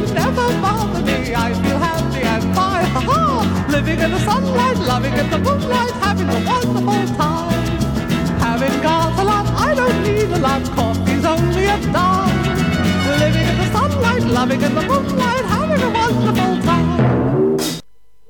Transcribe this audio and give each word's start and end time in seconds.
will 0.00 0.14
never 0.14 0.46
bother 0.60 1.02
me. 1.02 1.34
I 1.34 1.52
feel 1.62 1.78
happy 1.78 2.22
and 2.22 2.42
fine, 2.54 2.86
ha 2.94 3.00
ha! 3.10 3.66
Living 3.70 3.98
in 4.00 4.10
the 4.10 4.20
sunlight, 4.20 4.78
loving 4.78 5.14
in 5.14 5.30
the 5.30 5.38
moonlight, 5.38 5.92
having 6.04 6.28
a 6.28 6.38
wonderful 6.50 7.04
time. 7.16 7.64
Having 8.44 8.76
got 8.82 9.18
a 9.18 9.24
lot, 9.24 9.46
I 9.68 9.74
don't 9.74 10.02
need 10.02 10.30
a 10.30 10.38
lot. 10.38 10.62
Coffee's 10.76 11.24
only 11.24 11.64
a 11.66 11.78
dime. 11.92 12.38
Living 13.22 13.46
in 13.50 13.56
the 13.60 13.66
sunlight, 13.76 14.24
loving 14.38 14.62
in 14.62 14.74
the 14.74 14.82
moonlight, 14.90 15.44
having 15.54 15.82
a 15.82 15.90
wonderful 16.00 16.54
time. 16.62 17.58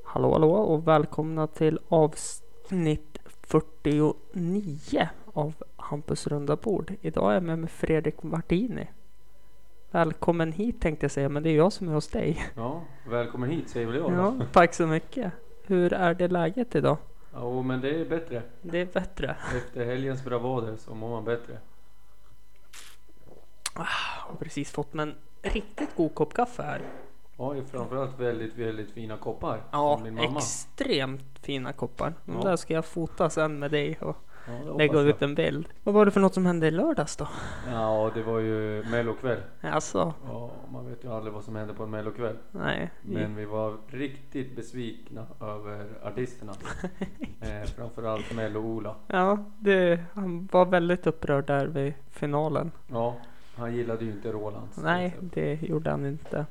Hallå 0.03 0.33
hallå 0.33 0.51
och 0.51 0.87
välkomna 0.87 1.47
till 1.47 1.79
avsnitt 1.89 3.17
49 3.47 5.09
av 5.33 5.53
Hampus 5.77 6.27
runda 6.27 6.55
bord. 6.55 6.93
Idag 7.01 7.29
är 7.29 7.33
jag 7.33 7.43
med, 7.43 7.59
med 7.59 7.71
Fredrik 7.71 8.23
Martini. 8.23 8.87
Välkommen 9.91 10.51
hit 10.51 10.81
tänkte 10.81 11.03
jag 11.03 11.11
säga, 11.11 11.29
men 11.29 11.43
det 11.43 11.49
är 11.49 11.55
jag 11.57 11.73
som 11.73 11.89
är 11.89 11.93
hos 11.93 12.07
dig. 12.07 12.45
Ja, 12.55 12.81
välkommen 13.07 13.49
hit 13.49 13.69
säger 13.69 13.87
väl 13.87 13.95
jag 13.95 14.11
Ja, 14.13 14.35
då. 14.39 14.45
tack 14.51 14.73
så 14.73 14.87
mycket. 14.87 15.33
Hur 15.65 15.93
är 15.93 16.13
det 16.13 16.27
läget 16.27 16.75
idag? 16.75 16.97
Ja, 17.33 17.61
men 17.61 17.81
det 17.81 17.89
är 18.01 18.05
bättre. 18.05 18.41
Det 18.61 18.77
är 18.77 18.85
bättre. 18.85 19.35
Efter 19.57 19.85
helgens 19.85 20.23
bravader 20.23 20.75
så 20.77 20.95
mår 20.95 21.09
man 21.09 21.23
bättre. 21.25 21.57
Jag 23.75 23.83
har 24.27 24.35
precis 24.39 24.71
fått 24.71 24.95
en 24.95 25.15
riktigt 25.41 25.95
god 25.95 26.15
kopp 26.15 26.33
kaffe 26.33 26.63
här. 26.63 26.81
Ja, 27.37 27.55
framförallt 27.71 28.19
väldigt, 28.19 28.55
väldigt 28.55 28.91
fina 28.91 29.17
koppar. 29.17 29.61
Ja, 29.71 30.01
extremt 30.37 31.39
fina 31.41 31.73
koppar. 31.73 32.13
De 32.25 32.35
Ja. 32.35 32.43
där 32.43 32.55
ska 32.55 32.73
jag 32.73 32.85
fota 32.85 33.29
sen 33.29 33.59
med 33.59 33.71
dig 33.71 33.97
och 34.01 34.17
Ja, 34.49 34.71
det 34.71 34.77
lägga 34.77 34.99
ut 34.99 35.21
en 35.21 35.35
bild. 35.35 35.67
Vad 35.83 35.95
var 35.95 36.05
det 36.05 36.11
för 36.11 36.19
något 36.19 36.33
som 36.33 36.45
hände 36.45 36.67
i 36.67 36.71
lördags 36.71 37.15
då? 37.15 37.27
Ja, 37.71 38.11
det 38.13 38.23
var 38.23 38.39
ju 38.39 38.83
mellokväll. 38.91 39.39
Alltså, 39.61 40.13
Ja, 40.27 40.51
man 40.71 40.89
vet 40.89 41.03
ju 41.03 41.11
aldrig 41.11 41.33
vad 41.33 41.43
som 41.43 41.55
händer 41.55 41.73
på 41.73 41.83
en 41.83 41.89
mellokväll. 41.89 42.37
nej. 42.51 42.89
Men 43.01 43.35
vi 43.35 43.45
var 43.45 43.77
riktigt 43.87 44.55
besvikna 44.55 45.25
över 45.41 45.85
artisterna. 46.03 46.53
eh, 47.41 47.69
framförallt 47.75 48.35
Mello-Ola. 48.35 48.95
Ja, 49.07 49.37
det, 49.59 50.03
han 50.13 50.49
var 50.51 50.65
väldigt 50.65 51.07
upprörd 51.07 51.47
där 51.47 51.65
vid 51.67 51.93
finalen. 52.11 52.71
Ja, 52.87 53.15
han 53.55 53.75
gillade 53.75 54.05
ju 54.05 54.11
inte 54.11 54.31
Rolands. 54.31 54.77
Nej, 54.77 55.15
det 55.21 55.61
gjorde 55.61 55.89
han 55.89 56.05
inte. 56.05 56.45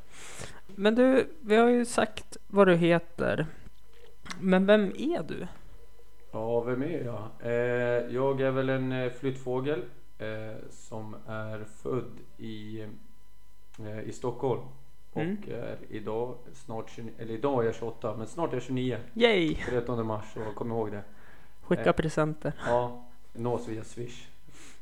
Men 0.66 0.94
du, 0.94 1.28
vi 1.40 1.56
har 1.56 1.68
ju 1.68 1.84
sagt 1.84 2.36
vad 2.46 2.66
du 2.66 2.74
heter. 2.76 3.46
Men 4.40 4.66
vem 4.66 4.92
är 4.98 5.22
du? 5.22 5.46
Ja, 6.30 6.60
vem 6.60 6.82
är 6.82 7.04
jag? 7.04 7.28
Eh, 7.40 8.14
jag 8.14 8.40
är 8.40 8.50
väl 8.50 8.68
en 8.68 8.92
eh, 8.92 9.12
flyttfågel 9.12 9.82
eh, 10.18 10.56
som 10.70 11.16
är 11.26 11.64
född 11.64 12.20
i, 12.36 12.86
eh, 13.78 14.00
i 14.00 14.12
Stockholm. 14.12 14.60
Mm. 15.14 15.36
Och 15.42 15.48
är 15.48 15.78
idag 15.88 16.34
snart 16.52 16.90
29, 16.90 17.12
eller 17.18 17.34
idag 17.34 17.62
är 17.62 17.66
jag 17.66 17.74
28 17.74 18.16
men 18.16 18.26
snart 18.26 18.50
är 18.50 18.56
jag 18.56 18.62
29. 18.62 18.98
Yay! 19.14 19.54
13 19.54 20.06
mars 20.06 20.24
så 20.34 20.40
kom 20.54 20.70
ihåg 20.70 20.90
det. 20.90 21.02
Skicka 21.62 21.92
presenter. 21.92 22.52
Ja, 22.66 23.04
nås 23.32 23.68
via 23.68 23.84
swish. 23.84 24.28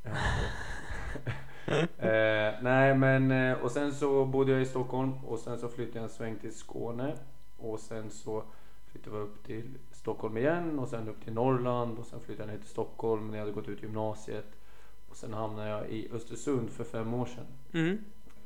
nej 2.61 2.95
men 2.95 3.55
och 3.57 3.71
sen 3.71 3.95
så 3.95 4.25
bodde 4.25 4.53
jag 4.53 4.63
i 4.63 4.67
Stockholm 4.67 5.25
och 5.25 5.39
sen 5.39 5.59
så 5.59 5.69
flyttade 5.69 5.99
jag 5.99 6.05
en 6.05 6.11
sväng 6.11 6.37
till 6.37 6.55
Skåne. 6.55 7.17
Och 7.59 7.81
sen 7.81 8.11
så 8.11 8.45
flyttade 8.87 9.17
vi 9.17 9.23
upp 9.23 9.45
till 9.45 9.79
Stockholm 10.07 10.37
igen 10.37 10.79
och 10.79 10.89
sen 10.89 11.09
upp 11.09 11.25
till 11.25 11.33
Norrland 11.33 11.99
och 11.99 12.07
sen 12.07 12.21
flyttade 12.21 12.49
jag 12.49 12.55
ner 12.55 12.61
till 12.63 12.71
Stockholm 12.71 13.31
när 13.31 13.39
jag 13.39 13.45
hade 13.45 13.53
gått 13.53 13.69
ut 13.69 13.83
gymnasiet. 13.83 14.47
Och 15.09 15.17
sen 15.17 15.33
hamnade 15.33 15.69
jag 15.69 15.89
i 15.89 16.09
Östersund 16.13 16.71
för 16.71 16.85
fem 16.85 17.15
år 17.15 17.27
sedan. 17.27 17.47
Mm. 17.73 17.99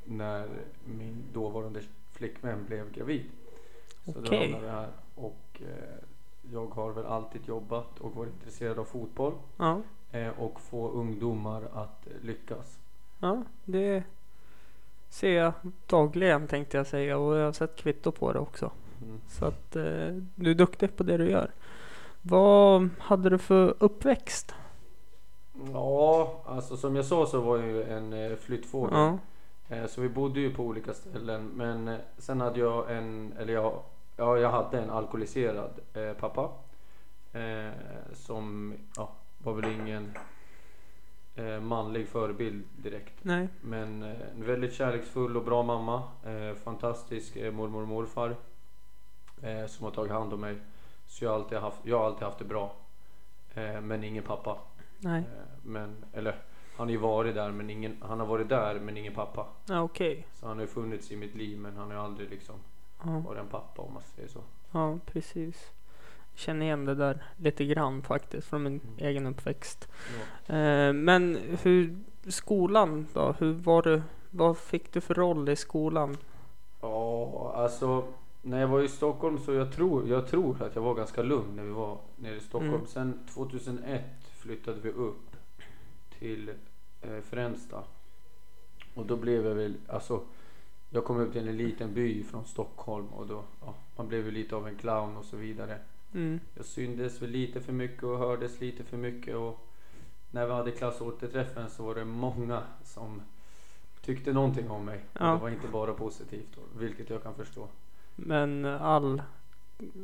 När 0.05 0.49
min 0.85 1.23
dåvarande 1.33 1.81
flickvän 2.11 2.65
blev 2.65 2.91
gravid. 2.91 3.25
Så 4.05 4.11
då 4.11 4.19
Okej. 4.19 4.51
hamnade 4.51 4.65
jag 4.67 4.73
här 4.81 4.89
och 5.15 5.61
eh, 5.61 6.03
jag 6.53 6.67
har 6.67 6.91
väl 6.91 7.05
alltid 7.05 7.47
jobbat 7.47 7.99
och 7.99 8.15
varit 8.15 8.33
intresserad 8.33 8.79
av 8.79 8.85
fotboll. 8.85 9.33
Ja, 9.57 9.81
Eh, 10.11 10.39
och 10.39 10.61
få 10.61 10.89
ungdomar 10.89 11.63
att 11.73 12.07
lyckas. 12.21 12.79
ja, 13.19 13.43
det 13.65 14.03
ser 15.09 15.31
jag 15.31 15.53
dagligen 15.87 16.47
tänkte 16.47 16.77
jag 16.77 16.87
säga 16.87 17.17
och 17.17 17.37
jag 17.37 17.45
har 17.45 17.51
sett 17.51 17.75
kvitto 17.75 18.11
på 18.11 18.33
det 18.33 18.39
också. 18.39 18.71
Mm. 19.01 19.21
Så 19.27 19.45
att 19.45 19.75
eh, 19.75 20.09
du 20.35 20.51
är 20.51 20.55
duktig 20.55 20.97
på 20.97 21.03
det 21.03 21.17
du 21.17 21.29
gör. 21.29 21.51
Vad 22.21 22.89
hade 22.99 23.29
du 23.29 23.37
för 23.37 23.73
uppväxt? 23.79 24.55
Ja, 25.73 26.41
alltså 26.45 26.77
som 26.77 26.95
jag 26.95 27.05
sa 27.05 27.25
så 27.25 27.41
var 27.41 27.57
jag 27.57 27.67
ju 27.67 27.83
en 27.83 28.13
eh, 28.13 28.35
flyttfågel. 28.35 28.97
Ja, 28.97 29.17
Eh, 29.71 29.87
så 29.87 30.01
vi 30.01 30.09
bodde 30.09 30.39
ju 30.39 30.53
på 30.53 30.63
olika 30.63 30.93
ställen. 30.93 31.51
Men 31.55 31.87
eh, 31.87 31.97
sen 32.17 32.41
hade 32.41 32.59
jag 32.59 32.97
en, 32.97 33.33
eller 33.39 33.53
jag, 33.53 33.79
ja, 34.17 34.37
jag 34.37 34.49
hade 34.49 34.79
en 34.79 34.89
alkoholiserad 34.89 35.79
eh, 35.93 36.13
pappa. 36.13 36.49
Eh, 37.33 37.71
som 38.13 38.73
ja, 38.97 39.11
var 39.37 39.53
väl 39.53 39.71
ingen 39.71 40.11
eh, 41.35 41.59
manlig 41.59 42.07
förebild 42.07 42.63
direkt. 42.77 43.13
nej, 43.21 43.47
Men 43.61 44.03
en 44.03 44.45
väldigt 44.45 44.73
kärleksfull 44.73 45.37
och 45.37 45.43
bra 45.43 45.63
mamma. 45.63 46.03
Fantastisk 46.63 47.35
mormor 47.35 47.81
och 47.81 47.87
morfar. 47.87 48.35
Eh, 49.43 49.65
som 49.67 49.83
har 49.85 49.91
tagit 49.91 50.11
hand 50.11 50.33
om 50.33 50.41
mig. 50.41 50.55
Så 51.07 51.25
jag 51.25 51.31
har 51.31 51.35
alltid 51.39 51.57
haft, 51.57 51.77
jag 51.83 51.99
har 51.99 52.05
alltid 52.05 52.23
haft 52.23 52.39
det 52.39 52.45
bra. 52.45 52.73
Eh, 53.53 53.81
men 53.81 54.03
ingen 54.03 54.23
pappa. 54.23 54.57
nej. 54.99 55.19
Eh, 55.21 55.25
men, 55.63 56.05
eller 56.13 56.35
han 56.77 56.87
har 56.87 56.91
ju 56.91 56.97
varit 56.97 57.35
där 57.35 57.51
men 57.51 57.69
ingen, 57.69 57.97
han 58.01 58.19
har 58.19 58.27
varit 58.27 58.49
där 58.49 58.79
men 58.79 58.97
ingen 58.97 59.13
pappa. 59.13 59.45
Ja, 59.65 59.81
okej. 59.81 60.27
Så 60.39 60.47
han 60.47 60.57
har 60.57 60.61
ju 60.61 60.67
funnits 60.67 61.11
i 61.11 61.15
mitt 61.15 61.35
liv 61.35 61.59
men 61.59 61.77
han 61.77 61.87
har 61.87 61.93
ju 61.93 61.99
aldrig 62.03 62.29
liksom 62.29 62.55
Ja. 63.05 63.19
varit 63.19 63.39
en 63.39 63.47
pappa 63.47 63.81
om 63.81 63.93
man 63.93 64.03
säger 64.15 64.29
så. 64.29 64.39
Ja, 64.71 64.97
precis. 65.05 65.71
Jag 66.33 66.39
känner 66.39 66.65
igen 66.65 66.85
det 66.85 66.95
där 66.95 67.23
lite 67.37 67.65
grann 67.65 68.01
faktiskt 68.03 68.47
från 68.47 68.63
min 68.63 68.73
Mm. 68.83 68.95
egen 68.97 69.27
uppväxt. 69.27 69.87
Ja. 70.47 70.55
Eh, 70.55 70.93
men 70.93 71.37
hur, 71.63 71.97
skolan 72.27 73.07
då? 73.13 73.35
Hur 73.39 73.53
var 73.53 73.81
du? 73.81 74.01
Vad 74.29 74.57
fick 74.57 74.93
du 74.93 75.01
för 75.01 75.13
roll 75.13 75.49
i 75.49 75.55
skolan? 75.55 76.17
Ja, 76.81 77.51
alltså 77.55 78.03
när 78.41 78.61
jag 78.61 78.67
var 78.67 78.81
i 78.81 78.87
Stockholm 78.87 79.39
så 79.39 79.53
jag 79.53 79.71
tror, 79.71 80.09
jag 80.09 80.27
tror 80.27 80.61
att 80.63 80.75
jag 80.75 80.81
var 80.81 80.95
ganska 80.95 81.21
lugn 81.21 81.55
när 81.55 81.63
vi 81.63 81.71
var 81.71 81.97
nere 82.15 82.35
i 82.35 82.39
Stockholm. 82.39 82.73
Mm. 82.73 82.87
Sen 82.87 83.19
2001 83.33 84.03
flyttade 84.37 84.79
vi 84.79 84.89
upp 84.89 85.35
till 86.19 86.49
eh, 87.01 87.21
Fränsta. 87.21 87.83
Och 88.93 89.05
då 89.05 89.15
blev 89.15 89.45
jag 89.45 89.55
väl, 89.55 89.73
alltså 89.87 90.21
jag 90.89 91.05
kom 91.05 91.17
upp 91.17 91.33
till 91.33 91.47
en 91.47 91.57
liten 91.57 91.93
by 91.93 92.23
från 92.23 92.45
Stockholm 92.45 93.07
och 93.07 93.27
då, 93.27 93.43
ja, 93.61 93.75
man 93.95 94.07
blev 94.07 94.25
ju 94.25 94.31
lite 94.31 94.55
av 94.55 94.67
en 94.67 94.75
clown 94.75 95.17
och 95.17 95.25
så 95.25 95.37
vidare. 95.37 95.79
Mm. 96.13 96.39
Jag 96.55 96.65
syndes 96.65 97.21
väl 97.21 97.29
lite 97.29 97.61
för 97.61 97.73
mycket 97.73 98.03
och 98.03 98.17
hördes 98.17 98.61
lite 98.61 98.83
för 98.83 98.97
mycket 98.97 99.35
och 99.35 99.67
när 100.31 100.45
vi 100.45 100.53
hade 100.53 100.71
klassåterträffen 100.71 101.69
så 101.69 101.83
var 101.83 101.95
det 101.95 102.05
många 102.05 102.63
som 102.83 103.21
tyckte 104.01 104.33
någonting 104.33 104.69
om 104.71 104.85
mig. 104.85 105.05
Ja. 105.19 105.25
Det 105.25 105.37
var 105.41 105.49
inte 105.49 105.67
bara 105.67 105.93
positivt, 105.93 106.57
vilket 106.77 107.09
jag 107.09 107.23
kan 107.23 107.35
förstå. 107.35 107.67
Men 108.15 108.65
all, 108.65 109.21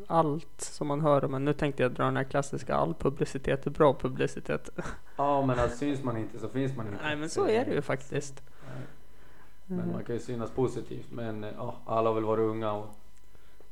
allt 0.07 0.61
som 0.61 0.87
man 0.87 1.01
hör 1.01 1.25
om 1.25 1.33
en, 1.33 1.45
nu 1.45 1.53
tänkte 1.53 1.83
jag 1.83 1.91
dra 1.91 2.03
den 2.03 2.17
här 2.17 2.23
klassiska, 2.23 2.75
all 2.75 2.93
publicitet 2.93 3.67
är 3.67 3.71
bra 3.71 3.93
publicitet. 3.93 4.69
Ja, 5.15 5.45
men 5.45 5.59
alltså, 5.59 5.77
syns 5.77 6.03
man 6.03 6.17
inte 6.17 6.39
så 6.39 6.49
finns 6.49 6.75
man 6.75 6.87
inte. 6.87 6.99
Nej 7.03 7.15
men 7.15 7.29
så 7.29 7.47
är 7.47 7.65
det 7.65 7.71
ju 7.73 7.81
faktiskt. 7.81 8.43
Nej. 8.67 8.85
Men 9.65 9.91
man 9.91 10.03
kan 10.03 10.15
ju 10.15 10.21
synas 10.21 10.51
positivt. 10.51 11.11
Men 11.11 11.45
ja, 11.57 11.75
alla 11.85 12.09
har 12.09 12.13
väl 12.15 12.23
varit 12.23 12.43
unga 12.43 12.71
och 12.71 12.87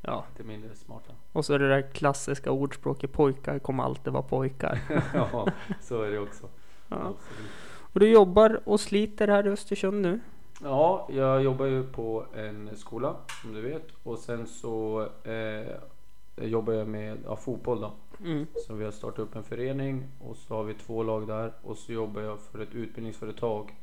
Ja, 0.08 0.26
lite 0.30 0.48
mindre 0.48 0.76
smarta. 0.76 1.14
och 1.32 1.46
så 1.46 1.54
är 1.54 1.60
det 1.60 1.70
där 1.70 1.82
klassiska 1.82 2.52
ordspråket 2.52 3.12
pojkar 3.12 3.60
kommer 3.60 3.84
alltid 3.84 4.14
vara 4.14 4.24
pojkar. 4.24 4.80
ja, 5.14 5.48
så 5.82 6.02
är 6.02 6.12
det 6.12 6.20
också. 6.20 6.50
Ja. 6.88 7.14
Och 7.94 8.00
du 8.00 8.10
jobbar 8.10 8.62
och 8.66 8.80
sliter 8.80 9.28
här 9.28 9.48
i 9.48 9.50
Östersund 9.50 10.02
nu? 10.02 10.20
Ja, 10.66 11.08
jag 11.12 11.44
jobbar 11.44 11.66
ju 11.66 11.84
på 11.84 12.26
en 12.36 12.78
skola 12.78 13.16
som 13.42 13.54
du 13.54 13.62
vet. 13.62 13.88
Och 14.04 14.20
sen 14.20 14.48
så 14.48 15.08
eh, 15.24 15.68
jobbar 16.48 16.74
jag 16.74 16.88
med 16.88 17.18
ja, 17.26 17.36
fotboll 17.36 17.82
då. 17.82 17.92
Mm. 18.24 18.48
Så 18.68 18.74
vi 18.74 18.86
har 18.86 18.92
startat 18.92 19.20
upp 19.20 19.36
en 19.36 19.44
förening 19.44 20.08
och 20.22 20.38
så 20.38 20.56
har 20.56 20.64
vi 20.64 20.74
två 20.74 21.04
lag 21.04 21.28
där. 21.28 21.54
Och 21.64 21.78
så 21.78 21.92
jobbar 21.94 22.22
jag 22.22 22.40
för 22.40 22.60
ett 22.60 22.74
utbildningsföretag 22.76 23.76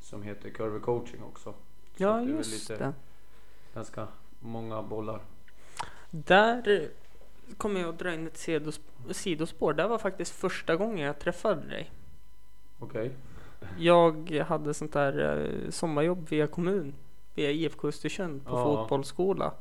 som 0.00 0.22
heter 0.22 0.50
Curve 0.50 0.80
Coaching 0.80 1.22
också. 1.22 1.50
Så 1.52 2.02
Ja 2.02 2.12
det 2.16 2.24
just 2.30 2.70
lite- 2.70 2.84
det. 2.84 2.92
Ganska 3.74 4.06
många 4.40 4.82
bollar. 4.82 5.20
Där 6.10 6.88
kommer 7.56 7.80
jag 7.80 7.88
att 7.88 7.98
dra 7.98 8.14
in 8.14 8.26
ett 8.26 8.36
sidos- 8.38 8.80
sidospår. 9.10 9.72
Det 9.72 9.88
var 9.88 9.98
faktiskt 9.98 10.32
första 10.32 10.76
gången 10.76 11.06
jag 11.06 11.18
träffade 11.18 11.66
dig. 11.68 11.90
Okej. 12.78 13.10
Jag 13.78 14.30
hade 14.48 14.74
sånt 14.74 14.92
där 14.92 15.42
eh, 15.64 15.70
sommarjobb 15.70 16.28
via 16.28 16.46
kommun, 16.46 16.94
via 17.34 17.50
IFK 17.50 17.88
Östersund 17.88 18.44
på 18.44 18.50
Ja. 18.56 18.64
fotbollsskola. 18.64 19.52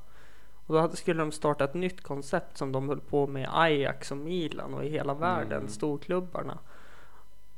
Och 0.68 0.76
då 0.76 0.80
hade, 0.82 0.96
skulle 0.96 1.20
de 1.20 1.32
starta 1.32 1.64
ett 1.64 1.74
nytt 1.74 2.02
koncept 2.02 2.58
som 2.58 2.72
de 2.72 2.90
höll 2.90 3.00
på 3.00 3.28
med 3.28 3.50
Ajax 3.52 4.12
och 4.12 4.18
Milan 4.18 4.74
och 4.74 4.86
i 4.86 4.90
hela 4.90 5.14
världen, 5.14 5.58
Mm. 5.58 5.68
storklubbarna. 5.68 6.58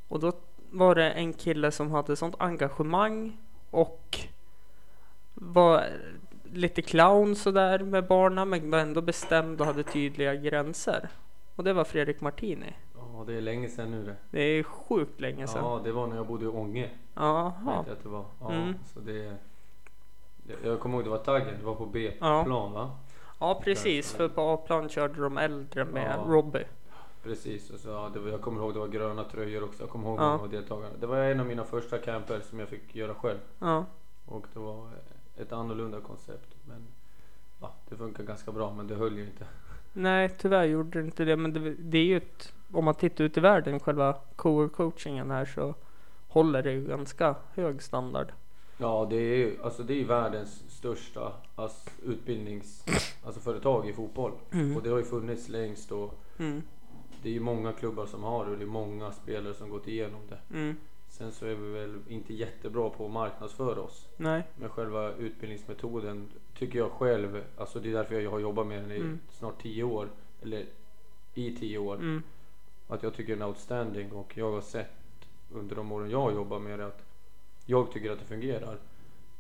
Och 0.08 0.20
då 0.20 0.32
var 0.72 0.96
det 0.96 1.12
en 1.12 1.34
kille 1.34 1.72
som 1.72 1.92
hade 1.92 2.16
sånt 2.16 2.36
engagemang 2.40 3.38
och 3.70 4.20
var 5.34 5.86
lite 6.54 6.82
clown 6.82 7.36
sådär 7.36 7.80
med 7.80 8.08
barnen 8.08 8.50
men 8.50 8.72
var 8.72 8.80
ändå 8.80 9.02
bestämd 9.02 9.62
och 9.62 9.68
hade 9.68 9.84
tydliga 9.84 10.36
gränser. 10.36 11.10
Och 11.56 11.64
det 11.64 11.74
var 11.74 11.84
Fredrik 11.84 12.22
Martini. 12.22 12.74
Ja, 13.22 13.26
det 13.28 13.34
är 13.38 13.42
länge 13.42 13.70
sedan 13.70 13.92
nu 13.92 14.06
det. 14.06 14.16
Det 14.32 14.42
är 14.42 14.64
sjukt 14.64 15.22
länge 15.22 15.48
sedan. 15.48 15.64
Ja, 15.66 15.82
det 15.84 15.92
var 15.92 16.08
när 16.08 16.16
jag 16.16 16.28
bodde 16.28 16.46
i 16.46 16.48
Ånge. 16.48 16.90
Jaha. 17.16 17.54
Vet 17.66 17.88
jag 17.88 17.94
att 17.98 18.04
det 18.04 18.10
var. 18.10 18.26
Ja, 18.40 18.52
Mm. 18.52 18.74
så 18.94 19.00
det. 19.00 19.36
Jag 20.64 20.80
kommer 20.80 20.96
ihåg 20.96 21.04
det 21.06 21.10
var 21.10 21.18
taggen. 21.18 21.56
Det 21.60 21.66
var 21.66 21.76
på 21.76 21.86
B-plan 21.86 22.72
va? 22.74 22.92
Ja 23.40 23.62
precis, 23.64 24.14
för 24.14 24.30
på 24.30 24.42
A-plan 24.42 24.90
körde 24.90 25.22
de 25.22 25.38
äldre 25.38 25.86
med 25.86 26.16
Ja. 26.18 26.24
Robbie. 26.34 26.64
Precis. 27.24 27.70
Och 27.70 27.80
så, 27.80 27.90
ja, 27.90 28.10
det 28.14 28.20
var, 28.20 28.30
jag 28.30 28.42
kommer 28.42 28.62
ihåg 28.62 28.74
det 28.74 28.80
var 28.80 28.88
gröna 28.88 29.24
tröjor 29.24 29.64
också. 29.64 29.84
Jag 29.84 29.90
kommer 29.90 30.08
ihåg 30.10 30.20
Ja. 30.20 30.24
av 30.40 30.50
deltagarna. 30.50 30.94
Det 31.00 31.08
var 31.08 31.18
en 31.18 31.40
av 31.40 31.46
mina 31.46 31.64
första 31.64 31.98
camper 31.98 32.40
som 32.50 32.60
jag 32.60 32.68
fick 32.68 32.96
göra 32.96 33.14
själv. 33.14 33.40
Ja. 33.60 33.86
Och 34.26 34.46
det 34.54 34.60
var 34.60 34.88
ett 35.38 35.52
annorlunda 35.52 36.00
koncept. 36.00 36.56
Men 36.68 36.88
ja, 37.62 37.74
det 37.90 37.96
funkar 37.96 38.24
ganska 38.24 38.52
bra 38.52 38.74
men 38.74 38.88
det 38.88 38.96
höll 38.96 39.18
ju 39.18 39.24
inte. 39.26 39.46
Nej, 39.94 40.30
tyvärr 40.38 40.64
gjorde 40.64 41.00
det 41.02 41.06
inte 41.06 41.26
det. 41.26 41.36
Men 41.38 41.54
det, 41.54 41.74
det 41.80 41.98
är 41.98 42.04
ju 42.06 42.18
ett, 42.18 42.54
om 42.74 42.86
man 42.86 42.96
tittar 42.96 43.24
ut 43.24 43.38
i 43.38 43.40
världen, 43.40 43.80
själva 43.80 44.18
coachingen 44.36 45.32
här 45.32 45.46
så 45.46 45.76
håller 46.28 46.64
det 46.64 46.72
ju 46.72 46.88
ganska 46.88 47.36
hög 47.54 47.82
standard. 47.82 48.32
Ja, 48.78 49.08
det 49.10 49.16
är 49.16 49.38
ju 49.38 49.58
alltså 49.64 49.84
det 49.84 50.02
är 50.02 50.06
världens 50.06 50.64
största 50.70 51.34
alltså, 51.56 51.90
utbildnings 52.04 52.86
alltså 53.26 53.42
företag 53.42 53.90
i 53.90 53.94
fotboll. 53.94 54.32
Mm. 54.52 54.78
Och 54.78 54.84
det 54.84 54.90
har 54.90 54.98
ju 54.98 55.04
funnits 55.04 55.50
längst 55.50 55.92
och 55.92 56.14
Mm. 56.40 56.62
det 57.24 57.30
är 57.30 57.34
ju 57.34 57.40
många 57.40 57.72
klubbar 57.74 58.06
som 58.06 58.24
har 58.24 58.46
det 58.46 58.52
och 58.52 58.58
det 58.58 58.64
är 58.64 58.68
många 58.68 59.12
spelare 59.12 59.54
som 59.54 59.70
gått 59.70 59.88
igenom 59.88 60.22
det. 60.30 60.58
Mm. 60.58 60.76
Sen 61.10 61.32
så 61.32 61.46
är 61.46 61.56
vi 61.56 61.72
väl 61.72 62.00
inte 62.08 62.34
jättebra 62.34 62.90
på 62.90 63.06
att 63.06 63.12
marknadsföra 63.12 63.82
oss. 63.82 64.08
Nej. 64.18 64.44
Men 64.56 64.70
själva 64.70 65.12
utbildningsmetoden 65.14 66.28
tycker 66.58 66.80
jag 66.80 66.92
själv, 66.92 67.44
alltså 67.58 67.80
det 67.80 67.90
är 67.90 67.94
därför 67.94 68.20
jag 68.22 68.32
har 68.32 68.40
jobbat 68.40 68.68
med 68.68 68.82
den 68.84 68.92
i 68.92 68.96
Mm. 68.96 69.20
snart 69.32 69.62
tio 69.62 69.84
år. 69.84 70.10
Eller 70.42 70.66
i 71.34 71.56
tio 71.56 71.78
år. 71.78 72.22
Att 72.92 73.04
jag 73.04 73.14
tycker 73.14 73.34
den 73.34 73.42
är 73.42 73.48
outstanding 73.48 74.12
och 74.12 74.38
jag 74.38 74.52
har 74.52 74.62
sett 74.62 74.92
under 75.54 75.76
de 75.76 75.92
åren 75.92 76.10
jag 76.10 76.22
har 76.22 76.32
jobbat 76.32 76.62
med 76.62 76.80
det 76.80 76.86
att 76.88 77.04
jag 77.66 77.92
tycker 77.92 78.12
att 78.12 78.20
det 78.20 78.26
fungerar. 78.26 78.78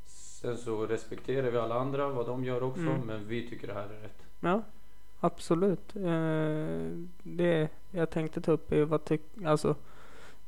Sen 0.06 0.58
så 0.58 0.86
respekterar 0.86 1.52
vi 1.52 1.58
alla 1.58 1.76
andra 1.76 2.10
vad 2.10 2.28
de 2.28 2.44
gör 2.44 2.64
också 2.64 2.82
Mm. 2.82 3.00
men 3.02 3.28
vi 3.28 3.50
tycker 3.50 3.68
det 3.68 3.74
här 3.74 3.84
är 3.90 4.02
rätt. 4.02 4.24
Ja, 4.40 4.62
absolut. 5.20 5.96
Eh, 5.96 6.92
det 7.24 7.70
jag 7.92 8.10
tänkte 8.10 8.42
ta 8.42 8.52
upp 8.52 8.72
är 8.72 8.84
vad 8.84 9.06
tyck, 9.06 9.22
alltså 9.46 9.76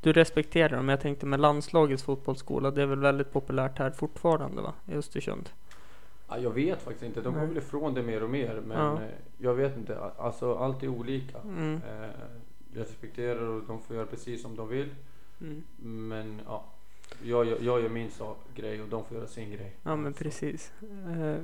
du 0.02 0.14
respekterar 0.14 0.78
dem. 0.78 0.90
Jag 0.90 1.02
tänkte 1.02 1.26
med 1.26 1.40
landslagets 1.40 2.04
fotbollsskola. 2.04 2.72
Det 2.72 2.82
är 2.82 2.86
väl 2.86 3.00
väldigt 3.00 3.32
populärt 3.32 3.80
här 3.80 3.92
fortfarande 3.92 4.62
va? 4.62 4.74
I 4.86 4.94
Östersund. 4.96 5.50
Ja, 6.30 6.38
jag 6.38 6.52
vet 6.52 6.82
faktiskt 6.82 7.04
inte, 7.06 7.22
de 7.22 7.34
går 7.34 7.46
väl 7.46 7.58
ifrån 7.58 7.94
det 7.94 8.04
mer 8.04 8.24
och 8.24 8.30
mer 8.30 8.62
men 8.68 8.78
Ja. 8.78 9.00
jag 9.38 9.54
vet 9.54 9.78
inte. 9.78 10.00
Alltså 10.18 10.56
allt 10.56 10.84
är 10.84 10.88
olika. 10.88 11.38
Mm. 11.40 11.74
Eh, 11.76 12.10
respekterar 12.76 13.42
och 13.42 13.64
de 13.68 13.82
får 13.82 13.96
göra 13.96 14.06
precis 14.06 14.42
som 14.42 14.56
de 14.56 14.70
vill. 14.70 14.90
Mm. 15.42 15.64
Men 16.10 16.42
ja, 16.46 16.64
jag, 17.24 17.46
jag, 17.46 17.62
jag 17.62 17.82
gör 17.82 17.90
min 17.90 18.12
sak, 18.12 18.38
grej 18.56 18.82
och 18.82 18.88
de 18.88 19.06
får 19.06 19.18
göra 19.18 19.28
sin 19.28 19.52
grej. 19.52 19.76
Ja 19.84 19.96
men 19.96 20.14
precis. 20.14 20.72
Eh, 20.82 21.38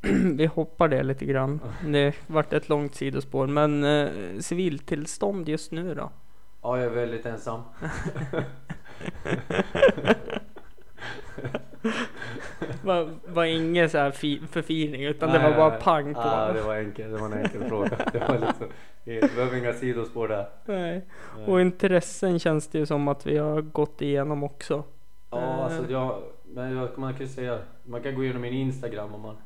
vi 0.36 0.46
hoppar 0.46 0.88
det 0.88 1.02
lite 1.02 1.24
grann. 1.24 1.60
Det 1.84 2.14
vart 2.26 2.52
ett 2.52 2.68
långt 2.68 2.94
sidospår. 2.94 3.46
Men 3.46 3.84
eh, 3.84 4.38
civiltillstånd 4.40 5.48
just 5.48 5.72
nu 5.72 5.94
då? 5.94 6.10
Ja, 6.62 6.78
jag 6.78 6.86
är 6.86 6.90
väldigt 6.90 7.26
ensam. 7.26 7.62
Var, 12.82 13.10
var 13.26 13.44
ingen 13.44 13.90
så 13.90 13.98
här 13.98 14.10
fi, 14.10 14.42
förfining 14.50 15.04
utan 15.04 15.32
det 15.32 15.38
var 15.38 15.48
Nej, 15.48 15.56
bara 15.56 15.68
nej. 15.68 15.80
pang 15.82 16.14
på. 16.14 16.20
Ja, 16.20 16.52
det 16.52 16.62
var 16.62 16.76
enkelt. 16.76 17.12
Det 17.12 17.18
var 17.18 17.26
en 17.26 17.32
enkel 17.32 17.64
fråga. 17.64 17.96
Det 18.12 18.18
var 18.18 18.38
liksom, 18.38 18.66
det 19.14 19.34
behöver 19.34 19.58
inga 19.58 19.72
sidospår 19.72 20.28
där. 20.28 20.48
Nej. 20.64 21.02
Nej. 21.36 21.46
Och 21.46 21.60
intressen 21.60 22.38
känns 22.38 22.68
det 22.68 22.78
ju 22.78 22.86
som 22.86 23.08
att 23.08 23.26
vi 23.26 23.38
har 23.38 23.60
gått 23.60 24.02
igenom 24.02 24.42
också. 24.42 24.84
Ja, 25.30 25.38
alltså 25.38 25.92
jag, 25.92 26.22
men 26.44 26.76
jag, 26.76 26.98
man 26.98 27.12
kan 27.12 27.22
ju 27.22 27.32
säga, 27.32 27.58
man 27.84 28.02
kan 28.02 28.14
gå 28.14 28.24
igenom 28.24 28.42
min 28.42 28.52
Instagram 28.52 29.14
om 29.14 29.20
man 29.20 29.36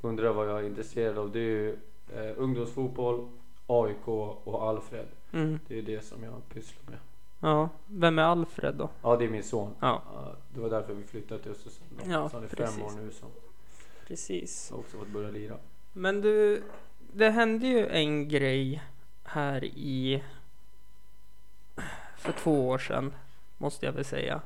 undrar 0.00 0.32
vad 0.32 0.48
jag 0.48 0.60
är 0.60 0.66
intresserad 0.66 1.18
av. 1.18 1.32
Det 1.32 1.38
är 1.38 1.42
ju 1.42 1.76
eh, 2.16 2.32
ungdomsfotboll, 2.36 3.28
AIK 3.66 4.08
och 4.08 4.62
Alfred. 4.62 5.06
Mm. 5.32 5.58
Det 5.68 5.78
är 5.78 5.82
det 5.82 6.04
som 6.04 6.24
jag 6.24 6.48
pysslar 6.54 6.82
med. 6.90 6.98
Ja, 7.40 7.68
vem 7.86 8.18
är 8.18 8.22
Alfred 8.22 8.74
då? 8.74 8.90
Ja, 9.02 9.16
det 9.16 9.24
är 9.24 9.28
min 9.28 9.42
son. 9.42 9.74
Ja, 9.80 10.02
det 10.54 10.60
var 10.60 10.70
därför 10.70 10.94
vi 10.94 11.04
flyttade 11.04 11.42
till 11.42 11.50
Östersund. 11.50 11.90
Ja, 12.06 12.28
så 12.28 12.36
han 12.36 12.44
är 12.44 12.48
precis. 12.48 12.76
fem 12.76 12.84
år 12.86 12.90
nu 13.04 13.10
så 13.10 13.26
precis. 14.08 14.66
jag 14.70 14.76
har 14.76 14.80
också 14.80 14.96
fått 14.96 15.08
börja 15.08 15.30
lira. 15.30 15.56
Men 15.92 16.20
du, 16.20 16.62
det 17.12 17.30
hände 17.30 17.66
ju 17.66 17.88
en 17.88 18.28
grej 18.28 18.82
här 19.24 19.64
i 19.64 20.22
för 22.16 22.32
två 22.32 22.68
år 22.68 22.78
sedan 22.78 23.12
måste 23.58 23.86
jag 23.86 23.92
väl 23.92 24.04
säga 24.04 24.40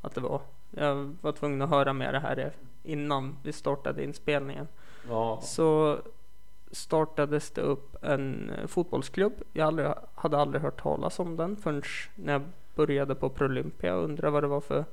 att 0.00 0.14
det 0.14 0.20
var. 0.20 0.40
Jag 0.70 1.16
var 1.20 1.32
tvungen 1.32 1.62
att 1.62 1.70
höra 1.70 1.92
med 1.92 2.14
det 2.14 2.20
här 2.20 2.52
innan 2.82 3.36
vi 3.42 3.52
startade 3.52 4.04
inspelningen. 4.04 4.68
Ja, 5.08 5.40
Så 5.42 5.98
startades 6.70 7.50
det 7.50 7.60
upp 7.60 8.04
en 8.04 8.52
fotbollsklubb. 8.66 9.32
Jag 9.52 9.66
aldrig, 9.66 9.88
hade 10.14 10.38
aldrig 10.38 10.62
hört 10.62 10.82
talas 10.82 11.18
om 11.18 11.36
den 11.36 11.56
förrän 11.56 11.82
när 12.14 12.32
jag 12.32 12.42
började 12.74 13.14
på 13.14 13.28
Prolympia 13.28 13.96
och 13.96 14.04
undrade 14.04 14.30
vad 14.30 14.42
det 14.42 14.48
var 14.48 14.60
för 14.60 14.84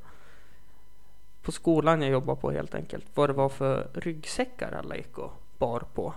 på 1.42 1.52
skolan 1.52 2.02
jag 2.02 2.12
jobbade 2.12 2.42
på 2.42 2.52
helt 2.52 2.76
enkelt. 2.76 3.06
Vad 3.14 3.30
det 3.30 3.34
var 3.34 3.50
för 3.50 3.88
ryggsäckar 3.94 4.72
alla 4.72 4.96
gick 4.96 5.18
och 5.18 5.32
bar 5.58 5.84
på. 5.94 6.14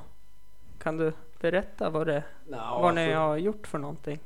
Kan 0.83 0.97
du 0.97 1.13
berätta 1.41 1.91
vad, 1.91 2.07
det, 2.07 2.23
Nå, 2.47 2.57
vad 2.57 2.95
ni 2.95 3.03
alltså, 3.05 3.19
har 3.19 3.37
gjort 3.37 3.67
för 3.67 3.79
någonting? 3.79 4.19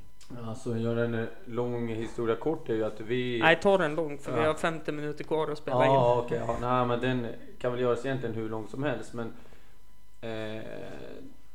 alltså 0.47 0.77
göra 0.77 1.05
en 1.05 1.27
lång 1.45 1.89
historia 1.89 2.37
kort 2.37 2.69
är 2.69 2.75
ju 2.75 2.85
att 2.85 3.01
vi... 3.01 3.39
Nej, 3.43 3.61
ta 3.63 3.79
den 3.79 3.95
långt 3.95 4.23
för 4.23 4.33
vi 4.33 4.41
Ja. 4.41 4.47
har 4.47 4.55
50 4.55 4.93
minuter 4.93 5.25
kvar 5.25 5.51
att 5.51 5.59
spela 5.59 5.87
in. 5.87 5.93
Ja, 5.93 6.23
okej. 6.25 6.43
Ja, 6.47 6.57
nej, 6.61 6.87
men 6.87 7.01
den 7.01 7.27
kan 7.59 7.73
väl 7.73 7.81
göras 7.81 8.05
egentligen 8.07 8.35
hur 8.35 8.49
lång 8.49 8.69
som 8.69 8.83
helst. 8.83 9.15
Men 9.15 9.27
eh, 10.21 10.63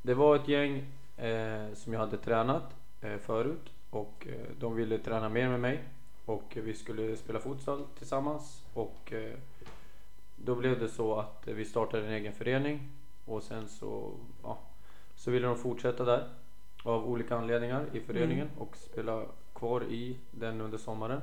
det 0.02 0.14
var 0.14 0.36
ett 0.36 0.48
gäng 0.48 0.78
eh, 1.18 1.74
som 1.74 1.94
jag 1.94 2.00
hade 2.00 2.18
tränat 2.18 2.76
eh, 3.02 3.18
förut 3.18 3.70
och 3.90 4.28
eh, 4.30 4.52
de 4.60 4.76
ville 4.76 4.98
träna 4.98 5.30
mer 5.30 5.50
med 5.50 5.60
mig 5.60 5.84
och 6.26 6.58
vi 6.64 6.74
skulle 6.74 7.16
spela 7.18 7.40
futsal 7.40 7.84
tillsammans 7.98 8.64
och 8.74 9.14
eh, 9.14 9.34
då 10.36 10.56
blev 10.56 10.80
det 10.80 10.88
så 10.90 11.16
att 11.20 11.42
vi 11.48 11.66
startade 11.66 12.06
en 12.08 12.14
egen 12.14 12.34
förening 12.34 12.90
och 13.26 13.44
sen 13.44 13.68
så, 13.70 14.12
ja, 14.44 14.58
så 15.20 15.32
ville 15.32 15.48
de 15.48 15.56
fortsätta 15.58 16.04
där 16.06 16.28
av 16.84 17.06
olika 17.10 17.38
anledningar 17.38 17.86
i 17.94 18.00
föreningen 18.00 18.50
och 18.58 18.78
spela 18.78 19.26
kvar 19.54 19.84
i 19.84 20.18
den 20.32 20.62
under 20.62 20.78
sommaren. 20.78 21.22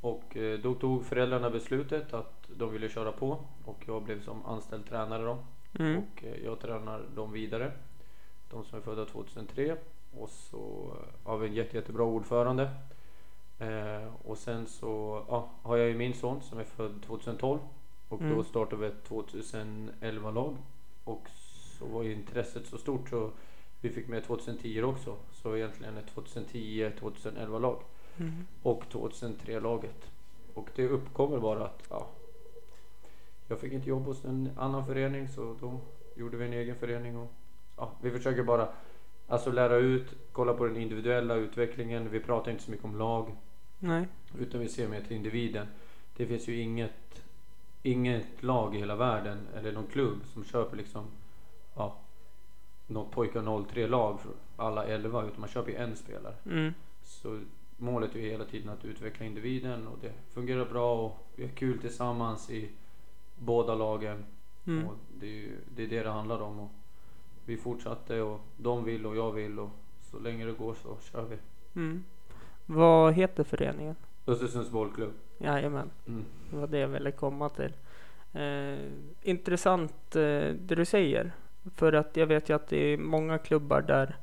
Och 0.00 0.36
eh, 0.36 0.58
då 0.58 0.74
tog 0.74 1.04
föräldrarna 1.04 1.50
beslutet 1.50 2.14
att 2.14 2.48
de 2.56 2.72
ville 2.72 2.88
köra 2.88 3.12
på 3.12 3.38
och 3.64 3.84
jag 3.86 4.02
blev 4.02 4.22
som 4.22 4.46
anställd 4.46 4.88
tränare 4.88 5.24
då. 5.24 5.38
Mm. 5.78 5.98
Och 6.02 6.24
eh, 6.24 6.44
jag 6.44 6.60
tränar 6.60 7.02
dem 7.14 7.32
vidare. 7.32 7.72
De 8.50 8.64
som 8.64 8.78
är 8.78 8.82
födda 8.82 9.04
2003. 9.04 9.76
Och 10.18 10.30
så 10.30 10.92
eh, 11.26 11.36
vi 11.38 11.46
en 11.48 11.54
jätte, 11.54 11.76
jättebra 11.76 12.04
ordförande. 12.04 12.70
Eh, 13.58 14.14
och 14.24 14.38
sen 14.38 14.66
så 14.66 15.24
ja, 15.28 15.50
har 15.62 15.76
jag 15.76 15.88
ju 15.88 15.94
min 15.94 16.14
son 16.14 16.40
som 16.42 16.58
är 16.58 16.64
född 16.64 17.02
2012. 17.06 17.58
Och 18.08 18.20
Mm. 18.20 18.36
då 18.36 18.44
startade 18.44 18.82
vi 18.82 18.86
ett 18.88 19.08
2011-lag. 19.08 20.56
Och 21.04 21.28
så 21.84 21.94
var 21.94 22.02
ju 22.02 22.12
intresset 22.12 22.66
så 22.66 22.78
stort 22.78 23.08
så 23.08 23.30
vi 23.80 23.90
fick 23.90 24.08
med 24.08 24.24
2010 24.24 24.82
också. 24.82 25.16
Så 25.32 25.56
egentligen 25.56 25.96
ett 25.96 26.14
2010-2011-lag 26.14 27.82
Mm. 28.18 28.32
och 28.62 28.84
2003-laget. 28.90 30.10
Och 30.54 30.68
det 30.74 30.88
uppkommer 30.88 31.38
bara 31.38 31.64
att 31.64 31.82
ja, 31.90 32.08
jag 33.48 33.58
fick 33.60 33.72
inte 33.72 33.88
jobb 33.88 34.04
hos 34.04 34.24
en 34.24 34.50
annan 34.56 34.86
förening 34.86 35.28
så 35.28 35.56
då 35.60 35.80
gjorde 36.14 36.36
vi 36.36 36.44
en 36.46 36.52
egen 36.52 36.76
förening. 36.76 37.16
Och, 37.16 37.32
ja, 37.76 37.92
vi 38.02 38.10
försöker 38.10 38.42
bara 38.42 38.68
alltså 39.28 39.52
lära 39.52 39.76
ut, 39.76 40.06
kolla 40.32 40.54
på 40.54 40.64
den 40.64 40.76
individuella 40.76 41.34
utvecklingen. 41.34 42.10
Vi 42.10 42.20
pratar 42.20 42.50
inte 42.50 42.62
så 42.64 42.70
mycket 42.70 42.84
om 42.86 42.96
lag 42.98 43.36
Nej. 43.78 44.08
utan 44.38 44.60
vi 44.60 44.68
ser 44.68 44.88
mer 44.88 45.00
till 45.00 45.16
individen. 45.16 45.66
Det 46.16 46.26
finns 46.26 46.48
ju 46.48 46.60
inget, 46.60 47.22
inget 47.82 48.42
lag 48.42 48.74
i 48.76 48.78
hela 48.78 48.96
världen 48.96 49.38
eller 49.56 49.72
någon 49.72 49.86
klubb 49.86 50.18
som 50.32 50.44
köper 50.44 50.76
liksom 50.76 51.04
ja, 51.74 51.96
något 52.86 53.10
pojkar 53.10 53.40
03-lag 53.42 54.20
för 54.20 54.32
alla 54.56 54.84
11 54.84 55.24
utan 55.24 55.40
man 55.40 55.48
köper 55.48 55.70
ju 55.70 55.76
en 55.76 55.96
spelare. 55.96 56.34
Mm. 56.46 56.74
Så 57.02 57.40
målet 57.76 58.14
är 58.14 58.20
ju 58.20 58.30
hela 58.30 58.44
tiden 58.44 58.68
att 58.68 58.84
utveckla 58.84 59.26
individen 59.26 59.86
och 59.86 59.98
det 60.00 60.12
fungerar 60.34 60.64
bra 60.64 61.06
och 61.06 61.26
vi 61.36 61.42
har 61.42 61.50
kul 61.50 61.78
tillsammans 61.78 62.50
i 62.50 62.70
båda 63.38 63.74
lagen. 63.74 64.24
Mm. 64.66 64.86
Och 64.86 64.94
det 65.20 65.26
är 65.26 65.30
ju 65.30 65.56
det, 65.76 65.82
är 65.82 65.88
det 65.88 66.02
det 66.02 66.10
handlar 66.10 66.42
om. 66.42 66.60
Och 66.60 66.70
vi 67.44 67.56
fortsatte 67.56 68.20
och 68.20 68.40
de 68.56 68.84
vill 68.84 69.06
och 69.06 69.16
jag 69.16 69.32
vill 69.32 69.58
och 69.58 69.70
så 70.02 70.18
länge 70.18 70.46
det 70.46 70.52
går 70.52 70.74
så 70.74 70.96
kör 71.12 71.24
vi. 71.24 71.36
Mm. 71.80 72.04
Vad 72.66 73.14
heter 73.14 73.44
föreningen? 73.44 73.96
Östersunds 74.26 74.70
bollklubb. 74.70 75.12
Jajamän. 75.38 75.90
Mm. 76.06 76.24
Det 76.50 76.56
var 76.56 76.66
det 76.66 76.78
jag 76.78 76.88
ville 76.88 77.10
komma 77.10 77.48
till. 77.48 77.72
Eh, 78.32 78.78
intressant 79.22 80.16
eh, 80.16 80.20
det 80.48 80.74
du 80.74 80.84
säger. 80.84 81.32
För 81.74 81.92
att 81.92 82.16
jag 82.16 82.26
vet 82.26 82.48
ju 82.48 82.56
att 82.56 82.68
det 82.68 82.76
är 82.76 82.96
många 82.96 83.38
klubbar 83.38 83.82
där 83.82 84.16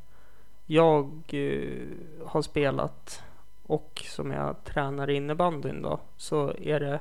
jag 0.65 1.21
eh, 1.27 1.87
har 2.25 2.41
spelat 2.41 3.23
och 3.63 4.03
som 4.07 4.31
jag 4.31 4.63
tränar 4.63 5.09
innebandyn 5.09 5.81
då, 5.81 5.99
så 6.17 6.53
är 6.61 6.79
det 6.79 6.99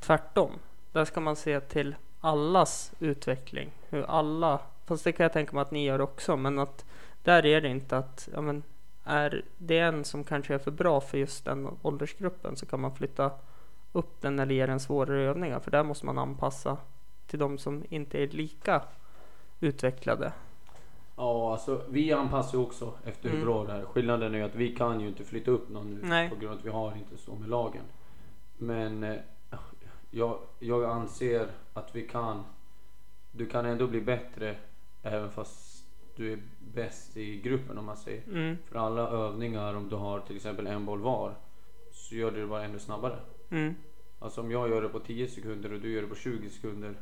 tvärtom. 0.00 0.50
Där 0.92 1.04
ska 1.04 1.20
man 1.20 1.36
se 1.36 1.60
till 1.60 1.94
allas 2.20 2.92
utveckling. 2.98 3.70
Hur 3.88 4.02
alla, 4.02 4.60
fast 4.86 5.04
det 5.04 5.12
kan 5.12 5.24
jag 5.24 5.32
tänka 5.32 5.52
mig 5.52 5.62
att 5.62 5.70
ni 5.70 5.84
gör 5.84 6.00
också, 6.00 6.36
men 6.36 6.58
att 6.58 6.84
där 7.22 7.46
är 7.46 7.60
det 7.60 7.68
inte 7.68 7.96
att 7.96 8.28
ja, 8.32 8.40
men, 8.40 8.62
är 9.04 9.44
det 9.58 9.78
en 9.78 10.04
som 10.04 10.24
kanske 10.24 10.54
är 10.54 10.58
för 10.58 10.70
bra 10.70 11.00
för 11.00 11.18
just 11.18 11.44
den 11.44 11.78
åldersgruppen 11.82 12.56
så 12.56 12.66
kan 12.66 12.80
man 12.80 12.96
flytta 12.96 13.30
upp 13.92 14.20
den 14.20 14.38
eller 14.38 14.54
ge 14.54 14.66
den 14.66 14.80
svårare 14.80 15.22
övningar 15.22 15.60
för 15.60 15.70
där 15.70 15.82
måste 15.82 16.06
man 16.06 16.18
anpassa 16.18 16.76
till 17.26 17.38
de 17.38 17.58
som 17.58 17.84
inte 17.88 18.22
är 18.22 18.28
lika 18.28 18.82
utvecklade. 19.60 20.32
Ja, 21.16 21.52
alltså 21.52 21.82
vi 21.88 22.12
anpassar 22.12 22.58
ju 22.58 22.64
också 22.64 22.92
efter 23.04 23.28
hur 23.28 23.36
Mm. 23.36 23.46
bra 23.46 23.64
det 23.64 23.72
är. 23.72 23.84
Skillnaden 23.84 24.34
är 24.34 24.38
ju 24.38 24.44
att 24.44 24.54
vi 24.54 24.76
kan 24.76 25.00
ju 25.00 25.08
inte 25.08 25.24
flytta 25.24 25.50
upp 25.50 25.68
någon 25.68 25.94
nu 25.94 26.00
Nej. 26.02 26.28
på 26.30 26.36
grund 26.36 26.52
av 26.52 26.58
att 26.58 26.64
vi 26.64 26.70
har 26.70 26.96
inte 26.96 27.16
så 27.16 27.34
med 27.34 27.48
lagen. 27.48 27.82
Men 28.58 29.04
eh, 29.04 29.16
jag, 30.10 30.38
jag 30.58 30.84
anser 30.84 31.46
att 31.74 31.96
vi 31.96 32.08
kan. 32.08 32.42
Du 33.32 33.46
kan 33.46 33.66
ändå 33.66 33.86
bli 33.86 34.00
bättre 34.00 34.56
även 35.02 35.30
fast 35.30 35.84
du 36.16 36.32
är 36.32 36.38
bäst 36.74 37.16
i 37.16 37.40
gruppen 37.40 37.78
om 37.78 37.84
man 37.84 37.96
säger. 37.96 38.22
Mm, 38.28 38.56
För 38.68 38.78
alla 38.78 39.08
övningar 39.08 39.74
om 39.74 39.88
du 39.88 39.96
har 39.96 40.20
till 40.20 40.36
exempel 40.36 40.66
en 40.66 40.84
boll 40.86 41.00
var 41.00 41.34
så 41.92 42.14
gör 42.14 42.30
du 42.30 42.40
det 42.40 42.46
bara 42.46 42.64
ännu 42.64 42.78
snabbare. 42.78 43.18
mm, 43.50 43.74
Alltså 44.18 44.40
om 44.40 44.50
jag 44.50 44.68
gör 44.68 44.82
det 44.82 44.88
på 44.88 44.98
10 45.00 45.28
sekunder 45.28 45.72
och 45.72 45.80
du 45.80 45.92
gör 45.92 46.02
det 46.02 46.08
på 46.08 46.14
20 46.14 46.50
sekunder 46.50 46.94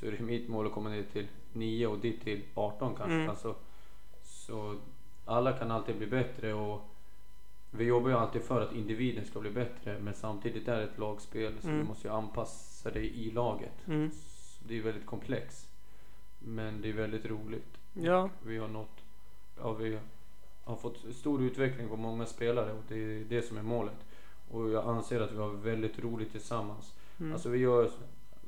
så 0.00 0.06
är 0.06 0.12
det 0.12 0.20
mitt 0.20 0.48
mål 0.48 0.66
att 0.66 0.72
komma 0.72 0.88
ner 0.88 1.02
till 1.02 1.26
9 1.52 1.86
och 1.86 1.98
ditt 1.98 2.22
till 2.24 2.42
18 2.54 2.94
kanske. 2.96 3.14
Mm. 3.14 3.30
Alltså, 3.30 3.54
så 4.22 4.76
alla 5.24 5.52
kan 5.52 5.70
alltid 5.70 5.96
bli 5.96 6.06
bättre 6.06 6.54
och 6.54 6.80
vi 7.70 7.84
jobbar 7.84 8.08
ju 8.10 8.16
alltid 8.16 8.42
för 8.42 8.60
att 8.60 8.72
individen 8.74 9.24
ska 9.24 9.40
bli 9.40 9.50
bättre 9.50 9.98
men 10.00 10.14
samtidigt 10.14 10.68
är 10.68 10.76
det 10.76 10.84
ett 10.84 10.98
lagspel 10.98 11.52
så 11.60 11.68
Mm. 11.68 11.80
du 11.80 11.84
måste 11.86 12.08
ju 12.08 12.14
anpassa 12.14 12.90
dig 12.90 13.06
i 13.26 13.30
laget. 13.30 13.88
mm. 13.88 14.10
Det 14.68 14.78
är 14.78 14.82
väldigt 14.82 15.06
komplext. 15.06 15.68
Men 16.38 16.80
det 16.80 16.88
är 16.88 16.92
väldigt 16.92 17.26
roligt. 17.26 17.78
Ja, 17.92 18.30
Vi 18.42 18.58
har 18.58 18.68
nått, 18.68 19.04
ja 19.62 19.72
vi 19.72 19.98
har 20.64 20.76
fått 20.76 21.04
stor 21.14 21.42
utveckling 21.42 21.88
på 21.88 21.96
många 21.96 22.26
spelare 22.26 22.72
och 22.72 22.82
det 22.88 22.94
är 22.94 23.24
det 23.24 23.42
som 23.42 23.56
är 23.58 23.62
målet. 23.62 23.96
Och 24.50 24.70
jag 24.70 24.84
anser 24.88 25.20
att 25.20 25.32
vi 25.32 25.36
har 25.36 25.48
väldigt 25.48 25.98
roligt 25.98 26.30
tillsammans. 26.32 26.94
mm. 27.20 27.32
Alltså 27.32 27.48
vi 27.48 27.58
gör, 27.58 27.90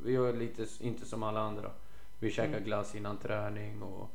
vi 0.04 0.12
gör 0.12 0.32
lite, 0.32 0.66
inte 0.80 1.06
som 1.06 1.22
alla 1.22 1.40
andra. 1.40 1.70
Vi 2.18 2.30
käkar 2.30 2.52
Mm. 2.52 2.64
glass 2.64 2.94
innan 2.94 3.16
träning 3.16 3.82
och 3.82 4.10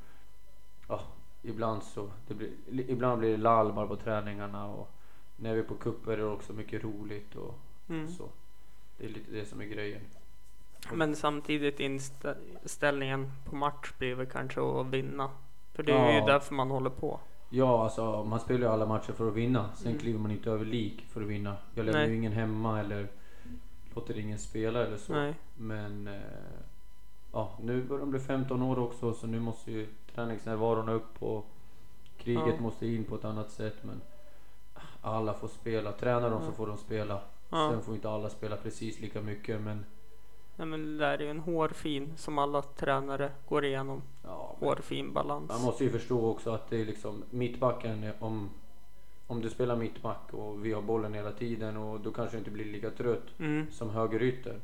ja, 0.87 1.01
ibland 1.41 1.83
så, 1.83 2.09
blir, 2.27 2.49
li- 2.69 2.85
ibland 2.91 3.19
blir 3.19 3.31
det 3.31 3.37
lall 3.37 3.73
bara 3.73 3.87
på 3.87 3.95
träningarna 3.95 4.67
och 4.67 4.89
när 5.35 5.53
vi 5.53 5.59
är 5.59 5.63
på 5.63 5.75
kupper 5.75 6.11
är 6.11 6.17
det 6.17 6.25
också 6.25 6.53
mycket 6.53 6.83
roligt 6.83 7.35
och 7.35 7.55
mm. 7.89 8.07
så. 8.07 8.29
Det 8.97 9.05
är 9.05 9.09
lite 9.09 9.31
det 9.31 9.45
som 9.45 9.61
är 9.61 9.65
grejen. 9.65 10.01
Men 10.93 11.15
samtidigt 11.15 11.79
inställningen 11.79 13.31
på 13.45 13.55
match 13.55 13.91
blir 13.97 14.15
väl 14.15 14.25
kanske 14.25 14.61
att 14.61 14.87
vinna. 14.87 15.29
För 15.73 15.83
det 15.83 15.91
är 15.91 16.11
ju 16.11 16.17
Ja. 16.19 16.25
därför 16.25 16.53
man 16.55 16.71
håller 16.71 16.89
på. 16.89 17.19
Ja, 17.49 17.83
alltså 17.83 18.23
man 18.23 18.39
spelar 18.39 18.59
ju 18.59 18.73
alla 18.73 18.85
matcher 18.85 19.11
för 19.13 19.27
att 19.27 19.33
vinna. 19.33 19.69
Sen 19.75 19.87
Mm. 19.87 19.99
kliver 19.99 20.19
man 20.19 20.31
inte 20.31 20.51
över 20.51 20.65
lik 20.65 21.05
för 21.09 21.21
att 21.21 21.27
vinna. 21.27 21.55
Jag 21.75 21.85
lämnar 21.85 22.05
ju 22.05 22.15
ingen 22.15 22.31
hemma 22.31 22.79
eller 22.79 23.07
låter 23.99 24.19
ingen 24.19 24.39
spela 24.39 24.85
eller 24.85 24.97
så. 24.97 25.13
Nej. 25.13 25.33
Men 25.55 26.07
eh, 26.07 26.21
ja, 27.33 27.51
nu 27.61 27.83
börjar 27.83 27.99
de 27.99 28.09
bli 28.11 28.19
15 28.19 28.61
år 28.61 28.79
också 28.79 29.13
så 29.13 29.27
nu 29.27 29.39
måste 29.39 29.71
ju 29.71 29.87
träningsnärvaron 30.15 30.89
upp 30.89 31.23
och 31.23 31.45
kriget 32.17 32.43
Ja. 32.47 32.61
måste 32.61 32.87
in 32.87 33.03
på 33.03 33.15
ett 33.15 33.25
annat 33.25 33.51
sätt. 33.51 33.75
Men 33.81 34.01
alla 35.01 35.33
får 35.33 35.47
spela. 35.47 35.91
Tränar 35.91 36.29
de 36.29 36.41
så 36.41 36.47
Ja. 36.47 36.51
får 36.51 36.67
de 36.67 36.77
spela. 36.77 37.19
Ja. 37.49 37.69
Sen 37.71 37.81
får 37.81 37.95
inte 37.95 38.09
alla 38.09 38.29
spela 38.29 38.55
precis 38.57 38.99
lika 38.99 39.21
mycket 39.21 39.61
men 39.61 39.85
Nej, 40.55 40.67
men 40.67 40.85
det 40.85 40.97
där 40.97 41.17
är 41.19 41.23
ju 41.23 41.29
en 41.29 41.39
hårfin 41.39 42.13
som 42.17 42.37
alla 42.37 42.61
tränare 42.61 43.31
går 43.49 43.65
igenom. 43.65 44.01
ja, 44.23 44.55
Hårfin 44.59 45.13
balans. 45.13 45.49
man 45.49 45.61
måste 45.61 45.83
ju 45.83 45.89
förstå 45.89 46.27
också 46.31 46.51
att 46.51 46.69
det 46.69 46.81
är 46.81 46.85
liksom 46.85 47.23
mittbacken 47.29 48.11
om 48.19 48.49
om 49.27 49.41
du 49.41 49.49
spelar 49.49 49.75
mittback 49.75 50.33
och 50.33 50.65
vi 50.65 50.73
har 50.73 50.81
bollen 50.81 51.13
hela 51.13 51.31
tiden 51.31 51.77
och 51.77 51.99
då 51.99 52.11
kanske 52.11 52.35
du 52.35 52.39
inte 52.39 52.51
blir 52.51 52.65
lika 52.65 52.89
trött 52.91 53.23
Mm, 53.39 53.71
som 53.71 53.89
högerytter. 53.89 54.59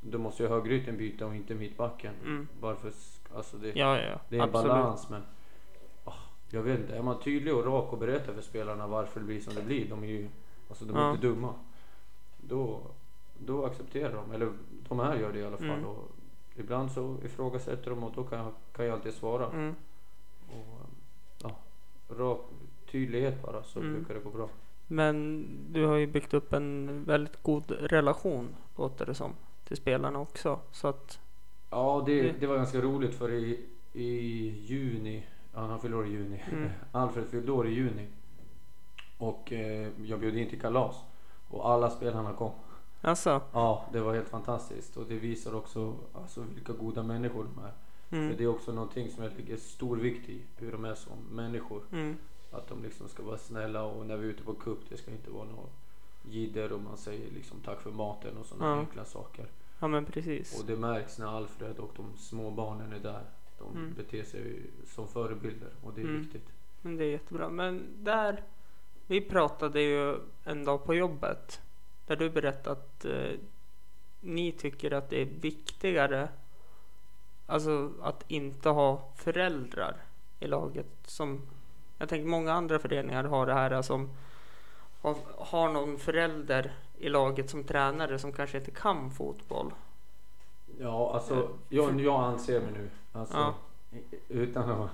Då 0.00 0.18
måste 0.18 0.42
ju 0.42 0.48
högerytten 0.48 0.96
byta 0.96 1.26
och 1.26 1.34
inte 1.34 1.54
mittbacken. 1.54 2.14
mm. 2.24 2.48
Varför? 2.60 2.92
Alltså 3.34 3.56
det, 3.56 3.68
Ja, 3.76 4.00
ja, 4.00 4.20
det 4.28 4.38
är 4.38 4.42
en 4.42 4.52
balans 4.52 5.08
men 5.10 5.22
ah, 6.04 6.12
jag 6.50 6.62
vet 6.62 6.78
inte. 6.80 6.96
Är 6.96 7.02
man 7.02 7.20
tydlig 7.20 7.54
och 7.54 7.64
rak 7.66 7.92
och 7.92 7.98
berättar 7.98 8.32
för 8.32 8.42
spelarna 8.42 8.86
varför 8.86 9.20
det 9.20 9.26
blir 9.26 9.40
som 9.40 9.54
det 9.54 9.62
blir. 9.62 9.88
De 9.88 10.02
är 10.04 10.08
ju 10.08 10.28
alltså 10.68 10.84
de 10.84 10.96
är 10.96 11.00
Ja. 11.00 11.10
inte 11.10 11.26
dumma. 11.26 11.54
Då, 12.40 12.80
då 13.38 13.66
accepterar 13.66 14.14
de. 14.14 14.32
Eller 14.32 14.52
de 14.88 14.98
här 14.98 15.16
gör 15.16 15.32
det 15.32 15.38
i 15.38 15.44
alla 15.46 15.56
fall. 15.56 15.66
Mm. 15.66 15.84
Och 15.86 16.08
ibland 16.56 16.92
så 16.92 17.16
ifrågasätter 17.24 17.90
de 17.90 18.04
och 18.04 18.12
då 18.14 18.24
kan 18.24 18.38
jag, 18.38 18.52
kan 18.72 18.86
jag 18.86 18.94
alltid 18.94 19.14
svara. 19.14 19.46
Mm. 19.50 19.74
Och, 20.48 20.80
ja, 21.42 21.50
rak 22.16 22.40
tydlighet 22.90 23.42
bara 23.42 23.62
så 23.62 23.78
Mm. 23.80 23.94
brukar 23.94 24.14
det 24.14 24.20
gå 24.20 24.30
bra. 24.30 24.48
Men 24.86 25.46
du 25.72 25.86
har 25.86 25.96
ju 25.96 26.06
byggt 26.06 26.34
upp 26.34 26.52
en 26.52 27.04
väldigt 27.04 27.42
god 27.42 27.70
relation, 27.70 28.48
låter 28.76 29.06
det 29.06 29.14
som, 29.14 29.32
till 29.64 29.76
spelarna 29.76 30.18
också. 30.18 30.58
Så 30.72 30.88
att, 30.88 31.18
Ja, 31.70 32.02
det, 32.06 32.22
Det- 32.22 32.34
det 32.40 32.46
var 32.46 32.56
ganska 32.56 32.80
roligt 32.80 33.14
för 33.14 33.32
i, 33.32 33.60
i 33.92 34.08
juni, 34.66 35.26
ja, 35.54 35.60
han 35.60 35.80
fyllde 35.80 35.96
år 35.96 36.06
i 36.06 36.10
juni. 36.10 36.42
Mm. 36.52 36.68
Alfred 36.92 37.26
fyllde 37.26 37.52
år 37.52 37.66
i 37.68 37.70
juni. 37.74 38.06
Och 39.18 39.52
eh, 39.52 39.88
jag 40.04 40.20
bjöd 40.20 40.36
in 40.36 40.48
till 40.48 40.60
kalas. 40.60 40.96
Och 41.48 41.70
alla 41.70 41.90
spelarna 41.90 42.32
kom. 42.32 42.52
alltså, 43.00 43.40
Ja, 43.52 43.84
det 43.92 44.00
var 44.00 44.14
helt 44.14 44.28
fantastiskt. 44.28 44.96
Och 44.96 45.04
det 45.08 45.14
visar 45.14 45.54
också 45.54 45.94
alltså, 46.14 46.44
vilka 46.54 46.72
goda 46.72 47.02
människor 47.02 47.44
de 47.54 47.64
är. 47.64 47.72
För 48.08 48.16
mm, 48.16 48.36
det 48.36 48.44
är 48.44 48.48
också 48.48 48.72
någonting 48.72 49.10
som 49.10 49.24
jag 49.24 49.32
lägger 49.36 49.56
stor 49.56 49.96
vikt 49.96 50.28
i. 50.28 50.42
Hur 50.56 50.72
de 50.72 50.84
är 50.84 50.94
som 50.94 51.18
människor. 51.30 51.82
mm, 51.92 52.16
Att 52.50 52.68
de 52.68 52.82
liksom 52.82 53.08
ska 53.08 53.22
vara 53.22 53.38
snälla 53.38 53.82
och 53.84 54.06
när 54.06 54.16
vi 54.16 54.26
är 54.26 54.30
ute 54.30 54.42
på 54.42 54.54
cup 54.54 54.78
det 54.88 54.96
ska 54.96 55.10
inte 55.10 55.30
vara 55.30 55.44
något 55.44 55.70
jidder 56.22 56.72
och 56.72 56.80
man 56.80 56.96
säger 56.96 57.30
liksom 57.30 57.60
tack 57.60 57.80
för 57.80 57.90
maten 57.90 58.36
och 58.36 58.46
sådana 58.46 58.66
Ja. 58.74 58.78
enkla 58.80 59.04
saker. 59.04 59.46
ja 59.78 59.88
men 59.88 60.04
precis. 60.04 60.60
Och 60.60 60.66
det 60.66 60.76
märks 60.76 61.18
när 61.18 61.26
Alfred 61.26 61.78
och 61.78 61.90
de 61.96 62.16
små 62.18 62.50
barnen 62.50 62.92
är 62.92 62.98
där. 62.98 63.22
De 63.58 63.76
Mm. 63.76 63.94
beter 63.94 64.22
sig 64.24 64.62
som 64.86 65.08
förebilder 65.08 65.68
och 65.82 65.92
det 65.94 66.00
är 66.00 66.04
Mm. 66.04 66.20
viktigt. 66.20 66.46
Men 66.82 66.96
det 66.96 67.04
är 67.04 67.10
jättebra. 67.10 67.48
Men 67.48 67.86
där, 68.04 68.42
vi 69.06 69.20
pratade 69.20 69.80
ju 69.82 70.16
en 70.44 70.64
dag 70.64 70.84
på 70.84 70.94
jobbet. 70.94 71.60
Där 72.06 72.16
du 72.16 72.30
berättade 72.30 72.70
att 72.80 73.04
eh, 73.04 73.32
ni 74.20 74.52
tycker 74.52 74.90
att 74.90 75.10
det 75.10 75.20
är 75.22 75.28
viktigare 75.40 76.28
Alltså 77.46 77.92
att 78.02 78.24
inte 78.28 78.68
ha 78.68 79.08
föräldrar 79.16 79.96
i 80.40 80.46
laget 80.46 80.86
som 81.04 81.40
Jag 82.00 82.08
tänker 82.08 82.26
många 82.28 82.52
andra 82.52 82.78
föreningar 82.78 83.24
har 83.24 83.46
det 83.46 83.54
här 83.54 83.82
som 83.82 84.10
har, 85.00 85.14
har 85.38 85.68
någon 85.68 85.98
förälder 85.98 86.72
i 86.98 87.08
laget 87.08 87.50
som 87.50 87.64
tränare 87.64 88.18
som 88.18 88.32
kanske 88.32 88.58
inte 88.58 88.70
kan 88.70 89.10
fotboll. 89.10 89.72
Ja, 90.78 91.14
alltså 91.14 91.48
jag, 91.68 92.00
jag 92.00 92.20
anser 92.24 92.60
mig 92.60 92.72
nu, 92.72 92.90
alltså, 93.12 93.36
Ja. 93.36 93.54
utan 94.28 94.70
att 94.70 94.90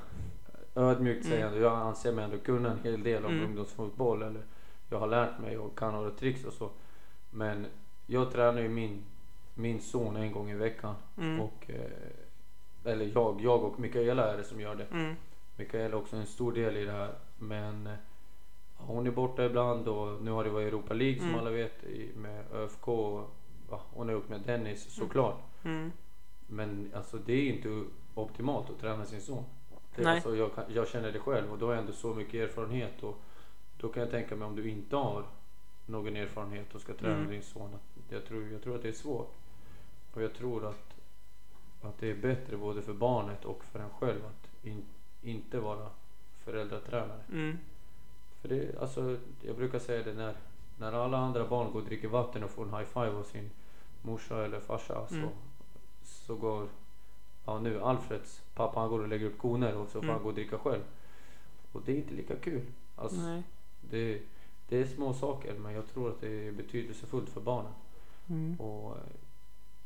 ödmjukt 0.75 1.25
Mm. 1.27 1.37
säga 1.39 1.51
det, 1.51 1.59
jag 1.59 1.73
anser 1.73 2.13
mig 2.13 2.25
ändå 2.25 2.39
kunna 2.39 2.71
en 2.73 2.79
hel 2.85 3.03
del 3.03 3.25
om 3.25 3.33
Mm. 3.33 3.45
ungdomsfotboll. 3.45 4.23
Eller 4.23 4.43
jag 4.91 4.99
har 4.99 5.07
lärt 5.07 5.39
mig 5.39 5.59
och 5.59 5.79
kan 5.79 5.93
några 5.93 6.11
tricks 6.11 6.45
och 6.45 6.53
så. 6.53 6.71
Men 7.31 7.67
jag 8.07 8.33
tränar 8.33 8.61
ju 8.61 8.69
min, 8.69 9.05
min 9.55 9.81
son 9.81 10.17
en 10.17 10.33
gång 10.33 10.51
i 10.51 10.55
veckan. 10.55 10.95
Mm. 11.19 11.41
Och, 11.41 11.65
eh, 11.71 12.93
eller 12.93 13.11
jag, 13.15 13.41
jag 13.41 13.65
och 13.65 13.81
Mikaela 13.81 14.33
är 14.33 14.37
det 14.37 14.45
som 14.45 14.61
gör 14.61 14.75
det. 14.75 14.85
Mm. 14.93 15.17
Mikaela 15.57 15.97
också 15.97 16.17
en 16.17 16.27
stor 16.27 16.53
del 16.53 16.77
i 16.77 16.85
det 16.85 16.93
här. 16.93 17.15
Men 17.39 17.87
eh, 17.87 17.93
hon 18.77 19.07
är 19.07 19.11
borta 19.11 19.45
ibland 19.45 19.89
och 19.89 20.23
nu 20.23 20.31
har 20.31 20.45
det 20.45 20.51
varit 20.51 20.67
Europa 20.69 20.95
League 20.95 21.19
som 21.19 21.29
Mm. 21.29 21.41
alla 21.41 21.51
vet 21.51 21.85
med 22.15 22.45
ÖFK. 22.53 22.89
Och, 22.89 23.31
ja, 23.71 23.83
hon 23.95 24.09
är 24.11 24.15
upp 24.15 24.29
med 24.29 24.41
Dennis 24.41 24.91
såklart. 24.95 25.39
Mm. 25.65 25.93
Men 26.47 26.91
alltså 26.95 27.17
det 27.19 27.33
är 27.33 27.53
inte 27.53 27.85
optimalt 28.15 28.71
att 28.71 28.81
träna 28.81 29.05
sin 29.05 29.21
son. 29.21 29.45
Det, 29.97 30.03
Nej. 30.03 30.15
alltså, 30.15 30.37
jag, 30.37 30.51
jag 30.69 30.89
känner 30.89 31.13
det 31.13 31.19
själv 31.19 31.53
och 31.53 31.59
då 31.59 31.67
har 31.67 31.73
jag 31.73 31.81
ändå 31.81 31.93
så 31.93 32.15
mycket 32.15 32.35
erfarenhet. 32.35 33.03
Och 33.03 33.17
då 33.77 33.89
kan 33.89 34.03
jag 34.03 34.11
tänka 34.11 34.37
mig 34.37 34.49
om 34.49 34.57
du 34.57 34.69
inte 34.71 34.97
har 34.97 35.25
någon 35.87 36.17
erfarenhet 36.17 36.75
och 36.75 36.81
ska 36.81 36.95
träna 36.95 37.15
Mm. 37.17 37.31
din 37.31 37.43
son. 37.43 37.75
Att 37.75 38.13
jag, 38.13 38.25
tror, 38.25 38.49
jag 38.53 38.63
tror 38.63 38.75
att 38.77 38.83
det 38.83 38.89
är 38.89 38.93
svårt. 38.93 39.35
Och 40.15 40.23
jag 40.23 40.35
tror 40.35 40.67
att, 40.67 40.95
att 41.83 41.99
det 41.99 42.11
är 42.11 42.15
bättre 42.15 42.57
både 42.57 42.83
för 42.83 42.93
barnet 42.93 43.45
och 43.45 43.65
för 43.65 43.79
en 43.79 43.91
själv 43.91 44.21
att 44.27 44.67
in, 44.67 44.85
inte 45.27 45.61
vara 45.61 45.89
föräldratränare. 46.45 47.21
Mm. 47.33 47.59
För 48.41 48.49
det, 48.49 48.79
alltså, 48.81 49.17
jag 49.43 49.57
brukar 49.57 49.79
säga 49.79 50.03
det 50.03 50.13
när, 50.15 50.35
när 50.79 50.93
alla 50.93 51.19
andra 51.19 51.47
barn 51.49 51.73
går 51.73 51.81
och 51.81 51.87
dricker 51.87 52.09
vatten 52.09 52.45
och 52.45 52.51
får 52.51 52.63
en 52.65 52.75
high 52.75 52.85
five 52.89 53.11
av 53.19 53.23
sin 53.23 53.51
morsa 54.03 54.45
eller 54.45 54.61
farsa 54.61 55.07
Mm. 55.11 55.23
så, 55.23 55.29
så 56.05 56.35
går, 56.37 56.69
ja 57.45 57.59
nu 57.61 57.81
Alfreds 57.81 58.43
pappa 58.55 58.81
han 58.81 58.89
går 58.89 59.01
och 59.01 59.09
lägger 59.09 59.27
upp 59.27 59.39
koner 59.39 59.77
och 59.77 59.87
så 59.89 59.93
får 59.93 59.99
Mm. 60.03 60.15
han 60.15 60.23
gå 60.23 60.29
och 60.29 60.35
dricka 60.35 60.59
själv. 60.59 60.83
Och 61.73 61.83
det 61.85 61.93
är 61.93 61.97
inte 61.97 62.15
lika 62.15 62.37
kul. 62.37 62.63
Alltså, 62.97 63.21
Nej. 63.21 63.43
det, 63.81 64.23
det 64.69 64.77
är 64.81 64.87
små 64.87 65.15
saker 65.15 65.55
men 65.55 65.73
jag 65.73 65.87
tror 65.89 66.09
att 66.11 66.21
det 66.21 66.49
är 66.49 66.53
betydelsefullt 66.53 67.31
för 67.31 67.41
barnen. 67.41 67.73
Mm. 68.29 68.61
Och 68.61 68.97
eh, 68.97 69.03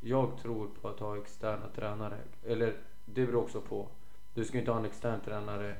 jag 0.01 0.37
tror 0.41 0.67
på 0.81 0.87
att 0.87 0.99
ha 0.99 1.17
externa 1.17 1.67
tränare. 1.75 2.17
Eller 2.45 2.77
det 3.05 3.25
beror 3.25 3.41
också 3.43 3.61
på. 3.61 3.87
Du 4.33 4.45
ska 4.45 4.59
inte 4.59 4.71
ha 4.71 4.79
en 4.79 4.85
extern 4.85 5.19
tränare 5.21 5.75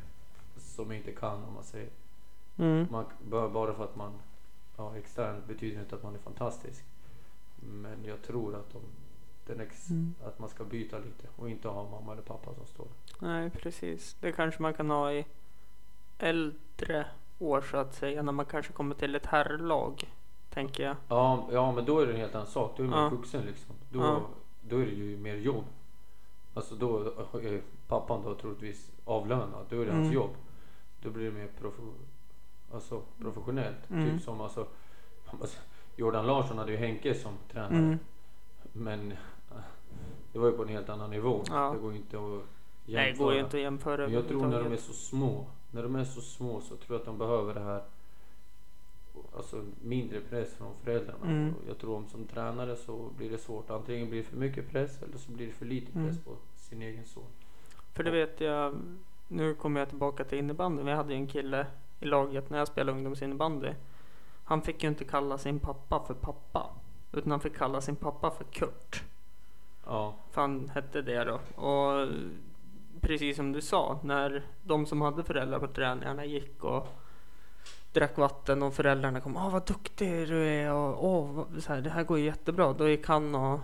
som 0.57 0.91
inte 0.91 1.11
kan 1.11 1.43
om 1.43 1.53
man 1.53 1.63
säger. 1.63 1.89
Mm. 2.57 2.87
Man, 2.91 3.05
bara 3.29 3.49
bara 3.49 3.73
för 3.73 3.83
att 3.83 3.95
man 3.95 4.11
ja, 4.77 4.95
extern 4.97 5.41
betyder 5.47 5.79
inte 5.81 5.95
att 5.95 6.03
man 6.03 6.15
är 6.15 6.19
fantastisk. 6.19 6.83
Men 7.55 8.05
jag 8.05 8.21
tror 8.21 8.55
att, 8.55 8.73
de, 8.73 8.81
den 9.45 9.59
ex, 9.59 9.89
Mm. 9.89 10.13
att 10.25 10.39
man 10.39 10.49
ska 10.49 10.63
byta 10.63 10.97
lite 10.97 11.27
och 11.35 11.49
inte 11.49 11.67
ha 11.67 11.89
mamma 11.89 12.11
eller 12.11 12.21
pappa 12.21 12.53
som 12.55 12.65
står. 12.65 12.87
Nej, 13.19 13.49
precis. 13.49 14.15
Det 14.19 14.31
kanske 14.31 14.61
man 14.61 14.73
kan 14.73 14.89
ha 14.89 15.11
i 15.13 15.25
äldre 16.17 17.05
år 17.39 17.61
så 17.61 17.77
att 17.77 17.93
säga. 17.95 18.21
När 18.21 18.31
man 18.31 18.45
kanske 18.45 18.73
kommer 18.73 18.95
till 18.95 19.15
ett 19.15 19.25
herrlag. 19.25 20.11
Tänker 20.49 20.83
jag. 20.83 20.95
Ja, 21.07 21.47
ja 21.51 21.71
men 21.71 21.85
då 21.85 21.99
är 21.99 22.07
det 22.07 22.13
en 22.13 22.19
helt 22.19 22.35
annan 22.35 22.47
sak. 22.47 22.73
Då 22.77 22.83
är 22.83 22.87
man 22.87 23.03
Ja. 23.03 23.09
vuxen 23.09 23.45
liksom. 23.45 23.75
Då, 23.89 23.99
Ja. 23.99 24.21
då 24.61 24.77
är 24.77 24.85
det 24.85 24.91
ju 24.91 25.17
mer 25.17 25.35
jobb. 25.35 25.63
Alltså 26.53 26.75
då 26.75 26.99
är 27.39 27.61
pappan 27.91 28.21
då 28.23 28.35
troligtvis 28.35 28.91
avlönad. 29.05 29.65
Då 29.69 29.81
är 29.81 29.85
det 29.85 29.91
hans 29.91 30.05
Mm. 30.05 30.13
jobb. 30.15 30.31
Då 31.01 31.09
blir 31.09 31.25
det 31.25 31.31
mer 31.31 31.47
prof- 31.61 31.93
alltså, 32.73 33.01
professionellt. 33.19 33.89
Mm. 33.89 34.09
Typ 34.09 34.21
som 34.21 34.41
alltså, 34.41 34.67
alltså, 35.41 35.59
Jordan 35.95 36.27
Larsson 36.27 36.57
hade 36.57 36.71
ju 36.71 36.77
Henke 36.77 37.13
som 37.15 37.33
tränare. 37.51 37.77
Mm. 37.77 37.99
Men 38.73 39.13
det 40.33 40.39
var 40.39 40.47
ju 40.47 40.53
på 40.57 40.63
en 40.63 40.69
helt 40.69 40.89
annan 40.89 41.09
nivå. 41.09 41.43
Ja. 41.49 41.71
Det 41.75 41.79
går 41.81 41.91
ju 41.91 41.97
inte 41.97 42.17
att 42.17 42.23
jämföra. 42.85 43.01
Nej, 43.01 43.11
det 43.11 43.17
går 43.17 43.33
ju 43.33 43.39
inte 43.39 43.57
att 43.57 43.63
jämföra 43.63 43.97
Men 44.05 44.13
jag 44.13 44.27
tror 44.27 44.47
när 44.47 44.63
de 44.63 44.71
är 44.73 44.77
så 44.77 44.93
små. 44.93 45.45
När 45.71 45.83
de 45.83 45.95
är 45.95 46.03
så 46.03 46.21
små 46.21 46.61
så 46.61 46.75
tror 46.75 46.85
jag 46.87 46.99
att 46.99 47.05
de 47.05 47.17
behöver 47.17 47.53
det 47.53 47.59
här. 47.59 47.83
Alltså 49.35 49.65
mindre 49.81 50.19
press 50.21 50.53
från 50.53 50.71
föräldrarna. 50.83 51.25
Mm. 51.25 51.53
Jag 51.67 51.77
tror 51.77 51.95
om 51.95 52.07
som 52.07 52.25
tränare 52.25 52.75
så 52.75 53.09
blir 53.17 53.29
det 53.29 53.37
svårt. 53.37 53.69
Antingen 53.69 54.09
blir 54.09 54.19
det 54.19 54.25
för 54.27 54.37
mycket 54.37 54.69
press 54.69 55.01
eller 55.03 55.17
så 55.17 55.31
blir 55.31 55.47
det 55.47 55.53
för 55.53 55.65
lite 55.65 55.91
Mm. 55.99 56.07
press 56.07 56.19
på 56.23 56.35
sin 56.55 56.81
egen 56.81 57.05
son. 57.05 57.23
För 57.93 58.03
det 58.03 58.11
vet 58.11 58.41
jag. 58.41 58.75
Nu 59.27 59.53
kommer 59.53 59.79
jag 59.79 59.89
tillbaka 59.89 60.23
till 60.23 60.37
innebandy. 60.37 60.83
Vi 60.83 60.91
hade 60.91 61.13
ju 61.13 61.19
en 61.19 61.27
kille 61.27 61.67
i 61.99 62.05
laget 62.05 62.49
när 62.49 62.57
jag 62.57 62.67
spelade 62.67 62.97
ungdomsinnebandy. 62.97 63.69
Han 64.43 64.61
fick 64.61 64.83
ju 64.83 64.89
inte 64.89 65.05
kalla 65.05 65.37
sin 65.37 65.59
pappa 65.59 66.03
för 66.07 66.13
pappa. 66.13 66.69
Utan 67.11 67.31
han 67.31 67.39
fick 67.39 67.57
kalla 67.57 67.81
sin 67.81 67.95
pappa 67.95 68.31
för 68.31 68.43
Kurt. 68.43 69.03
Ja, 69.85 70.15
För 70.31 70.41
han 70.41 70.69
hette 70.69 71.01
det 71.01 71.23
då. 71.23 71.61
Och 71.63 72.07
precis 73.01 73.35
som 73.35 73.51
du 73.51 73.61
sa. 73.61 73.99
När 74.03 74.43
de 74.63 74.85
som 74.85 75.01
hade 75.01 75.23
föräldrar 75.23 75.59
på 75.59 75.67
träningarna 75.67 76.25
gick 76.25 76.63
och 76.63 76.87
drack 77.93 78.17
vatten 78.17 78.63
och 78.63 78.73
föräldrarna 78.73 79.21
kom. 79.21 79.37
Åh 79.37 79.51
vad 79.51 79.67
duktig 79.67 80.27
du 80.27 80.47
är. 80.47 80.73
Och, 80.73 81.05
Åh, 81.05 81.45
så 81.59 81.73
här, 81.73 81.81
det 81.81 81.89
här 81.89 82.03
går 82.03 82.19
jättebra. 82.19 82.73
Då 82.73 82.89
gick 82.89 83.07
han 83.07 83.35
och 83.35 83.59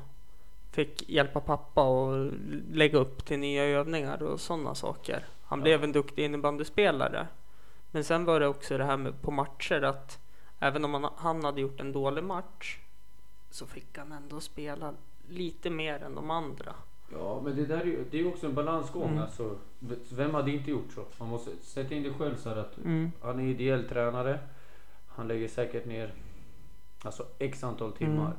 fick 0.71 1.09
hjälpa 1.09 1.39
pappa 1.39 1.83
och 1.83 2.31
lägga 2.71 2.97
upp 2.99 3.25
till 3.25 3.39
nya 3.39 3.63
övningar 3.63 4.23
och 4.23 4.39
sådana 4.39 4.75
saker. 4.75 5.25
Han 5.43 5.59
Ja. 5.59 5.63
blev 5.63 5.83
en 5.83 5.91
duktig 5.91 6.25
innebandyspelare. 6.25 7.27
Men 7.91 8.03
sen 8.03 8.25
var 8.25 8.39
det 8.39 8.47
också 8.47 8.77
det 8.77 8.83
här 8.85 8.97
med 8.97 9.21
på 9.21 9.31
matcher 9.31 9.81
att 9.81 10.19
även 10.59 10.85
om 10.85 10.93
han, 10.93 11.11
han 11.17 11.43
hade 11.43 11.61
gjort 11.61 11.79
en 11.79 11.91
dålig 11.91 12.23
match 12.23 12.77
så 13.49 13.65
fick 13.65 13.97
han 13.97 14.11
ändå 14.11 14.39
spela 14.39 14.93
lite 15.29 15.69
mer 15.69 16.03
än 16.03 16.15
de 16.15 16.31
andra. 16.31 16.73
ja 17.11 17.41
men 17.43 17.55
det 17.55 17.65
där 17.65 17.79
är 17.79 17.85
ju 17.85 18.05
det 18.11 18.19
är 18.19 18.27
också 18.27 18.45
en 18.47 18.53
balansgång. 18.53 19.09
Mm. 19.09 19.23
Alltså, 19.23 19.55
vem 20.11 20.33
hade 20.33 20.51
inte 20.51 20.71
gjort 20.71 20.91
så? 20.95 21.05
Man 21.19 21.29
måste 21.29 21.51
sätta 21.61 21.95
in 21.95 22.03
det 22.03 22.13
själv 22.13 22.35
så 22.37 22.49
här 22.49 22.55
att 22.57 22.77
Mm. 22.77 23.11
han 23.21 23.39
är 23.39 23.43
ideell 23.43 23.89
tränare. 23.89 24.39
Han 25.07 25.27
lägger 25.27 25.47
säkert 25.47 25.85
ner 25.85 26.13
alltså 27.01 27.25
x 27.39 27.63
antal 27.63 27.91
timmar. 27.91 28.25
Mm. 28.25 28.37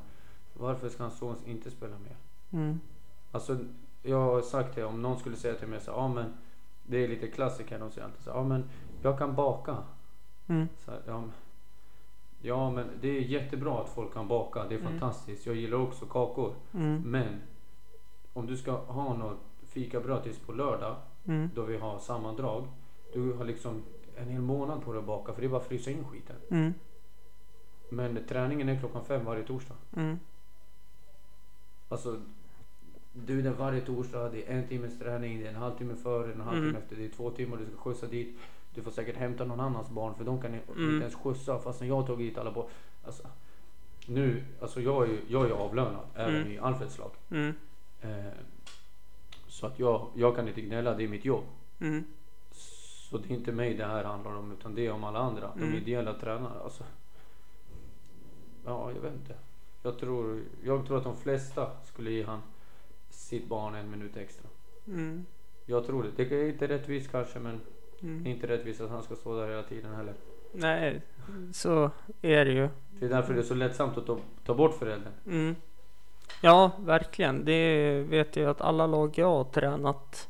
Varför 0.59 0.89
ska 0.89 1.03
hans 1.03 1.19
son 1.19 1.37
inte 1.47 1.71
spela 1.71 1.95
mer? 1.99 2.17
Mm. 2.61 2.81
Alltså, 3.33 3.59
jag 4.03 4.21
har 4.21 4.41
sagt 4.43 4.75
det, 4.75 4.85
om 4.85 5.03
någon 5.03 5.19
skulle 5.19 5.37
säga 5.37 5.55
till 5.55 5.69
mig 5.69 5.81
så 5.81 5.91
ja 5.91 6.09
men 6.09 6.35
det 6.87 7.05
är 7.05 7.09
lite 7.09 7.29
klassiker, 7.29 7.79
de 7.79 7.91
säger 7.91 8.05
alltid 8.07 8.23
så 8.25 8.31
ja 8.31 8.45
men 8.45 8.65
jag 9.03 9.19
kan 9.19 9.35
baka. 9.35 9.77
Mm. 10.47 10.69
Så 10.79 10.91
ja, 11.07 11.21
men, 11.21 11.33
ja 12.43 12.71
men 12.71 12.87
det 13.01 13.09
är 13.09 13.21
jättebra 13.21 13.81
att 13.81 13.89
folk 13.89 14.13
kan 14.15 14.29
baka, 14.29 14.65
det 14.69 14.75
är 14.75 14.79
Mm. 14.81 14.91
fantastiskt. 14.93 15.47
Jag 15.47 15.57
gillar 15.57 15.79
också 15.79 16.07
kakor. 16.07 16.55
Mm. 16.75 17.03
Men 17.03 17.41
om 18.33 18.47
du 18.47 18.57
ska 18.57 18.73
ha 18.73 19.15
något 19.17 19.39
fikabröd 19.67 20.23
tills 20.23 20.39
på 20.39 20.53
lördag, 20.53 20.97
Mm. 21.27 21.51
då 21.55 21.63
vi 21.63 21.77
har 21.79 21.99
sammandrag. 21.99 22.65
Du 23.13 23.33
har 23.33 23.45
liksom 23.45 23.83
en 24.17 24.29
hel 24.29 24.41
månad 24.41 24.83
på 24.85 24.93
dig 24.93 24.99
att 25.01 25.07
baka, 25.07 25.33
för 25.33 25.41
det 25.41 25.47
är 25.47 25.51
bara 25.51 25.61
att 25.61 25.67
frysa 25.69 25.91
in 25.91 26.05
skiten. 26.05 26.37
Mm. 26.51 26.75
Men 27.91 28.25
träningen 28.29 28.69
är 28.69 28.79
klockan 28.79 29.05
fem 29.05 29.25
varje 29.25 29.43
torsdag. 29.43 29.75
Mm. 29.97 30.19
Alltså, 31.89 32.21
du 33.13 33.39
är 33.39 33.43
där 33.43 33.51
varje 33.51 33.81
torsdag, 33.81 34.29
det 34.29 34.49
är 34.49 34.59
en 34.59 34.69
timmes 34.69 34.99
träning, 34.99 35.39
det 35.39 35.45
är 35.45 35.49
en 35.49 35.57
halvtimme 35.57 35.95
före, 35.95 36.33
en 36.33 36.41
halvtimme 36.41 36.69
Mm. 36.69 36.83
efter, 36.83 36.97
det 36.97 37.05
är 37.05 37.09
två 37.09 37.31
timmar, 37.31 37.57
du 37.57 37.67
ska 37.67 37.77
skjutsa 37.77 38.07
dit. 38.07 38.39
Du 38.75 38.83
får 38.83 38.91
säkert 38.91 39.17
hämta 39.17 39.45
någon 39.45 39.61
annans 39.61 39.91
barn 39.91 40.15
för 40.15 40.25
de 40.25 40.41
kan 40.41 40.51
Mm. 40.51 40.61
inte 40.69 41.03
ens 41.03 41.15
skjutsa 41.15 41.59
fastän 41.59 41.89
jag 41.89 42.07
tog 42.07 42.23
hit 42.23 42.39
alla 42.39 42.53
barn. 42.53 42.67
Alltså, 43.05 43.29
nu, 44.07 44.45
alltså 44.61 44.81
jag 44.81 45.03
är 45.05 45.07
ju 45.13 45.21
jag 45.29 45.47
är 45.47 45.51
avlönad 45.51 46.07
även 46.15 46.37
Mm. 46.37 46.53
i 46.53 46.59
Alfreds 46.59 46.99
lag. 46.99 47.11
Mm. 47.31 47.55
Eh, 48.01 48.33
så 49.49 49.67
att 49.67 49.79
jag, 49.79 50.07
jag 50.15 50.37
kan 50.37 50.49
inte 50.49 50.61
gnälla, 50.61 50.95
det 50.95 51.05
är 51.05 51.09
mitt 51.09 51.25
jobb. 51.25 51.45
Mm. 51.81 52.05
Så 52.51 53.19
det 53.19 53.31
är 53.31 53.35
inte 53.37 53.53
mig 53.53 53.75
det 53.75 53.85
här 53.87 54.05
handlar 54.05 54.37
om 54.37 54.53
utan 54.53 54.75
det 54.75 54.87
är 54.87 54.93
om 54.93 55.05
alla 55.05 55.19
andra. 55.19 55.53
Mm. 55.57 55.71
De 55.73 55.77
ideella 55.79 56.15
tränarna. 56.15 56.61
Alltså, 56.65 56.85
ja, 58.65 58.93
jag 58.93 59.01
vet 59.01 59.13
inte. 59.15 59.35
Jag 59.89 59.99
tror, 59.99 60.41
jag 60.65 60.87
tror 60.87 60.99
att 60.99 61.05
de 61.05 61.17
flesta 61.17 61.71
skulle 61.85 62.11
ge 62.11 62.25
han 62.25 62.43
sitt 63.11 63.49
barn 63.49 63.75
en 63.75 63.91
minut 63.91 64.17
extra. 64.17 64.49
Mm. 64.87 65.27
Jag 65.67 65.87
tror 65.87 66.03
det. 66.03 66.25
Det 66.25 66.37
är 66.37 66.49
inte 66.49 66.69
rättvist 66.69 67.11
kanske 67.11 67.39
men 67.39 67.61
Mm. 68.03 68.27
inte 68.27 68.47
rättvist 68.47 68.81
att 68.81 68.91
han 68.91 69.03
ska 69.03 69.15
stå 69.15 69.41
där 69.41 69.49
hela 69.49 69.63
tiden 69.63 69.95
heller. 69.95 70.15
Nej, 70.53 71.03
så 71.53 71.91
är 72.23 72.45
det 72.45 72.53
ju. 72.53 72.69
Det 72.99 73.07
är 73.07 73.11
därför 73.11 73.35
det 73.35 73.41
är 73.41 73.45
så 73.45 73.55
lättsamt 73.55 73.99
att 73.99 74.07
ta, 74.07 74.19
ta 74.45 74.55
bort 74.55 74.75
föräldern. 74.79 75.13
Mm. 75.27 75.57
Ja, 76.41 76.71
verkligen. 76.79 77.45
Det 77.45 78.01
vet 78.03 78.37
jag 78.37 78.51
att 78.51 78.61
alla 78.61 78.87
lag 78.87 79.19
jag 79.19 79.27
har 79.27 79.45
tränat 79.45 80.29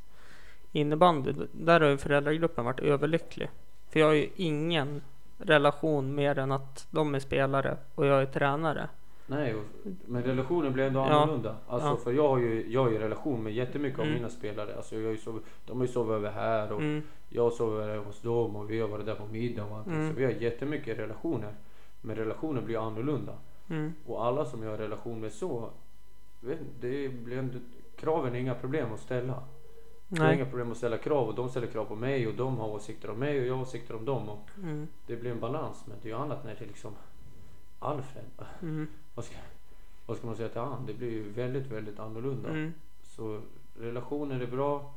innebandy, 0.72 1.32
där 1.52 1.80
har 1.80 1.88
ju 1.88 1.96
föräldragruppen 1.98 2.64
varit 2.64 2.80
överlycklig. 2.80 3.50
För 3.90 4.00
jag 4.00 4.06
har 4.06 4.14
ju 4.14 4.28
ingen 4.36 5.02
relation 5.38 6.14
mer 6.14 6.38
än 6.38 6.52
att 6.52 6.86
de 6.90 7.14
är 7.14 7.20
spelare 7.20 7.76
och 7.94 8.06
jag 8.06 8.22
är 8.22 8.26
tränare. 8.26 8.88
Nej, 9.30 9.54
men 10.06 10.22
relationen 10.22 10.72
blir 10.72 10.84
ändå 10.84 11.00
Ja. 11.00 11.04
annorlunda. 11.10 11.56
Alltså 11.68 11.88
Ja. 11.88 11.96
för 11.96 12.12
jag 12.12 12.28
har 12.28 12.38
ju, 12.38 12.72
jag 12.72 12.82
har 12.82 12.90
ju 12.90 12.98
relation 12.98 13.42
med 13.42 13.52
jättemycket 13.52 13.98
av 13.98 14.04
Mm. 14.04 14.16
mina 14.16 14.28
spelare. 14.28 14.76
Alltså 14.76 14.96
jag 14.96 15.04
har 15.04 15.10
ju 15.10 15.16
sov, 15.16 15.40
de 15.66 15.76
har 15.76 15.86
ju 15.86 15.92
sovit 15.92 16.12
över 16.12 16.30
här 16.30 16.72
och 16.72 16.80
Mm. 16.80 17.02
jag 17.28 17.52
sover 17.52 17.96
hos 17.98 18.20
dem 18.22 18.56
och 18.56 18.70
vi 18.70 18.80
har 18.80 18.88
varit 18.88 19.06
där 19.06 19.14
på 19.14 19.26
middag 19.26 19.64
och 19.64 19.76
allting. 19.76 19.92
Mm. 19.94 20.10
Så 20.12 20.16
vi 20.18 20.24
har 20.24 20.32
jättemycket 20.32 20.98
relationer. 20.98 21.54
Men 22.00 22.16
relationen 22.16 22.64
blir 22.64 22.86
annorlunda. 22.86 23.32
Mm. 23.70 23.92
Och 24.06 24.24
alla 24.26 24.44
som 24.44 24.62
jag 24.62 24.70
har 24.70 24.78
relation 24.78 25.20
med 25.20 25.32
så, 25.32 25.70
det 26.80 27.08
blir 27.24 27.38
ändå, 27.38 27.58
kraven 27.96 28.34
är 28.34 28.38
inga 28.38 28.54
problem 28.54 28.92
att 28.94 29.00
ställa. 29.00 29.42
Det 30.08 30.22
är 30.22 30.32
inga 30.32 30.44
problem 30.46 30.70
att 30.70 30.76
ställa 30.76 30.98
krav 30.98 31.28
och 31.28 31.34
de 31.34 31.48
ställer 31.48 31.66
krav 31.66 31.84
på 31.84 31.94
mig 31.96 32.26
och 32.28 32.34
de 32.34 32.58
har 32.58 32.68
åsikter 32.68 33.10
om 33.10 33.18
mig 33.18 33.40
och 33.40 33.46
jag 33.46 33.54
har 33.54 33.62
åsikter 33.62 33.96
om 33.96 34.04
dem. 34.04 34.28
Och 34.28 34.48
Mm. 34.62 34.86
det 35.06 35.16
blir 35.16 35.30
en 35.30 35.40
balans. 35.40 35.84
Men 35.86 35.96
det 36.02 36.08
är 36.08 36.12
ju 36.12 36.18
annat 36.18 36.44
när 36.44 36.54
det 36.54 36.64
är 36.64 36.66
liksom 36.68 36.92
Alfred. 37.78 38.24
Mm. 38.62 38.88
Vad 39.18 39.24
ska, 39.24 39.36
vad 40.06 40.16
ska 40.16 40.26
man 40.26 40.36
säga 40.36 40.48
till 40.48 40.60
han? 40.60 40.86
Det 40.86 40.94
blir 40.94 41.10
ju 41.10 41.30
väldigt, 41.30 41.66
väldigt 41.66 41.98
annorlunda. 41.98 42.48
Mm. 42.48 42.74
Så 43.02 43.40
relationer 43.78 44.40
är 44.40 44.46
bra. 44.46 44.94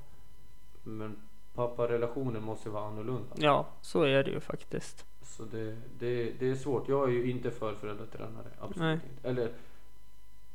Men 0.84 1.16
pappa-relationen 1.54 2.44
måste 2.44 2.70
vara 2.70 2.84
annorlunda. 2.84 3.36
Ja, 3.36 3.66
så 3.82 4.04
är 4.04 4.24
det 4.24 4.32
ju 4.32 4.40
faktiskt. 4.40 5.06
Så 5.22 5.44
det, 5.44 5.78
det, 6.00 6.32
det 6.40 6.50
är 6.50 6.56
svårt. 6.56 6.90
Jag 6.90 7.10
är 7.10 7.14
ju 7.14 7.32
inte 7.32 7.52
för 7.52 7.76
föräldratränare. 7.76 8.48
Absolut 8.60 8.80
Nej. 8.80 8.94
inte. 8.94 9.30
Eller 9.30 9.52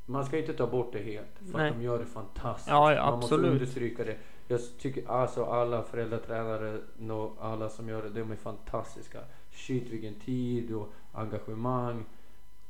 man 0.05 0.24
ska 0.26 0.38
inte 0.38 0.52
ta 0.52 0.66
bort 0.66 0.92
det 0.92 1.02
helt. 1.02 1.50
För 1.50 1.59
Nej. 1.59 1.68
att 1.68 1.76
de 1.76 1.83
gör 1.83 1.98
det 1.98 2.07
fantastiskt. 2.07 2.68
Ja, 2.68 2.94
ja, 2.94 3.05
man 3.05 3.14
absolut. 3.14 3.40
måste 3.40 3.52
understryka 3.52 4.05
det. 4.05 4.16
Jag 4.48 4.61
tycker 4.79 5.11
alltså 5.11 5.44
alla 5.44 5.83
föräldratränare, 5.83 6.81
no, 6.98 7.37
alla 7.40 7.68
som 7.68 7.88
gör 7.88 8.02
det, 8.02 8.11
de 8.11 8.33
är 8.33 8.37
fantastiska. 8.37 9.18
Shit 9.50 9.90
vilken 9.90 10.14
tid 10.14 10.74
och 10.74 10.92
engagemang. 11.12 12.05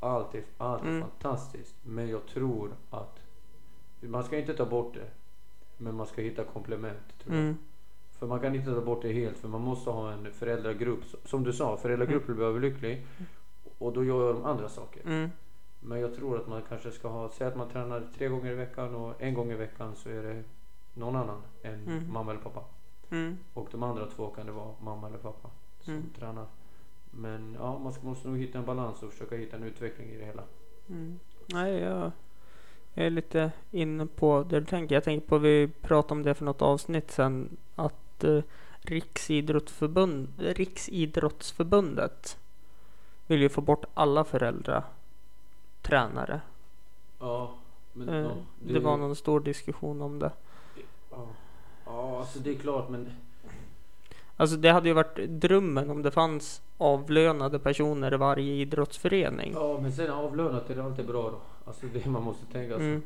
Allt 0.01 0.35
är, 0.35 0.43
allt 0.59 0.83
är 0.83 0.89
Mm. 0.89 1.01
fantastiskt. 1.01 1.75
Men 1.83 2.09
jag 2.09 2.27
tror 2.27 2.71
att 2.91 3.19
man 4.01 4.25
ska 4.25 4.39
inte 4.39 4.55
ta 4.55 4.65
bort 4.67 4.95
det. 4.95 5.11
Men 5.77 5.95
man 5.95 6.07
ska 6.07 6.23
hitta 6.23 6.45
komplement. 6.45 7.19
Tror 7.19 7.35
jag. 7.37 7.45
Mm. 7.45 7.57
För 8.19 8.27
man 8.27 8.41
kan 8.41 8.55
inte 8.55 8.75
ta 8.75 8.81
bort 8.81 9.03
det 9.03 9.13
helt 9.13 9.39
för 9.39 9.49
man 9.49 9.61
måste 9.61 9.91
ha 9.91 10.13
en 10.13 10.33
föräldragrupp. 10.33 11.05
Som 11.25 11.45
du 11.45 11.53
sa, 11.53 11.77
föräldragruppen 11.77 12.35
blir 12.37 12.45
överlycklig. 12.47 13.07
Och 13.79 13.93
då 13.93 14.05
gör 14.05 14.33
de 14.35 14.45
andra 14.45 14.69
saker. 14.69 15.03
Mm. 15.07 15.31
Men 15.81 16.01
jag 16.01 16.15
tror 16.15 16.37
att 16.41 16.49
man 16.49 16.63
kanske 16.69 16.91
ska 16.91 17.09
ha, 17.09 17.29
säg 17.31 17.47
att 17.47 17.57
man 17.57 17.69
tränar 17.69 18.09
tre 18.19 18.29
gånger 18.29 18.51
i 18.51 18.55
veckan 18.55 18.95
och 18.95 19.23
en 19.23 19.35
gång 19.35 19.51
i 19.53 19.55
veckan 19.55 19.97
så 19.97 20.09
är 20.09 20.23
det 20.23 20.43
någon 20.95 21.17
annan 21.17 21.43
än 21.63 21.75
Mm. 21.87 22.13
mamma 22.13 22.31
eller 22.33 22.43
pappa. 22.43 22.65
Mm. 23.11 23.39
Och 23.55 23.69
de 23.71 23.83
andra 23.83 24.07
två 24.07 24.27
kan 24.31 24.47
det 24.47 24.53
vara 24.53 24.75
mamma 24.81 25.07
eller 25.07 25.19
pappa 25.19 25.51
som 25.81 25.93
Mm. 25.95 26.11
tränar. 26.19 26.47
Men 27.19 27.57
ja, 27.61 27.79
man 27.79 27.93
ska, 27.93 28.07
måste 28.07 28.29
nog 28.29 28.39
hitta 28.39 28.59
en 28.59 28.65
balans 28.65 29.03
och 29.03 29.13
försöka 29.13 29.37
hitta 29.37 29.57
en 29.57 29.63
utveckling 29.63 30.11
i 30.11 30.17
det 30.17 30.25
hela. 30.25 30.43
Mm. 30.89 31.19
Nej, 31.47 31.75
jag, 31.75 32.11
jag 32.95 33.07
är 33.07 33.11
lite 33.11 33.53
inne 33.71 34.07
på 34.07 34.47
det 34.49 34.61
du 34.61 34.67
tänker. 34.67 34.95
Jag 34.95 35.05
tänker 35.05 35.27
på, 35.27 35.39
vi 35.39 35.69
pratade 35.83 36.13
om 36.13 36.23
det 36.23 36.35
för 36.35 36.45
något 36.45 36.63
avsnitt 36.63 37.11
sen, 37.11 37.57
att 37.75 38.25
eh, 38.25 38.43
Riksidrottsförbund, 38.81 40.29
Riksidrottsförbundet 40.39 42.39
vill 43.27 43.43
ju 43.43 43.49
få 43.49 43.61
bort 43.61 43.85
alla 43.95 44.25
föräldrar, 44.25 44.85
tränare. 45.83 46.41
Ja, 47.19 47.55
men 47.93 48.09
Eh, 48.09 48.15
ja, 48.15 48.31
det 48.59 48.81
var 48.81 48.97
någon 48.97 49.17
stor 49.17 49.41
diskussion 49.41 50.03
om 50.03 50.19
det. 50.19 50.33
Ja, 51.11 51.27
ja 51.87 52.19
alltså 52.19 52.39
det 52.39 52.51
är 52.51 52.55
klart 52.55 52.89
men 52.89 53.13
Alltså 54.37 54.57
det 54.57 54.69
hade 54.69 54.89
ju 54.89 54.95
varit 54.95 55.17
drömmen 55.29 55.91
om 55.91 56.03
det 56.03 56.11
fanns 56.11 56.63
avlönade 56.79 57.59
personer 57.59 58.15
i 58.15 58.17
varje 58.17 58.55
idrottsförening. 58.55 59.53
Ja, 59.55 59.79
men 59.83 59.93
sen 59.93 60.11
avlönat 60.11 60.71
är 60.71 60.77
det 60.77 60.85
alltid 60.85 61.07
bra 61.07 61.23
då. 61.31 61.41
Alltså 61.65 61.87
det 61.87 62.07
man 62.07 62.23
måste 62.23 62.47
tänka. 62.53 62.75
Alltså, 62.75 62.87
Mm. 62.89 63.03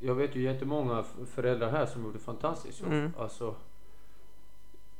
Jag 0.00 0.14
vet 0.14 0.36
ju 0.36 0.42
jättemånga 0.42 1.04
föräldrar 1.26 1.70
här 1.70 1.86
som 1.86 2.04
gjorde 2.04 2.18
fantastiskt 2.18 2.80
jobb. 2.80 2.92
Mm. 2.92 3.12
Alltså, 3.18 3.54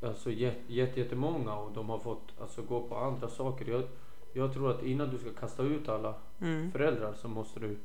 alltså 0.03 0.31
jätte, 0.31 0.73
jättemånga 1.01 1.55
och 1.57 1.71
de 1.75 1.89
har 1.89 1.99
fått 1.99 2.23
alltså, 2.41 2.63
gå 2.63 2.81
på 2.83 2.97
andra 2.97 3.29
saker. 3.29 3.71
Jag, 3.71 3.83
jag 4.33 4.53
tror 4.55 4.71
att 4.71 4.83
innan 4.83 5.11
du 5.11 5.19
ska 5.19 5.31
kasta 5.33 5.63
ut 5.63 5.89
alla 5.89 6.15
Mm. 6.41 6.71
föräldrar 6.73 7.13
så 7.23 7.29
måste 7.29 7.61
du. 7.61 7.77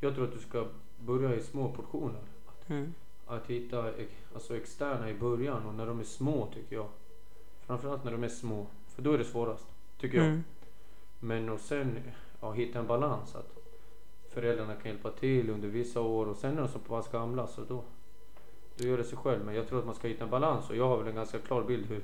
Jag 0.00 0.14
tror 0.14 0.24
att 0.24 0.32
du 0.32 0.38
ska 0.38 0.64
börja 0.98 1.34
i 1.34 1.40
små 1.42 1.68
portioner. 1.72 2.20
Mm. 2.66 2.94
Att 3.26 3.46
hitta 3.46 3.90
alltså, 4.34 4.56
externa 4.56 5.10
i 5.10 5.14
början 5.14 5.66
och 5.66 5.74
när 5.74 5.86
de 5.86 6.00
är 6.00 6.04
små 6.04 6.46
tycker 6.54 6.76
jag. 6.76 6.88
Framförallt 7.66 8.04
när 8.04 8.12
de 8.12 8.24
är 8.24 8.28
små. 8.28 8.66
För 8.94 9.02
då 9.02 9.12
är 9.12 9.18
det 9.18 9.24
svårast. 9.24 9.66
Tycker 10.00 10.18
jag. 10.18 10.26
Mm. 10.26 10.44
Men 11.20 11.48
och 11.48 11.60
sen 11.60 11.98
ja, 12.40 12.52
hitta 12.52 12.78
en 12.78 12.86
balans. 12.86 13.34
Att 13.36 13.50
föräldrarna 14.30 14.74
kan 14.74 14.90
hjälpa 14.90 15.10
till 15.10 15.50
under 15.50 15.68
vissa 15.68 16.00
år 16.00 16.26
och 16.26 16.36
sen 16.36 16.50
när 16.54 16.62
de 16.62 16.68
är 16.68 16.72
så 16.72 16.78
pass 16.78 17.08
gamla 17.12 17.46
så 17.46 17.60
då, 17.68 17.82
då 18.76 18.84
gör 18.86 18.98
det 18.98 19.04
sig 19.04 19.18
själv. 19.18 19.44
Men 19.44 19.54
jag 19.54 19.68
tror 19.68 19.78
att 19.78 19.86
man 19.86 19.94
ska 19.94 20.08
hitta 20.08 20.24
en 20.24 20.30
balans 20.30 20.70
och 20.70 20.76
jag 20.76 20.88
har 20.88 20.98
väl 20.98 21.08
en 21.08 21.14
ganska 21.14 21.38
klar 21.38 21.62
bild 21.62 21.86
hur, 21.86 22.00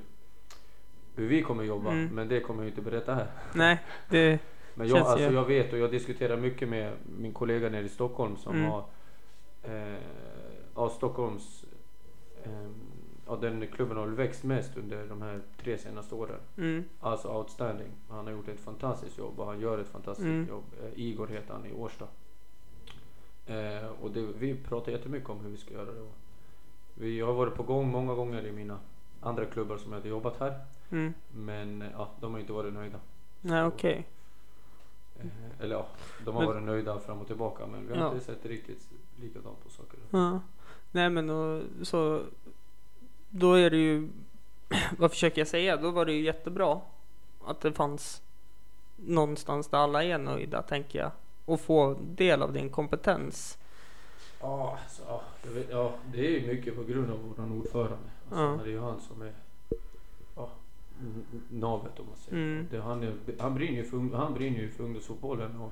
hur 1.15 1.27
vi 1.27 1.41
kommer 1.41 1.63
jobba. 1.63 1.91
Mm. 1.91 2.15
Men 2.15 2.27
det 2.27 2.39
kommer 2.39 2.63
jag 2.63 2.69
inte 2.71 2.81
berätta 2.81 3.13
här. 3.15 3.27
Nej, 3.53 3.79
det... 4.09 4.39
Men 4.75 4.87
jag, 4.87 4.97
Känns 4.97 5.07
alltså, 5.09 5.27
ju- 5.29 5.35
jag 5.35 5.45
vet 5.45 5.73
och 5.73 5.79
jag 5.79 5.91
diskuterar 5.91 6.37
mycket 6.37 6.69
med 6.69 6.93
min 7.19 7.33
kollega 7.33 7.69
nere 7.69 7.85
i 7.85 7.89
Stockholm 7.89 8.37
som 8.37 8.55
Mm. 8.55 8.69
har 8.71 8.83
eh, 9.63 9.95
ja, 10.75 10.89
Stockholms 10.89 11.65
eh, 12.43 12.51
ja, 13.27 13.35
den 13.35 13.67
klubben 13.67 13.97
har 13.97 14.05
väl 14.05 14.15
växt 14.15 14.43
mest 14.43 14.77
under 14.77 15.07
de 15.07 15.21
här 15.21 15.41
tre 15.57 15.77
senaste 15.77 16.15
åren. 16.15 16.39
Mm. 16.57 16.83
Alltså 16.99 17.27
outstanding. 17.37 17.91
Han 18.09 18.25
har 18.25 18.33
gjort 18.33 18.47
ett 18.47 18.59
fantastiskt 18.59 19.17
jobb 19.17 19.39
och 19.39 19.45
han 19.45 19.59
gör 19.59 19.79
ett 19.79 19.87
fantastiskt 19.87 20.25
Mm. 20.25 20.47
jobb. 20.49 20.63
Eh, 20.83 20.99
Igor 20.99 21.27
heter 21.27 21.53
han 21.53 21.65
i 21.65 21.73
Årsta. 21.73 22.07
Eh, 23.45 23.89
och 24.01 24.11
det, 24.11 24.21
vi 24.21 24.55
pratar 24.55 24.91
jättemycket 24.91 25.29
om 25.29 25.39
hur 25.39 25.49
vi 25.49 25.57
ska 25.57 25.73
göra 25.73 25.91
det. 25.91 26.07
Vi 26.93 27.21
har 27.21 27.33
varit 27.33 27.55
på 27.55 27.63
gång 27.63 27.91
många 27.91 28.13
gånger 28.15 28.45
i 28.45 28.51
mina 28.51 28.79
andra 29.21 29.45
klubbar 29.45 29.77
som 29.77 29.91
jag 29.91 29.99
hade 29.99 30.09
jobbat 30.09 30.39
här. 30.39 30.59
Mm. 30.91 31.13
Men 31.31 31.81
eh, 31.81 31.87
ja, 31.91 32.09
de 32.21 32.33
har 32.33 32.39
inte 32.39 32.53
varit 32.53 32.73
nöjda. 32.73 32.99
Nej, 33.41 33.63
okej. 33.65 34.07
Eh, 35.19 35.25
eller 35.59 35.75
ja, 35.75 35.85
de 36.25 36.35
har 36.35 36.41
Men- 36.41 36.47
varit 36.53 36.63
nöjda 36.63 36.99
fram 36.99 37.19
och 37.21 37.27
tillbaka 37.27 37.67
men 37.67 37.87
vi 37.87 37.93
har 37.93 37.99
Ja. 38.01 38.13
inte 38.13 38.25
sett 38.25 38.45
riktigt 38.45 38.89
likadant 39.21 39.63
på 39.63 39.69
saker. 39.69 39.99
Ja. 40.09 40.39
Nej 40.91 41.09
men 41.09 41.29
och, 41.29 41.63
så 41.81 42.23
då 43.29 43.53
är 43.53 43.69
det 43.69 43.77
ju 43.77 44.09
vad 44.97 45.11
försöker 45.11 45.41
jag 45.41 45.47
säga? 45.47 45.77
Då 45.77 45.91
var 45.91 46.05
det 46.05 46.13
ju 46.13 46.21
jättebra 46.21 46.81
att 47.45 47.61
det 47.61 47.73
fanns 47.73 48.21
någonstans 48.95 49.67
där 49.67 49.77
alla 49.77 50.03
är 50.03 50.17
nöjda 50.17 50.61
tänker 50.61 50.99
jag 50.99 51.11
och 51.45 51.61
få 51.61 51.95
del 52.01 52.41
av 52.41 52.53
din 52.53 52.69
kompetens. 52.69 53.57
Ja, 54.41 54.77
alltså, 54.83 55.01
ja, 55.07 55.21
jag 55.43 55.51
vet, 55.51 55.69
ja, 55.69 55.93
det 56.13 56.27
är 56.27 56.39
ju 56.39 56.47
mycket 56.47 56.75
på 56.75 56.83
grund 56.83 57.11
av 57.11 57.19
vår 57.37 57.57
ordförande. 57.57 57.97
Alltså, 58.29 58.43
Ja. 58.43 58.59
Det 58.63 58.69
är 58.69 58.73
ju 58.73 58.79
han 58.79 59.01
som 59.01 59.21
är 59.21 59.33
ja, 60.35 60.49
navet 61.49 61.99
om 61.99 62.05
man 62.05 62.15
säger. 62.17 62.37
Mm. 62.37 62.67
Det, 62.71 62.81
han, 62.81 63.03
är, 63.03 63.13
han, 63.39 63.55
brinner 63.55 63.77
ju 63.77 63.83
för, 63.83 63.97
ung- 63.97 64.13
han 64.15 64.33
brinner 64.33 64.59
ju 64.59 64.69
för 64.69 64.83
ungdomsfotbollen 64.83 65.61
och 65.61 65.71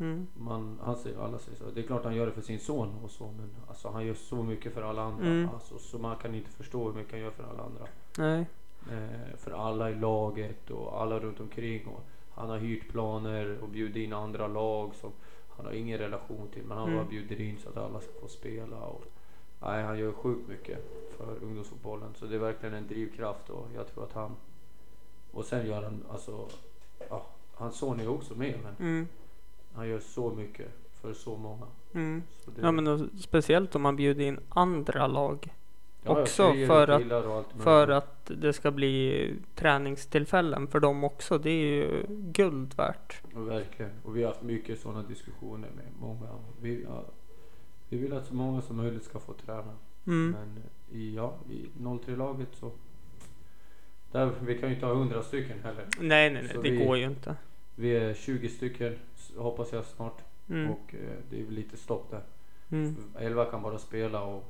Mm. 0.00 0.26
man, 0.34 0.78
han 0.82 0.96
säger, 0.96 1.18
alla 1.18 1.38
säger 1.38 1.58
så. 1.58 1.64
Det 1.74 1.80
är 1.80 1.86
klart 1.86 2.04
han 2.04 2.14
gör 2.14 2.26
det 2.26 2.32
för 2.32 2.40
sin 2.42 2.58
son 2.60 2.94
och 3.04 3.10
så 3.10 3.24
men 3.26 3.50
alltså, 3.68 3.88
han 3.88 4.06
gör 4.06 4.14
så 4.14 4.42
mycket 4.42 4.74
för 4.74 4.82
alla 4.82 5.02
andra. 5.02 5.26
Mm. 5.26 5.48
Alltså, 5.54 5.78
så 5.78 5.98
man 5.98 6.16
kan 6.16 6.34
inte 6.34 6.50
förstå 6.50 6.84
hur 6.84 6.92
mycket 6.92 7.12
han 7.12 7.20
gör 7.20 7.30
för 7.30 7.44
alla 7.44 7.62
andra. 7.62 7.86
Nej. 8.18 8.46
Eh, 8.92 9.36
för 9.36 9.50
alla 9.50 9.90
i 9.90 9.94
laget 9.94 10.70
och 10.70 11.00
alla 11.02 11.18
runt 11.18 11.40
omkring. 11.40 11.86
Och 11.86 12.00
han 12.34 12.50
har 12.50 12.58
hyrt 12.58 12.88
planer 12.88 13.58
och 13.62 13.68
bjudit 13.68 13.96
in 13.96 14.12
andra 14.12 14.46
lag 14.46 14.94
som 14.94 15.12
han 15.56 15.66
har 15.66 15.72
ingen 15.72 15.98
relation 15.98 16.48
till. 16.54 16.62
Men 16.64 16.78
han 16.78 16.86
Mm. 16.88 16.98
bara 16.98 17.08
bjuder 17.10 17.40
in 17.40 17.58
så 17.58 17.68
att 17.68 17.76
alla 17.76 18.00
ska 18.00 18.12
få 18.20 18.28
spela. 18.28 18.76
Och, 18.80 19.04
nej, 19.60 19.82
han 19.82 19.98
gör 19.98 20.12
sjukt 20.12 20.48
mycket 20.48 20.78
för 21.16 21.36
ungdomsfotbollen. 21.42 22.14
Så 22.14 22.26
det 22.26 22.34
är 22.34 22.38
verkligen 22.38 22.74
en 22.74 22.86
drivkraft 22.86 23.50
och 23.50 23.66
jag 23.74 23.86
tror 23.94 24.04
att 24.04 24.12
han... 24.12 24.36
Och 25.32 25.44
sen 25.44 25.66
gör 25.66 25.82
han 25.82 26.04
alltså... 26.10 26.46
Ja, 27.10 27.26
hans 27.54 27.78
son 27.78 28.00
är 28.00 28.08
också 28.08 28.34
med 28.34 28.54
men 28.62 28.76
Mm. 28.88 29.08
Han 29.78 29.88
gör 29.88 29.98
så 30.00 30.30
mycket 30.34 30.66
för 31.00 31.12
så 31.14 31.36
många. 31.36 31.66
Mm. 31.94 32.22
Så 32.44 32.50
det, 32.50 32.60
Ja 32.60 32.72
men 32.72 32.86
och 32.86 33.00
speciellt 33.18 33.74
om 33.74 33.82
man 33.82 33.96
bjuder 33.96 34.24
in 34.24 34.40
andra 34.48 35.06
lag 35.06 35.54
Ja, 36.02 36.14
ja, 36.14 36.22
också 36.22 36.54
för 36.66 36.88
att- 36.88 37.52
för 37.62 37.88
att 37.88 38.30
det 38.36 38.52
ska 38.52 38.70
bli 38.70 39.34
träningstillfällen 39.54 40.66
för 40.66 40.80
dem 40.80 41.04
också. 41.04 41.38
Det 41.38 41.50
är 41.50 41.66
ju 41.66 42.04
guld 42.08 42.74
värt. 42.74 43.22
Och 43.34 43.48
Verkligen. 43.50 43.90
Och 44.04 44.16
vi 44.16 44.22
har 44.22 44.28
haft 44.30 44.42
mycket 44.42 44.80
sådana 44.80 45.02
diskussioner 45.02 45.68
med 45.76 45.84
många. 46.00 46.28
Vi, 46.60 46.82
ja, 46.88 47.04
vi 47.88 47.96
vill 47.98 48.12
att 48.12 48.26
så 48.26 48.34
många 48.34 48.60
som 48.62 48.76
möjligt 48.76 49.04
ska 49.04 49.18
få 49.18 49.32
träna. 49.32 49.74
Mm. 50.06 50.30
Men 50.30 50.62
i, 51.00 51.14
ja, 51.14 51.34
i 51.50 51.66
03-laget 51.78 52.48
så... 52.52 52.70
Där, 54.12 54.32
vi 54.40 54.58
kan 54.58 54.68
ju 54.68 54.74
inte 54.74 54.86
ha 54.86 54.92
100 54.92 55.22
stycken 55.22 55.58
heller. 55.62 55.84
Nej, 56.00 56.30
nej, 56.30 56.42
nej, 56.42 56.52
det 56.62 56.70
vi- 56.70 56.84
går 56.86 56.96
ju 56.96 57.04
inte. 57.04 57.36
Vi 57.80 57.96
är 57.96 58.14
20 58.14 58.48
stycken 58.48 58.98
hoppas 59.36 59.72
jag 59.72 59.84
snart. 59.84 60.22
Mm. 60.48 60.70
Och 60.70 60.94
eh, 60.94 61.18
det 61.30 61.40
är 61.40 61.44
väl 61.44 61.54
lite 61.54 61.76
stopp 61.76 62.10
där. 62.10 62.22
Mm. 62.70 62.96
11 63.18 63.44
kan 63.44 63.62
bara 63.62 63.78
spela 63.78 64.22
och 64.22 64.44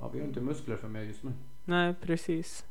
ja, 0.00 0.10
vi 0.12 0.18
har 0.18 0.26
inte 0.26 0.40
muskler 0.40 0.76
för 0.76 0.88
mer 0.88 1.02
just 1.02 1.22
nu. 1.22 1.32
Nej, 1.64 1.94
precis. 2.00 2.64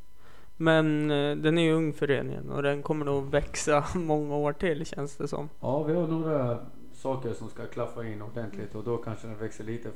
Men 0.57 1.11
eh, 1.11 1.35
den 1.35 1.57
är 1.57 1.63
ju 1.63 1.73
ung 1.73 1.93
föreningen 1.93 2.49
och 2.49 2.63
den 2.63 2.83
kommer 2.83 3.05
nog 3.05 3.31
växa 3.31 3.85
många 3.95 4.35
år 4.35 4.53
till 4.53 4.85
känns 4.85 5.15
det 5.15 5.27
som. 5.27 5.49
Ja, 5.59 5.83
vi 5.83 5.93
har 5.93 6.07
några 6.07 6.59
saker 6.93 7.33
som 7.33 7.49
ska 7.49 7.65
klaffa 7.65 8.05
in 8.05 8.21
ordentligt 8.21 8.75
och 8.75 8.83
då 8.83 8.97
kanske 8.97 9.27
den 9.27 9.37
växer 9.37 9.63
lite 9.63 9.89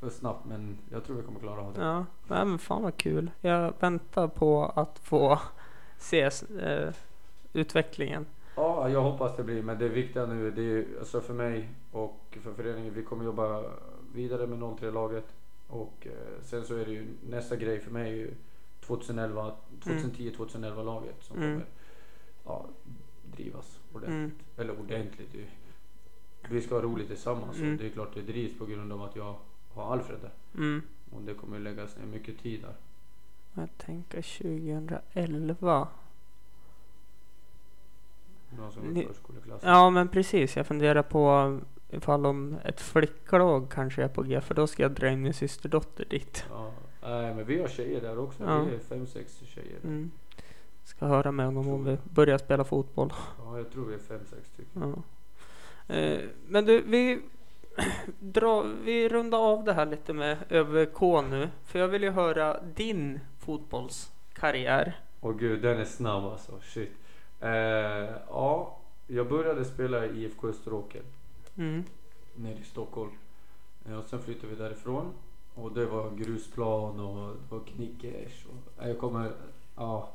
för 0.00 0.10
snabbt. 0.10 0.46
Men 0.48 0.78
jag 0.90 1.04
tror 1.04 1.16
vi 1.16 1.22
kommer 1.22 1.40
klara 1.40 1.60
av 1.60 1.74
det. 1.74 1.80
Ja, 1.80 2.06
men 2.28 2.58
fan 2.58 2.82
vad 2.82 2.96
kul. 2.96 3.30
Jag 3.40 3.74
väntar 3.80 4.28
på 4.28 4.64
att 4.64 4.98
få 5.02 5.38
se 5.98 6.30
eh, 6.60 6.94
utvecklingen. 7.52 8.26
Ja, 8.60 8.88
jag 8.88 9.02
hoppas 9.02 9.36
det 9.36 9.44
blir. 9.44 9.62
Men 9.62 9.78
det 9.78 9.88
viktiga 9.88 10.26
nu, 10.26 10.50
det 10.50 10.62
är 10.62 10.86
alltså 10.98 11.20
för 11.20 11.34
mig 11.34 11.68
och 11.92 12.38
för 12.42 12.52
föreningen, 12.52 12.94
vi 12.94 13.02
kommer 13.02 13.24
jobba 13.24 13.64
vidare 14.14 14.46
med 14.46 14.58
03-laget. 14.58 15.24
Och 15.68 16.06
eh, 16.06 16.42
sen 16.44 16.64
så 16.64 16.74
är 16.76 16.84
det 16.84 16.92
ju 16.92 17.06
nästa 17.28 17.56
grej 17.56 17.80
för 17.80 17.90
mig 17.90 18.10
är 18.12 18.16
ju 18.16 18.30
2011, 18.80 19.52
2010-2011 19.80 20.84
laget 20.84 21.14
som 21.20 21.36
Mm. 21.36 21.48
kommer 21.52 21.66
ja, 22.44 22.66
drivas 23.36 23.80
ordentligt. 23.92 24.10
Mm. 24.16 24.32
Eller 24.56 24.80
ordentligt. 24.80 25.30
Vi 26.50 26.60
ska 26.60 26.74
ha 26.74 26.82
roligt 26.82 27.08
tillsammans 27.08 27.56
Mm. 27.58 27.76
det 27.76 27.86
är 27.86 27.90
klart 27.90 28.14
det 28.14 28.22
drivs 28.22 28.58
på 28.58 28.66
grund 28.66 28.92
av 28.92 29.02
att 29.02 29.16
jag 29.16 29.34
har 29.74 29.92
Alfred 29.92 30.18
där. 30.20 30.32
Mm. 30.62 30.82
Och 31.14 31.22
det 31.22 31.34
kommer 31.34 31.58
läggas 31.58 31.96
ner 31.96 32.06
mycket 32.06 32.38
tid 32.38 32.60
där. 32.62 32.74
Jag 33.54 33.68
tänker 33.78 34.22
2011. 34.22 35.88
Någon 38.58 38.72
som 38.72 38.94
går. 38.94 39.04
Ja, 39.62 39.90
men 39.90 40.08
precis. 40.08 40.56
Jag 40.56 40.66
funderar 40.66 41.02
på 41.02 41.58
ifall 41.90 42.26
om 42.26 42.56
ett 42.64 42.80
flicklag 42.80 43.70
kanske 43.70 44.02
är 44.02 44.08
på 44.08 44.22
G, 44.22 44.40
för 44.40 44.54
då 44.54 44.66
ska 44.66 44.82
jag 44.82 44.92
dra 44.92 45.08
in 45.08 45.22
min 45.22 45.34
systerdotter 45.34 46.04
dit. 46.04 46.44
Ja, 46.50 46.72
nej, 47.02 47.34
men 47.34 47.44
vi 47.46 47.60
har 47.60 47.68
tjejer 47.68 48.00
där 48.00 48.18
också. 48.18 48.44
Ja. 48.44 48.64
Vi 48.64 48.74
är 48.74 48.78
fem, 48.78 49.06
sex 49.06 49.40
tjejer. 49.44 49.78
Mm. 49.84 50.10
Ska 50.84 51.06
höra 51.06 51.32
med 51.32 51.46
honom 51.46 51.68
om 51.68 51.84
vi 51.84 51.98
börjar 52.04 52.38
spela 52.38 52.64
fotboll. 52.64 53.12
Ja, 53.38 53.56
jag 53.56 53.70
tror 53.70 53.84
vi 53.84 53.94
är 53.94 53.98
fem, 53.98 54.20
sex 54.30 54.48
stycken. 54.54 54.94
Ja. 55.86 55.94
Eh, 55.94 56.20
men 56.48 56.64
du, 56.64 56.82
vi, 56.82 57.20
drar, 58.18 58.66
vi 58.84 59.08
rundar 59.08 59.38
av 59.38 59.64
det 59.64 59.72
här 59.72 59.86
lite 59.86 60.12
med 60.12 60.36
ÖVK 60.48 61.00
nu. 61.30 61.48
För 61.64 61.78
jag 61.78 61.88
vill 61.88 62.02
ju 62.02 62.10
höra 62.10 62.60
din 62.60 63.20
fotbollskarriär. 63.38 65.00
Åh 65.20 65.36
gud, 65.36 65.62
den 65.62 65.78
är 65.78 65.84
snabb 65.84 66.24
alltså. 66.24 66.52
Shit. 66.62 66.92
Eh, 67.40 68.10
ja, 68.28 68.78
jag 69.06 69.28
började 69.28 69.64
spela 69.64 70.06
i 70.06 70.24
IFK 70.24 70.48
Österåker. 70.48 71.02
Mm. 71.56 71.84
nere 72.34 72.58
i 72.58 72.62
Stockholm. 72.64 73.10
Eh, 73.88 73.98
Och 73.98 74.04
sen 74.04 74.22
flyttade 74.22 74.46
vi 74.46 74.54
därifrån. 74.62 75.12
Och 75.54 75.72
det 75.72 75.86
var 75.86 76.10
grusplan 76.10 77.00
och 77.00 77.34
det 77.36 77.54
var 77.54 77.60
knickers. 77.64 78.46
Och, 78.46 78.88
jag 78.88 78.98
kommer, 78.98 79.32
ja. 79.76 80.08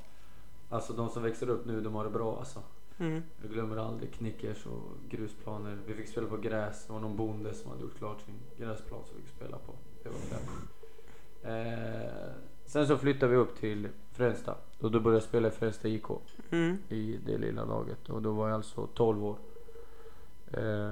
Alltså 0.70 0.94
de 0.94 1.10
som 1.10 1.24
växer 1.24 1.50
upp 1.50 1.66
nu, 1.66 1.82
de 1.82 1.96
har 1.96 2.04
det 2.04 2.10
bra 2.10 2.38
alltså. 2.40 2.60
Mm. 3.00 3.24
Jag 3.42 3.52
glömmer 3.52 3.78
aldrig 3.78 4.14
knickers 4.14 4.66
och 4.66 4.82
grusplaner. 5.10 5.78
Vi 5.86 5.94
fick 5.94 6.08
spela 6.08 6.28
på 6.28 6.38
gräs. 6.38 6.86
Det 6.88 6.94
var 6.94 7.00
någon 7.00 7.16
bonde 7.18 7.54
som 7.54 7.70
hade 7.72 7.82
gjort 7.84 7.98
klart 7.98 8.22
sin 8.22 8.36
gräsplan 8.58 9.00
som 9.06 9.16
vi 9.18 9.22
fick 9.24 9.36
spela 9.36 9.58
på. 9.58 9.74
Det 10.04 10.10
var. 10.10 10.18
Eh, 11.56 12.32
sen 12.66 12.88
så 12.88 12.98
flyttade 12.98 13.32
vi 13.32 13.38
upp 13.38 13.56
till 13.60 13.90
Fränsta. 14.12 14.56
Och 14.80 14.92
då 14.92 15.00
började 15.00 15.16
jag 15.16 15.24
spela 15.30 15.48
i 15.48 15.52
Fränsta 15.52 15.88
IK 15.88 16.06
Mm. 16.51 16.77
i 16.89 17.19
det 17.25 17.38
lilla 17.38 17.65
laget. 17.65 18.10
Och 18.10 18.21
då 18.21 18.31
var 18.31 18.47
jag 18.49 18.55
alltså 18.55 18.88
12 18.88 19.25
år. 19.25 19.36
Eh, 20.51 20.91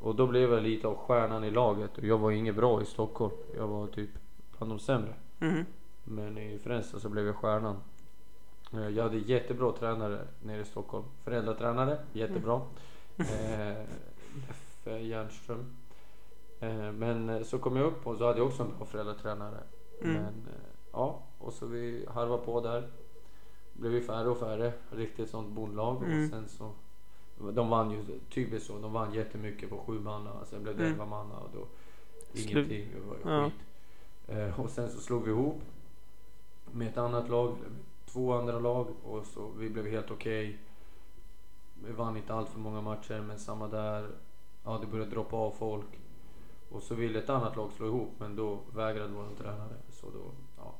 och 0.00 0.14
då 0.14 0.26
blev 0.26 0.52
jag 0.52 0.62
lite 0.62 0.88
av 0.88 0.94
stjärnan 0.96 1.44
i 1.44 1.50
laget. 1.50 1.98
Och 1.98 2.04
jag 2.04 2.18
var 2.18 2.30
inget 2.30 2.56
bra 2.56 2.82
i 2.82 2.84
Stockholm. 2.84 3.32
Jag 3.56 3.66
var 3.66 3.86
typ 3.86 4.10
bland 4.58 4.72
de 4.72 4.78
sämre. 4.78 5.14
Mm. 5.40 5.64
Men 6.04 6.38
i 6.38 6.58
Fränsta 6.58 7.00
så 7.00 7.08
blev 7.08 7.26
jag 7.26 7.36
stjärnan. 7.36 7.76
Eh, 8.72 8.88
Jag 8.88 9.02
hade 9.02 9.18
jättebra 9.18 9.72
tränare 9.72 10.20
nere 10.42 10.60
i 10.60 10.64
Stockholm. 10.64 11.04
Föräldratränare, 11.24 11.98
jättebra. 12.12 12.60
Eh, 13.16 13.84
Leffe 14.46 14.98
Järnström. 14.98 15.76
Eh, 16.60 16.92
men 16.92 17.44
så 17.44 17.58
kom 17.58 17.76
jag 17.76 17.86
upp 17.86 18.06
och 18.06 18.16
så 18.16 18.26
hade 18.26 18.38
jag 18.38 18.46
också 18.46 18.62
en 18.62 18.68
bra 18.78 18.86
föräldratränare. 18.86 19.58
Mm. 20.02 20.14
Men 20.14 20.24
eh, 20.24 20.70
ja, 20.92 21.22
och 21.38 21.52
så 21.52 21.66
vi 21.66 22.06
harvade 22.08 22.42
på 22.44 22.60
där. 22.60 22.88
Blev 23.78 23.92
vi 23.92 24.00
färre 24.00 24.28
och 24.28 24.38
färre. 24.38 24.72
Riktigt 24.90 25.30
sånt 25.30 25.48
bondlag. 25.48 26.02
Mm. 26.02 26.24
Och 26.24 26.30
sen 26.30 26.48
så 26.48 26.72
de 27.52 27.68
vann 27.70 27.90
ju 27.90 28.04
typiskt 28.30 28.66
så. 28.66 28.78
De 28.78 28.92
vann 28.92 29.14
jättemycket 29.14 29.70
på 29.70 29.78
sju 29.78 30.00
manna. 30.00 30.44
Sen 30.44 30.62
blev 30.62 30.76
det 30.76 30.82
Mm. 30.82 30.92
elva 30.92 31.06
manna 31.06 31.38
och 31.38 31.50
då 31.54 31.66
ingenting. 32.40 32.88
Det 32.94 33.00
var 33.00 33.16
ju 33.16 33.36
Ja. 33.36 33.44
skit. 33.50 33.54
Eh, 34.28 34.60
och 34.60 34.70
sen 34.70 34.90
så 34.90 35.00
slog 35.00 35.24
vi 35.24 35.30
ihop 35.30 35.60
med 36.72 36.88
ett 36.88 36.96
annat 36.98 37.28
lag, 37.28 37.56
två 38.06 38.32
andra 38.32 38.58
lag 38.58 38.86
och 39.04 39.26
så 39.26 39.48
vi 39.58 39.70
blev 39.70 39.86
helt 39.86 40.10
okej. 40.10 40.58
Vi 41.86 41.92
vann 41.92 42.16
inte 42.16 42.34
allt 42.34 42.48
för 42.48 42.58
många 42.58 42.80
matcher 42.80 43.20
men 43.26 43.38
samma 43.38 43.68
där. 43.68 44.08
Ja, 44.64 44.78
det 44.80 44.86
började 44.86 45.10
droppa 45.10 45.36
av 45.36 45.50
folk. 45.50 45.86
Och 46.70 46.82
så 46.82 46.94
ville 46.94 47.18
ett 47.18 47.28
annat 47.30 47.56
lag 47.56 47.72
slå 47.72 47.86
ihop 47.86 48.10
men 48.18 48.36
då 48.36 48.58
vägrade 48.74 49.08
vår 49.12 49.28
tränare. 49.38 49.74
Så 49.90 50.06
då, 50.06 50.30
ja, 50.56 50.74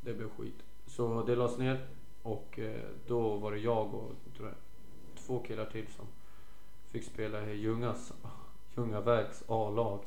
det 0.00 0.14
blev 0.14 0.28
skit. 0.30 0.62
Så 0.86 1.22
det 1.22 1.36
lades 1.36 1.58
ner 1.58 1.86
och 2.22 2.58
eh, 2.58 2.80
då 3.06 3.36
var 3.36 3.52
det 3.52 3.58
jag 3.58 3.94
och 3.94 4.12
jag, 4.38 4.54
två 5.14 5.38
killar 5.38 5.66
till 5.66 5.86
som 5.86 6.06
fick 6.90 7.04
spela 7.04 7.42
i 7.46 7.56
Ljungas, 7.56 8.12
Ljungaverks 8.76 9.44
A-lag. 9.46 10.00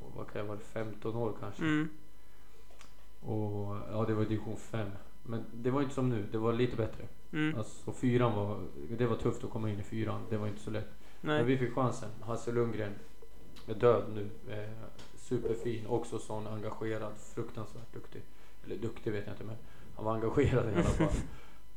Och 0.00 0.12
vad 0.16 0.30
kan 0.30 0.40
jag 0.40 0.48
vara, 0.48 0.58
15 0.58 1.16
år 1.16 1.34
kanske. 1.40 1.62
Mm. 1.62 1.88
Och 3.20 3.76
ja, 3.92 4.04
det 4.06 4.14
var 4.14 4.24
division 4.24 4.56
5. 4.56 4.90
Men 5.22 5.44
det 5.52 5.70
var 5.70 5.82
inte 5.82 5.94
som 5.94 6.08
nu, 6.08 6.26
det 6.32 6.38
var 6.38 6.52
lite 6.52 6.76
bättre. 6.76 7.08
Mm. 7.32 7.58
Alltså 7.58 7.92
fyran 7.92 8.34
var, 8.36 8.60
det 8.98 9.06
var 9.06 9.16
tufft 9.16 9.44
att 9.44 9.50
komma 9.50 9.70
in 9.70 9.80
i 9.80 9.82
fyran. 9.82 10.22
Det 10.30 10.36
var 10.36 10.46
inte 10.46 10.60
så 10.60 10.70
lätt. 10.70 10.90
Men 11.20 11.36
Nej. 11.36 11.44
vi 11.44 11.58
fick 11.58 11.74
chansen. 11.74 12.10
Hasse 12.20 12.52
Lundgren 12.52 12.94
är 13.66 13.74
död 13.74 14.04
nu. 14.14 14.30
Eh, 14.54 14.70
superfin, 15.16 15.86
också 15.86 16.18
sån 16.18 16.46
engagerad, 16.46 17.12
fruktansvärt 17.34 17.92
duktig. 17.92 18.22
Eller 18.64 18.76
duktig 18.76 19.12
vet 19.12 19.26
jag 19.26 19.34
inte 19.34 19.44
men 19.44 19.56
han 19.98 20.04
var 20.04 20.14
engagerad 20.14 20.68
i 20.70 20.74
alla 20.74 20.82
fall. 20.82 21.08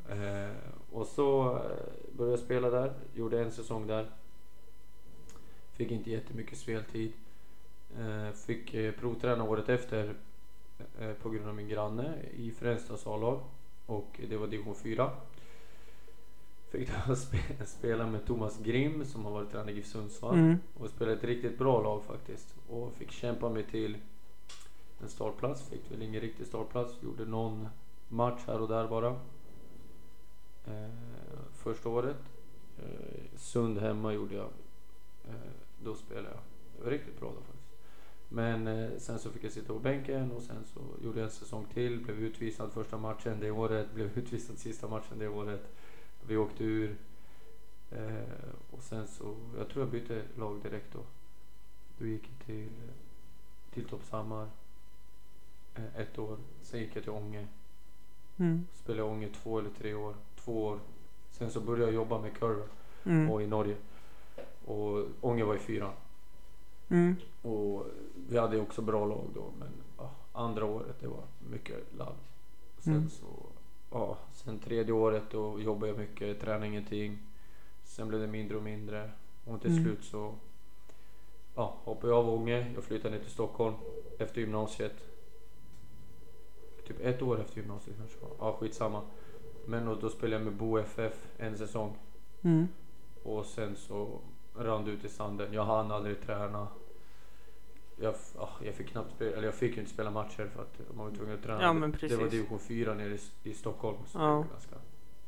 eh, 0.10 0.55
och 0.91 1.07
så 1.07 1.55
eh, 1.55 2.17
började 2.17 2.34
jag 2.38 2.39
spela 2.45 2.69
där, 2.69 2.93
gjorde 3.15 3.41
en 3.41 3.51
säsong 3.51 3.88
där. 3.88 4.12
Fick 5.73 5.91
inte 5.91 6.12
jättemycket 6.12 6.57
speltid. 6.57 7.12
Eh, 7.99 8.31
fick 8.31 8.73
eh, 8.73 8.91
provträna 8.93 9.43
året 9.43 9.69
efter 9.69 10.13
eh, 10.99 11.13
på 11.13 11.29
grund 11.29 11.47
av 11.47 11.55
min 11.55 11.67
granne 11.69 12.13
i 12.38 12.51
Fränstas 12.51 13.07
A-lag. 13.07 13.39
Och 13.86 14.21
det 14.29 14.38
var 14.38 14.47
division 14.47 14.75
4. 14.75 15.12
Fick 16.71 16.89
då 17.07 17.13
spe- 17.13 17.65
spela 17.65 18.07
med 18.07 18.25
Thomas 18.25 18.60
Grim 18.60 19.05
som 19.05 19.25
har 19.25 19.31
varit 19.31 19.51
tränare 19.51 19.71
i 19.71 19.75
GIF 19.75 19.88
Sundsvall. 19.88 20.36
Mm. 20.36 20.57
Och 20.77 20.89
spelade 20.89 21.17
ett 21.17 21.23
riktigt 21.23 21.57
bra 21.57 21.81
lag 21.81 22.03
faktiskt. 22.03 22.55
Och 22.69 22.93
fick 22.93 23.12
kämpa 23.12 23.49
mig 23.49 23.63
till 23.63 23.97
en 25.01 25.10
startplats. 25.10 25.62
Fick 25.69 25.91
väl 25.91 26.01
ingen 26.01 26.21
riktig 26.21 26.45
startplats. 26.47 26.93
Gjorde 27.03 27.25
någon 27.25 27.67
match 28.12 28.41
här 28.47 28.62
och 28.62 28.67
där 28.67 28.88
bara. 28.88 29.19
Eh, 30.65 30.89
första 31.54 31.89
året. 31.89 32.17
Eh, 32.78 33.38
Sund 33.38 33.78
hemma 33.78 34.13
gjorde 34.13 34.36
jag. 34.36 34.50
Eh, 35.30 35.52
då 35.84 35.95
spelade 35.95 36.28
jag. 36.28 36.39
Det 36.78 36.84
var 36.84 36.91
riktigt 36.91 37.19
bra 37.19 37.30
då 37.30 37.41
faktiskt. 37.41 37.62
Men 38.30 38.67
eh, 38.67 38.89
sen 38.97 39.19
så 39.19 39.32
fick 39.32 39.43
jag 39.43 39.52
sitta 39.52 39.74
på 39.74 39.80
bänken 39.80 40.32
och 40.32 40.41
sen 40.41 40.65
så 40.65 40.80
gjorde 41.04 41.19
jag 41.19 41.26
en 41.26 41.32
säsong 41.32 41.65
till. 41.74 42.04
Blev 42.04 42.24
utvisad 42.24 42.71
första 42.71 42.97
matchen 42.97 43.39
det 43.39 43.52
året. 43.52 43.91
Blev 43.93 44.17
utvisad 44.17 44.58
sista 44.58 44.88
matchen 44.88 45.19
det 45.19 45.28
året. 45.28 45.71
Vi 46.28 46.38
åkte 46.38 46.63
ur. 46.63 46.97
Eh, 47.91 48.54
och 48.71 48.84
sen 48.84 49.08
så, 49.08 49.36
jag 49.58 49.69
tror 49.69 49.84
jag 49.84 49.91
bytte 49.91 50.21
lag 50.38 50.63
direkt 50.63 50.93
då. 50.93 51.00
Då 51.97 52.06
gick 52.06 52.24
jag 52.24 52.45
till, 52.45 52.69
till 53.74 53.86
Toppshammar. 53.86 54.50
Eh, 55.76 55.95
ett 55.95 56.19
år. 56.19 56.38
Sen 56.62 56.80
gick 56.80 56.95
jag 56.95 57.04
till 57.04 57.12
Ånge. 57.12 57.47
Mm. 58.37 58.67
Spelade 58.73 59.01
i 59.07 59.11
Ånge 59.11 59.27
två 59.43 59.59
eller 59.59 59.69
tre 59.69 59.93
år. 59.93 60.15
Två 60.35 60.63
år. 60.63 60.79
Sen 61.31 61.51
så 61.51 61.59
började 61.61 61.85
jag 61.85 61.93
jobba 61.95 62.21
med 62.21 62.37
curve 62.37 62.63
Mm. 63.05 63.31
och 63.31 63.41
i 63.41 63.47
Norge. 63.47 63.75
Och 64.65 65.05
Ånge 65.21 65.43
var 65.43 65.55
i 65.55 65.59
fyran. 65.59 65.93
Mm. 66.89 67.15
Och 67.41 67.85
vi 68.29 68.37
hade 68.37 68.59
också 68.59 68.81
bra 68.81 69.05
lag 69.05 69.25
då. 69.35 69.43
Men 69.59 69.69
ja, 69.97 70.09
andra 70.33 70.65
året 70.65 70.99
det 70.99 71.07
var 71.07 71.23
mycket 71.49 71.77
ladd. 71.97 72.15
Sen 72.79 72.93
Mm. 72.93 73.09
så, 73.09 73.25
ja, 73.91 74.17
sen 74.33 74.59
tredje 74.59 74.93
året 74.93 75.23
då 75.31 75.59
jobbade 75.59 75.87
jag 75.87 75.97
mycket, 75.99 76.39
tränade 76.41 76.67
ingenting. 76.67 77.17
Sen 77.83 78.07
blev 78.07 78.21
det 78.21 78.27
mindre 78.27 78.57
och 78.57 78.63
mindre. 78.63 79.11
Och 79.45 79.61
till 79.61 79.71
Mm. 79.71 79.83
slut 79.83 80.03
så 80.03 80.33
ja, 81.55 81.75
hoppade 81.83 82.13
jag 82.13 82.19
av 82.19 82.29
Ånge. 82.29 82.71
Jag 82.75 82.83
flyttade 82.83 83.15
ner 83.15 83.23
till 83.23 83.31
Stockholm 83.33 83.75
efter 84.19 84.41
gymnasiet. 84.41 85.11
Typ 86.91 87.06
ett 87.06 87.21
år 87.21 87.41
efter 87.41 87.58
gymnasiet 87.58 87.97
kanske. 87.97 88.17
Ja, 88.39 88.58
skitsamma. 88.60 89.01
Men 89.65 89.86
då, 89.86 89.95
då 89.95 90.10
spelade 90.10 90.36
jag 90.36 90.43
med 90.43 90.54
Bo 90.54 90.77
FF 90.77 91.27
en 91.38 91.58
säsong. 91.58 91.97
Mm. 92.41 92.67
Och 93.23 93.45
sen 93.45 93.75
så 93.75 94.19
rann 94.56 94.86
det 94.86 94.91
ut 94.91 95.06
i 95.06 95.10
sanden. 95.10 95.54
Jag 95.54 95.65
hann 95.65 95.91
aldrig 95.91 96.21
träna. 96.21 96.67
Jag, 97.95 98.15
ja, 98.36 98.49
jag 98.65 98.75
fick 98.75 98.88
knappt 98.88 99.12
spela, 99.12 99.32
eller 99.32 99.43
jag 99.47 99.54
fick 99.54 99.73
ju 99.75 99.80
inte 99.80 99.93
spela 99.93 100.12
matcher 100.12 100.49
för 100.56 100.62
att 100.62 100.95
man 100.95 101.06
var 101.10 101.15
tvungen 101.15 101.36
att 101.36 101.43
träna. 101.43 101.62
Ja, 101.62 101.73
men 101.73 101.82
Det 101.91 101.97
var 102.01 102.17
precis. 102.17 102.32
division 102.32 102.60
4 102.60 102.93
nere 102.93 103.13
i, 103.13 103.19
i 103.49 103.54
Stockholm. 103.54 103.97
Så 104.08 104.19
Ja. 104.19 104.23
det, 104.25 104.32
var 104.34 104.43
ganska, 104.43 104.75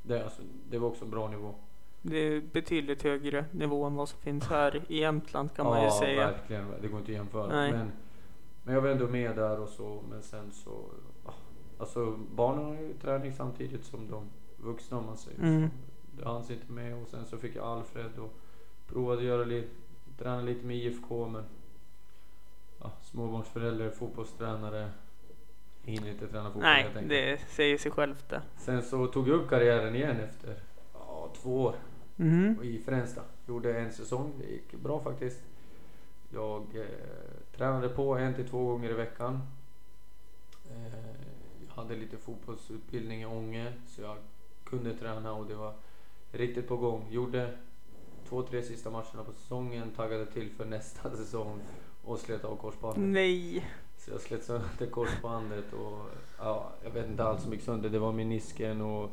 det, 0.03 0.23
alltså, 0.23 0.41
det 0.69 0.77
var 0.77 0.87
också 0.87 1.05
en 1.05 1.11
bra 1.11 1.27
nivå. 1.27 1.55
Det 2.01 2.17
är 2.17 2.41
betydligt 2.41 3.03
högre 3.03 3.45
nivå 3.51 3.85
än 3.85 3.95
vad 3.95 4.09
som 4.09 4.19
finns 4.19 4.47
här 4.47 4.83
i 4.87 4.99
Jämtland 4.99 5.55
kan 5.55 5.65
man 5.65 5.79
ju 5.79 5.85
ja, 5.85 5.99
säga. 5.99 6.31
verkligen. 6.31 6.65
Det 6.81 6.87
går 6.87 6.99
inte 6.99 7.11
att 7.11 7.17
jämföra. 7.17 7.47
Nej. 7.47 7.71
Men, 7.71 7.91
men 8.63 8.75
jag 8.75 8.81
var 8.81 8.89
ändå 8.89 9.07
med 9.07 9.35
där 9.35 9.59
och 9.59 9.69
så. 9.69 10.03
Men 10.09 10.23
sen 10.23 10.51
så... 10.51 10.85
Alltså 11.83 12.11
barnen 12.35 12.65
har 12.65 12.73
ju 12.73 12.93
träning 12.93 13.31
samtidigt 13.33 13.85
som 13.85 14.07
de 14.11 14.23
vuxna 14.57 14.97
om 14.97 15.05
man 15.05 15.17
säger 15.17 15.39
Mm. 15.39 15.69
så. 15.69 15.75
Det 16.21 16.27
hanns 16.29 16.51
inte 16.51 16.71
med 16.71 16.95
och 17.01 17.07
sen 17.07 17.25
så 17.25 17.37
fick 17.37 17.55
jag 17.55 17.65
Alfred 17.65 18.19
och 18.19 18.33
provade 18.87 19.23
göra 19.23 19.43
lite, 19.43 19.67
träna 20.17 20.41
lite 20.41 20.65
med 20.65 20.75
IFK 20.77 21.27
men 21.27 21.43
ja, 22.79 22.91
småbarnsförälder, 23.01 23.89
fotbollstränare, 23.89 24.89
hinner 25.81 26.09
inte 26.09 26.27
träna 26.27 26.45
fotboll 26.45 26.61
Nej, 26.61 26.83
helt 26.83 26.95
enkelt. 26.95 27.09
det 27.09 27.37
säger 27.49 27.77
sig 27.77 27.91
självt 27.91 28.29
det. 28.29 28.41
Sen 28.57 28.81
så 28.81 29.07
tog 29.07 29.27
jag 29.27 29.35
upp 29.35 29.49
karriären 29.49 29.95
igen 29.95 30.19
efter 30.19 30.55
ja, 30.93 31.29
två 31.41 31.61
år 31.61 31.75
Mhm. 32.15 32.59
i 32.63 32.79
Fränsta. 32.79 33.21
Gjorde 33.47 33.79
en 33.79 33.91
säsong, 33.91 34.31
det 34.39 34.45
gick 34.45 34.73
bra 34.73 34.99
faktiskt. 34.99 35.43
Jag 36.33 36.61
eh, 36.75 36.85
tränade 37.57 37.89
på 37.89 38.15
en 38.17 38.33
till 38.33 38.47
två 38.49 38.65
gånger 38.65 38.89
i 38.89 38.93
veckan. 38.93 39.39
Hade 41.75 41.95
lite 41.95 42.17
fotbollsutbildning 42.17 43.21
i 43.21 43.25
Ånge 43.25 43.73
så 43.87 44.01
jag 44.01 44.17
kunde 44.63 44.93
träna 44.97 45.33
och 45.33 45.45
det 45.45 45.55
var 45.55 45.73
riktigt 46.31 46.67
på 46.67 46.77
gång. 46.77 47.07
Gjorde 47.11 47.57
två, 48.29 48.41
tre 48.43 48.63
sista 48.63 48.89
matcherna 48.89 49.23
på 49.25 49.31
säsongen, 49.31 49.91
taggade 49.95 50.25
till 50.25 50.49
för 50.49 50.65
nästa 50.65 51.09
säsong 51.17 51.59
och 52.03 52.19
slet 52.19 52.45
av 52.45 52.55
korsbandet. 52.55 53.03
Nej. 53.03 53.65
Så 53.97 54.11
jag 54.11 54.21
slet 54.21 54.43
sönder 54.43 54.85
korsbandet 54.91 55.73
och 55.73 55.99
ja, 56.37 56.71
jag 56.83 56.91
vet 56.91 57.07
inte 57.09 57.23
allt 57.23 57.41
som 57.41 57.53
gick 57.53 57.61
sönder. 57.61 57.89
Det 57.89 57.99
var 57.99 58.11
menisken 58.11 58.81
och 58.81 59.09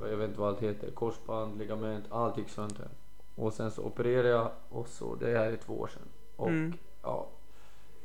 jag 0.00 0.16
vet 0.16 0.28
inte 0.28 0.40
vad 0.40 0.48
allt 0.48 0.62
heter. 0.62 0.90
Korsband, 0.90 1.58
ligament, 1.58 2.04
allt 2.10 2.38
gick 2.38 2.48
sönder. 2.48 2.88
Och 3.34 3.52
sen 3.52 3.70
så 3.70 3.82
opererade 3.82 4.28
jag 4.28 4.50
och 4.68 4.88
så, 4.88 5.14
det 5.14 5.26
här 5.38 5.52
är 5.52 5.56
två 5.56 5.80
år 5.80 5.86
sedan. 5.86 6.08
Och 6.36 6.48
Mm. 6.48 6.72
ja, 7.02 7.28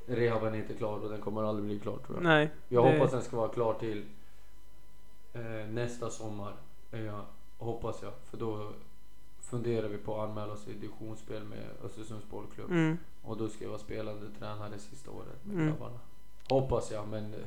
rehaben 0.05 0.53
är 0.53 0.57
inte 0.57 0.73
klar 0.73 0.97
och 0.99 1.09
den 1.09 1.21
kommer 1.21 1.43
aldrig 1.43 1.65
bli 1.65 1.79
klar 1.79 1.97
tror 2.05 2.17
jag. 2.17 2.23
Nej. 2.23 2.49
Jag 2.67 2.85
det- 2.85 2.91
hoppas 2.93 3.11
den 3.11 3.21
ska 3.21 3.37
vara 3.37 3.49
klar 3.49 3.73
till 3.73 4.05
eh, 5.33 5.67
nästa 5.69 6.09
sommar. 6.09 6.53
Eh, 6.91 7.01
Jag 7.01 7.21
hoppas 7.57 8.01
jag, 8.01 8.11
för 8.29 8.37
då 8.37 8.71
funderar 9.41 9.87
vi 9.87 9.97
på 9.97 10.21
att 10.21 10.29
anmäla 10.29 10.53
oss 10.53 10.67
i 10.67 10.73
divisionsspel 10.73 11.43
med 11.43 11.65
Östersunds 11.83 12.29
bollklubb. 12.29 12.71
Mm. 12.71 12.97
Och 13.23 13.37
då 13.37 13.49
ska 13.49 13.63
jag 13.63 13.69
vara 13.69 13.79
spelande 13.79 14.25
tränare 14.39 14.79
sista 14.79 15.11
året 15.11 15.45
med 15.45 15.55
Mm. 15.55 15.67
grabbarna. 15.67 15.99
Hoppas 16.49 16.91
jag, 16.91 17.07
men 17.07 17.33
eh, 17.33 17.39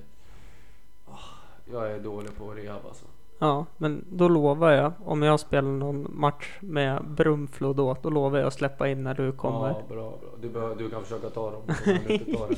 ah, 1.07 1.19
jag 1.65 1.91
är 1.91 2.01
dålig 2.01 2.37
på 2.37 2.51
rehab 2.55 2.87
alltså. 2.87 3.07
Ja, 3.39 3.67
men 3.77 4.05
då 4.11 4.29
lovar 4.29 4.73
jag 4.73 4.93
om 5.05 5.23
jag 5.23 5.41
spelar 5.41 5.69
någon 5.71 6.07
match 6.11 6.59
med 6.61 7.05
Brunflo 7.05 7.73
då, 7.73 7.97
då 8.03 8.11
lovar 8.11 8.39
jag 8.39 8.47
att 8.47 8.55
släppa 8.55 8.89
in 8.89 9.03
när 9.05 9.15
du 9.15 9.33
kommer. 9.33 9.69
Ja, 9.69 9.83
bra, 9.89 9.97
bra. 9.97 10.19
Du, 10.41 10.49
behöver, 10.49 10.77
du 10.77 10.91
kan 10.91 11.03
försöka 11.03 11.31
ta 11.31 11.51
dem. 11.51 11.63
ta. 12.37 12.49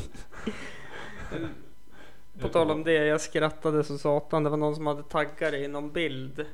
På 2.41 2.49
tal 2.49 2.71
om 2.71 2.85
det, 2.85 2.93
jag 3.07 3.21
skrattade 3.21 3.85
så 3.85 3.99
satan. 3.99 4.45
Det 4.45 4.51
var 4.51 4.57
någon 4.57 4.75
som 4.75 4.87
hade 4.87 5.03
taggat 5.03 5.38
dig 5.38 5.64
i 5.64 5.69
någon 5.69 5.93
bild 5.93 6.47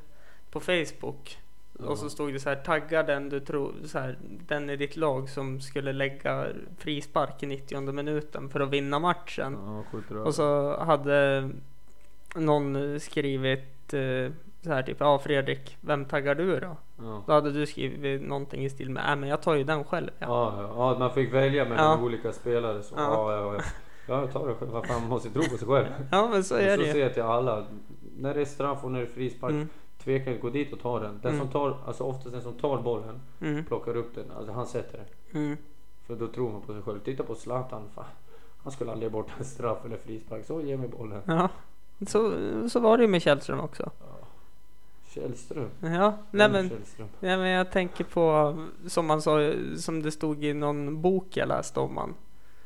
på 0.50 0.60
Facebook. 0.60 1.38
Och 1.78 1.98
så 1.98 2.06
Ja. 2.06 2.10
stod 2.10 2.32
det 2.32 2.40
så 2.40 2.48
här, 2.48 2.56
tagga 2.56 3.02
den 3.02 3.28
du 3.28 3.40
tror, 3.40 3.72
så 3.84 3.98
här, 3.98 4.18
den 4.46 4.70
i 4.70 4.76
ditt 4.76 4.96
lag 4.96 5.28
som 5.30 5.60
skulle 5.60 5.92
lägga 5.92 6.46
frispark 6.78 7.42
i 7.42 7.46
90 7.46 7.92
minuten 7.92 8.48
för 8.48 8.60
att 8.60 8.70
vinna 8.70 8.98
matchen. 8.98 9.56
Ja. 10.10 10.18
Och 10.24 10.34
så 10.34 10.76
hade 10.84 11.50
någon 12.36 13.00
skrivit 13.00 13.60
eh, 13.92 14.30
så 14.62 14.72
här 14.72 14.82
typ, 14.82 14.96
ja 15.00 15.18
Fredrik, 15.18 15.76
vem 15.80 16.04
taggar 16.04 16.34
du 16.34 16.60
då? 16.60 16.76
Ja. 16.96 17.22
Då 17.26 17.32
hade 17.32 17.52
du 17.52 17.66
skrivit 17.66 18.22
någonting 18.22 18.64
i 18.64 18.70
stil 18.70 18.90
med, 18.90 19.02
nej 19.06 19.16
men 19.16 19.28
jag 19.28 19.42
tar 19.42 19.54
ju 19.54 19.64
den 19.64 19.84
själv. 19.84 20.10
Ja. 20.18 20.26
Ja, 20.58 20.92
ja, 20.92 20.98
man 20.98 21.10
fick 21.12 21.32
välja 21.34 21.64
mellan 21.64 21.98
Ja. 21.98 22.04
olika 22.04 22.32
spelare. 22.32 22.82
Så. 22.82 22.94
Ja. 22.96 23.32
Ja. 23.32 23.54
Ja, 23.54 23.54
ja, 23.54 23.62
ja. 24.08 24.20
jag 24.20 24.32
tar 24.32 24.46
det 24.48 24.54
själv. 24.54 24.70
Vad 24.70 24.86
fan, 24.86 25.00
man 25.00 25.10
måste 25.10 25.30
tro 25.30 25.42
på 25.42 25.56
sig 25.58 25.68
själv. 25.68 25.86
Ja 26.10 26.28
men 26.28 26.44
så 26.44 26.54
är 26.54 26.76
så 26.76 26.80
det 26.80 26.86
ju. 26.86 26.92
säger 26.92 27.04
jag 27.04 27.14
till 27.14 27.22
alla. 27.22 27.64
När 28.16 28.34
det 28.34 28.40
är 28.40 28.44
straff 28.44 28.84
och 28.84 28.90
när 28.90 28.98
det 29.00 29.04
är 29.06 29.10
frispark. 29.10 29.52
Mm, 29.52 29.68
Tveka 30.04 30.30
inte, 30.30 30.42
gå 30.42 30.50
dit 30.50 30.72
och 30.72 30.80
ta 30.80 30.98
den. 31.00 31.18
Den 31.22 31.34
Mm. 31.34 31.40
som 31.44 31.48
tar, 31.52 31.76
alltså 31.86 32.04
oftast 32.04 32.32
den 32.32 32.42
som 32.42 32.52
tar 32.54 32.82
bollen, 32.82 33.20
mm, 33.40 33.64
plockar 33.64 33.96
upp 33.96 34.14
den. 34.14 34.24
Alltså 34.36 34.52
han 34.52 34.66
sätter 34.66 34.98
den. 34.98 35.42
mm. 35.42 35.56
För 36.06 36.14
då 36.16 36.28
tror 36.28 36.52
man 36.52 36.60
på 36.60 36.72
sig 36.72 36.82
själv. 36.82 36.98
Titta 37.00 37.22
på 37.22 37.34
Zlatan. 37.34 37.82
Fan. 37.94 38.04
Han 38.62 38.72
skulle 38.72 38.90
aldrig 38.92 39.06
ge 39.08 39.12
bort 39.12 39.26
en 39.38 39.44
straff 39.44 39.78
eller 39.84 39.96
frispark. 39.96 40.44
Så 40.44 40.60
ge 40.60 40.76
mig 40.76 40.88
bollen. 40.88 41.22
Ja, 41.26 41.48
så, 42.06 42.32
så 42.68 42.80
var 42.80 42.96
det 42.96 43.02
ju 43.02 43.08
med 43.08 43.22
Källström 43.22 43.60
också. 43.60 43.90
Ja. 44.00 44.26
Källström. 45.14 45.70
Ja, 45.80 46.18
nej 46.30 46.48
men, 46.48 46.68
Källström? 46.68 47.08
nej 47.20 47.36
men 47.36 47.48
jag 47.48 47.70
tänker 47.70 48.04
på 48.04 48.56
som 48.86 49.06
man 49.06 49.22
sa, 49.22 49.52
som 49.76 50.02
det 50.02 50.10
stod 50.12 50.44
i 50.44 50.54
någon 50.54 51.02
bok 51.02 51.26
jag 51.36 51.48
läste 51.48 51.80
om 51.80 51.96
han. 51.96 52.14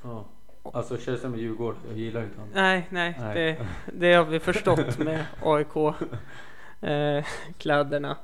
Ja. 0.03 0.25
Alltså 0.73 0.97
Källström 0.99 1.35
är 1.35 1.39
Djurgården. 1.39 1.81
Jag 1.89 1.99
gillar 1.99 2.23
inte 2.23 2.39
honom. 2.41 2.53
Nej, 2.55 2.87
nej, 2.91 3.17
Nej. 3.21 3.35
Det, 3.35 3.67
det 3.93 4.15
har 4.15 4.25
vi 4.25 4.41
förstått 4.41 4.99
med 4.99 5.25
AIK 5.43 5.77
eh. 6.81 8.15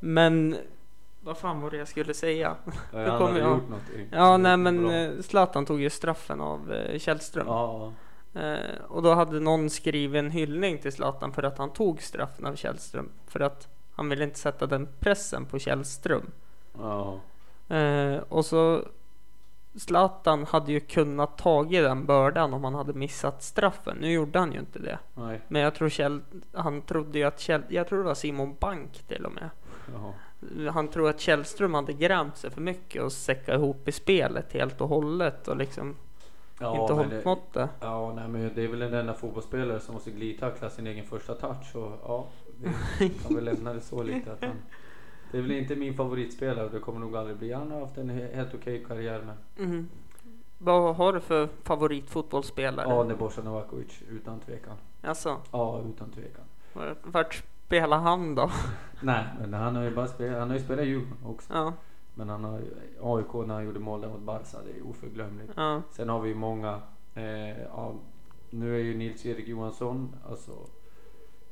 Men 0.00 0.56
vad 1.20 1.38
fan 1.38 1.60
var 1.60 1.70
det 1.70 1.76
jag 1.76 1.88
skulle 1.88 2.14
säga? 2.14 2.56
Ja, 2.64 2.72
han 2.92 3.22
hade 3.22 3.38
jag- 3.38 3.50
gjort 3.50 3.68
någonting. 3.68 4.08
Ja, 4.10 4.36
nej 4.36 4.56
men 4.56 4.90
eh, 4.90 5.20
Zlatan 5.20 5.66
tog 5.66 5.80
ju 5.80 5.90
straffen 5.90 6.40
av 6.40 6.72
eh, 6.72 6.98
Källström. 6.98 7.46
Ja. 7.46 7.92
Eh, 8.34 8.84
och 8.88 9.02
då 9.02 9.14
hade 9.14 9.40
någon 9.40 9.70
skrivit 9.70 10.18
en 10.18 10.30
hyllning 10.30 10.78
till 10.78 10.92
Zlatan 10.92 11.32
för 11.32 11.42
att 11.42 11.58
han 11.58 11.72
tog 11.72 12.02
straffen 12.02 12.46
av 12.46 12.54
Källström. 12.54 13.08
För 13.26 13.40
att 13.40 13.68
han 13.94 14.08
ville 14.08 14.24
inte 14.24 14.38
sätta 14.38 14.66
den 14.66 14.88
pressen 15.00 15.46
på 15.46 15.58
Källström. 15.58 16.30
Ja. 16.78 17.20
Eh, 17.76 18.16
och 18.28 18.46
så 18.46 18.82
Zlatan 19.76 20.44
hade 20.44 20.72
ju 20.72 20.80
kunnat 20.80 21.38
tagit 21.38 21.82
den 21.82 22.06
bördan 22.06 22.54
om 22.54 22.64
han 22.64 22.74
hade 22.74 22.92
missat 22.92 23.42
straffen. 23.42 23.96
Nu 24.00 24.12
gjorde 24.12 24.38
han 24.38 24.52
ju 24.52 24.58
inte 24.58 24.78
det. 24.78 24.98
Nej. 25.14 25.40
Men 25.48 25.62
jag 25.62 25.74
tror 25.74 25.88
Kjell, 25.88 26.22
han 26.52 26.82
trodde 26.82 27.18
ju 27.18 27.24
att 27.24 27.40
Kjell, 27.40 27.62
jag 27.68 27.88
tror 27.88 27.98
det 27.98 28.04
var 28.04 28.14
Simon 28.14 28.56
Bank 28.60 29.04
till 29.08 29.26
och 29.26 29.32
med. 29.32 29.50
Jaha. 29.92 30.12
Han 30.70 30.88
tror 30.88 31.08
att 31.08 31.20
Källström 31.20 31.74
hade 31.74 31.92
grämt 31.92 32.36
sig 32.36 32.50
för 32.50 32.60
mycket 32.60 33.02
och 33.02 33.12
säcka 33.12 33.54
ihop 33.54 33.88
i 33.88 33.92
spelet 33.92 34.52
helt 34.52 34.80
och 34.80 34.88
hållet 34.88 35.48
och 35.48 35.56
liksom 35.56 35.96
Ja, 36.64 36.80
inte 36.80 36.92
hållit 36.92 37.10
det, 37.10 37.24
måttet. 37.24 37.70
ja, 37.80 38.12
nej, 38.16 38.28
men 38.28 38.50
det 38.54 38.64
är 38.64 38.68
väl 38.68 38.82
en 38.82 38.94
enda 38.94 39.14
fotbollsspelare 39.14 39.80
som 39.80 39.94
måste 39.94 40.10
glidtackla 40.10 40.70
sin 40.70 40.86
egen 40.86 41.04
första 41.04 41.34
touch. 41.34 41.76
Och, 41.76 41.92
ja, 42.04 42.26
vi 42.98 43.08
kan 43.08 43.34
väl 43.34 43.44
lämna 43.44 43.72
det 43.72 43.80
så 43.80 44.02
lite. 44.02 44.32
Att 44.32 44.44
han, 44.44 44.56
det 45.32 45.38
är 45.38 45.42
väl 45.42 45.50
inte 45.50 45.76
min 45.76 45.94
favoritspelare 45.94 46.64
och 46.66 46.70
det 46.72 46.78
kommer 46.80 47.00
nog 47.00 47.16
aldrig 47.16 47.36
bli. 47.36 47.52
Han 47.52 47.70
har 47.70 47.80
haft 47.80 47.98
en 47.98 48.10
he- 48.10 48.34
helt 48.34 48.54
okej 48.54 48.84
karriär 48.88 49.22
men 49.26 49.66
Mm. 49.66 49.88
Vad 50.58 50.96
har 50.96 51.12
du 51.12 51.20
för 51.20 51.48
favoritfotbollsspelare? 51.62 52.86
ja, 52.88 53.04
Nebojsa 53.04 53.42
Novakovic 53.42 54.02
utan 54.10 54.40
tvekan. 54.40 54.76
Alltså, 55.02 55.36
Ja, 55.50 55.80
utan 55.94 56.10
tvekan. 56.10 56.44
vart 57.02 57.42
spelar 57.66 57.98
han 57.98 58.34
då? 58.34 58.50
Nej, 59.00 59.24
men 59.40 59.54
han 59.54 59.76
har 59.76 59.82
ju 59.82 59.90
bara 59.94 60.06
spelat, 60.06 60.38
han 60.38 60.48
har 60.50 60.56
ju 60.58 60.64
spelat 60.64 60.86
Djurgården 60.86 61.16
också. 61.26 61.52
Ja, 61.54 61.72
Men 62.14 62.28
han 62.28 62.44
har 62.44 62.60
AIK 63.00 63.34
när 63.46 63.54
han 63.54 63.64
gjorde 63.64 63.80
mål 63.80 64.00
där 64.00 64.08
mot 64.08 64.20
Barca, 64.20 64.58
det 64.64 64.78
är 64.80 64.86
oförglömligt. 64.90 65.52
ja, 65.56 65.82
Sen 65.90 66.08
har 66.08 66.20
vi 66.20 66.28
ju 66.28 66.34
många, 66.34 66.80
eh, 67.14 67.62
ja, 67.62 67.94
nu 68.50 68.74
är 68.76 68.82
ju 68.84 68.94
Nils-Erik 68.96 69.48
Johansson, 69.48 70.16
alltså 70.28 70.52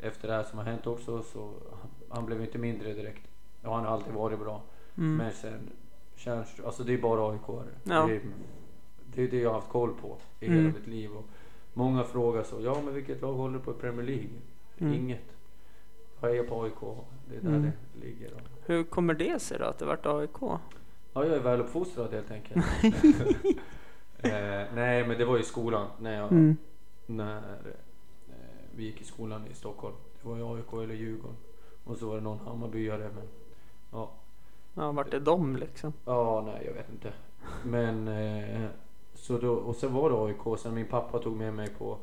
efter 0.00 0.28
det 0.28 0.34
här 0.34 0.42
som 0.42 0.58
har 0.58 0.64
hänt 0.66 0.86
också 0.86 1.22
så 1.22 1.52
han, 2.08 2.26
blev 2.26 2.42
inte 2.42 2.58
mindre 2.58 2.92
direkt. 2.92 3.28
Ja, 3.62 3.74
han 3.74 3.84
har 3.84 3.92
alltid 3.92 4.14
varit 4.14 4.38
bra. 4.38 4.60
mm. 4.96 5.16
Men 5.16 5.32
sen 5.32 5.70
Tjärnström, 6.16 6.66
alltså 6.66 6.84
det 6.84 6.94
är 6.94 6.98
bara 7.02 7.32
aik 7.32 7.40
Ja. 7.84 8.06
det, 8.06 8.16
är, 8.16 8.20
det 9.14 9.22
är 9.22 9.28
det 9.28 9.40
jag 9.40 9.50
har 9.50 9.54
haft 9.54 9.68
koll 9.68 9.94
på 9.94 10.16
i 10.40 10.46
Mm. 10.46 10.58
hela 10.58 10.74
mitt 10.78 10.86
liv. 10.86 11.10
Och 11.16 11.24
många 11.72 12.04
frågar 12.04 12.42
så, 12.42 12.60
ja 12.60 12.76
men 12.84 12.94
vilket 12.94 13.22
lag 13.22 13.32
håller 13.32 13.58
du 13.58 13.64
på 13.64 13.70
i 13.70 13.74
Premier 13.74 14.06
League? 14.06 14.28
Mm. 14.78 14.94
Inget. 14.94 15.36
Jag 16.20 16.36
är 16.36 16.42
på 16.44 16.62
AIK, 16.62 16.80
det 17.32 17.36
är 17.38 17.50
där 17.50 17.58
Mm. 17.58 17.70
det 17.94 18.06
ligger. 18.06 18.30
Hur 18.66 18.84
kommer 18.84 19.14
det 19.14 19.42
sig 19.42 19.58
då 19.58 19.64
att 19.64 19.78
det 19.78 19.84
vart 19.84 20.06
AIK? 20.06 20.36
Ja, 20.40 20.60
jag 21.14 21.26
är 21.26 21.40
väluppfostrad 21.40 22.12
helt 22.12 22.30
enkelt. 22.30 22.64
eh, 24.18 24.74
nej, 24.74 25.06
men 25.06 25.18
det 25.18 25.24
var 25.24 25.38
i 25.38 25.42
skolan 25.42 25.86
när, 26.00 26.18
jag, 26.18 26.32
Mm. 26.32 26.56
när 27.06 27.36
eh, 28.28 28.34
vi 28.76 28.84
gick 28.84 29.00
i 29.00 29.04
skolan 29.04 29.46
i 29.46 29.54
Stockholm. 29.54 29.94
Det 30.22 30.28
var 30.28 30.36
ju 30.36 30.42
AIK 30.56 30.72
eller 30.72 30.94
Djurgården. 30.94 31.36
Och 31.84 31.96
så 31.96 32.06
var 32.08 32.14
det 32.14 32.20
någon 32.20 32.38
Hammarbyare. 32.38 33.10
Men 33.14 33.28
ja, 33.92 34.10
Ja, 34.74 34.92
vart 34.92 35.14
är 35.14 35.20
de 35.20 35.56
liksom? 35.56 35.92
ja, 36.04 36.42
nej, 36.46 36.62
jag 36.66 36.72
vet 36.74 36.90
inte. 36.90 37.12
Men 37.64 38.08
eh, 38.08 38.68
så 39.14 39.38
då, 39.38 39.52
och 39.52 39.76
sen 39.76 39.92
var 39.94 40.10
det 40.10 40.16
AIK. 40.16 40.58
Sen 40.60 40.74
min 40.74 40.86
pappa 40.86 41.18
tog 41.18 41.36
med 41.36 41.54
mig 41.54 41.68
på 41.78 41.98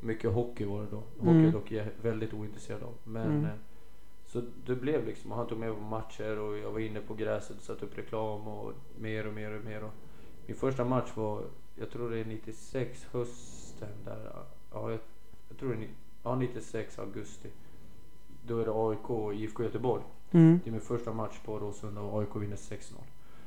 mycket 0.00 0.32
hockey 0.32 0.64
var 0.64 0.80
det 0.80 0.86
då. 0.90 0.96
Hockey 0.96 1.30
Mm. 1.30 1.44
är 1.48 1.52
dock 1.52 1.70
jag 1.72 1.86
väldigt 2.02 2.32
ointresserad 2.34 2.82
av. 2.82 2.94
Men 3.04 3.26
Mm. 3.26 3.46
Så 4.28 4.42
det 4.66 4.74
blev 4.74 5.06
liksom, 5.06 5.30
han 5.30 5.46
tog 5.46 5.58
med 5.58 5.74
på 5.74 5.80
matcher 5.80 6.38
och 6.38 6.58
jag 6.58 6.70
var 6.70 6.78
inne 6.78 7.00
på 7.00 7.14
gräset 7.14 7.56
och 7.56 7.62
satte 7.62 7.86
upp 7.86 7.98
reklam 7.98 8.48
och 8.48 8.72
mer 8.98 9.26
och 9.26 9.34
mer 9.34 9.58
och 9.58 9.64
mer. 9.64 9.84
Och 9.84 9.92
min 10.46 10.56
första 10.56 10.84
match 10.84 11.10
var, 11.14 11.42
jag 11.76 11.90
tror 11.90 12.10
det 12.10 12.18
är 12.18 12.24
96 12.24 13.06
hösten 13.12 13.88
där. 14.04 14.32
Ja, 14.72 14.90
jag, 14.90 15.00
jag 15.48 15.58
tror 15.58 15.74
det 15.74 15.84
är 15.84 15.88
ja, 16.22 16.34
96 16.34 16.98
augusti. 16.98 17.48
Då 18.46 18.58
är 18.58 18.64
det 18.64 18.72
AIK 18.74 19.10
och 19.10 19.34
IFK 19.34 19.62
Göteborg. 19.62 20.02
Mm. 20.30 20.60
Det 20.64 20.70
är 20.70 20.72
min 20.72 20.80
första 20.80 21.12
match 21.12 21.38
på 21.44 21.58
Råsunda 21.58 22.00
och 22.00 22.20
AIK 22.20 22.36
vinner 22.36 22.56
6-0. 22.56 22.94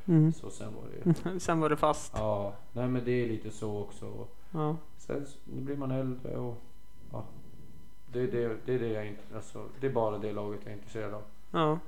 Mm. 0.06 0.34
Så 0.34 0.50
sen 0.50 0.74
var 0.76 0.84
det 1.24 1.40
Sen 1.40 1.60
var 1.60 1.70
det 1.70 1.78
fast. 1.78 2.14
Ja, 2.16 2.54
nej 2.74 2.88
men 2.88 3.06
det 3.06 3.12
är 3.12 3.28
lite 3.28 3.52
så 3.52 3.82
också. 3.82 4.28
Ja. 4.52 4.78
Sen 4.98 5.26
blir 5.46 5.78
man 5.78 5.92
äldre 5.92 6.38
och 6.38 6.58
ja. 7.12 7.26
Det 8.14 8.20
är 8.20 8.28
det, 8.28 8.58
det, 8.66 8.74
är 8.74 8.80
det 8.80 8.88
jag 8.88 9.16
alltså, 9.36 9.66
det 9.80 9.88
är 9.88 9.92
bara 9.92 10.18
det 10.18 10.32
laget 10.32 10.60
jag 10.64 10.72
är 10.72 10.78
intresserad 10.78 11.14
av. 11.14 11.24
ja. 11.52 11.80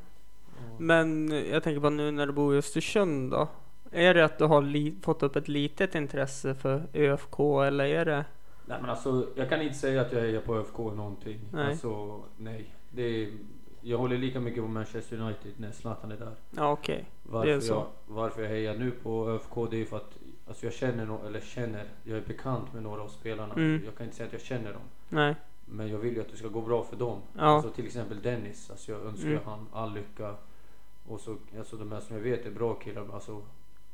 Men 0.78 1.32
jag 1.52 1.64
tänker 1.64 1.82
på 1.82 1.90
nu 1.90 2.12
när 2.12 2.28
du 2.28 2.34
bor 2.34 2.56
i 2.56 2.58
Östersund 2.58 3.32
då. 3.32 3.48
Är 3.92 4.14
det 4.14 4.26
att 4.26 4.38
du 4.38 4.46
har 4.46 5.02
fått 5.02 5.24
upp 5.24 5.36
ett 5.36 5.48
litet 5.48 5.96
intresse 5.96 6.56
för 6.56 6.84
ÖFK 6.94 7.40
eller 7.40 7.86
är 7.86 8.06
det? 8.06 8.26
nej 8.66 8.78
men 8.82 8.90
alltså, 8.90 9.28
jag 9.36 9.50
kan 9.50 9.62
inte 9.62 9.76
säga 9.76 10.02
att 10.02 10.12
jag 10.12 10.22
hejar 10.22 10.42
på 10.42 10.56
ÖFK 10.56 10.78
någonting. 10.78 11.40
Nej. 11.52 11.68
Alltså, 11.68 12.24
nej. 12.38 12.66
Det 12.92 13.04
är, 13.04 13.30
jag 13.82 13.98
håller 13.98 14.18
lika 14.18 14.40
mycket 14.40 14.64
på 14.64 14.70
Manchester 14.70 15.22
United 15.22 15.52
när 15.58 15.72
Zlatan 15.72 16.12
är 16.12 16.18
där. 16.18 16.36
Ja 16.52 16.72
okej. 16.72 17.06
Varför, 17.24 17.48
Det 17.48 17.54
är 17.56 17.60
så. 17.60 17.74
Jag, 17.74 17.86
varför 18.06 18.42
jag 18.42 18.50
hejar 18.50 18.76
nu 18.76 18.92
på 18.92 19.30
ÖFK 19.30 19.72
det 19.72 19.82
är 19.82 19.86
för 19.86 19.98
att 19.98 20.18
alltså 20.48 20.66
jag 20.66 20.74
känner, 20.74 21.06
no, 21.06 21.28
eller 21.28 21.40
känner, 21.40 21.84
jag 22.04 22.18
är 22.18 22.22
bekant 22.22 22.74
med 22.74 22.84
några 22.84 23.02
av 23.02 23.08
spelarna. 23.08 23.54
Mm. 23.54 23.82
Jag 23.86 23.96
kan 23.96 24.06
inte 24.06 24.16
säga 24.16 24.28
att 24.28 24.34
jag 24.34 24.42
känner 24.42 24.74
dem. 24.74 24.82
Nej. 25.10 25.36
Men 25.74 25.90
jag 25.90 25.98
vill 25.98 26.14
ju 26.16 26.22
att 26.22 26.30
det 26.32 26.38
ska 26.38 26.48
gå 26.48 26.62
bra 26.62 26.84
för 26.84 26.96
dem. 26.96 27.22
Ja. 27.38 27.42
Alltså 27.44 27.70
till 27.70 27.86
exempel 27.86 28.22
Dennis. 28.22 28.70
Alltså 28.70 28.92
jag 28.92 29.02
önskar 29.02 29.28
Mm. 29.30 29.40
han 29.46 29.68
all 29.74 29.94
lycka. 29.94 30.36
Och 31.08 31.20
så, 31.20 31.36
alltså 31.58 31.76
de 31.78 31.92
här 31.92 32.00
som 32.00 32.16
jag 32.16 32.24
vet 32.24 32.46
är 32.46 32.52
bra 32.52 32.74
killar. 32.74 33.06
Alltså, 33.14 33.42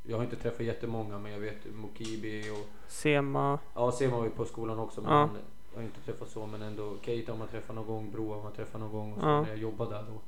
jag 0.03 0.17
har 0.17 0.23
inte 0.23 0.35
träffat 0.35 0.65
jättemånga 0.65 1.19
men 1.19 1.31
jag 1.31 1.39
vet 1.39 1.57
Mokibi 1.75 2.49
och 2.51 2.67
Sema. 2.87 3.59
ja, 3.75 3.91
ser 3.91 4.09
man 4.11 4.23
ju 4.23 4.29
på 4.29 4.45
skolan 4.45 4.79
också. 4.79 5.01
Men 5.01 5.11
Ja. 5.11 5.17
han, 5.19 5.29
jag 5.73 5.79
har 5.79 5.83
inte 5.83 6.01
träffat 6.01 6.29
så 6.29 6.45
men 6.47 6.61
ändå 6.61 6.93
Keita 7.01 7.31
har 7.31 7.39
man 7.39 7.47
träffat 7.47 7.75
någon 7.75 7.87
gång, 7.87 8.11
Broa 8.11 8.35
har 8.35 8.43
man 8.43 8.51
träffat 8.51 8.81
någon 8.81 8.91
gång. 8.91 9.13
Och 9.13 9.19
så 9.21 9.25
Ja. 9.27 9.41
när 9.41 9.49
jag 9.49 9.57
jobbar 9.57 9.85
där 9.89 10.03
då. 10.13 10.19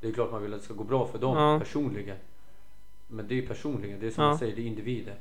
Det 0.00 0.08
är 0.08 0.12
klart 0.12 0.30
man 0.32 0.42
vill 0.42 0.54
att 0.54 0.60
det 0.60 0.64
ska 0.64 0.74
gå 0.74 0.84
bra 0.84 1.06
för 1.06 1.18
dem 1.18 1.36
Ja. 1.38 1.58
personligen. 1.58 2.16
Men 3.08 3.28
det 3.28 3.38
är 3.38 3.46
personligen, 3.46 4.00
det 4.00 4.06
är 4.06 4.10
som 4.10 4.24
Ja. 4.24 4.30
jag 4.30 4.38
säger, 4.38 4.56
det 4.56 4.62
är 4.62 4.66
individer. 4.66 5.14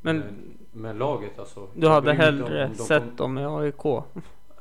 Men 0.00 0.18
men, 0.18 0.58
men 0.72 0.98
laget 0.98 1.38
alltså. 1.38 1.68
du 1.74 1.88
hade 1.88 2.10
om- 2.10 2.16
hellre 2.16 2.64
om 2.66 2.72
de 2.72 2.78
sett 2.84 3.02
kom- 3.02 3.16
dem 3.16 3.38
i 3.38 3.44
AIK? 3.44 4.04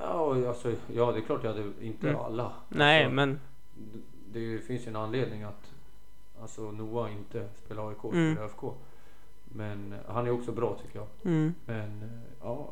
Ja, 0.03 0.47
alltså, 0.47 0.71
ja, 0.93 1.11
det 1.11 1.17
är 1.19 1.21
klart 1.21 1.43
jag 1.43 1.51
hade 1.53 1.71
inte 1.81 2.09
Mm. 2.09 2.21
alla. 2.21 2.51
Nej 2.69 3.03
Alltså, 3.03 3.13
men. 3.15 3.39
det, 4.33 4.39
det 4.55 4.59
finns 4.61 4.85
ju 4.85 4.89
en 4.89 4.95
anledning 4.95 5.43
att, 5.43 5.71
alltså 6.41 6.61
Noah 6.71 7.11
inte 7.11 7.47
spelar 7.65 7.89
AIK, 7.89 8.03
Mm. 8.03 8.33
spelar 8.33 8.45
ÖFK. 8.47 8.63
Men 9.45 9.93
eh, 9.93 9.99
han 10.13 10.27
är 10.27 10.31
också 10.31 10.51
bra 10.51 10.77
tycker 10.81 10.99
jag. 10.99 11.07
Mm. 11.33 11.53
Men 11.65 12.01
eh, 12.03 12.19
ja, 12.41 12.69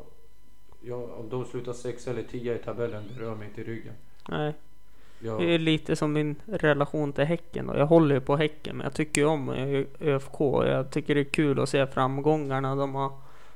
ja, 0.80 0.94
om 0.96 1.28
de 1.28 1.44
slutar 1.44 1.72
sex 1.72 2.08
eller 2.08 2.22
tio 2.22 2.54
i 2.54 2.58
tabellen, 2.58 3.04
det 3.14 3.22
rör 3.24 3.34
mig 3.34 3.48
inte 3.48 3.60
i 3.60 3.64
ryggen. 3.64 3.94
Nej. 4.28 4.54
Jag, 5.22 5.40
Det 5.40 5.54
är 5.54 5.58
lite 5.58 5.96
som 5.96 6.12
min 6.12 6.36
relation 6.46 7.12
till 7.12 7.24
Häcken. 7.24 7.66
Då. 7.66 7.76
Jag 7.76 7.86
håller 7.86 8.14
ju 8.14 8.20
på 8.20 8.36
Häcken, 8.36 8.76
men 8.76 8.84
jag 8.84 8.94
tycker 8.94 9.20
ju 9.20 9.26
om 9.26 9.48
ÖFK. 10.00 10.40
Jag 10.40 10.90
tycker 10.90 11.14
det 11.14 11.20
är 11.20 11.24
kul 11.24 11.60
att 11.60 11.68
se 11.68 11.86
framgångarna 11.86 12.74
de 12.76 12.94
har 12.94 13.12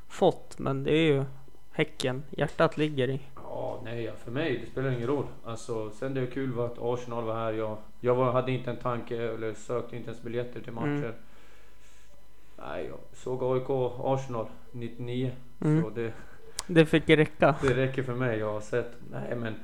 fått. 0.09 0.59
Men 0.59 0.85
det 0.85 0.93
är 0.93 1.07
ju 1.13 1.25
Häcken 1.73 2.23
hjärtat 2.31 2.77
ligger 2.77 3.09
i. 3.11 3.21
Ja, 3.57 3.81
nej, 3.85 4.13
för 4.25 4.31
mig 4.31 4.59
det 4.59 4.67
spelar 4.71 4.91
ingen 4.91 5.07
roll. 5.07 5.27
Alltså, 5.45 5.91
sen 5.91 6.15
det 6.15 6.21
är 6.21 6.27
kul 6.27 6.53
var 6.53 6.67
att 6.67 6.79
Arsenal 6.81 7.25
var 7.25 7.35
här. 7.35 7.53
Jag, 7.53 7.77
jag 8.01 8.15
var, 8.15 8.33
hade 8.33 8.53
inte 8.53 8.71
en 8.71 8.77
tanke 8.77 9.17
eller 9.17 9.55
sökte 9.55 9.97
inte 9.97 10.11
ens 10.11 10.23
biljetter 10.23 10.61
till 10.61 10.73
matcher. 10.73 10.87
Mm. 10.87 11.13
Nej, 12.59 12.87
jag 12.87 12.99
såg 13.13 13.43
AIK 13.43 13.67
Arsenal 13.99 14.47
99. 14.73 15.31
Mm. 15.61 15.83
Så 15.83 15.91
det, 15.91 16.13
Det 16.67 16.87
fick 16.87 17.09
räcka. 17.09 17.55
det 17.63 17.75
räcker 17.75 18.03
för 18.03 18.15
mig. 18.15 18.39
Jag 18.39 18.53
har 18.53 18.61
sett. 18.61 18.93
Nej, 19.11 19.37
men 19.37 19.55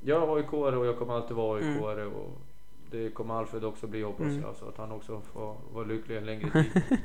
jag 0.00 0.22
är 0.22 0.36
aik 0.36 0.52
och 0.52 0.86
jag 0.86 0.98
kommer 0.98 1.14
alltid 1.14 1.36
vara 1.36 1.58
aik 1.58 1.82
och 1.82 2.40
det 2.90 3.10
kommer 3.10 3.34
Alfred 3.34 3.64
också 3.64 3.86
bli 3.86 4.02
hoppas 4.02 4.26
Mm. 4.26 4.40
jag. 4.42 4.56
Så 4.56 4.68
att 4.68 4.76
han 4.76 4.92
också 4.92 5.20
får 5.32 5.56
vara 5.72 5.84
lycklig 5.84 6.16
en 6.16 6.26
längre 6.26 6.50
tid. 6.62 6.98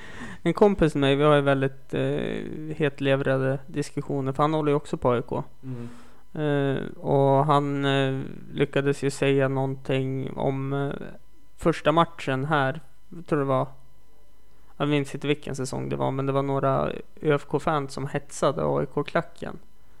En 0.42 0.54
kompis 0.54 0.94
med 0.94 1.00
mig, 1.00 1.16
vi 1.16 1.22
har 1.24 1.34
ju 1.34 1.40
väldigt 1.40 1.94
eh, 1.94 2.76
hetlevrade 2.76 3.58
diskussioner. 3.66 4.32
För 4.32 4.42
han 4.42 4.54
håller 4.54 4.70
ju 4.72 4.76
också 4.76 4.96
på 4.96 5.10
AIK. 5.10 5.32
Mm. 5.62 5.88
Eh, 6.32 6.82
och 7.00 7.44
han 7.46 7.84
eh, 7.84 8.20
lyckades 8.52 9.02
ju 9.02 9.10
säga 9.10 9.48
någonting 9.48 10.32
om 10.36 10.72
eh, 10.72 10.92
första 11.56 11.92
matchen 11.92 12.44
här. 12.44 12.80
Jag 13.08 13.26
tror 13.26 13.38
det 13.38 13.44
var. 13.44 13.66
Jag 14.76 14.88
minns 14.88 15.14
inte 15.14 15.26
vilken 15.26 15.56
säsong 15.56 15.88
det 15.88 15.96
var, 15.96 16.10
men 16.10 16.26
det 16.26 16.32
var 16.32 16.42
några 16.42 16.92
ÖFK-fans 17.22 17.92
som 17.92 18.06
hetsade 18.06 18.62
AIK-klacken. 18.64 19.58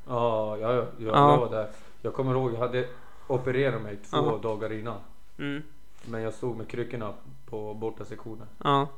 Ja, 0.08 0.56
ja, 0.56 0.72
ja, 0.72 0.84
jag, 0.98 1.14
Ja. 1.14 1.30
jag 1.30 1.38
var 1.38 1.50
där. 1.50 1.68
Jag 2.02 2.14
kommer 2.14 2.32
ihåg, 2.32 2.52
jag 2.54 2.58
hade 2.58 2.86
opererat 3.26 3.82
mig 3.82 3.96
två 3.96 4.16
Ja. 4.16 4.38
dagar 4.42 4.72
innan. 4.72 4.98
Mm. 5.38 5.62
Men 6.04 6.22
jag 6.22 6.34
stod 6.34 6.56
med 6.56 6.68
kryckorna 6.68 7.12
på 7.50 7.74
borta 7.74 8.04
sektionen. 8.04 8.46
Ja. 8.64 8.88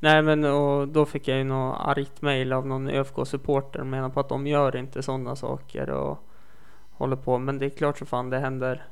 Nej 0.00 0.22
men 0.22 0.44
och 0.44 0.88
då 0.88 1.04
fick 1.04 1.28
jag 1.28 1.38
ju 1.38 1.44
något 1.44 1.80
argt 1.80 2.22
mail 2.22 2.52
av 2.52 2.66
någon 2.66 2.88
ÖFK-supporter 2.90 3.80
och 3.80 3.86
menar 3.86 4.08
på 4.08 4.20
att 4.20 4.28
de 4.28 4.46
gör 4.46 4.76
inte 4.76 5.02
sådana 5.02 5.36
saker 5.36 5.90
och 5.90 6.18
håller 6.92 7.16
på. 7.16 7.38
Men 7.38 7.58
det 7.58 7.66
är 7.66 7.70
klart 7.70 7.98
så 7.98 8.06
fan 8.06 8.30
det 8.30 8.38
händer 8.38 8.84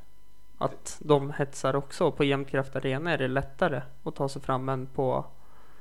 att 0.59 0.99
de 1.01 1.31
hetsar 1.31 1.77
också. 1.77 2.11
På 2.11 2.25
Jämtkraft 2.25 2.77
Arena 2.77 3.13
är 3.13 3.19
det 3.19 3.29
lättare 3.29 3.81
att 4.05 4.15
ta 4.15 4.29
sig 4.29 4.43
fram 4.43 4.69
än 4.69 4.87
på 4.87 5.25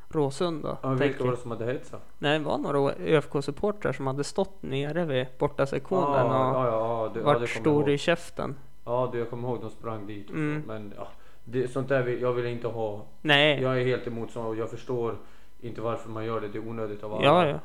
Råsunda. 0.09 0.77
Ja, 0.81 0.89
vilka 0.89 1.23
var 1.23 1.31
det 1.31 1.37
som 1.37 1.51
hade 1.51 1.65
hetsat? 1.65 2.01
Nej, 2.17 2.39
det 2.39 2.45
var 2.45 2.57
några 2.57 2.93
ÖFK-supportrar 2.93 3.91
som 3.93 4.07
hade 4.07 4.23
stått 4.23 4.63
nere 4.63 5.05
vid 5.05 5.27
borta 5.39 5.65
sektionen 5.65 6.11
ja, 6.11 6.49
och 6.49 6.65
ja, 6.65 6.67
ja, 6.67 7.11
ja, 7.15 7.23
varit 7.23 7.41
det 7.41 7.47
kommer 7.47 7.47
stor 7.47 7.81
jag 7.81 7.87
i 7.89 7.91
ihåg. 7.91 7.99
käften. 7.99 8.55
Ja, 8.85 9.09
det, 9.11 9.17
jag 9.17 9.29
kommer 9.29 9.47
ihåg 9.47 9.61
de 9.61 9.69
sprang 9.69 10.07
dit. 10.07 10.29
Och 10.29 10.35
Mm. 10.35 10.61
så. 10.61 10.67
Men 10.67 10.93
ja, 10.97 11.07
det, 11.45 11.67
sånt 11.67 11.89
där 11.89 12.03
vill, 12.03 12.21
jag 12.21 12.33
vill 12.33 12.45
inte 12.45 12.67
ha. 12.67 13.05
Nej, 13.21 13.61
Jag 13.61 13.81
är 13.81 13.85
helt 13.85 14.07
emot 14.07 14.31
sånt 14.31 14.47
och 14.47 14.55
jag 14.55 14.69
förstår 14.69 15.17
inte 15.61 15.81
varför 15.81 16.09
man 16.09 16.25
gör 16.25 16.41
det. 16.41 16.47
Det 16.47 16.57
är 16.57 16.67
onödigt 16.67 17.03
av 17.03 17.13
alla. 17.13 17.25
ja, 17.25 17.47
ja. 17.47 17.59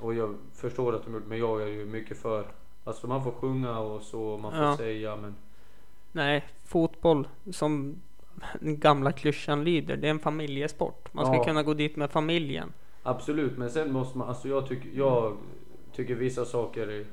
Och 0.00 0.14
jag 0.14 0.34
förstår 0.54 0.94
att 0.94 1.04
de 1.04 1.14
gjort 1.14 1.26
men 1.26 1.38
jag 1.38 1.62
är 1.62 1.66
ju 1.66 1.84
mycket 1.86 2.18
för. 2.18 2.46
Alltså 2.84 3.06
man 3.06 3.24
får 3.24 3.30
sjunga 3.32 3.78
och 3.78 4.02
så, 4.02 4.38
man 4.38 4.52
får 4.52 4.60
Ja. 4.62 4.76
säga 4.76 5.16
men. 5.16 5.34
Nej, 6.12 6.44
fotboll 6.64 7.28
som 7.52 8.00
den 8.60 8.78
gamla 8.80 9.12
klyschan 9.12 9.64
lyder, 9.64 9.96
det 9.96 10.06
är 10.06 10.10
en 10.10 10.18
familjesport. 10.18 11.08
Man 11.14 11.26
ska 11.26 11.34
Ja. 11.36 11.44
kunna 11.44 11.62
gå 11.62 11.74
dit 11.74 11.96
med 11.96 12.10
familjen. 12.10 12.72
Absolut, 13.02 13.58
men 13.58 13.70
sen 13.70 13.92
måste 13.92 14.18
man, 14.18 14.28
alltså 14.28 14.48
jag 14.48 14.68
tycker, 14.68 14.90
jag 14.98 15.36
tycker 15.92 16.14
vissa 16.14 16.44
saker 16.44 16.86
är, 16.88 17.04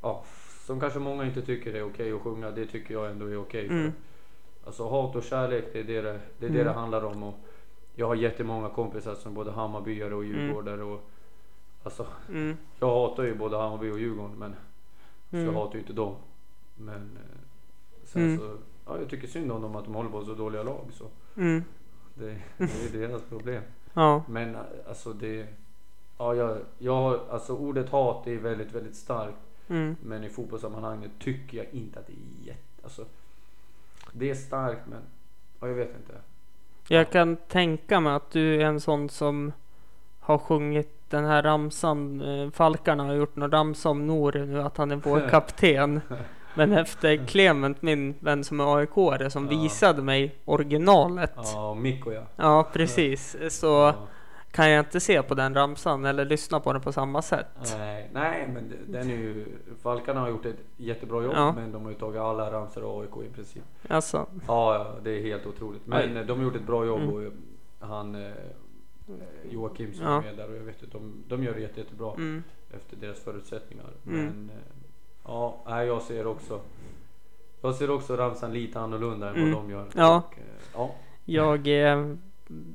ja, 0.00 0.24
som 0.66 0.80
kanske 0.80 0.98
många 0.98 1.24
inte 1.26 1.42
tycker 1.42 1.74
är 1.74 1.82
okej 1.82 2.12
att 2.12 2.20
sjunga, 2.20 2.50
det 2.50 2.66
tycker 2.66 2.94
jag 2.94 3.10
ändå 3.10 3.26
är 3.26 3.36
okej. 3.40 3.66
Mm. 3.66 3.92
Alltså 4.68 4.88
hat 4.88 5.16
och 5.16 5.22
kärlek, 5.22 5.64
det 5.72 5.80
är 5.80 5.84
det 5.84 6.02
det, 6.02 6.20
det, 6.38 6.46
är 6.46 6.50
det, 6.50 6.60
Mm. 6.60 6.64
det 6.66 6.72
handlar 6.72 7.04
om. 7.04 7.22
Och 7.22 7.34
jag 7.94 8.06
har 8.06 8.14
jättemånga 8.14 8.68
kompisar 8.68 9.14
som 9.14 9.34
både 9.34 9.50
Hammarbyare 9.50 10.14
och 10.14 10.24
Djurgårdare 10.24 10.82
och 10.82 11.00
alltså, 11.82 12.06
Mm. 12.28 12.56
jag 12.80 12.88
hatar 12.88 13.22
ju 13.22 13.34
både 13.34 13.56
Hammarby 13.56 13.90
och 13.90 13.98
Djurgården 13.98 14.36
men 14.38 14.52
så 15.30 15.36
jag 15.36 15.42
Mm. 15.42 15.54
hatar 15.54 15.74
ju 15.74 15.80
inte 15.80 15.92
dem. 15.92 16.14
Men 16.76 17.16
eh, 17.16 17.38
sen 18.04 18.22
Mm. 18.22 18.38
så, 18.38 18.56
ja 18.86 18.98
jag 18.98 19.08
tycker 19.10 19.28
synd 19.28 19.52
om 19.52 19.62
dem 19.62 19.76
att 19.76 19.84
de 19.84 19.94
håller 19.94 20.10
på 20.10 20.24
så 20.24 20.34
dåliga 20.34 20.62
lag 20.62 20.84
så. 20.92 21.04
Mm. 21.36 21.64
Det, 22.14 22.24
det 22.56 22.94
är 22.94 23.08
deras 23.08 23.22
problem. 23.22 23.62
Ja. 23.94 24.22
Men 24.28 24.54
eh, 24.54 24.60
alltså 24.88 25.12
det, 25.12 25.46
ja 26.18 26.34
jag, 26.34 26.58
jag 26.78 27.20
alltså 27.30 27.56
ordet 27.56 27.90
hat 27.90 28.26
är 28.26 28.36
väldigt, 28.36 28.72
väldigt 28.72 28.96
starkt. 28.96 29.38
Mm. 29.68 29.96
Men 30.02 30.24
i 30.24 30.28
fotbollssammanhanget 30.28 31.10
tycker 31.18 31.58
jag 31.58 31.66
inte 31.72 31.98
att 31.98 32.06
det 32.06 32.12
är 32.12 32.46
jätte, 32.46 32.82
alltså. 32.82 33.04
Det 34.18 34.30
är 34.30 34.34
starkt 34.34 34.80
men, 34.86 35.00
ja 35.60 35.68
jag 35.68 35.74
vet 35.74 35.88
inte. 35.96 36.12
Jag 36.88 37.10
kan 37.10 37.36
tänka 37.36 38.00
mig 38.00 38.12
att 38.12 38.30
du 38.30 38.54
är 38.62 38.66
en 38.66 38.80
sån 38.80 39.08
som 39.08 39.52
har 40.20 40.38
sjungit 40.38 40.94
den 41.08 41.24
här 41.24 41.42
ramsan. 41.42 42.20
eh, 42.20 42.50
Falkarna 42.50 43.04
har 43.04 43.14
gjort 43.14 43.36
någon 43.36 43.50
ramsa 43.50 43.88
om 43.88 44.06
Nouri 44.06 44.46
nu, 44.46 44.62
att 44.62 44.76
han 44.76 44.90
är 44.90 44.96
vår 44.96 45.28
kapten. 45.30 46.00
Men 46.54 46.72
efter 46.72 47.26
Clement, 47.26 47.82
min 47.82 48.14
vän 48.20 48.44
som 48.44 48.60
är 48.60 48.76
aik 48.78 49.32
som 49.32 49.44
Ja. 49.44 49.50
visade 49.62 50.02
mig 50.02 50.34
originalet. 50.44 51.32
Ja, 51.36 51.42
Ja, 51.54 51.74
Mikko 51.74 52.12
ja. 52.36 52.68
precis. 52.72 53.36
Så 53.50 53.66
ja. 53.66 53.94
Kan 54.50 54.70
jag 54.70 54.80
inte 54.84 55.00
se 55.00 55.22
på 55.22 55.34
den 55.34 55.54
ramsan 55.54 56.04
eller 56.04 56.24
lyssna 56.24 56.60
på 56.60 56.72
den 56.72 56.82
på 56.82 56.92
samma 56.92 57.22
sätt. 57.22 57.46
Nej, 57.78 58.10
nej 58.12 58.48
men 58.54 58.72
den 58.86 59.10
är 59.10 59.14
ju, 59.16 59.46
Falkarna 59.82 60.20
har 60.20 60.28
gjort 60.28 60.46
ett 60.46 60.56
jättebra 60.76 61.22
jobb 61.22 61.32
Ja. 61.36 61.52
men 61.52 61.72
de 61.72 61.82
har 61.84 61.90
ju 61.90 61.96
tagit 61.98 62.20
alla 62.20 62.52
ramsor 62.52 62.82
av 62.84 63.00
AIK 63.00 63.30
i 63.30 63.34
princip. 63.34 63.62
Alltså, 63.88 64.26
Ja, 64.46 64.74
ja 64.74 64.94
det 65.02 65.10
är 65.10 65.22
helt 65.22 65.46
otroligt. 65.46 65.86
Men 65.86 66.16
eh, 66.16 66.26
de 66.26 66.38
har 66.38 66.44
gjort 66.44 66.56
ett 66.56 66.66
bra 66.66 66.84
jobb 66.86 67.00
Mm. 67.02 67.14
och 67.80 67.88
han 67.88 68.14
eh, 68.14 68.32
Joakim 69.50 69.94
som 69.94 70.06
Ja. 70.06 70.18
är 70.18 70.22
med 70.22 70.36
där 70.36 70.50
och 70.50 70.56
jag 70.56 70.62
vet 70.62 70.82
att 70.82 70.92
de, 70.92 71.24
de 71.28 71.44
gör 71.44 71.54
det 71.54 71.60
jätte, 71.60 71.80
jättebra 71.80 72.12
mm, 72.14 72.42
efter 72.76 72.96
deras 72.96 73.18
förutsättningar. 73.20 73.86
Mm. 74.06 74.24
Men 74.26 74.50
eh, 74.50 74.62
ja, 75.24 75.84
jag 75.84 76.02
ser 76.02 76.26
också 76.26 76.60
jag 77.60 77.74
ser 77.74 77.90
också 77.90 78.16
ramsan 78.16 78.52
lite 78.52 78.80
annorlunda 78.80 79.28
än 79.30 79.36
Mm. 79.36 79.52
vad 79.54 79.62
de 79.64 79.70
gör. 79.70 79.86
Ja. 79.94 80.22
Och, 80.28 80.38
eh, 80.38 80.44
ja. 80.74 80.90
jag 81.24 81.92
eh, 81.92 82.14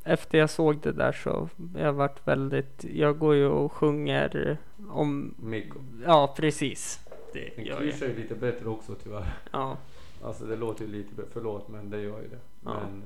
efter 0.03 0.37
jag 0.37 0.49
såg 0.49 0.79
det 0.81 0.91
där 0.91 1.11
så 1.11 1.49
jag 1.77 1.93
varit 1.93 2.27
väldigt. 2.27 2.85
Jag 2.93 3.17
går 3.19 3.35
ju 3.35 3.45
och 3.47 3.71
sjunger 3.71 4.57
om. 4.89 5.33
Mikko. 5.37 5.79
Ja, 6.05 6.33
precis. 6.37 6.99
Det 7.33 7.55
Den 7.55 7.65
gör 7.65 7.77
klyschar 7.77 8.05
ju 8.07 8.15
lite 8.15 8.35
bättre 8.35 8.69
också 8.69 8.95
tyvärr. 8.95 9.33
Ja, 9.51 9.77
Alltså 10.23 10.45
det 10.45 10.55
låter 10.55 10.85
ju 10.85 10.91
lite 10.91 11.15
bättre, 11.15 11.29
förlåt 11.33 11.67
men 11.67 11.89
det 11.89 12.01
gör 12.01 12.21
ju 12.21 12.27
det. 12.27 12.39
Ja. 12.63 12.71
Men 12.79 13.03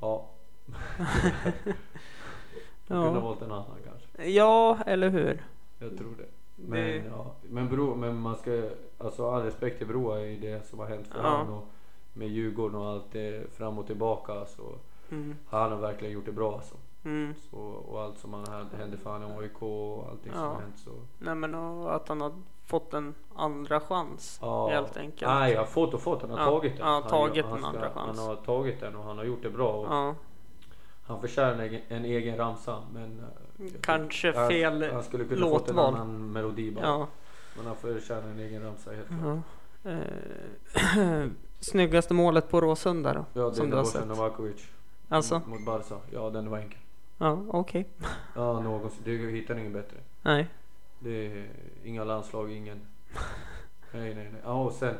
ja. 0.00 0.28
Det 2.86 2.94
kunde 2.94 3.02
ha 3.08 3.14
ja. 3.14 3.20
valt 3.20 3.42
en 3.42 3.52
annan 3.52 3.76
kanske. 3.84 4.30
ja, 4.30 4.78
eller 4.86 5.08
hur? 5.10 5.42
Jag 5.78 5.98
tror 5.98 6.14
det. 6.18 6.26
Men, 6.56 6.70
Det- 6.80 6.96
ja, 7.10 7.34
men, 7.42 7.68
bro, 7.68 7.94
men 7.94 8.16
man 8.20 8.36
ska, 8.36 8.70
alltså 8.98 9.30
all 9.30 9.42
respekt 9.42 9.78
till 9.78 9.86
Broa 9.86 10.20
i 10.20 10.36
det 10.36 10.66
som 10.66 10.78
har 10.78 10.86
hänt 10.86 11.06
för 11.08 11.18
Ja. 11.22 11.28
honom 11.36 11.54
och 11.54 11.68
med 12.12 12.28
Djurgården 12.28 12.76
och 12.80 12.86
allt 12.86 13.12
det 13.12 13.54
fram 13.56 13.78
och 13.78 13.86
tillbaka 13.86 14.44
så 14.46 14.62
Mm, 15.12 15.36
han 15.50 15.70
har 15.72 15.78
verkligen 15.78 16.14
gjort 16.14 16.24
det 16.26 16.32
bra 16.32 16.54
alltså. 16.54 16.74
mm. 17.04 17.34
Så, 17.50 17.56
och 17.58 18.00
allt 18.02 18.18
som 18.18 18.34
han 18.34 18.66
hände 18.78 18.96
för 18.96 19.10
honom 19.12 19.30
i 19.30 19.34
AIK 19.44 19.62
och 19.62 20.08
allting 20.10 20.32
som 20.32 20.40
Ja. 20.42 20.48
har 20.48 20.60
hänt 20.60 20.78
så. 20.84 20.90
Nej, 21.18 21.34
men 21.34 21.54
och 21.54 21.94
att 21.94 22.08
han 22.08 22.20
har 22.20 22.32
fått 22.66 22.94
en 22.94 23.14
andra 23.34 23.80
chans 23.80 24.38
Ja. 24.42 24.68
helt 24.68 24.96
enkelt. 24.96 25.30
Nej, 25.30 25.50
han 25.54 25.58
har 25.64 25.70
fått 25.72 25.94
och 25.94 26.00
fått. 26.00 26.22
Han 26.22 26.30
har 26.30 26.38
Ja, 26.38 26.44
tagit 26.44 26.76
den. 26.76 26.86
han 26.86 27.02
har 27.02 27.10
tagit 27.10 27.44
han 27.44 27.58
en 27.58 27.64
andra 27.64 27.90
chans. 27.90 28.18
Han 28.18 28.28
har 28.28 28.36
tagit 28.36 28.80
den 28.80 28.96
och 28.96 29.04
han 29.04 29.18
har 29.18 29.24
gjort 29.24 29.42
det 29.42 29.50
bra. 29.50 29.72
Och 29.72 29.86
Ja, 29.86 30.14
Han 31.06 31.20
förtjänar 31.20 31.52
en, 31.52 31.60
egen- 31.60 31.80
en 31.88 32.04
egen 32.04 32.36
ramsa 32.36 32.82
men 32.92 33.18
eh, 33.20 33.66
jag 33.72 33.82
kanske 33.82 34.32
han- 34.38 34.48
fel 34.48 34.92
Han 34.92 35.02
skulle 35.02 35.24
kunna 35.24 35.46
fått 35.48 35.70
en 35.70 35.76
låtval. 35.76 35.94
annan 35.94 36.32
melodi 36.32 36.70
bara. 36.70 36.84
Ja. 36.86 37.06
Men 37.56 37.66
han 37.66 37.76
förtjänar 37.76 38.28
en 38.28 38.38
egen 38.38 38.62
ramsa 38.62 38.90
helt 38.90 39.08
klart. 39.08 39.38
ja. 39.82 39.90
Eh, 39.90 41.26
snyggaste 41.60 42.14
målet 42.14 42.48
på 42.50 42.60
Råsunda 42.60 43.14
då? 43.14 43.24
Ja, 43.40 43.48
det 43.48 43.54
som 43.54 43.72
är 43.72 43.76
Bosan? 43.76 44.08
Novakovic. 44.08 44.68
Alltså? 45.08 45.34
Mot 45.38 45.48
mot 45.48 45.64
Barca. 45.66 45.98
Ja, 46.10 46.30
den 46.30 46.50
var 46.50 46.58
enkel. 46.58 46.78
Ja, 47.18 47.44
okej. 47.48 47.88
Ja, 48.34 48.60
någonsin. 48.60 49.02
Du 49.04 49.30
hittar 49.30 49.58
ingen 49.58 49.72
bättre. 49.72 49.96
Nej. 50.22 50.48
Det 50.98 51.26
är 51.26 51.48
inga 51.84 52.04
landslag, 52.04 52.50
ingen. 52.52 52.80
Nej, 53.92 54.14
nej, 54.14 54.28
nej. 54.32 54.40
Ja, 54.44 54.64
och 54.64 54.72
sen 54.72 54.94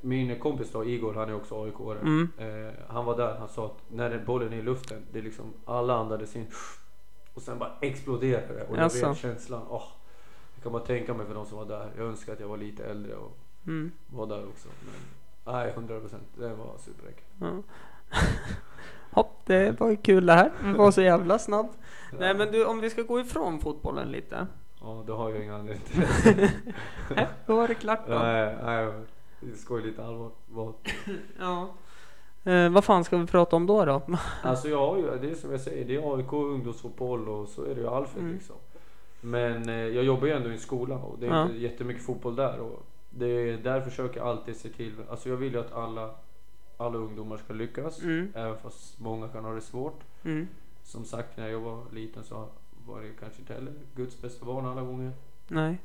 min 0.00 0.38
kompis 0.40 0.72
då, 0.72 0.84
Igor, 0.84 1.14
han 1.14 1.28
är 1.28 1.34
också 1.34 1.64
aik 1.64 1.74
Mm. 2.02 2.28
eh, 2.38 2.72
Han 2.88 3.04
var 3.04 3.16
där, 3.16 3.38
han 3.38 3.48
sa 3.48 3.66
att 3.66 3.82
när 3.88 4.18
bollen 4.18 4.52
är 4.52 4.56
i 4.56 4.62
luften, 4.62 5.02
det 5.12 5.18
är 5.18 5.22
liksom 5.22 5.52
alla 5.64 5.94
andades 5.96 6.36
in 6.36 6.46
och 7.34 7.42
sen 7.42 7.58
bara 7.58 7.72
exploderar 7.80 8.54
det. 8.54 8.66
Och 8.66 8.76
Jaså? 8.76 9.08
vet 9.08 9.18
känslan, 9.18 9.62
åh. 9.68 9.82
Jag 10.54 10.62
kan 10.62 10.72
bara 10.72 10.82
tänka 10.82 11.14
mig 11.14 11.26
för 11.26 11.34
de 11.34 11.46
som 11.46 11.58
var 11.58 11.64
där. 11.64 11.90
Jag 11.96 12.06
önskar 12.06 12.32
att 12.32 12.40
jag 12.40 12.48
var 12.48 12.56
lite 12.56 12.84
äldre 12.84 13.14
och 13.14 13.36
Mm. 13.66 13.92
var 14.06 14.26
där 14.26 14.48
också. 14.48 14.68
Men 14.84 15.54
nej, 15.54 15.70
100 15.70 16.00
procent. 16.00 16.22
Det 16.34 16.54
var 16.54 16.78
superenkel. 16.78 17.24
Ja. 17.40 17.62
Hopp, 19.16 19.40
det 19.44 19.80
var 19.80 19.90
ju 19.90 19.96
kul 19.96 20.26
det 20.26 20.32
här. 20.32 20.50
Det 20.64 20.72
var 20.78 20.90
så 20.90 21.02
jävla 21.02 21.38
snabbt. 21.38 21.78
Nej 22.18 22.34
men 22.34 22.52
du, 22.52 22.64
om 22.64 22.80
vi 22.80 22.90
ska 22.90 23.02
gå 23.02 23.20
ifrån 23.20 23.58
fotbollen 23.60 24.08
lite. 24.10 24.46
Ja, 24.80 25.04
då 25.06 25.16
har 25.16 25.30
jag 25.30 25.42
inga 25.44 25.54
anledning 25.56 25.84
till 25.86 26.00
det. 26.34 26.50
Nej, 27.16 27.26
då 27.46 27.56
var 27.56 27.68
det 27.68 27.74
klart 27.74 28.06
då. 28.08 28.14
Nej, 28.18 28.56
nej, 28.64 28.88
vi 29.40 29.56
skojar 29.56 29.86
lite 29.86 30.04
allvar. 30.04 30.30
Vad? 30.46 30.74
Ja. 31.40 31.68
Eh, 32.52 32.68
vad 32.70 32.84
fan 32.84 33.04
ska 33.04 33.16
vi 33.16 33.26
prata 33.26 33.56
om 33.56 33.66
då 33.66 33.84
då? 33.84 34.02
Alltså 34.42 34.68
jag 34.68 34.78
har 34.86 34.96
ju, 34.96 35.18
det 35.20 35.30
är 35.30 35.34
som 35.34 35.50
jag 35.50 35.60
säger, 35.60 35.84
det 35.84 35.94
är 35.96 36.16
AIK 36.16 36.32
ungdomsfotboll 36.32 37.28
och 37.28 37.48
så 37.48 37.62
är 37.64 37.74
det 37.74 37.80
ju 37.80 37.88
Alfred 37.88 38.22
Mm. 38.22 38.34
liksom. 38.34 38.56
Men 39.20 39.68
eh, 39.68 39.74
jag 39.74 40.04
jobbar 40.04 40.26
ju 40.26 40.32
ändå 40.32 40.48
i 40.48 40.52
en 40.52 40.58
skola 40.58 40.94
och 40.96 41.18
det 41.18 41.26
är 41.26 41.30
Ja. 41.30 41.42
inte 41.42 41.56
jättemycket 41.58 42.02
fotboll 42.06 42.36
där. 42.36 42.58
Och 42.60 42.82
det 43.10 43.26
är, 43.26 43.56
där 43.56 43.80
försöker 43.80 44.18
jag 44.20 44.28
alltid 44.28 44.56
se 44.56 44.68
till, 44.68 44.92
alltså 45.10 45.28
jag 45.28 45.36
vill 45.36 45.52
ju 45.52 45.60
att 45.60 45.72
alla, 45.72 46.10
alla 46.76 46.98
ungdomar 46.98 47.36
ska 47.36 47.52
lyckas. 47.52 48.02
Mm. 48.02 48.32
Även 48.34 48.58
fast 48.58 49.00
många 49.00 49.28
kan 49.28 49.44
ha 49.44 49.52
det 49.52 49.60
svårt. 49.60 50.00
Mm. 50.24 50.48
Som 50.82 51.04
sagt 51.04 51.36
när 51.36 51.48
jag 51.48 51.60
var 51.60 51.84
liten 51.92 52.24
så 52.24 52.48
var 52.86 53.00
det 53.00 53.08
kanske 53.20 53.40
inte 53.40 53.54
heller 53.54 53.72
Guds 53.94 54.20
bästa 54.22 54.44
barn 54.46 54.66
alla 54.66 54.82
gånger. 54.82 55.12
Nej. 55.48 55.78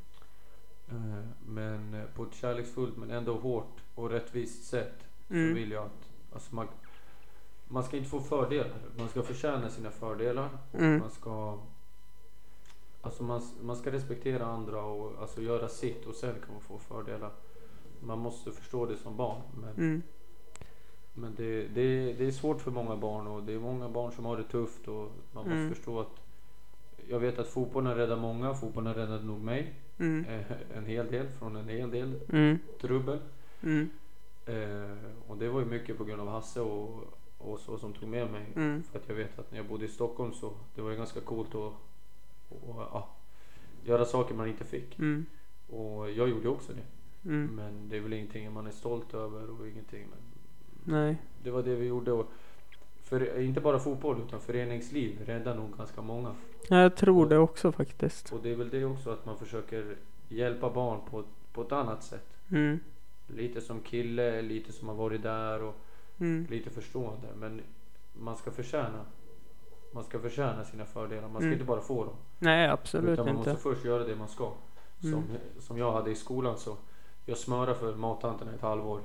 Eh, 0.89 1.25
Men 1.47 1.93
eh, 1.93 2.03
på 2.15 2.23
ett 2.23 2.33
kärleksfullt 2.33 2.97
men 2.97 3.11
ändå 3.11 3.33
hårt 3.37 3.81
och 3.95 4.09
rättvist 4.09 4.63
sätt 4.63 5.05
så 5.27 5.33
Mm. 5.33 5.53
vill 5.55 5.71
jag 5.71 5.85
att 5.85 6.09
alltså 6.33 6.55
man, 6.55 6.67
man 7.67 7.83
ska 7.83 7.97
inte 7.97 8.09
få 8.09 8.19
fördelar. 8.19 8.73
Man 8.97 9.09
ska 9.09 9.21
förtjäna 9.23 9.69
sina 9.69 9.91
fördelar. 9.91 10.49
Och 10.71 10.79
Mm. 10.79 10.99
Man 10.99 11.09
ska 11.11 11.59
Alltså 13.03 13.23
man, 13.23 13.41
man 13.61 13.75
ska 13.75 13.91
respektera 13.91 14.45
andra 14.45 14.83
och 14.83 15.21
alltså 15.21 15.41
göra 15.41 15.67
sitt 15.67 16.05
och 16.05 16.15
sen 16.15 16.35
kan 16.45 16.51
man 16.53 16.61
få 16.61 16.77
fördelar. 16.77 17.31
Man 17.99 18.19
måste 18.19 18.51
förstå 18.51 18.85
det 18.85 18.97
som 18.97 19.17
barn. 19.17 19.41
Men, 19.61 19.69
Mm. 19.75 20.01
Men 21.13 21.35
det, 21.35 21.67
det, 21.67 22.13
det 22.13 22.25
är 22.25 22.31
svårt 22.31 22.61
för 22.61 22.71
många 22.71 22.95
barn 22.95 23.27
och 23.27 23.43
det 23.43 23.53
är 23.53 23.59
många 23.59 23.89
barn 23.89 24.11
som 24.11 24.25
har 24.25 24.37
det 24.37 24.43
tufft 24.43 24.87
och 24.87 25.11
man 25.31 25.43
måste 25.43 25.51
Mm. 25.51 25.73
förstå 25.75 25.99
att 25.99 26.21
jag 27.07 27.19
vet 27.19 27.39
att 27.39 27.47
fotbollen 27.47 27.95
räddar 27.95 28.17
många. 28.17 28.53
Fotbollen 28.53 28.93
räddade 28.93 29.23
nog 29.25 29.41
mig 29.41 29.73
Mm. 29.99 30.25
eh, 30.25 30.51
en 30.77 30.85
hel 30.85 31.11
del 31.11 31.27
från 31.27 31.55
en 31.55 31.69
hel 31.69 31.91
del 31.91 32.19
Mm. 32.29 32.59
trubbel. 32.81 33.19
Mm. 33.63 33.89
Eh, 34.45 34.97
och 35.27 35.37
det 35.37 35.49
var 35.49 35.59
ju 35.59 35.65
mycket 35.65 35.97
på 35.97 36.03
grund 36.03 36.21
av 36.21 36.27
Hasse 36.27 36.61
och, 36.61 37.03
och 37.37 37.59
så 37.59 37.77
som 37.77 37.93
tog 37.93 38.09
med 38.09 38.31
mig. 38.31 38.45
Mm. 38.55 38.83
För 38.83 38.99
att 38.99 39.07
jag 39.09 39.15
vet 39.15 39.39
att 39.39 39.51
när 39.51 39.57
jag 39.57 39.67
bodde 39.67 39.85
i 39.85 39.87
Stockholm 39.87 40.33
så 40.33 40.53
det 40.75 40.81
var 40.81 40.89
ju 40.91 40.97
ganska 40.97 41.21
coolt 41.21 41.55
att 41.55 41.73
och, 42.49 42.75
ja, 42.75 43.09
göra 43.85 44.05
saker 44.05 44.35
man 44.35 44.47
inte 44.47 44.63
fick. 44.65 44.99
Mm. 44.99 45.25
Och 45.69 46.11
jag 46.11 46.29
gjorde 46.29 46.49
också 46.49 46.73
det. 46.73 46.83
Men 47.55 47.89
det 47.89 47.97
är 47.97 48.01
väl 48.01 48.13
ingenting 48.13 48.53
man 48.53 48.67
är 48.67 48.71
stolt 48.71 49.13
över 49.13 49.49
och 49.59 49.67
ingenting. 49.67 50.07
Men 50.09 50.19
Nej. 50.83 51.17
det 51.43 51.51
var 51.51 51.63
det 51.63 51.75
vi 51.75 51.85
gjorde. 51.85 52.11
Och 52.11 52.27
för, 53.03 53.39
inte 53.41 53.61
bara 53.61 53.79
fotboll 53.79 54.21
utan 54.27 54.39
föreningsliv 54.41 55.19
räddar 55.25 55.55
nog 55.55 55.77
ganska 55.77 56.01
många. 56.01 56.35
Jag 56.69 56.95
tror 56.95 57.29
det 57.29 57.37
också 57.37 57.71
faktiskt. 57.71 58.33
Och 58.33 58.39
det 58.43 58.51
är 58.51 58.55
väl 58.55 58.69
det 58.69 58.85
också 58.85 59.09
att 59.09 59.25
man 59.25 59.37
försöker 59.37 59.95
hjälpa 60.29 60.69
barn 60.69 60.99
på, 61.09 61.23
på 61.53 61.61
ett 61.61 61.71
annat 61.71 62.03
sätt. 62.03 62.27
Mm. 62.51 62.79
Lite 63.27 63.61
som 63.61 63.79
kille, 63.79 64.41
lite 64.41 64.71
som 64.73 64.87
har 64.87 64.95
varit 64.95 65.23
där 65.23 65.63
och 65.63 65.75
Mm. 66.19 66.45
lite 66.49 66.69
förstående. 66.69 67.27
Men 67.35 67.61
man 68.13 68.37
ska 68.37 68.51
förtjäna. 68.51 69.05
Man 69.93 70.03
ska 70.03 70.19
förtjäna 70.19 70.63
sina 70.63 70.85
fördelar. 70.85 71.21
Man 71.21 71.31
ska 71.31 71.41
Mm. 71.41 71.53
inte 71.53 71.65
bara 71.65 71.81
få 71.81 72.03
dem. 72.05 72.13
Nej, 72.39 72.67
absolut 72.69 73.09
utan 73.13 73.25
man 73.25 73.35
inte. 73.37 73.49
måste 73.49 73.63
först 73.63 73.85
göra 73.85 74.03
det 74.03 74.15
man 74.15 74.27
ska. 74.27 74.51
Som, 74.99 75.13
Mm. 75.13 75.25
som 75.59 75.77
jag 75.77 75.91
hade 75.91 76.11
i 76.11 76.15
skolan 76.15 76.57
så. 76.57 76.77
Jag 77.25 77.37
smörade 77.37 77.75
för 77.75 77.95
mattanterna 77.95 78.53
ett 78.53 78.61
halvår. 78.61 79.01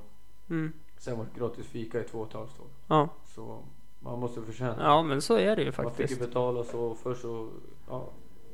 Mm. 0.96 1.00
Sen 1.00 1.18
var 1.18 1.26
det 1.34 1.40
gratis 1.40 1.66
fika 1.66 2.00
i 2.00 2.04
två 2.04 2.18
och 2.20 2.26
ett 2.28 2.32
halvt 2.34 2.60
år. 2.60 2.66
Ja. 2.86 3.08
Så 3.26 3.62
man 4.00 4.18
måste 4.20 4.42
förtjäna. 4.42 4.76
ja, 4.82 5.02
men 5.02 5.22
så 5.22 5.34
är 5.36 5.56
det 5.56 5.62
ju 5.62 5.66
man 5.66 5.72
fick 5.72 6.00
ju 6.00 6.06
faktiskt. 6.06 6.20
betala 6.20 6.64
så. 6.64 6.94
Först 6.94 7.20
så 7.22 7.48
ja, 7.88 8.08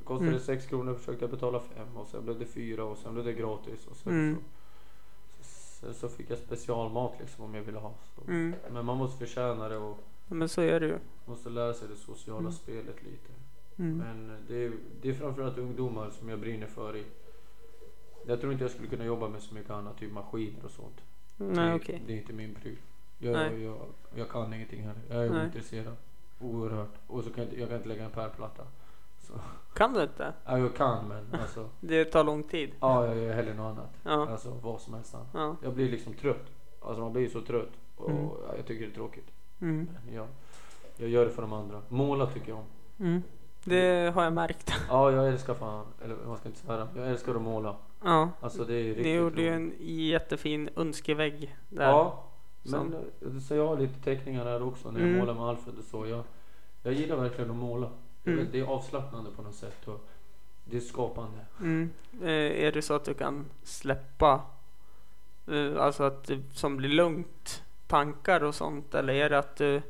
kostade 0.05 0.29
Mm. 0.29 0.39
det 0.39 0.45
sex 0.45 0.67
kronor 0.67 0.95
försökte 0.95 1.25
jag 1.25 1.31
betala 1.31 1.61
fem. 1.61 1.97
Och 1.97 2.07
sen 2.07 2.25
blev 2.25 2.39
det 2.39 2.47
fyra 2.47 2.85
och 2.85 2.99
sen 2.99 3.15
blev 3.15 3.25
det 3.27 3.33
gratis. 3.33 3.87
Och 3.87 3.97
sen 3.97 4.13
Mm. 4.13 4.37
så, 5.41 5.87
så, 5.87 5.93
så 5.93 6.09
fick 6.09 6.31
jag 6.31 6.39
specialmat 6.39 7.13
liksom 7.21 7.45
om 7.45 7.55
jag 7.55 7.63
ville 7.63 7.79
ha. 7.79 7.93
Så. 8.17 8.31
Mm. 8.31 8.55
Men 8.73 8.85
man 8.85 8.97
måste 8.97 9.19
förtjäna 9.19 9.69
det 9.69 9.77
och 9.77 9.99
Men 10.29 10.49
så 10.49 10.61
är 10.61 10.81
det 10.81 10.87
ju. 10.87 10.99
måste 11.25 11.49
lära 11.51 11.75
sig 11.75 11.89
det 11.89 11.97
sociala 11.97 12.39
Mm. 12.41 12.53
spelet 12.53 13.03
lite. 13.03 13.33
Mm. 13.77 13.99
Men 13.99 14.37
det 14.49 14.55
är, 14.65 14.73
det 15.03 15.09
är 15.09 15.15
framförallt 15.15 15.59
ungdomar 15.59 16.11
som 16.11 16.29
jag 16.29 16.39
brinner 16.41 16.67
för. 16.67 16.97
I. 16.97 17.05
Jag 18.27 18.41
tror 18.41 18.53
inte 18.53 18.65
jag 18.65 18.71
skulle 18.71 18.89
kunna 18.89 19.05
jobba 19.05 19.29
med 19.29 19.43
så 19.43 19.55
mycket 19.55 19.71
annat, 19.71 19.99
typ 19.99 20.13
maskiner 20.13 20.65
och 20.65 20.71
sånt. 20.71 21.01
Nej, 21.37 21.69
det, 21.69 21.75
okej. 21.75 22.03
det 22.07 22.13
är 22.13 22.17
inte 22.17 22.33
min 22.33 22.55
pryl. 22.55 22.77
Jag, 23.19 23.33
Nej. 23.33 23.63
jag, 23.65 23.77
jag 24.15 24.29
kan 24.29 24.53
ingenting 24.55 24.83
här. 24.83 24.95
Jag 25.09 25.25
är 25.27 25.31
Nej. 25.31 25.43
ointresserad. 25.43 25.97
Oerhört. 26.41 26.95
Och 27.07 27.25
så 27.25 27.31
kan 27.31 27.39
jag, 27.39 27.47
inte- 27.47 27.61
jag 27.61 27.69
kan 27.69 27.77
inte 27.77 27.89
lägga 27.89 28.05
en 28.05 28.11
pärlplatta. 28.11 28.63
Så, 29.21 29.33
Kan 29.75 29.93
du 29.95 30.03
inte? 30.03 30.33
ja, 30.45 30.59
jag 30.59 30.75
kan 30.77 31.09
men 31.09 31.41
alltså. 31.41 31.69
Det 31.81 32.05
tar 32.05 32.25
lång 32.25 32.43
tid. 32.43 32.71
Ja, 32.81 33.07
jag 33.07 33.17
gör 33.17 33.35
hellre 33.35 33.55
något 33.55 33.79
annat. 33.79 33.91
Ja. 34.03 34.29
Alltså 34.31 34.51
vad 34.63 34.81
som 34.81 34.95
helst 34.95 35.15
annat. 35.15 35.27
Ja. 35.33 35.57
Jag 35.63 35.75
blir 35.75 35.91
liksom 35.91 36.15
trött. 36.15 36.47
Alltså 36.81 37.01
man 37.03 37.13
blir 37.13 37.29
så 37.29 37.41
trött. 37.41 37.71
Och 37.97 38.11
Mm. 38.11 38.25
ja, 38.25 38.57
jag 38.57 38.67
tycker 38.67 38.87
det 38.87 38.93
är 38.93 38.95
tråkigt. 38.95 39.31
Mm. 39.61 39.89
Men 40.07 40.15
jag, 40.15 40.27
jag 40.97 41.09
gör 41.09 41.25
det 41.25 41.31
för 41.31 41.43
de 41.43 41.53
andra. 41.53 41.83
Måla 41.89 42.27
tycker 42.27 42.49
jag 42.49 42.59
om. 42.59 42.65
Mm. 43.07 43.23
Det 43.65 44.15
har 44.15 44.25
jag 44.25 44.33
märkt. 44.33 44.73
Ja, 44.89 45.11
jag 45.13 45.29
älskar 45.29 45.55
fan, 45.55 45.87
eller 46.05 46.17
man 46.27 46.37
ska 46.39 46.49
inte 46.49 46.61
svära. 46.61 46.89
Jag 46.97 47.09
älskar 47.11 47.35
att 47.35 47.43
måla. 47.43 47.77
Ja. 48.05 48.31
Alltså 48.41 48.65
det 48.65 48.75
är 48.75 48.85
riktigt 48.85 49.05
Ni 49.05 49.15
gjorde 49.15 49.43
ju 49.43 49.49
en 49.49 49.73
jättefin 49.81 50.69
önskevägg 50.77 51.57
där. 51.69 51.85
Ja, 51.89 52.25
Som- 52.65 52.89
men 53.21 53.35
eh, 53.35 53.41
så 53.41 53.55
jag 53.55 53.67
har 53.69 53.77
lite 53.77 54.01
teckningar 54.01 54.45
där 54.45 54.63
också 54.63 54.91
när 54.91 55.01
jag 55.01 55.09
Mm. 55.09 55.21
målar 55.21 55.35
med 55.35 55.43
Alfred 55.45 55.79
och 55.79 55.85
så. 55.85 56.07
Jag, 56.07 56.25
jag 56.83 56.93
gillar 56.95 57.17
verkligen 57.17 57.51
att 57.51 57.57
måla. 57.57 57.89
Mm. 58.25 58.47
Det 58.53 58.61
är 58.61 58.65
avslappnande 58.65 59.31
på 59.37 59.43
något 59.43 59.55
sätt 59.55 59.89
och 59.89 60.01
det 60.65 60.77
är 60.77 60.81
skapande. 60.81 61.39
Mm. 61.61 61.91
Eh, 62.23 62.29
är 62.65 62.73
det 62.73 62.83
så 62.83 62.95
att 62.95 63.05
du 63.05 63.15
kan 63.15 63.45
släppa, 63.63 64.41
eh, 65.47 65.77
alltså 65.83 66.03
att 66.05 66.25
det 66.25 66.41
som 66.53 66.77
blir 66.77 66.89
lugnt, 66.89 67.63
tankar 67.87 68.45
och 68.45 68.55
sånt? 68.55 68.95
Eller 68.95 69.15
är 69.15 69.31
det 69.31 69.39
att 69.39 69.57
du 69.57 69.83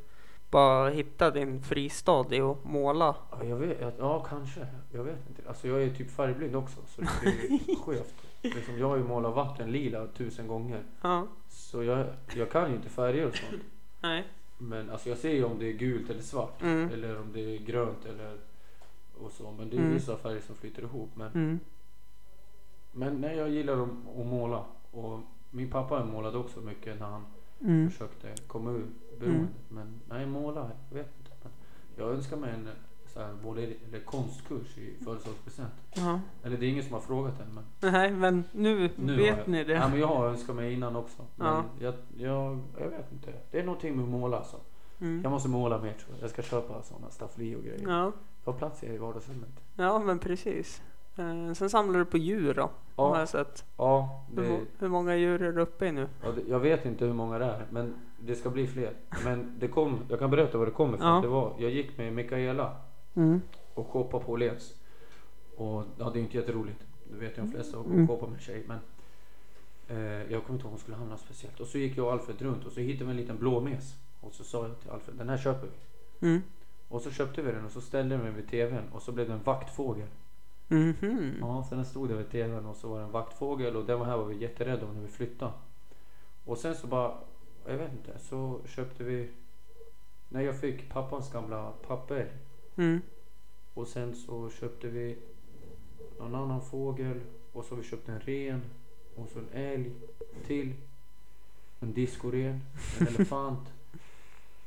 bara 0.53 0.91
hittar 0.91 1.31
din 1.31 1.63
fristad 1.63 2.27
i 2.35 2.41
att 2.41 2.65
måla? 2.65 3.17
Ja, 3.31 3.45
jag 3.45 3.57
vet, 3.57 3.81
ja, 3.81 3.93
ja 3.99 4.21
kanske. 4.29 4.67
Jag 4.93 5.05
vet 5.05 5.29
inte. 5.29 5.43
Alltså 5.49 5.69
jag 5.69 5.83
är 5.83 5.91
typ 5.91 6.11
färgblind 6.11 6.57
också 6.57 6.81
så 6.87 7.01
det 7.01 7.07
är 7.29 7.77
skevt. 7.85 8.15
Liksom, 8.43 8.79
jag 8.79 8.89
har 8.89 8.97
ju 8.97 9.05
målat 9.05 9.35
vatten 9.35 9.73
lila 9.73 10.07
tusen 10.07 10.47
gånger. 10.49 10.83
Ja. 11.03 11.27
Så 11.49 11.83
jag, 11.83 12.07
jag 12.37 12.51
kan 12.51 12.71
ju 12.71 12.77
inte 12.77 12.89
färger 12.89 13.27
och 13.27 13.37
sånt. 13.37 13.63
Nej. 14.01 14.25
Men 14.59 14.91
alltså 14.91 15.09
jag 15.09 15.19
ser 15.19 15.31
ju 15.33 15.45
om 15.45 15.59
det 15.59 15.69
är 15.69 15.73
gult 15.73 16.11
eller 16.11 16.23
svart. 16.23 16.63
Mm. 16.63 16.91
Eller 16.93 17.21
om 17.21 17.33
det 17.33 17.41
är 17.41 17.59
grönt 17.59 18.07
eller 18.07 18.39
och 19.21 19.33
så. 19.33 19.51
Men 19.59 19.71
det 19.71 19.77
är 19.77 19.81
Mm. 19.81 19.95
vissa 19.95 20.17
färger 20.17 20.41
som 20.41 20.55
flyter 20.57 20.83
ihop. 20.83 21.11
Men, 21.15 21.33
Mm. 21.35 21.61
men 22.93 23.21
nej, 23.21 23.37
jag 23.37 23.51
gillar 23.51 23.73
att, 23.83 23.89
att 24.21 24.27
måla. 24.27 24.65
Och 24.91 25.21
min 25.51 25.71
pappa 25.71 26.05
målade 26.05 26.39
också 26.39 26.61
mycket 26.61 27.01
när 27.01 27.07
han 27.07 27.25
Mm. 27.65 27.91
försökte 27.91 28.29
komma 28.47 28.71
ur 28.71 28.87
beroendet. 29.21 29.51
Men 29.69 30.01
nej, 30.09 30.27
måla, 30.27 30.71
jag 30.89 30.97
vet 30.97 31.11
inte. 31.19 31.31
Men 31.43 31.53
jag 32.07 32.15
önskar 32.15 32.37
mig 32.37 32.51
en 32.55 32.69
så 33.07 33.21
här, 33.21 33.35
både, 33.43 33.63
eller 33.63 34.01
konstkurs 34.05 34.79
i 34.79 35.05
födelsedagspresent. 35.05 35.73
Ja. 35.95 36.21
Eller 36.43 36.57
det 36.59 36.67
är 36.67 36.71
ingen 36.71 36.85
som 36.85 36.93
har 36.93 37.01
frågat 37.01 37.41
än. 37.41 37.47
Men 37.55 37.93
Nej, 37.93 38.11
men 38.11 38.45
nu, 38.53 38.91
nu 38.97 39.17
vet 39.17 39.39
jag, 39.39 39.49
ni 39.49 39.65
det. 39.65 39.73
Ja, 39.73 39.89
men 39.89 39.99
jag 40.01 40.07
har 40.07 40.29
önskat 40.29 40.57
mig 40.57 40.73
innan 40.73 40.97
också. 40.97 41.23
Men 41.37 41.47
Ja. 41.49 41.65
jag, 41.81 41.95
jag, 42.17 42.59
jag 42.79 42.91
vet 42.91 43.13
inte. 43.13 43.33
Det 43.51 43.61
är 43.61 43.65
någonting 43.65 43.97
med 43.97 44.03
att 44.05 44.11
måla 44.11 44.37
alltså. 44.39 44.57
Mm. 45.01 45.21
Jag 45.23 45.31
måste 45.31 45.49
måla 45.49 45.79
mer 45.79 45.93
tror 45.93 46.15
jag. 46.15 46.23
Jag 46.23 46.31
ska 46.31 46.43
köpa 46.43 46.83
sådana 46.83 47.11
staffli 47.11 47.55
och 47.57 47.63
grejer. 47.63 47.89
Ja. 47.89 48.13
Jag 48.45 48.53
har 48.53 48.59
plats 48.59 48.85
i 48.85 48.99
vardagsrummet. 48.99 49.61
ja, 49.77 49.99
men 49.99 50.19
precis. 50.19 50.83
Eh, 51.17 51.53
sen 51.53 51.71
samlar 51.71 51.99
du 51.99 52.05
på 52.05 52.19
djur 52.19 52.55
då, 52.55 52.63
har 52.63 52.71
Ja, 52.97 53.19
jag 53.19 53.29
sett. 53.29 53.65
ja, 53.77 54.25
Hur, 54.37 54.43
det, 54.43 54.61
hur 54.79 54.89
många 54.89 55.17
djur 55.17 55.43
är 55.43 55.53
du 55.53 55.61
uppe 55.61 55.87
i 55.87 55.93
nu? 55.93 56.09
ja 56.23 56.33
det, 56.33 56.43
jag 56.49 56.61
vet 56.61 56.85
inte 56.87 57.05
hur 57.05 57.13
många 57.13 57.39
det 57.39 57.45
är. 57.45 57.67
Men 57.71 57.95
det 58.21 58.35
ska 58.35 58.51
bli 58.51 58.67
fler. 58.67 58.93
Men 59.25 59.55
det 59.59 59.69
kom, 59.69 59.99
jag 60.09 60.19
kan 60.19 60.31
berätta 60.31 60.59
var 60.59 60.67
det 60.67 60.73
kommer 60.73 60.95
ifrån. 60.99 61.09
Ja. 61.15 61.21
Det 61.21 61.29
var, 61.29 61.55
jag 61.59 61.71
gick 61.71 61.99
med 61.99 62.13
Mikaela 62.13 62.77
Mm. 63.15 63.41
och 63.75 63.87
shoppade 63.89 64.25
på 64.25 64.33
Åhléns. 64.33 64.75
Och 65.57 65.85
ja, 65.99 66.11
det 66.11 66.19
är 66.19 66.23
inte 66.23 66.37
jätteroligt. 66.37 66.87
Det 67.11 67.19
vet 67.19 67.39
ju 67.39 67.43
de 67.43 67.51
flesta 67.51 67.79
att 67.79 67.87
Mm. 67.87 68.09
shoppa 68.09 68.27
med 68.27 68.41
tjej. 68.41 68.65
Men 68.69 68.79
eh, 69.89 70.33
jag 70.33 70.45
kommer 70.45 70.55
inte 70.57 70.63
ihåg 70.65 70.71
hon 70.73 70.79
skulle 70.79 70.97
hamna 70.97 71.17
speciellt. 71.17 71.61
Och 71.61 71.67
så 71.67 71.79
gick 71.79 71.97
jag 71.97 72.07
och 72.07 72.13
Alfred 72.13 72.43
runt 72.43 72.65
och 72.67 72.73
så 72.73 72.81
hittade 72.81 73.05
vi 73.05 73.11
en 73.11 73.17
liten 73.17 73.39
blåmes. 73.39 73.95
Och 74.21 74.33
så 74.35 74.45
sa 74.45 74.67
jag 74.67 74.81
till 74.81 74.91
Alfred, 74.91 75.17
den 75.17 75.29
här 75.29 75.37
köper 75.39 75.67
vi. 76.21 76.29
Mm. 76.29 76.43
Och 76.89 77.01
så 77.03 77.11
köpte 77.11 77.43
vi 77.43 77.53
den 77.53 77.65
och 77.65 77.71
så 77.71 77.81
ställde 77.81 78.17
vi 78.17 78.25
den 78.25 78.35
vid 78.35 78.49
tvn 78.51 78.85
och 78.93 79.03
så 79.03 79.13
blev 79.13 79.27
det 79.29 79.33
en 79.35 79.43
vaktfågel. 79.43 80.07
Mhm. 80.73 81.37
Ja, 81.41 81.65
så 81.69 81.75
den 81.75 81.85
stod 81.85 82.09
där 82.09 82.17
vid 82.17 82.31
tvn 82.31 82.67
och 82.67 82.77
så 82.77 82.89
var 82.89 82.99
det 82.99 83.05
en 83.05 83.11
vaktfågel 83.13 83.77
och 83.77 83.85
den 83.87 83.99
var 83.99 84.07
här 84.07 84.17
var 84.17 84.25
vi 84.25 84.37
jätterädda 84.37 84.87
om 84.87 84.95
när 84.95 85.03
vi 85.03 85.09
flyttade. 85.09 85.53
Och 86.45 86.59
sen 86.59 86.75
så 86.75 86.87
bara, 86.87 87.15
jag 87.67 87.77
vet 87.79 87.93
inte, 87.93 88.19
så 88.19 88.61
köpte 88.67 89.05
vi 89.05 89.31
när 90.29 90.41
jag 90.41 90.61
fick 90.61 90.89
pappans 90.89 91.33
gamla 91.33 91.73
papper 91.87 92.31
Mm. 92.77 93.01
och 93.75 93.89
sen 93.89 94.15
så 94.15 94.51
köpte 94.51 94.89
vi 94.89 95.19
någon 96.19 96.35
annan 96.35 96.63
fågel 96.63 97.21
och 97.53 97.65
så 97.65 97.75
vi 97.75 97.83
köpte 97.83 98.13
en 98.13 98.21
ren 98.21 98.63
och 99.17 99.29
så 99.29 99.39
en 99.39 99.49
älg 99.53 99.93
till. 100.47 100.75
En 101.81 101.93
diskoren, 101.93 102.61
en 103.01 103.07
elefant, 103.15 103.69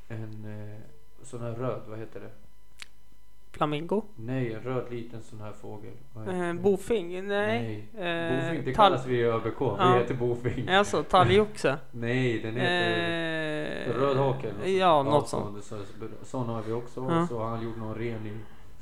en, 0.07 0.45
eh, 0.45 0.79
sån 1.23 1.41
här 1.41 1.51
röd, 1.55 1.81
vad 1.87 1.99
heter 1.99 2.19
det? 2.19 2.31
Flamingo? 3.55 4.01
Nej, 4.15 4.53
en 4.53 4.61
röd 4.61 4.83
liten 4.91 5.21
sån 5.21 5.41
här 5.41 5.51
fågel. 5.51 5.91
Eh, 6.15 6.23
det? 6.47 6.53
bofing? 6.53 7.27
Nej. 7.27 7.87
Nej. 7.97 8.07
Eh, 8.07 8.35
Bofink, 8.45 8.65
det 8.65 8.71
tall- 8.71 8.75
kallas 8.75 9.05
vi 9.07 9.15
i 9.19 9.23
ÖBK. 9.23 9.59
Ja. 9.61 9.91
Vi 9.93 9.99
heter 9.99 10.13
bofink. 10.15 10.69
Alltså 10.69 11.03
talgoxe? 11.03 11.77
Nej, 11.91 12.39
den 12.39 12.55
heter 12.55 13.89
Eh, 13.89 13.93
rödhake. 14.01 14.47
eller 14.63 15.03
något 15.03 15.13
Ja, 15.13 15.23
sånt. 15.27 15.63
Så, 15.63 15.77
sån 16.23 16.45
har 16.49 16.61
vi 16.61 16.73
också. 16.73 16.99
Ja. 17.09 17.27
Så 17.27 17.37
har 17.39 17.47
han 17.49 17.63
gjort 17.63 17.77
någon 17.77 17.95
ren 17.95 18.27
i. 18.27 18.33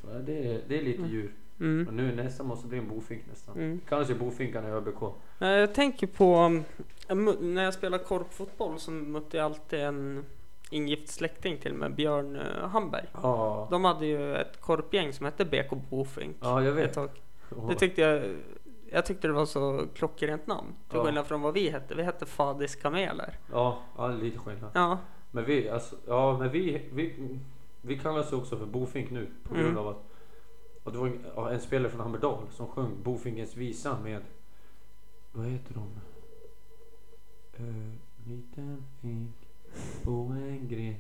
Så 0.02 0.08
ja, 0.14 0.20
det, 0.20 0.38
är, 0.54 0.62
det 0.68 0.78
är 0.80 0.84
lite 0.84 1.00
Mm. 1.00 1.12
djur. 1.12 1.32
Mm. 1.60 1.84
Men 1.84 1.96
nu 1.96 2.16
nästa 2.16 2.44
måste 2.44 2.68
bli 2.68 2.78
en 2.78 2.88
bofink 2.90 3.22
nästan. 3.30 3.56
Mm. 3.58 3.80
Kallas 3.90 4.10
ju 4.10 4.16
bofinkarna 4.16 4.68
i 4.68 4.72
ÖBK. 4.72 5.02
Eh, 5.40 5.48
Jag 5.48 5.74
tänker 5.74 6.08
på 6.08 6.36
mu- 7.08 7.42
när 7.42 7.64
jag 7.64 7.74
spelar 7.74 7.98
korpfotboll 7.98 8.80
så 8.80 8.92
mötte 8.92 9.38
jag 9.38 9.46
alltid 9.46 9.80
en 9.80 10.26
ingift 10.74 11.10
släkting 11.10 11.58
till 11.58 11.74
mig, 11.74 11.90
Björn 11.90 12.36
eh, 12.36 12.68
Hamberg. 12.70 13.06
Ja, 13.22 13.68
De 13.72 13.86
hade 13.86 14.06
ju 14.06 14.36
ett 14.36 14.62
korpgäng 14.62 15.14
som 15.14 15.26
hette 15.26 15.46
BK 15.46 15.70
Bofink. 15.90 16.38
ja 16.42 16.64
jag 16.64 16.72
vet. 16.72 16.98
Och- 16.98 17.10
Det 17.70 17.76
tyckte 17.76 18.02
jag, 18.02 18.36
jag 18.92 19.06
tyckte 19.06 19.28
det 19.28 19.34
var 19.34 19.46
så 19.46 19.86
klockrent 19.94 20.48
namn. 20.48 20.68
Till 20.90 20.98
Ja. 20.98 21.04
skillnad 21.06 21.26
från 21.28 21.42
vad 21.42 21.54
vi 21.54 21.70
hette. 21.70 21.96
Vi 21.96 22.04
hette 22.04 22.26
Fadis 22.26 22.76
Kameler. 22.76 23.38
Ja, 23.52 23.78
ja, 23.98 24.08
lite 24.08 24.38
skillnad. 24.40 24.72
Ja, 24.74 24.98
Men 25.32 25.46
vi, 25.46 25.70
alltså, 25.70 25.96
ja, 26.08 26.38
men 26.40 26.52
vi, 26.52 26.90
vi, 26.94 27.40
vi 27.82 28.00
kallas 28.00 28.34
också 28.34 28.58
för 28.58 28.66
bofink 28.66 29.12
nu 29.12 29.28
på 29.44 29.54
grund 29.54 29.68
Mm. 29.68 29.78
av 29.78 29.88
att, 29.88 30.04
att 30.84 30.94
det 30.94 31.00
var 31.00 31.08
en, 31.08 31.54
en 31.54 31.60
spelare 31.60 31.90
från 31.90 32.02
Hammerdal 32.02 32.44
som 32.52 32.68
sjöng 32.68 33.04
Bofinkens 33.04 33.56
visa 33.58 33.98
med, 34.04 34.22
vad 35.32 35.46
heter 35.46 35.74
de? 35.74 35.84
Uh, 37.64 37.90
liten 39.74 39.94
fink 39.94 40.04
på 40.06 40.12
en 40.12 40.68
gren. 40.68 40.96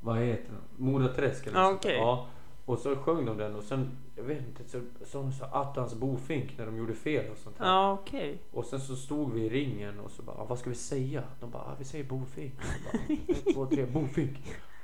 Vad 0.00 0.18
heter 0.18 0.50
de? 0.76 0.84
Moraträsk 0.84 1.46
eller 1.46 1.58
Ja, 1.58 1.68
sånt 1.68 1.82
där. 1.82 1.88
okej. 1.88 1.98
Ja, 2.00 2.26
och 2.64 2.78
så 2.78 2.96
sjöng 2.96 3.24
de 3.24 3.36
den 3.36 3.54
och 3.56 3.62
sen, 3.62 3.90
jag 4.16 4.24
vet 4.24 4.38
inte, 4.46 4.64
så 4.70 4.80
sa 5.06 5.18
de 5.22 5.32
så 5.32 5.44
attans 5.44 5.94
bofink 5.94 6.58
när 6.58 6.66
de 6.66 6.76
gjorde 6.76 6.94
fel 6.94 7.30
och 7.32 7.38
sånt 7.38 7.58
här. 7.58 7.66
ja 7.66 7.92
okej. 7.92 8.38
Och 8.52 8.64
sen 8.64 8.80
så 8.80 8.96
stod 8.96 9.32
vi 9.32 9.40
i 9.40 9.48
ringen 9.48 10.00
och 10.00 10.10
så 10.10 10.22
bara, 10.22 10.36
ah, 10.36 10.44
vad 10.48 10.58
ska 10.58 10.70
vi 10.70 10.76
säga? 10.76 11.22
De 11.40 11.50
bara, 11.50 11.62
ah, 11.62 11.74
vi 11.78 11.84
säger 11.84 12.04
bofink. 12.04 12.52
Bara, 12.58 13.02
Ett, 13.28 13.44
två, 13.54 13.66
tre, 13.66 13.86
bofink. 13.86 14.36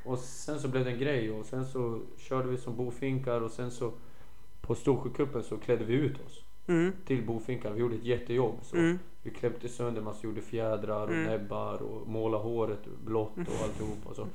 Och 0.04 0.18
sen 0.18 0.60
så 0.60 0.68
blev 0.68 0.84
det 0.84 0.90
en 0.90 0.98
grej 0.98 1.30
och 1.30 1.46
sen 1.46 1.66
så 1.66 2.00
körde 2.18 2.48
vi 2.48 2.56
som 2.58 2.76
bofinkar 2.76 3.40
och 3.40 3.50
sen 3.50 3.70
så 3.70 3.92
på 4.60 4.74
Storsjöcupen 4.74 5.42
så 5.42 5.56
klädde 5.56 5.84
vi 5.84 5.94
ut 5.94 6.26
oss 6.26 6.43
Mm. 6.66 6.92
till 7.06 7.26
bofinkar. 7.26 7.70
Vi 7.72 7.80
gjorde 7.80 7.94
ett 7.94 8.04
jättejobb. 8.04 8.54
Så 8.62 8.76
Mm. 8.76 8.98
Vi 9.22 9.30
kläppte 9.30 9.68
sönder 9.68 10.02
massa, 10.02 10.26
gjorde 10.26 10.40
fjädrar 10.40 11.02
och 11.06 11.12
Mm. 11.12 11.24
näbbar 11.24 11.82
och 11.82 12.08
målade 12.08 12.42
håret 12.44 12.86
blått 13.04 13.36
och 13.38 13.64
alltihop. 13.64 13.98
Och 14.04 14.16
så. 14.16 14.26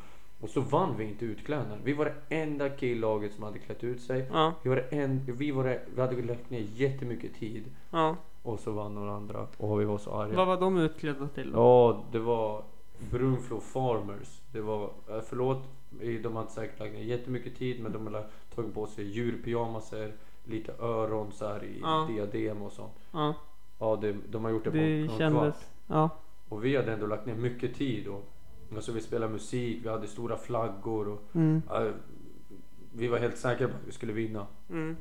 och 0.41 0.49
så 0.49 0.61
vann 0.61 0.97
vi 0.97 1.03
inte 1.03 1.25
utklädnaden. 1.25 1.80
Vi 1.84 1.93
var 1.93 2.05
det 2.05 2.36
enda 2.36 2.69
killaget 2.69 3.34
som 3.34 3.43
hade 3.43 3.59
klätt 3.59 3.84
ut 3.84 4.01
sig. 4.01 4.25
Ja, 4.32 4.53
Vi, 4.63 4.69
var 4.69 4.75
det 4.75 4.82
en, 4.97 5.21
vi, 5.25 5.51
var 5.51 5.63
det, 5.63 5.82
vi 5.95 6.01
hade 6.01 6.21
lagt 6.21 6.49
ner 6.49 6.59
jättemycket 6.73 7.36
tid. 7.36 7.63
ja. 7.91 8.15
Och 8.43 8.59
så 8.59 8.71
vann 8.71 8.95
några 8.95 9.11
andra. 9.11 9.47
Och 9.57 9.82
vi 9.82 9.86
var 9.86 9.97
så 9.97 10.11
arga. 10.11 10.36
Vad 10.36 10.47
var 10.47 10.57
de 10.59 10.77
utklädda 10.77 11.27
till? 11.27 11.51
Ja, 11.53 12.03
det 12.11 12.19
var 12.19 12.63
Brunflo 13.11 13.59
Farmers. 13.59 14.41
Det 14.51 14.61
var, 14.61 14.84
eh, 15.09 15.21
förlåt, 15.30 15.57
de 16.23 16.36
hade 16.36 16.49
säkert 16.49 16.80
lagt 16.80 16.93
ner 16.93 17.01
jättemycket 17.03 17.57
tid 17.57 17.84
men 17.84 17.91
de 17.91 18.05
hade 18.07 18.23
tagit 18.55 18.73
på 18.73 18.88
sig 18.88 19.05
djurpyjamaser, 19.05 20.13
lite 20.44 20.74
öron 20.80 21.32
så 21.32 21.48
här 21.48 21.64
i 21.64 21.80
Ja. 21.82 22.08
diadem 22.10 22.62
och 22.62 22.72
sånt. 22.72 22.98
Ja, 23.12 23.34
Ja, 23.80 23.96
det, 24.02 24.16
de 24.30 24.44
har 24.44 24.52
gjort 24.52 24.64
det, 24.64 24.70
det 24.70 25.08
på 25.08 25.18
kändes... 25.18 25.42
kvart. 25.56 25.66
Ja. 25.88 26.10
Och 26.50 26.66
vi 26.66 26.76
hade 26.76 26.94
ändå 26.94 27.06
lagt 27.08 27.26
ner 27.26 27.36
mycket 27.36 27.76
tid. 27.76 28.08
Och, 28.08 28.24
och 28.78 28.84
så 28.84 28.92
vi 28.92 29.02
spelade 29.02 29.32
musik, 29.34 29.80
vi 29.84 29.90
hade 29.90 30.08
stora 30.08 30.38
flaggor 30.38 31.08
och 31.08 31.22
Mm. 31.36 31.62
eh, 31.74 31.92
vi 32.94 33.08
var 33.08 33.18
helt 33.18 33.38
säkra 33.38 33.68
på 33.68 33.74
att 33.74 33.88
vi 33.88 33.92
skulle 33.92 34.14
vinna. 34.14 34.48
Mm. 34.70 34.98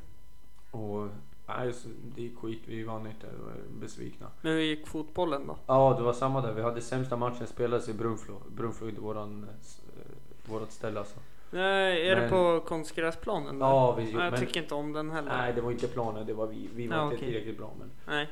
Och 0.70 1.08
nej, 1.48 1.72
det 2.14 2.22
gick 2.22 2.38
skit, 2.38 2.62
vi 2.66 2.84
vann 2.84 3.06
inte, 3.06 3.26
vi 3.38 3.42
var 3.44 3.80
besvikna. 3.80 4.26
Men 4.42 4.52
hur 4.52 4.60
gick 4.60 4.86
fotbollen 4.86 5.46
då? 5.46 5.56
Ja, 5.66 5.94
det 5.98 6.02
var 6.02 6.12
samma 6.12 6.40
där. 6.40 6.52
Vi 6.52 6.62
hade 6.62 6.80
sämsta 6.80 7.16
matchen 7.16 7.46
spelades 7.46 7.88
i 7.88 7.92
Brunflo. 7.94 8.34
Brunflo 8.56 8.88
är 8.88 8.92
våran, 8.92 9.44
eh, 9.44 9.54
s- 9.60 9.82
eh, 9.96 10.50
vårat 10.52 10.72
ställe 10.72 10.98
alltså. 10.98 11.18
Nej, 11.50 12.08
är 12.08 12.14
det 12.14 12.20
Men- 12.20 12.30
på 12.30 12.60
konstgräsplanen? 12.68 13.60
Ja, 13.60 13.92
vi, 13.92 14.02
Nej, 14.04 14.12
jag 14.12 14.30
men, 14.30 14.40
tycker 14.40 14.60
inte 14.62 14.74
om 14.74 14.92
den 14.92 15.10
heller. 15.10 15.36
nej, 15.38 15.52
det 15.52 15.60
var 15.60 15.70
inte 15.70 15.88
planen. 15.88 16.26
Det 16.26 16.32
var 16.34 16.46
vi. 16.46 16.68
Vi 16.74 16.86
var 16.86 16.96
Ja, 16.96 17.02
inte 17.04 17.16
okej. 17.16 17.26
tillräckligt 17.28 17.58
bra. 17.58 17.70
Men, 17.78 17.90
Nej. 18.06 18.28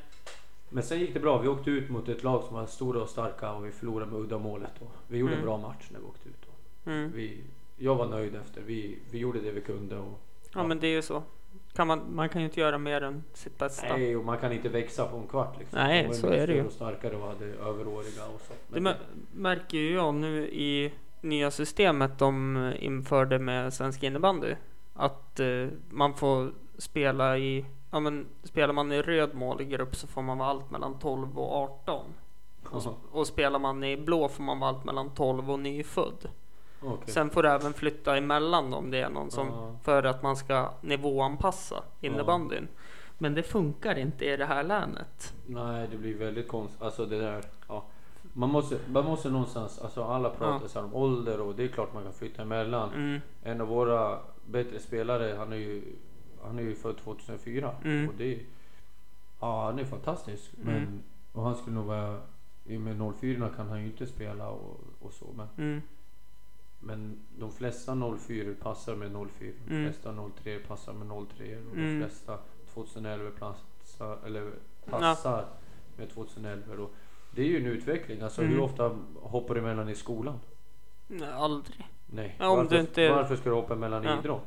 men 0.68 0.82
sen 0.82 1.00
gick 1.00 1.14
det 1.14 1.20
bra. 1.20 1.38
Vi 1.38 1.48
åkte 1.48 1.70
ut 1.70 1.90
mot 1.90 2.08
ett 2.08 2.22
lag 2.22 2.42
som 2.44 2.54
var 2.56 2.66
stora 2.66 3.02
och 3.02 3.08
starka 3.08 3.52
och 3.52 3.66
vi 3.66 3.70
förlorade 3.72 4.10
med 4.10 4.20
uddamålet. 4.20 4.70
Och 4.80 4.90
vi 5.08 5.18
gjorde 5.18 5.32
Mm. 5.32 5.40
en 5.42 5.46
bra 5.46 5.58
match 5.58 5.88
när 5.90 6.00
vi 6.00 6.06
åkte 6.06 6.28
ut. 6.28 6.44
Och 6.46 6.86
Mm. 6.92 7.12
vi, 7.14 7.40
jag 7.76 7.94
var 7.94 8.06
nöjd 8.06 8.34
efter. 8.34 8.60
Vi, 8.60 8.98
vi 9.10 9.18
gjorde 9.18 9.40
det 9.40 9.50
vi 9.50 9.60
kunde. 9.60 9.96
Och, 9.98 10.20
Ja, 10.54 10.62
men 10.66 10.80
det 10.80 10.86
är 10.86 10.92
ju 10.92 11.02
så. 11.02 11.22
Kan 11.74 11.86
man, 11.86 12.00
man 12.14 12.28
kan 12.28 12.40
ju 12.42 12.46
inte 12.48 12.60
göra 12.60 12.78
mer 12.78 13.00
än 13.02 13.24
sitt 13.32 13.58
bästa. 13.58 13.86
nej, 13.96 14.16
och 14.16 14.24
man 14.24 14.38
kan 14.38 14.52
inte 14.52 14.68
växa 14.68 15.06
på 15.06 15.16
en 15.16 15.26
kvart. 15.26 15.58
Liksom. 15.58 15.78
Nej, 15.78 16.14
så 16.14 16.26
är 16.26 16.46
det 16.46 16.52
ju. 16.54 16.64
och 16.66 16.72
starkare 16.72 17.16
och 17.16 17.26
hade 17.28 17.44
överåriga 17.44 18.24
och 18.34 18.40
så. 18.40 18.52
Det 18.68 18.80
Men 18.80 18.82
mär- 18.86 18.96
märker 19.34 19.78
ju 19.78 19.94
jag 19.94 20.14
nu 20.14 20.48
i 20.48 20.92
nya 21.28 21.50
systemet 21.50 22.18
de 22.18 22.56
införde 22.78 23.38
med 23.38 23.72
svensk 23.74 24.02
innebandy. 24.02 24.54
Att 24.94 25.40
eh, 25.40 25.66
man 25.90 26.14
får 26.14 26.52
spela 26.78 27.38
i, 27.38 27.64
ja 27.90 28.00
men 28.00 28.26
spelar 28.42 28.74
man 28.74 28.92
i 28.92 29.02
röd 29.02 29.34
målgrupp 29.34 29.96
så 29.96 30.06
får 30.06 30.22
man 30.22 30.38
vara 30.38 30.48
allt 30.48 30.70
mellan 30.70 30.98
12 30.98 31.38
och 31.38 31.52
18. 31.54 32.04
Och, 32.70 32.80
sp- 32.82 32.94
och 33.12 33.26
spelar 33.26 33.58
man 33.58 33.84
i 33.84 33.96
blå 33.96 34.28
får 34.28 34.42
man 34.42 34.58
vara 34.60 34.70
allt 34.70 34.84
mellan 34.84 35.10
12 35.14 35.50
och 35.50 35.58
nyfödd. 35.60 36.28
Okej. 36.82 37.14
Sen 37.14 37.30
får 37.30 37.42
du 37.42 37.48
även 37.48 37.72
flytta 37.72 38.16
emellan 38.16 38.74
om 38.74 38.90
det 38.90 39.00
är 39.00 39.08
någon 39.10 39.30
som, 39.30 39.48
Ja. 39.48 39.76
för 39.82 40.02
att 40.02 40.22
man 40.22 40.36
ska 40.36 40.70
nivåanpassa 40.80 41.82
innebandyn. 42.00 42.68
Men 43.18 43.34
det 43.34 43.42
funkar 43.42 43.98
inte 43.98 44.24
i 44.24 44.36
det 44.36 44.44
här 44.46 44.62
länet. 44.64 45.34
Nej, 45.46 45.88
det 45.90 45.96
blir 45.96 46.14
väldigt 46.18 46.48
konstigt. 46.48 46.82
Alltså 46.82 47.06
det 47.06 47.18
där, 47.18 47.44
ja. 47.68 47.84
Man 48.38 48.50
måste, 48.50 48.78
man 48.88 49.04
måste 49.04 49.30
någonstans, 49.30 49.78
alltså 49.78 50.04
alla 50.04 50.30
pratar 50.30 50.62
Ja. 50.64 50.68
så 50.68 50.80
om 50.80 50.94
ålder 50.94 51.40
och 51.40 51.54
det 51.54 51.64
är 51.64 51.68
klart 51.68 51.94
man 51.94 52.02
kan 52.02 52.12
flytta 52.12 52.42
emellan. 52.42 52.92
Mm. 52.94 53.20
En 53.42 53.60
av 53.60 53.68
våra 53.68 54.18
bättre 54.46 54.78
spelare, 54.80 55.34
han 55.38 55.52
är 55.52 55.56
ju, 55.56 55.82
han 56.42 56.58
är 56.58 56.62
ju 56.62 56.74
född 56.74 56.96
2004. 56.98 57.74
Mm. 57.84 58.08
Och 58.08 58.14
det, 58.18 58.40
ja 59.40 59.64
han 59.64 59.78
är 59.78 59.84
fantastisk. 59.84 60.50
Men, 60.56 60.76
Mm. 60.76 61.02
och 61.32 61.42
han 61.42 61.56
skulle 61.56 61.76
nog 61.76 61.84
vara, 61.86 62.20
i 62.64 62.76
och 62.76 62.80
med 62.80 63.14
04 63.20 63.48
kan 63.56 63.68
han 63.68 63.80
ju 63.80 63.86
inte 63.86 64.06
spela 64.06 64.48
och, 64.48 64.80
och 65.00 65.12
så. 65.12 65.26
Men, 65.36 65.48
Mm. 65.58 65.82
men 66.80 67.18
de 67.38 67.52
flesta 67.52 67.94
04 68.18 68.54
passar 68.62 68.94
med 68.96 69.12
04. 69.12 69.52
De 69.68 69.74
Mm. 69.74 69.84
flesta 69.92 70.12
03 70.42 70.58
passar 70.58 70.92
med 70.92 71.08
03. 71.08 71.56
Och 71.70 71.76
Mm. 71.76 72.00
de 72.00 72.06
flesta 72.06 72.38
2011 72.74 73.30
passar, 73.38 74.18
eller 74.26 74.50
passar 74.90 75.44
med 75.96 76.10
2011. 76.10 76.82
Och 76.82 76.90
det 77.36 77.42
är 77.42 77.46
ju 77.46 77.56
en 77.56 77.66
utveckling. 77.66 78.20
Alltså 78.20 78.40
Mm. 78.42 78.52
hur 78.54 78.60
ofta 78.60 78.96
hoppar 79.22 79.54
du 79.54 79.60
emellan 79.60 79.88
i 79.88 79.94
skolan? 79.94 80.40
Nej, 81.06 81.28
aldrig. 81.32 81.86
Nej. 82.06 82.36
Ja, 82.38 82.48
om 82.48 82.56
varför, 82.56 82.74
du 82.74 82.80
inte- 82.80 83.10
varför 83.10 83.36
ska 83.36 83.48
du 83.48 83.54
hoppa 83.54 83.74
emellan 83.74 84.04
Ja. 84.04 84.18
idrott? 84.18 84.44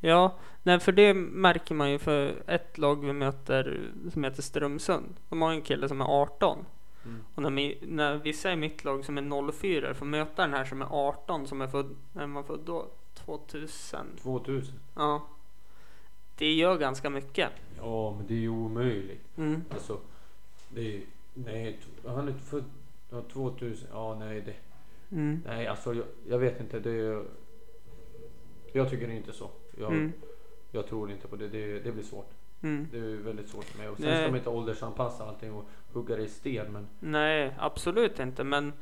Ja, 0.00 0.34
nej 0.62 0.80
för 0.80 0.92
det 0.92 1.14
märker 1.14 1.74
man 1.74 1.90
ju 1.90 1.98
för 1.98 2.34
ett 2.46 2.78
lag 2.78 3.04
vi 3.04 3.12
möter 3.12 3.90
som 4.12 4.24
heter 4.24 4.42
Strömsund. 4.42 5.14
De 5.28 5.42
har 5.42 5.50
en 5.52 5.62
kille 5.62 5.88
som 5.88 6.00
är 6.00 6.04
18. 6.22 6.58
Mm. 7.04 7.24
Och 7.34 7.42
när, 7.42 7.50
vi, 7.50 7.78
när 7.82 8.16
vissa 8.16 8.52
i 8.52 8.56
mitt 8.56 8.84
lag 8.84 9.04
som 9.04 9.18
är 9.18 9.52
04 9.52 9.94
får 9.94 10.06
möta 10.06 10.42
den 10.42 10.52
här 10.54 10.64
som 10.64 10.82
är 10.82 10.86
18 10.90 11.46
som 11.46 11.60
är 11.60 11.66
född, 11.68 11.96
när 12.12 12.26
var 12.26 12.42
född 12.42 12.60
då? 12.64 12.86
2000. 13.14 14.06
2000. 14.22 14.74
Ja. 14.94 15.22
Det 16.38 16.52
gör 16.52 16.78
ganska 16.78 17.10
mycket. 17.10 17.50
Ja, 17.80 18.14
men 18.16 18.26
det 18.26 18.34
är 18.34 18.38
ju 18.38 18.48
omöjligt. 18.48 19.38
Mm. 19.38 19.64
Alltså, 19.70 19.98
det 20.68 20.96
är, 20.96 21.00
nej, 21.44 21.78
han 22.06 22.28
är 22.28 22.32
född 22.32 22.64
ja, 23.10 23.22
2000. 23.32 23.88
Ja, 23.92 24.16
nej, 24.20 24.40
det, 24.40 24.54
Mm. 25.16 25.42
nej, 25.46 25.66
alltså 25.66 25.94
jag, 25.94 26.04
jag 26.28 26.38
vet 26.38 26.60
inte. 26.60 26.80
Det 26.80 26.90
är, 26.90 27.24
jag 28.72 28.90
tycker 28.90 29.10
inte 29.10 29.32
så. 29.32 29.50
Jag, 29.78 29.92
Mm. 29.92 30.12
jag 30.70 30.86
tror 30.86 31.10
inte 31.10 31.28
på 31.28 31.36
det. 31.36 31.48
Det, 31.48 31.78
det 31.80 31.92
blir 31.92 32.04
svårt. 32.04 32.30
Mm. 32.62 32.88
Det 32.92 32.98
är 32.98 33.16
väldigt 33.16 33.48
svårt 33.48 33.64
för 33.64 33.78
mig. 33.78 33.88
Och 33.88 33.96
sen 33.96 34.06
Nej. 34.06 34.16
ska 34.22 34.26
man 34.28 34.36
inte 34.38 34.50
åldersanpassa 34.50 35.24
allting 35.24 35.52
och 35.54 35.64
hugga 35.92 36.16
det 36.16 36.22
i 36.22 36.28
sten. 36.28 36.72
Men, 36.72 36.86
Nej, 37.00 37.54
absolut 37.58 38.18
inte. 38.20 38.44
Men 38.44 38.72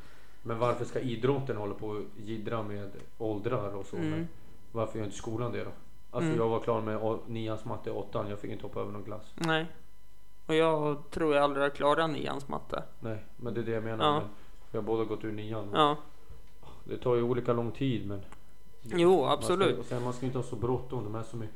men 0.43 0.59
varför 0.59 0.85
ska 0.85 0.99
idrotten 0.99 1.57
hålla 1.57 1.73
på 1.73 1.87
och 1.87 2.01
jiddra 2.17 2.63
med 2.63 2.89
åldrar 3.17 3.75
och 3.75 3.85
så? 3.85 3.97
Mm. 3.97 4.27
Varför 4.71 4.97
gör 4.99 5.05
inte 5.05 5.17
skolan 5.17 5.51
det 5.51 5.63
då? 5.63 5.71
Alltså 6.11 6.27
Mm. 6.29 6.37
jag 6.39 6.49
var 6.49 6.59
klar 6.59 6.81
med 6.81 7.17
nians 7.27 7.65
matte, 7.65 7.91
åttan. 7.91 8.29
Jag 8.29 8.39
fick 8.39 8.51
inte 8.51 8.63
hoppa 8.63 8.79
över 8.79 8.91
någon 8.91 9.03
klass. 9.03 9.33
nej. 9.35 9.65
Och 10.49 10.55
jag 10.55 10.97
tror 11.11 11.35
jag 11.35 11.43
aldrig 11.43 11.63
har 11.63 11.69
klarat 11.69 12.09
nians 12.09 12.47
matte. 12.47 12.83
Nej, 12.99 13.25
men 13.37 13.53
det 13.53 13.59
är 13.59 13.63
det 13.63 13.71
jag 13.71 13.83
menar. 13.83 14.05
Ja. 14.05 14.21
Vi 14.71 14.77
har 14.77 14.83
båda 14.83 15.03
gått 15.03 15.23
ur 15.23 15.31
nian. 15.31 15.69
Ja, 15.73 15.97
Det 16.83 16.97
tar 16.97 17.15
ju 17.15 17.21
olika 17.23 17.53
lång 17.53 17.71
tid 17.71 18.07
men. 18.07 18.21
jo 18.81 19.21
Man 19.21 19.31
absolut. 19.31 19.69
ska, 19.71 19.79
och 19.79 19.85
sen, 19.85 20.03
man 20.03 20.13
ska 20.13 20.25
inte 20.25 20.37
ha 20.37 20.43
så 20.43 20.55
bråttom. 20.55 21.03
De 21.03 21.15
här 21.15 21.23
som 21.23 21.41
är 21.41 21.47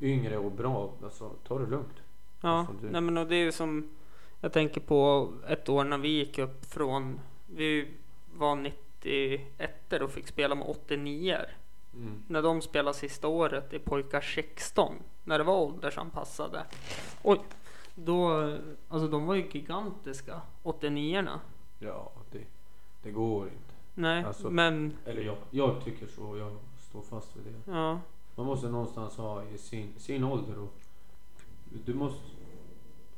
yngre 0.00 0.38
och 0.38 0.52
bra. 0.52 0.90
Alltså 1.04 1.30
ta 1.48 1.58
det 1.58 1.66
lugnt. 1.66 1.96
Ja, 2.40 2.58
Alltså, 2.58 2.74
det- 2.82 2.90
nej 2.90 3.00
men 3.00 3.18
och 3.18 3.26
det 3.26 3.36
är 3.36 3.44
ju 3.44 3.52
som 3.52 3.88
jag 4.40 4.52
tänker 4.52 4.80
på 4.80 5.32
ett 5.48 5.68
år 5.68 5.84
när 5.84 5.98
vi 5.98 6.08
gick 6.08 6.38
upp 6.38 6.64
från, 6.64 7.20
vi 7.46 7.88
var 8.34 8.54
91 8.56 9.92
och 10.02 10.10
fick 10.10 10.28
spela 10.28 10.54
med 10.54 10.66
89 10.68 11.38
Mm. 11.94 12.22
när 12.28 12.42
de 12.42 12.62
spelade 12.62 12.96
sista 12.96 13.28
året 13.28 13.72
i 13.72 13.78
pojkar 13.78 14.20
16, 14.20 14.94
när 15.24 15.38
det 15.38 15.44
var 15.44 15.60
åldersanpassade. 15.60 16.62
Oj, 17.22 17.40
då, 17.94 18.30
alltså 18.88 19.08
de 19.08 19.26
var 19.26 19.34
ju 19.34 19.48
gigantiska, 19.50 20.40
89orna. 20.62 21.38
Ja, 21.78 22.12
det, 22.30 22.44
det 23.02 23.10
går 23.10 23.44
inte. 23.46 23.74
Nej, 23.94 24.24
Alltså- 24.24 24.50
men 24.50 24.92
Eller 25.06 25.22
jag, 25.22 25.36
jag 25.50 25.84
tycker 25.84 26.06
så. 26.06 26.36
Jag 26.36 26.56
står 26.78 27.02
fast 27.02 27.36
vid 27.36 27.44
det. 27.44 27.72
ja, 27.72 28.00
Man 28.34 28.46
måste 28.46 28.68
någonstans 28.68 29.16
ha 29.16 29.44
i 29.44 29.58
sin, 29.58 29.92
sin 29.98 30.24
ålder 30.24 30.58
och 30.58 30.74
du 31.84 31.94
måste... 31.94 32.20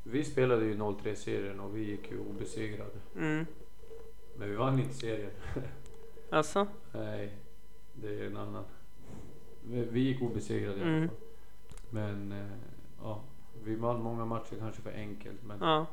Vi 0.02 0.24
spelade 0.24 0.64
ju 0.64 0.74
03-serien 0.76 1.60
och 1.60 1.76
vi 1.76 1.84
gick 1.90 2.10
ju 2.10 2.18
obesegrade. 2.20 2.90
mm, 3.16 3.46
Men 4.36 4.50
vi 4.50 4.56
vann 4.56 4.78
inte 4.78 4.94
serien. 4.94 5.30
alltså, 6.30 6.66
Nej, 6.92 7.32
det 7.94 8.08
är 8.20 8.26
en 8.26 8.36
annan. 8.36 8.64
Vi, 9.66 10.00
gick 10.00 10.22
obesegrade 10.22 10.78
i 10.78 10.82
alla 10.82 10.90
Mm. 10.90 11.08
fall. 11.08 11.16
Men 11.90 12.32
eh, 12.32 12.46
ja, 13.02 13.20
vi 13.64 13.74
vann 13.76 14.02
många 14.02 14.24
matcher 14.24 14.56
kanske 14.58 14.82
för 14.82 14.92
enkelt. 14.92 15.44
Men 15.44 15.58
ja, 15.60 15.86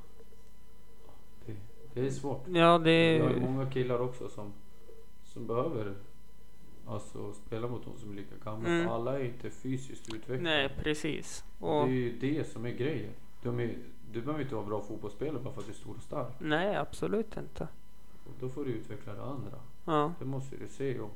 det, 1.46 1.56
det 1.94 2.06
är 2.06 2.10
svårt. 2.10 2.48
ja 2.48 2.78
det 2.78 3.14
Vi 3.14 3.20
har 3.20 3.30
ju 3.30 3.40
många 3.40 3.72
killar 3.72 4.00
också 4.00 4.30
som, 4.30 4.54
som 5.24 5.48
behöver 5.48 5.96
alltså, 6.88 7.34
spela 7.34 7.68
mot 7.68 7.86
de 7.86 7.98
som 7.98 8.12
är 8.12 8.16
lika 8.16 8.36
gamla. 8.44 8.70
Mm. 8.70 8.88
För 8.88 8.96
alla 8.96 9.20
är 9.20 9.24
inte 9.24 9.50
fysiskt 9.50 10.14
utvecklade. 10.14 10.42
nej 10.42 10.70
precis. 10.84 11.44
Och, 11.60 11.86
det 11.88 11.92
är 11.92 11.96
ju 11.96 12.20
det 12.20 12.44
som 12.44 12.66
är 12.66 12.72
grejen. 12.72 13.14
De 13.44 13.60
är, 13.60 13.78
du 14.12 14.22
behöver 14.22 14.44
inte 14.44 14.56
vara 14.56 14.66
bra 14.66 14.82
fotbollsspelare 14.82 15.44
bara 15.44 15.54
för 15.54 15.62
att 15.62 15.68
du 15.68 15.74
är 15.74 15.76
stor 15.76 15.96
och 15.96 16.04
stark. 16.04 16.34
nej 16.40 16.76
absolut 16.76 17.38
inte. 17.38 17.68
Och 18.26 18.34
då 18.40 18.50
får 18.50 18.66
du 18.66 18.72
utveckla 18.72 19.14
det 19.14 19.24
andra. 19.24 19.60
Ja, 19.86 20.14
Det 20.20 20.26
måste 20.26 20.58
du 20.58 20.68
se. 20.68 21.00
Och 21.00 21.12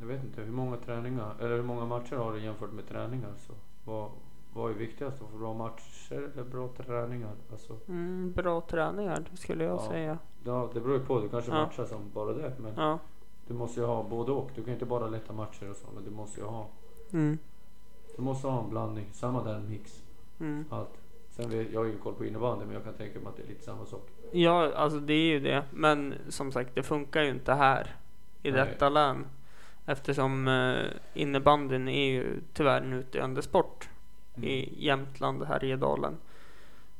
jag 0.00 0.06
vet 0.06 0.24
inte 0.24 0.42
hur 0.42 0.52
många 0.52 0.76
träningar 0.76 1.34
eller 1.40 1.56
hur 1.56 1.62
många 1.62 1.84
matcher 1.84 2.16
har 2.16 2.32
du 2.32 2.40
jämfört 2.40 2.72
med 2.72 2.88
träningar. 2.88 3.32
Så 3.46 3.52
vad, 3.84 4.10
vad 4.52 4.70
är 4.70 4.74
viktigast? 4.74 5.22
Att 5.22 5.30
få 5.30 5.36
bra 5.38 5.54
matcher 5.54 6.30
eller 6.34 6.44
bra 6.44 6.68
träningar? 6.76 7.32
Alltså, 7.52 7.76
mm, 7.88 8.32
bra 8.32 8.60
träningar 8.60 9.24
skulle 9.34 9.64
jag 9.64 9.74
Ja. 9.74 9.88
säga. 9.88 10.18
ja, 10.44 10.70
det 10.74 10.80
beror 10.80 10.98
ju 10.98 11.04
på. 11.04 11.20
Du 11.20 11.28
kanske 11.28 11.50
Ja. 11.50 11.56
matchar 11.66 11.84
som 11.84 12.10
bara 12.14 12.32
det. 12.32 12.52
Men 12.58 12.72
Ja, 12.76 12.98
du 13.46 13.54
måste 13.54 13.80
ju 13.80 13.86
ha 13.86 14.02
både 14.02 14.32
och. 14.32 14.50
Du 14.54 14.62
kan 14.64 14.72
inte 14.72 14.86
bara 14.86 15.06
lätta 15.06 15.32
matcher 15.32 15.70
och 15.70 15.76
så. 15.76 15.86
Men 15.94 16.04
du 16.04 16.10
måste 16.10 16.40
ju 16.40 16.46
ha, 16.46 16.66
mm, 17.12 17.38
du 18.16 18.22
måste 18.22 18.46
ha 18.46 18.62
en 18.64 18.70
blandning. 18.70 19.06
Samma 19.12 19.42
där 19.44 19.60
mix. 19.60 20.02
mm. 20.40 20.64
Allt. 20.70 20.90
Sen 21.30 21.50
vet, 21.50 21.72
jag 21.72 21.80
har 21.80 21.86
ju 21.86 21.98
koll 21.98 22.14
på 22.14 22.24
innebandy 22.24 22.64
men 22.64 22.74
jag 22.74 22.84
kan 22.84 22.94
tänka 22.94 23.18
mig 23.18 23.28
att 23.28 23.36
det 23.36 23.42
är 23.42 23.46
lite 23.46 23.64
samma 23.64 23.86
sak. 23.86 24.08
Ja, 24.32 24.72
alltså 24.74 24.98
det 25.00 25.12
är 25.14 25.26
ju 25.26 25.40
det. 25.40 25.64
Men 25.70 26.14
som 26.28 26.52
sagt, 26.52 26.74
det 26.74 26.82
funkar 26.82 27.22
ju 27.22 27.30
inte 27.30 27.52
här 27.52 27.96
i 28.42 28.50
Nej. 28.50 28.60
detta 28.66 28.88
län. 28.88 29.26
Eftersom 29.86 30.48
eh, 30.48 30.76
innebandyn 31.14 31.88
är 31.88 32.10
ju 32.10 32.40
tyvärr 32.52 32.80
en 32.82 32.92
utdöende 32.92 33.42
sport 33.42 33.88
Mm. 34.42 34.50
i 34.50 34.74
Jämtland, 34.86 35.42
Härjedalen. 35.44 36.16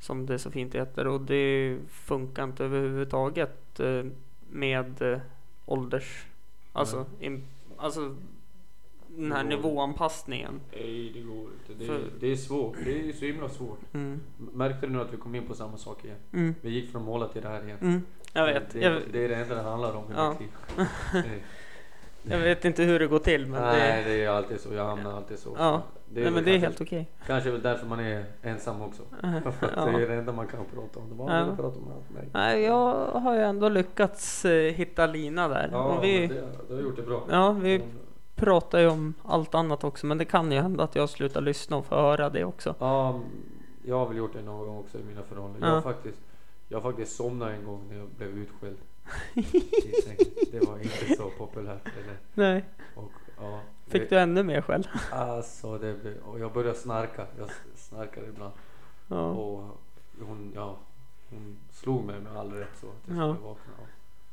Som 0.01 0.27
det 0.27 0.39
så 0.39 0.51
fint 0.51 0.75
heter. 0.75 1.07
Och 1.07 1.21
det 1.21 1.77
funkar 1.89 2.45
inte 2.45 2.65
överhuvudtaget 2.65 3.81
eh, 3.81 4.05
med 4.51 5.03
eh, 5.03 5.19
ålders... 5.67 6.25
Alltså, 6.73 7.07
in, 7.21 7.45
alltså 7.77 8.17
den 9.09 9.33
här 9.33 9.43
Det 9.43 9.49
nivåanpassningen. 9.49 10.61
Nej, 10.73 11.11
det 11.15 11.21
går 11.21 11.39
inte. 11.41 11.75
Det, 11.79 11.85
För- 11.87 12.05
det 12.21 12.27
är 12.33 12.37
svårt. 12.37 12.77
Det 12.85 13.09
är 13.09 13.13
så 13.13 13.25
himla 13.25 13.49
svårt. 13.49 13.79
Mm. 13.93 14.21
Märkte 14.53 14.87
du 14.87 14.93
nu 14.93 15.01
att 15.01 15.13
vi 15.13 15.17
kom 15.17 15.35
in 15.35 15.47
på 15.47 15.55
samma 15.55 15.77
sak 15.77 16.05
igen? 16.05 16.17
Mm. 16.33 16.55
Vi 16.61 16.71
gick 16.71 16.93
från 16.93 17.03
måla 17.05 17.29
till 17.29 17.43
det 17.43 17.49
här 17.49 17.65
igen. 17.65 17.79
Mm. 17.81 18.03
Jag 18.33 18.47
vet. 18.47 18.71
Det, 18.73 18.81
Jag, 18.81 19.03
det 19.13 19.25
är 19.25 19.29
det 19.29 19.35
enda 19.37 19.55
det 19.55 19.63
handlar 19.63 19.95
om 19.95 20.05
i 20.05 20.15
Ja. 20.17 20.31
mitt 20.31 20.41
liv. 20.41 20.49
Det- 21.13 21.41
jag 22.31 22.39
vet 22.39 22.65
inte 22.65 22.83
hur 22.83 22.99
det 22.99 23.07
går 23.07 23.19
till 23.19 23.47
men 23.47 23.63
Nej, 23.63 24.05
det... 24.05 24.11
det 24.11 24.25
är 24.25 24.29
alltid 24.29 24.61
så. 24.61 24.75
Jag 24.75 24.85
hamnar 24.85 25.13
alltid 25.17 25.39
så. 25.39 25.55
Ja. 25.59 25.83
Det 26.13 26.21
Nej 26.21 26.25
väl 26.25 26.33
men 26.35 26.45
det 26.45 26.55
är 26.55 26.59
helt 26.59 26.81
okej. 26.81 27.07
Kanske 27.27 27.51
väl 27.51 27.63
därför 27.63 27.87
man 27.87 28.01
är 28.01 28.25
ensam 28.43 28.83
också. 28.83 29.03
För 29.61 29.67
att. 29.67 29.93
Det 29.95 30.03
är 30.03 30.09
det 30.09 30.15
enda 30.15 30.33
man 30.33 30.47
kan 30.47 30.61
prata 30.75 31.01
om. 31.01 31.09
Det 31.09 31.15
var 31.15 31.39
Ja. 31.39 31.57
prata 31.57 31.79
om 31.79 31.93
möjligt. 32.15 32.35
Nej, 32.35 32.63
jag 32.63 33.07
har 33.07 33.35
ju 33.35 33.41
ändå 33.41 33.69
lyckats 33.69 34.45
eh, 34.45 34.73
hitta 34.75 35.07
Lina 35.07 35.49
där. 35.49 35.69
Ja, 35.73 35.83
och 35.85 35.93
men 35.93 36.03
vi, 36.03 36.27
det, 36.27 36.43
du 36.69 36.75
har 36.75 36.83
gjort 36.83 36.97
det 36.97 37.03
bra. 37.03 37.23
ja, 37.31 37.53
vi 37.53 37.75
Mm. 37.77 37.89
pratar 38.35 38.79
ju 38.79 38.89
om 38.89 39.15
allt 39.25 39.55
annat 39.55 39.85
också, 39.85 40.07
men 40.07 40.19
det 40.19 40.25
kan 40.25 40.53
ju 40.53 40.61
hända 40.61 40.85
att 40.85 40.95
jag 40.95 41.09
slutar 41.11 41.41
lyssna 41.41 41.77
och 41.77 41.87
få 41.87 41.95
höra 41.95 42.31
det 42.31 42.45
också. 42.45 42.75
Ja, 42.79 43.21
jag 43.85 43.99
har 43.99 44.07
väl 44.09 44.17
gjort 44.17 44.33
det 44.33 44.43
någon 44.43 44.67
gång 44.67 44.79
också 44.79 44.99
i 44.99 45.03
mina 45.05 45.23
förhållanden. 45.23 45.69
Ja. 45.69 45.75
Jag, 45.75 45.83
faktiskt, 45.83 46.19
jag 46.69 46.83
faktiskt 46.83 47.17
somnat 47.17 47.51
en 47.51 47.65
gång 47.65 47.81
när 47.91 47.99
jag 47.99 48.09
blev 48.09 48.29
utskälld. 48.39 48.77
i 49.35 49.43
sängen. 50.05 50.33
Det 50.53 50.67
var 50.67 50.77
inte 50.79 51.17
så 51.17 51.31
populärt. 51.39 51.87
Eller, 51.87 52.17
Nej, 52.35 52.65
och, 52.95 53.11
ja, 53.41 53.61
fick 53.91 54.11
det, 54.11 54.17
du 54.17 54.21
ännu 54.21 54.43
mer 54.43 54.61
själv? 54.61 54.85
Alltså, 55.13 55.79
det 55.79 55.97
och 56.25 56.39
jag 56.41 56.53
började 56.53 56.79
snarka. 56.79 57.27
Jag 57.39 57.49
snarkade 57.75 58.27
ibland. 58.27 58.53
Ja. 59.09 59.25
Och 59.31 59.81
hon, 60.27 60.53
ja, 60.55 60.77
hon 61.31 61.57
slog 61.73 62.05
mig 62.05 62.21
med 62.21 62.37
all 62.37 62.53
rätt 62.53 62.77
så 62.81 62.87
att 62.87 62.93
jag 63.07 63.17
Ja. 63.17 63.35
skulle 63.35 63.47
vakna. 63.49 63.73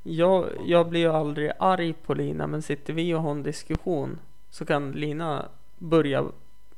Jag, 0.04 0.46
jag 0.66 0.90
blir 0.90 1.00
ju 1.00 1.08
aldrig 1.12 1.52
arg 1.60 1.94
på 1.94 2.14
Lina, 2.14 2.48
men 2.48 2.62
sitter 2.62 2.94
vi 2.94 3.14
och 3.14 3.22
har 3.22 3.32
en 3.32 3.44
diskussion 3.44 4.20
så 4.50 4.66
kan 4.66 4.92
Lina 4.92 5.46
börja 5.78 6.26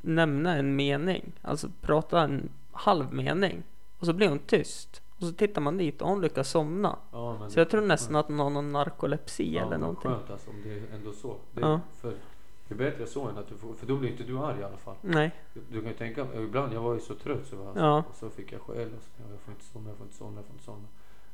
nämna 0.02 0.56
en 0.56 0.76
mening, 0.76 1.32
alltså 1.42 1.68
prata 1.82 2.22
en 2.22 2.50
halv 2.72 3.14
mening 3.14 3.64
och 4.00 4.06
så 4.06 4.14
blir 4.14 4.30
hon 4.30 4.40
tyst. 4.40 5.02
Och 5.18 5.26
så 5.26 5.34
tittar 5.34 5.62
man 5.62 5.78
dit 5.78 6.02
och 6.02 6.10
hon 6.10 6.22
lyckas 6.22 6.50
somna. 6.50 6.96
Ja, 7.12 7.38
men, 7.40 7.52
Så 7.52 7.60
jag 7.60 7.70
tror 7.70 7.82
nästan 7.82 8.16
att 8.16 8.28
hon 8.28 8.40
har 8.40 8.50
någon 8.50 8.72
narkolepsi 8.72 9.56
ja, 9.56 9.62
eller 9.66 9.78
någonting. 9.78 10.12
Skönt 10.12 10.30
alltså 10.32 10.50
om 10.50 10.56
det 10.64 10.70
är 10.74 10.82
ändå 10.96 11.12
så. 11.12 11.36
Det, 11.54 11.62
Ja. 11.62 11.80
för, 12.02 12.14
det 12.70 12.76
är 12.76 12.78
bättre 12.78 13.06
så 13.08 13.28
än 13.28 13.38
att 13.38 13.48
du 13.48 13.58
får, 13.58 13.74
för 13.74 13.86
då 13.88 13.98
blir 13.98 14.10
inte 14.12 14.24
du 14.24 14.38
arg 14.38 14.60
i 14.60 14.64
alla 14.64 14.78
fall. 14.78 14.96
Nej, 15.02 15.32
Du, 15.54 15.62
du 15.70 15.80
kan 15.82 15.90
ju 15.92 15.96
tänka, 15.98 16.28
ibland 16.36 16.74
jag 16.74 16.82
var 16.82 16.94
ju 16.94 17.00
så 17.00 17.16
trött 17.16 17.46
så, 17.48 17.56
var, 17.56 17.74
Ja. 17.76 18.04
och 18.10 18.16
så 18.16 18.30
fick 18.30 18.52
jag 18.52 18.62
skäll 18.62 18.94
och 18.98 19.02
så 19.04 19.10
jag, 19.32 19.40
får 19.40 19.52
inte 19.54 19.66
somna, 19.66 19.90
jag 19.90 19.98
får 19.98 20.06
inte 20.06 20.16
somna, 20.18 20.38
jag 20.40 20.46
får 20.46 20.54
inte 20.54 20.64
somna. 20.66 20.88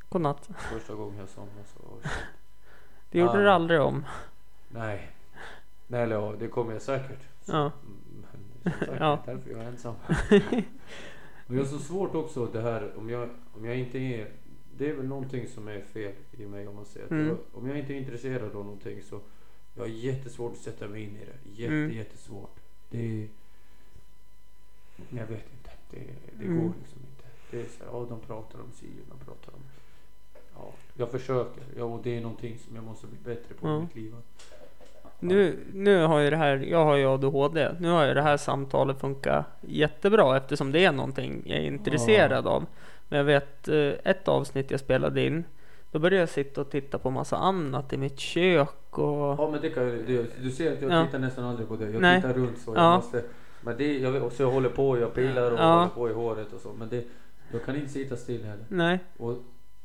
godnatt. 0.10 0.50
Första 0.58 0.94
gången 0.96 1.18
jag 1.20 1.30
somnade 1.30 1.64
så, 1.66 1.80
oh, 1.80 2.00
shit. 2.02 2.12
Det 3.12 3.20
gjorde 3.20 3.32
Ah. 3.32 3.38
du 3.42 3.50
aldrig 3.50 3.82
om. 3.82 4.06
nej. 4.70 5.12
Nej 5.88 6.04
eller 6.04 6.16
ja, 6.16 6.34
det 6.40 6.48
kommer 6.48 6.74
jag 6.74 6.82
säkert. 6.82 7.20
Så, 7.42 7.52
Ja. 7.52 7.62
mm, 7.62 7.72
Men 8.64 8.72
som 8.74 8.80
sagt, 8.88 9.00
Ja. 9.00 9.20
det 9.26 9.32
är 9.32 9.36
därför 9.36 9.52
jag 9.52 9.60
är 9.60 9.66
ensam. 9.68 9.96
Och 11.48 11.56
jag 11.56 11.60
har 11.60 11.66
så 11.66 11.80
svårt 11.80 12.16
också 12.16 12.46
det 12.46 12.62
här 12.62 12.98
om 12.98 13.10
jag, 13.10 13.30
om 13.54 13.66
jag 13.66 13.78
inte 13.78 13.98
är 13.98 14.28
Det 14.78 14.90
är 14.90 14.94
väl 14.94 15.06
någonting 15.08 15.48
som 15.48 15.68
är 15.68 15.82
fel 15.82 16.14
i 16.32 16.46
mig 16.46 16.68
om 16.68 16.76
man 16.76 16.86
säger 16.86 17.08
Mm. 17.12 17.38
Om 17.54 17.68
jag 17.70 17.80
inte 17.80 17.94
är 17.94 17.98
intresserad 17.98 18.44
av 18.56 18.66
någonting 18.66 19.02
så 19.04 19.20
Jag 19.76 19.84
har 19.84 19.88
jättesvårt 19.90 20.52
att 20.52 20.58
sätta 20.58 20.88
mig 20.88 21.04
in 21.04 21.10
i 21.22 21.26
det. 21.26 21.50
Jätte, 21.62 21.74
Mm. 21.74 21.98
jättesvårt. 21.98 22.56
Det 22.90 22.98
är 23.24 23.28
Jag 25.10 25.26
vet 25.28 25.46
inte. 25.52 25.70
Det, 25.92 26.00
det 26.40 26.46
Mm. 26.46 26.58
går 26.60 26.74
liksom 26.82 27.00
inte. 27.10 27.24
Det 27.52 27.60
är 27.60 27.64
så 27.64 27.84
här, 27.84 27.92
ja 28.00 28.06
de 28.10 28.20
pratar 28.20 28.60
om 28.60 28.72
si 28.72 28.86
och 28.86 29.18
de 29.20 29.26
pratar 29.26 29.54
om 29.54 29.60
Ja, 30.56 30.72
jag 30.94 31.12
försöker. 31.12 31.64
Ja, 31.78 31.84
och 31.84 32.04
det 32.04 32.18
är 32.18 32.22
någonting 32.22 32.58
som 32.68 32.76
jag 32.76 32.86
måste 32.86 33.08
bli 33.08 33.18
bättre 33.24 33.54
på 33.56 33.68
Ja. 33.68 33.78
i 33.78 33.82
mitt 33.82 33.96
liv. 33.96 34.16
Nu, 35.20 35.60
nu 35.74 36.04
har 36.06 36.20
ju 36.20 36.30
det 36.30 36.38
här, 36.38 36.58
jag 36.58 36.86
har 36.86 36.96
ju 36.96 37.06
ADHD, 37.06 37.72
nu 37.80 37.90
har 37.90 38.08
ju 38.08 38.14
det 38.14 38.22
här 38.22 38.38
samtalet 38.38 39.00
funkat 39.00 39.46
jättebra 39.62 40.38
eftersom 40.38 40.72
det 40.72 40.86
är 40.86 40.92
någonting 40.92 41.42
jag 41.46 41.58
är 41.58 41.62
intresserad 41.64 42.48
av. 42.48 42.66
Men 43.10 43.18
jag 43.18 43.26
vet 43.26 43.68
eh, 43.68 43.78
ett 44.04 44.28
avsnitt 44.28 44.72
jag 44.72 44.80
spelade 44.80 45.26
in, 45.26 45.44
då 45.96 46.00
började 46.00 46.20
jag 46.20 46.30
sitta 46.30 46.62
och 46.62 46.70
titta 46.70 46.98
på 47.00 47.10
massa 47.10 47.38
annat 47.38 47.94
i 47.94 47.98
mitt 47.98 48.20
kök 48.20 48.98
och 48.98 49.18
Ja 49.40 49.50
men 49.52 49.62
det 49.62 49.70
kan 49.70 49.84
jag, 49.84 49.94
du, 50.08 50.32
du 50.42 50.52
ser 50.52 50.74
att 50.74 50.82
jag 50.82 50.92
Ja. 50.92 51.06
tittar 51.06 51.20
nästan 51.20 51.44
aldrig 51.46 51.68
på 51.68 51.76
det. 51.76 51.90
Jag 51.92 52.02
Nej. 52.02 52.22
tittar 52.22 52.34
runt 52.34 52.58
så. 52.60 52.72
Jag 52.76 52.84
Ja. 52.84 52.96
måste, 52.96 53.24
men 53.62 53.78
det, 53.78 53.98
jag, 54.00 54.32
så 54.32 54.44
jag 54.44 54.52
håller 54.52 54.70
på, 54.70 54.98
jag 55.00 55.14
pilar 55.14 55.52
och 55.52 55.60
Ja. 55.60 55.74
håller 55.78 55.88
på 55.90 56.10
i 56.10 56.14
håret 56.14 56.54
och 56.54 56.62
så. 56.62 56.74
Men 56.74 56.90
det, 56.90 57.04
jag 57.52 57.64
kan 57.66 57.76
inte 57.76 57.90
sitta 57.90 58.16
still 58.16 58.44
heller. 58.44 58.66
nej, 58.70 59.00
Och 59.18 59.38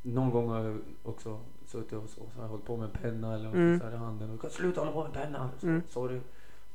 någon 0.02 0.30
gång 0.30 0.48
har 0.48 0.60
jag 0.60 0.78
också 1.02 1.38
suttit 1.66 1.92
och 1.92 2.08
så, 2.08 2.14
så 2.34 2.36
har 2.36 2.42
jag 2.44 2.48
hållit 2.48 2.64
på 2.66 2.76
med 2.76 2.84
en 2.84 3.02
penna 3.02 3.34
eller 3.34 3.48
Mm. 3.48 3.78
så 3.80 3.86
här 3.86 3.92
i 3.92 3.96
handen. 3.96 4.38
Och 4.44 4.50
sluta 4.52 4.80
hålla 4.80 4.92
på 4.92 5.02
med 5.02 5.12
penna. 5.12 5.50
Så, 5.60 5.66
Mm. 5.66 5.82
Sorry. 5.88 6.20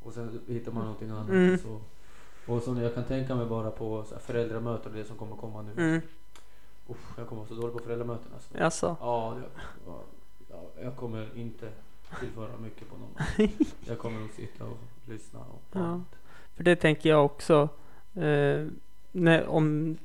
Och 0.04 0.14
sen 0.14 0.40
hittar 0.48 0.72
man 0.72 0.84
någonting 0.84 1.10
annat. 1.10 1.30
Mm. 1.30 1.54
Och, 1.54 1.60
så, 1.60 1.80
och 2.54 2.62
så 2.62 2.74
när 2.74 2.84
jag 2.84 2.94
kan 2.94 3.04
tänka 3.04 3.36
mig 3.36 3.46
bara 3.46 3.72
på 3.72 4.04
så 4.04 4.16
här 4.16 4.22
föräldramöten 4.22 4.92
och 4.92 4.98
det 4.98 5.04
som 5.06 5.18
kommer 5.18 5.36
komma 5.36 5.62
nu. 5.62 5.72
mm, 5.84 6.02
Usch, 6.90 7.18
jag 7.18 7.28
kommer 7.28 7.42
vara 7.42 7.50
så 7.50 7.56
dålig 7.56 7.74
på 7.74 7.80
föräldramöten 7.84 8.28
alltså. 8.34 8.58
jaså? 8.58 8.96
Ja, 9.00 9.38
det, 9.40 9.62
ja, 9.88 10.02
ja, 10.50 10.82
jag 10.84 10.96
kommer 10.96 11.28
inte 11.36 11.70
tillföra 12.20 12.58
mycket 12.58 12.90
på 12.90 12.96
någon. 12.98 13.50
Jag 13.88 14.00
kommer 14.00 14.20
nog 14.20 14.30
sitta 14.32 14.64
och 14.64 14.78
lyssna. 15.06 15.40
Och 15.40 15.62
Ja. 15.72 16.02
För 16.56 16.64
det 16.64 16.76
tänker 16.76 17.10
jag 17.10 17.26
också. 17.26 17.70
Eh, 18.16 18.68
när, 19.12 19.48
om 19.48 19.98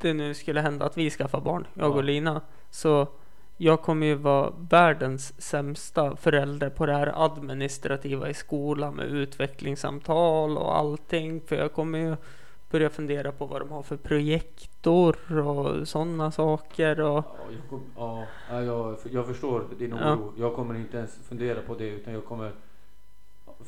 det 0.00 0.12
nu 0.14 0.34
skulle 0.34 0.60
hända 0.60 0.86
att 0.86 0.96
vi 0.98 1.10
skaffar 1.10 1.40
barn, 1.40 1.66
jag 1.74 1.90
Ja. 1.90 1.94
och 1.94 2.04
Lina. 2.04 2.40
Så 2.70 3.06
jag 3.56 3.82
kommer 3.82 4.06
ju 4.06 4.14
vara 4.14 4.52
världens 4.70 5.42
sämsta 5.42 6.16
förälder 6.16 6.70
på 6.70 6.86
det 6.86 6.92
här 6.92 7.24
administrativa 7.24 8.30
i 8.30 8.34
skolan 8.34 8.94
med 8.94 9.06
utvecklingssamtal 9.06 10.58
och 10.58 10.76
allting. 10.76 11.40
För 11.40 11.56
jag 11.56 11.72
kommer 11.72 11.98
ju 11.98 12.16
börja 12.70 12.90
fundera 12.90 13.32
på 13.32 13.46
vad 13.46 13.60
de 13.60 13.70
har 13.70 13.82
för 13.82 13.96
projektor 13.96 15.38
och 15.46 15.88
sådana 15.88 16.30
saker. 16.30 17.00
Och, 17.00 17.24
Ja, 17.24 17.36
jag, 17.50 17.70
kom, 17.70 17.82
ja, 17.96 18.26
ja, 18.50 18.62
jag, 18.62 18.96
jag 19.10 19.26
förstår 19.26 19.64
din 19.78 19.90
Ja. 20.00 20.14
oro. 20.14 20.32
Jag 20.36 20.54
kommer 20.54 20.74
inte 20.74 20.96
ens 20.98 21.18
fundera 21.28 21.60
på 21.62 21.74
det 21.74 21.88
utan 21.88 22.12
jag 22.14 22.24
kommer 22.24 22.52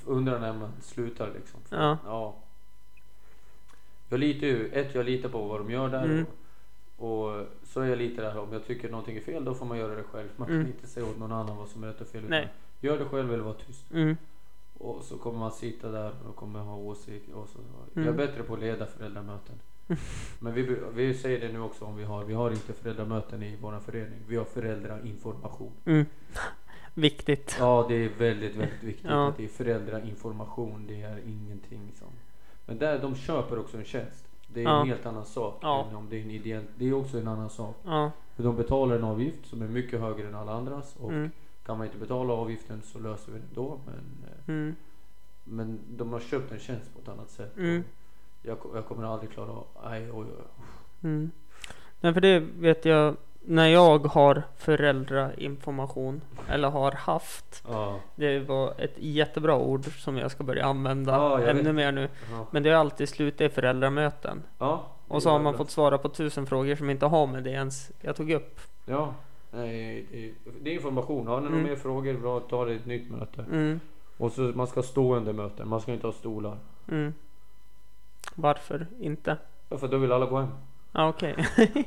undrar 0.07 0.39
när 0.41 0.53
man 0.53 0.73
slutar 0.83 1.31
liksom. 1.35 1.61
Ja. 1.71 1.99
ja. 2.05 2.35
Jag 4.09 4.21
litar 4.21 4.47
ju, 4.47 4.69
ett 4.69 4.95
jag 4.95 5.05
litar 5.07 5.29
på 5.29 5.43
vad 5.45 5.61
de 5.61 5.71
gör 5.71 5.89
där. 5.89 6.05
Mm. 6.05 6.27
Och, 6.97 7.29
och 7.29 7.47
så 7.65 7.81
är 7.81 7.87
jag 7.89 7.99
lite 7.99 8.23
där 8.23 8.39
om 8.39 8.53
jag 8.53 8.67
tycker 8.67 8.91
någonting 8.91 9.17
är 9.17 9.21
fel 9.21 9.45
då 9.45 9.55
får 9.55 9.67
man 9.67 9.79
göra 9.79 9.95
det 9.95 10.03
själv. 10.03 10.29
Man 10.37 10.49
Mm. 10.51 10.63
kan 10.65 10.73
inte 10.73 10.87
säga 10.87 11.07
åt 11.07 11.19
någon 11.19 11.33
annan 11.33 11.57
vad 11.57 11.69
som 11.69 11.83
är 11.83 11.87
rätt 11.87 12.01
och 12.01 12.07
fel. 12.07 12.19
utan 12.21 12.31
Nej. 12.31 12.49
Gör 12.81 12.99
det 12.99 13.05
själv 13.05 13.33
eller 13.35 13.45
var 13.45 13.55
tyst. 13.55 13.91
Mm. 13.93 14.17
Och 14.81 15.03
så 15.03 15.19
kommer 15.19 15.39
man 15.39 15.53
sitta 15.53 15.89
där 15.91 16.13
och 16.29 16.37
kommer 16.37 16.61
ha 16.61 16.77
åsikter. 16.77 17.35
Och 17.35 17.49
så. 17.49 17.59
Mm. 17.59 17.75
Jag 17.95 18.07
är 18.07 18.27
bättre 18.27 18.43
på 18.43 18.55
att 18.55 18.61
leda 18.61 18.87
föräldramöten. 18.87 19.55
Men 20.39 20.55
vi, 20.55 20.77
vi 20.95 21.15
säger 21.15 21.41
det 21.41 21.53
nu 21.53 21.61
också 21.61 21.85
om 21.85 21.97
vi 21.97 22.05
har. 22.05 22.25
Vi 22.25 22.35
har 22.35 22.51
inte 22.51 22.73
föräldramöten 22.73 23.43
i 23.43 23.57
vår 23.61 23.79
förening. 23.81 24.19
Vi 24.29 24.37
har 24.37 24.45
föräldrainformation. 24.45 25.73
Mm. 25.85 26.07
Viktigt. 26.95 27.57
Ja, 27.59 27.87
det 27.89 27.95
är 27.95 28.09
väldigt, 28.19 28.57
väldigt 28.57 28.83
viktigt 28.83 29.11
Ja. 29.11 29.29
att 29.29 29.37
det 29.37 29.45
är 29.45 29.49
föräldrainformation. 29.49 30.87
Det 30.89 31.03
är 31.03 31.19
ingenting 31.27 31.93
som... 31.99 32.09
Men 32.67 32.79
där, 32.79 32.99
de 32.99 33.15
köper 33.15 33.59
också 33.59 33.77
en 33.77 33.85
tjänst. 33.85 34.25
Det 34.49 34.61
är 34.61 34.65
Ja. 34.65 34.81
en 34.81 34.89
helt 34.89 35.07
annan 35.07 35.25
sak 35.25 35.59
Ja. 35.63 35.87
än 35.91 35.97
om 35.97 36.09
det 36.11 36.17
är 36.17 36.23
en 36.23 36.31
ideell. 36.31 36.65
Det 36.77 36.89
är 36.89 36.93
också 36.93 37.19
en 37.19 37.29
annan 37.29 37.51
sak. 37.51 37.77
För 38.37 38.43
de 38.43 38.57
betalar 38.57 38.97
en 38.97 39.05
avgift 39.05 39.47
som 39.47 39.63
är 39.63 39.69
mycket 39.69 40.01
högre 40.01 40.29
än 40.29 40.35
alla 40.35 40.53
andras. 40.53 40.97
Och 40.97 41.11
Mm. 41.13 41.31
Kan 41.71 41.79
man 41.79 41.87
inte 41.87 41.99
betala 41.99 42.33
avgiften 42.33 42.83
så 42.85 42.99
löser 42.99 43.33
vi 43.33 43.39
det 43.39 43.55
då. 43.55 43.81
Men, 43.87 44.25
eh, 44.31 44.49
Mm. 44.55 44.77
men 45.45 45.81
de 45.89 46.13
har 46.13 46.21
köpt 46.21 46.53
en 46.53 46.59
tjänst 46.59 46.95
på 46.95 47.01
ett 47.03 47.09
annat 47.09 47.31
sätt. 47.31 47.57
Mm. 47.57 47.85
Jag, 48.43 48.59
jag 48.75 48.87
kommer 48.87 49.05
aldrig 49.07 49.31
klara 49.31 49.51
av... 49.51 49.67
Nej, 49.85 50.11
oj, 50.13 50.27
oj. 50.39 50.45
Mm. 51.03 51.31
Nej, 52.01 52.15
för 52.15 52.21
det 52.21 52.39
vet 52.41 52.85
jag 52.85 53.17
när 53.41 53.67
jag 53.67 54.07
har 54.07 54.43
föräldrainformation 54.57 56.21
eller 56.49 56.71
har 56.71 56.93
haft. 56.93 57.63
Ja. 57.69 58.01
Det 58.15 58.41
var 58.41 58.75
ett 58.79 58.95
jättebra 58.99 59.57
ord 59.57 59.85
som 60.03 60.17
jag 60.17 60.31
ska 60.31 60.45
börja 60.45 60.65
använda 60.65 61.13
jag 61.13 61.49
ännu 61.51 61.63
vet. 61.63 61.75
mer 61.75 61.93
nu. 61.93 62.09
Ja. 62.31 62.47
Men 62.51 62.63
det 62.63 62.71
har 62.71 62.77
alltid 62.81 63.09
slutat 63.09 63.41
i 63.41 63.49
föräldramöten. 63.49 64.43
ja 64.59 64.87
Och 65.09 65.23
så 65.23 65.31
har 65.31 65.39
man 65.39 65.55
fått 65.57 65.71
svara 65.71 65.99
på 65.99 66.09
tusen 66.09 66.47
frågor 66.47 66.75
som 66.75 66.91
inte 66.91 67.07
har 67.07 67.27
med 67.27 67.45
det 67.45 67.51
ens 67.51 67.91
jag 68.01 68.17
tog 68.17 68.31
upp. 68.33 68.61
Ja. 68.87 69.15
Nej, 69.51 70.07
det, 70.63 70.71
är 70.71 70.75
information. 70.75 71.27
Har 71.27 71.37
ni 71.41 71.45
några 71.45 71.59
Mm. 71.59 71.71
mer 71.71 71.77
frågor? 71.77 72.15
Bra, 72.15 72.41
ta 72.41 72.65
det 72.65 72.75
ett 72.75 72.87
nytt 72.87 73.11
möte. 73.11 73.43
Mm. 73.53 73.81
Och 74.17 74.33
så 74.33 74.41
man 74.43 74.67
ska 74.67 74.83
stå 74.83 75.15
under 75.17 75.33
möten. 75.33 75.69
Man 75.69 75.81
ska 75.81 75.93
inte 75.93 76.07
ha 76.07 76.13
stolar. 76.13 76.59
Mm. 76.89 77.15
Varför 78.35 78.87
inte? 79.01 79.37
Ja, 79.69 79.79
för 79.79 79.89
då 79.89 79.99
vill 79.99 80.13
alla 80.13 80.27
gå 80.27 80.39
hem. 80.39 80.49
Ja, 80.93 81.09
okej. 81.09 81.37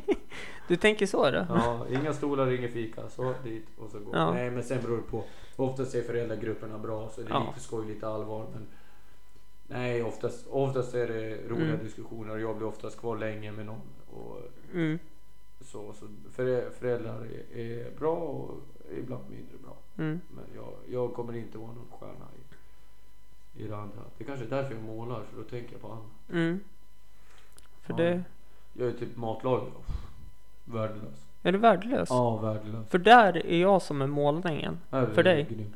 du 0.68 0.76
tänker 0.76 1.06
så 1.06 1.32
då? 1.32 1.46
Ja, 1.50 1.86
inga 1.92 2.14
stolar, 2.14 2.52
ingen 2.52 2.72
fika. 2.72 3.10
Så 3.10 3.34
dit 3.44 3.66
och 3.78 3.90
så 3.90 4.00
gå. 4.00 4.12
Ja. 4.14 4.34
Nej, 4.34 4.52
men 4.52 4.64
sen 4.64 4.82
beror 4.82 4.98
det 4.98 5.04
på. 5.04 5.24
Oftast 5.56 5.96
är 5.96 6.02
föräldragrupperna 6.02 6.78
bra 6.78 7.10
så 7.10 7.22
det 7.22 7.28
är 7.28 7.34
Ja. 7.34 7.48
lite 7.48 7.60
skoj, 7.60 7.88
lite 7.88 8.08
allvar. 8.08 8.46
Men 8.54 8.68
nej, 9.68 10.04
oftast, 10.04 10.48
oftast 10.50 10.94
är 10.94 11.08
det 11.08 11.50
roliga 11.50 11.68
Mm. 11.74 11.84
diskussioner. 11.84 12.38
Jag 12.38 12.58
blir 12.58 12.68
oftast 12.68 13.00
kvar 13.00 13.18
länge 13.18 13.52
med 13.52 13.66
någon. 13.66 13.82
Och 14.14 14.38
Mm. 14.74 15.00
Så, 15.74 15.94
så 15.94 16.06
förä- 16.36 16.72
föräldrar 16.80 17.28
är, 17.54 17.58
är 17.60 17.92
bra 18.00 18.16
och 18.16 18.58
ibland 18.98 19.24
mindre 19.30 19.58
bra. 19.64 19.76
Mm. 19.98 20.22
Men 20.36 20.44
jag, 20.56 20.74
jag 21.00 21.14
kommer 21.14 21.34
inte 21.36 21.58
vara 21.58 21.68
någon 21.72 21.88
stjärna 22.00 22.26
i, 23.56 23.64
i 23.64 23.68
det 23.68 23.76
andra. 23.78 24.02
Det 24.18 24.24
är 24.24 24.28
kanske 24.28 24.46
är 24.46 24.50
därför 24.50 24.74
jag 24.76 24.84
målar, 24.84 25.24
för 25.30 25.38
då 25.38 25.44
tänker 25.44 25.72
jag 25.72 25.82
på 25.82 25.88
annat. 25.88 26.06
Mm. 26.32 26.60
För 27.82 27.94
Ja. 27.94 27.98
det... 27.98 28.24
Jag 28.74 28.88
är 28.88 28.92
typ 28.94 29.16
matlagare. 29.18 29.70
Värdelös. 30.66 31.26
Är 31.44 31.52
du 31.52 31.58
värdelös? 31.58 32.10
Ja, 32.10 32.38
värdelös. 32.38 32.88
För 32.90 32.98
där 32.98 33.46
är 33.46 33.58
jag 33.62 33.82
som 33.82 34.02
är 34.02 34.08
målningen. 34.08 34.80
Är 34.92 35.06
För 35.06 35.24
dig? 35.24 35.44
grym. 35.50 35.74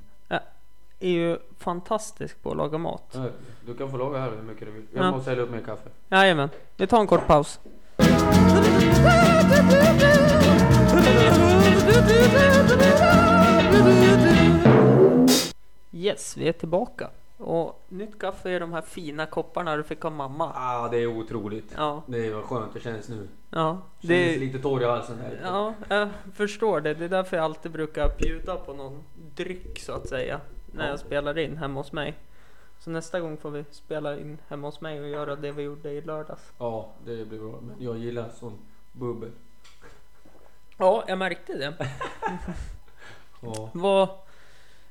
Är 1.00 1.10
ju 1.10 1.38
fantastisk 1.58 2.42
på 2.44 2.52
att 2.52 2.58
laga 2.58 2.78
mat. 2.78 3.18
Du 3.66 3.74
kan 3.74 3.92
få 3.92 3.98
laga 3.98 4.20
här 4.20 4.32
hur 4.32 4.42
mycket 4.42 4.68
du 4.68 4.72
vill. 4.72 4.86
Jag 4.94 5.06
Ja. 5.06 5.12
måste 5.12 5.30
hälla 5.30 5.42
upp 5.42 5.52
mer 5.52 5.62
kaffe. 5.62 5.90
Jajamän. 6.10 6.50
Vi 6.78 6.88
tar 6.88 7.02
en 7.02 7.08
kort 7.08 7.28
paus. 7.28 7.60
Yes, 15.92 16.38
vi 16.38 16.48
är 16.48 16.52
tillbaka. 16.54 17.10
Och 17.38 17.86
nytt 17.90 18.20
kaffe 18.20 18.50
i 18.56 18.60
de 18.60 18.74
här 18.74 18.82
fina 18.82 19.26
kopparna 19.26 19.76
du 19.78 19.84
fick 19.84 20.06
av 20.06 20.12
mamma. 20.12 20.52
Ah, 20.56 20.88
det 20.88 20.98
är 20.98 21.08
otroligt. 21.08 21.74
Ja, 21.78 22.04
Det 22.08 22.30
var 22.34 22.42
skönt 22.42 22.74
det 22.74 22.80
känns 22.80 23.10
nu. 23.10 23.28
ja. 23.50 23.72
Känns 24.00 24.10
Det, 24.10 24.38
lite 24.38 24.60
torr 24.60 24.82
i 24.82 24.86
halsen 24.86 25.18
här. 25.20 25.40
ja, 25.44 25.74
jag 25.90 26.10
förstår 26.34 26.82
det. 26.82 26.94
Det 26.94 27.06
är 27.06 27.10
därför 27.10 27.38
jag 27.38 27.44
alltid 27.44 27.72
brukar 27.72 28.10
bjuda 28.18 28.56
på 28.56 28.74
någon 28.74 29.04
dryck 29.36 29.80
så 29.80 29.92
att 29.94 30.08
säga. 30.10 30.40
När 30.72 30.84
Ja. 30.84 30.90
jag 30.90 31.00
spelar 31.00 31.38
in 31.38 31.58
hemma 31.58 31.80
hos 31.80 31.92
mig. 31.92 32.16
Så 32.80 32.90
nästa 32.90 33.20
gång 33.20 33.38
får 33.38 33.52
vi 33.52 33.66
spela 33.72 34.20
in 34.20 34.38
hemma 34.48 34.68
hos 34.68 34.82
mig 34.82 35.02
och 35.02 35.10
göra 35.10 35.36
det 35.36 35.52
vi 35.52 35.64
gjorde 35.64 35.92
i 35.92 36.02
lördags. 36.02 36.52
Ja, 36.58 36.92
det 37.06 37.26
blir 37.26 37.40
bra. 37.40 37.60
Men 37.62 37.76
jag 37.80 37.98
gillar 37.98 38.30
sån 38.30 38.58
bubbel. 38.92 39.32
Ja, 40.78 41.04
jag 41.08 41.18
märkte 41.18 41.54
det. 41.54 41.74
Ja. 43.42 43.70
Vad... 43.74 44.10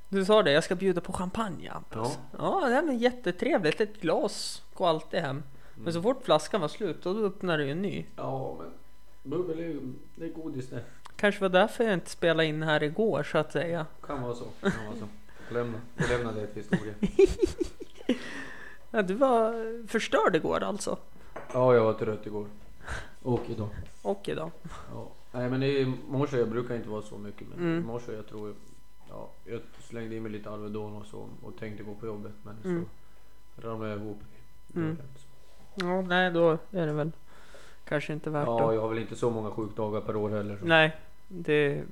Du 0.09 0.25
sa 0.25 0.43
det, 0.43 0.53
jag 0.53 0.65
ska 0.65 0.75
bjuda 0.75 1.01
på 1.01 1.13
champagne 1.13 1.69
Hampus. 1.71 2.19
Ja, 2.39 2.61
det 2.69 2.75
är 2.75 2.93
jättetrevligt. 2.93 3.81
Ett 3.81 4.01
glas 4.01 4.63
går 4.75 4.89
alltid 4.89 5.21
hem. 5.21 5.43
Men 5.75 5.93
så 5.93 6.03
fort 6.03 6.25
flaskan 6.25 6.61
var 6.61 6.69
slut, 6.69 7.03
då 7.03 7.27
öppnade 7.27 7.65
du 7.65 7.71
en 7.71 7.83
ny. 7.83 8.07
Ja, 8.17 8.57
men 8.59 8.71
bubbel 9.31 9.59
är 9.61 9.81
det 10.15 10.25
är 10.25 10.29
godis 10.29 10.69
det. 10.69 10.85
Kanske 11.17 11.41
var 11.41 11.49
därför 11.49 11.85
jag 11.85 11.93
inte 11.93 12.11
spelade 12.11 12.49
in 12.49 12.63
här 12.63 12.83
igår 12.83 13.23
så 13.23 13.39
att 13.39 13.53
säga. 13.53 13.87
Kan 14.03 14.23
vara 14.23 14.35
så. 14.35 14.45
Kan 14.61 14.87
vara 14.87 14.97
så. 14.97 15.09
Lämna, 15.51 15.79
vi 15.95 16.07
lämnar 16.09 16.33
det 16.33 16.47
till 16.47 16.63
historien. 16.63 16.95
Ja, 18.91 19.03
du 19.03 19.15
var 19.15 19.87
förstörd 19.89 20.37
igår 20.37 20.63
alltså. 20.63 20.99
Ja, 21.53 21.75
jag 21.75 21.85
var 21.85 21.93
trött 21.93 22.27
igår. 22.27 22.47
Och 23.23 23.41
idag. 23.49 23.69
Och 24.03 24.29
idag. 24.29 24.51
Ja. 24.93 25.09
Nej 25.33 25.51
men 25.51 25.63
i 25.63 25.95
morse, 26.09 26.39
jag 26.39 26.49
brukar 26.49 26.75
inte 26.77 26.89
vara 26.89 27.03
så 27.03 27.19
mycket 27.19 27.49
men 27.49 27.59
Mm. 27.59 27.79
i 27.79 27.87
morse 27.87 28.13
jag 28.13 28.27
tror 28.27 28.55
ja, 29.09 29.29
jag 29.45 29.61
slängde 29.81 30.15
i 30.15 30.21
mig 30.21 30.33
lite 30.33 30.51
Alvedon 30.51 30.97
och 30.97 31.07
så 31.07 31.29
och 31.43 31.59
tänkte 31.59 31.83
gå 31.85 31.95
på 31.95 32.07
jobbet 32.07 32.33
men 32.43 32.57
Mm. 32.65 32.85
så 33.55 33.69
ramlade 33.69 33.91
jag 33.93 34.01
ihop 34.01 34.19
Mm. 34.75 34.99
Ja, 35.75 36.01
nej 36.03 36.31
då 36.31 36.51
är 36.71 36.87
det 36.87 36.93
väl 36.93 37.11
kanske 37.85 38.13
inte 38.13 38.31
värt 38.31 38.47
Ja, 38.47 38.75
jag 38.75 38.81
har 38.81 38.89
väl 38.89 38.99
inte 38.99 39.17
så 39.17 39.31
många 39.31 39.51
sjukdagar 39.51 40.01
per 40.01 40.17
år 40.17 40.31
heller. 40.31 40.57
Så. 40.59 40.65
Nej, 40.67 40.97
det 41.29 41.83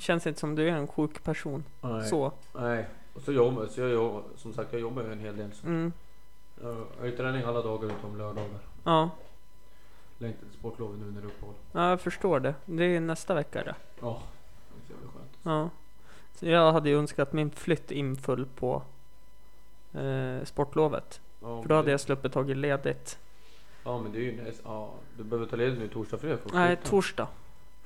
känns 0.00 0.26
inte 0.26 0.40
som 0.40 0.54
du 0.54 0.68
är 0.68 0.72
en 0.72 0.86
sjuk 0.86 1.22
person. 1.24 1.64
Nej. 1.80 2.08
Så. 2.08 2.32
Nej. 2.52 2.86
Och 3.14 3.22
så 3.22 3.32
jobbar 3.32 3.66
så 3.66 3.80
jag 3.80 3.90
jobbar, 3.90 4.22
som 4.36 4.52
sagt 4.54 4.72
jag 4.72 4.80
jobbar 4.80 5.02
ju 5.02 5.12
en 5.12 5.20
hel 5.20 5.36
del. 5.36 5.52
Så. 5.52 5.66
Mm. 5.66 5.92
Jag 6.62 6.76
har 6.98 7.06
ju 7.06 7.16
träning 7.16 7.42
alla 7.42 7.62
dagar 7.62 7.86
utom 7.98 8.18
lördagar. 8.18 8.60
Ja. 8.84 9.10
Längtar 10.18 10.46
till 10.46 10.58
sportlovet 10.58 10.98
nu 11.00 11.06
när 11.06 11.20
det 11.20 11.26
är 11.26 11.30
uppehåll. 11.30 11.54
ja, 11.72 11.90
jag 11.90 12.00
förstår 12.00 12.40
det. 12.40 12.54
Det 12.64 12.84
är 12.84 13.00
nästa 13.00 13.34
vecka 13.34 13.64
det. 13.64 13.74
Ja, 14.00 14.22
det 14.88 14.94
är 14.94 14.98
skönt. 14.98 15.38
Ja. 15.42 15.70
Så 16.34 16.46
jag 16.46 16.72
hade 16.72 16.88
ju 16.90 16.98
önskat 16.98 17.32
min 17.32 17.50
flytt 17.50 17.90
inföll 17.90 18.46
på 18.46 18.82
eh, 19.92 20.44
sportlovet. 20.44 21.20
Ja, 21.40 21.62
För 21.62 21.68
då 21.68 21.74
hade 21.74 21.86
det- 21.88 21.90
jag 21.90 22.00
sluppit 22.00 22.32
tagit 22.32 22.56
ledigt. 22.56 23.18
Ja 23.84 23.98
men 23.98 24.12
det 24.12 24.18
är 24.18 24.22
ju 24.22 24.42
näst, 24.42 24.60
ja, 24.64 24.90
du 25.16 25.24
behöver 25.24 25.46
ta 25.50 25.56
ledigt 25.56 25.78
nu 25.78 25.88
torsdag, 25.88 26.18
fredag 26.18 26.36
för 26.38 26.46
att 26.48 26.54
Nej, 26.54 26.76
torsdag. 26.84 27.28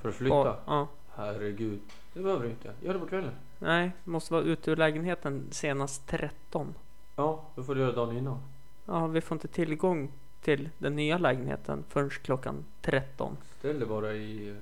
För 0.01 0.09
att 0.09 0.15
flytta? 0.15 0.35
Ja, 0.37 0.57
ja. 0.67 0.89
Herregud. 1.17 1.81
Det 2.13 2.21
behöver 2.21 2.45
du 2.45 2.51
inte. 2.51 2.73
Gör 2.81 2.93
det 2.95 3.01
på 3.01 3.07
kvällen. 3.07 3.33
Nej, 3.59 3.93
måste 4.05 4.33
vara 4.33 4.43
ute 4.43 4.71
ur 4.71 4.77
lägenheten 4.77 5.49
senast 5.51 6.07
13. 6.07 6.75
Ja, 7.17 7.45
då 7.55 7.63
får 7.63 7.75
du 7.75 7.81
göra 7.81 7.93
dagen 7.93 8.17
innan. 8.17 8.39
Ja, 8.87 9.07
vi 9.07 9.21
får 9.21 9.35
inte 9.35 9.49
tillgång 9.49 10.13
till 10.41 10.69
den 10.79 10.97
nya 10.97 11.19
lägenheten 11.19 11.85
förrän 11.89 12.11
klockan 12.11 12.65
13. 12.81 13.37
Ställ 13.59 13.79
dig 13.79 13.89
bara 13.89 14.13
i, 14.13 14.57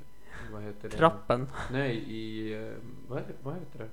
vad 0.53 0.63
heter 0.63 0.89
det? 0.89 0.97
Trappen. 0.97 1.49
Nej, 1.73 1.97
i, 1.97 2.53
eh, 2.55 2.73
vad, 3.09 3.19
heter, 3.19 3.35
vad 3.43 3.55
heter 3.55 3.79
det? 3.79 3.89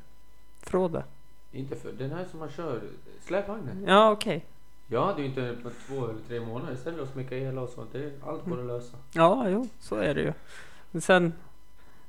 Fråde. 0.60 1.03
Inte 1.51 1.76
för, 1.76 1.91
den 1.91 2.12
här 2.12 2.26
som 2.26 2.39
man 2.39 2.49
kör, 2.49 2.82
släpvagnen. 3.22 3.86
Ja, 3.88 4.12
okej. 4.12 4.45
Jag 4.88 5.05
hade 5.05 5.22
ju 5.22 5.28
inte 5.28 5.58
på 5.64 5.70
två 5.88 6.10
eller 6.10 6.22
tre 6.28 6.39
månader 6.39 6.74
istället 6.74 6.99
att 6.99 7.10
smycka 7.10 7.38
el 7.38 7.58
och 7.58 7.70
sånt. 7.70 7.89
Det 7.91 8.03
är 8.03 8.12
allt 8.26 8.45
går 8.45 8.60
att 8.60 8.66
lösa. 8.66 8.97
Ja, 9.14 9.49
jo, 9.49 9.68
så 9.80 9.95
är 9.95 10.16
det 10.16 10.22
ju. 10.22 10.34
Men 10.91 11.01
sen, 11.01 11.34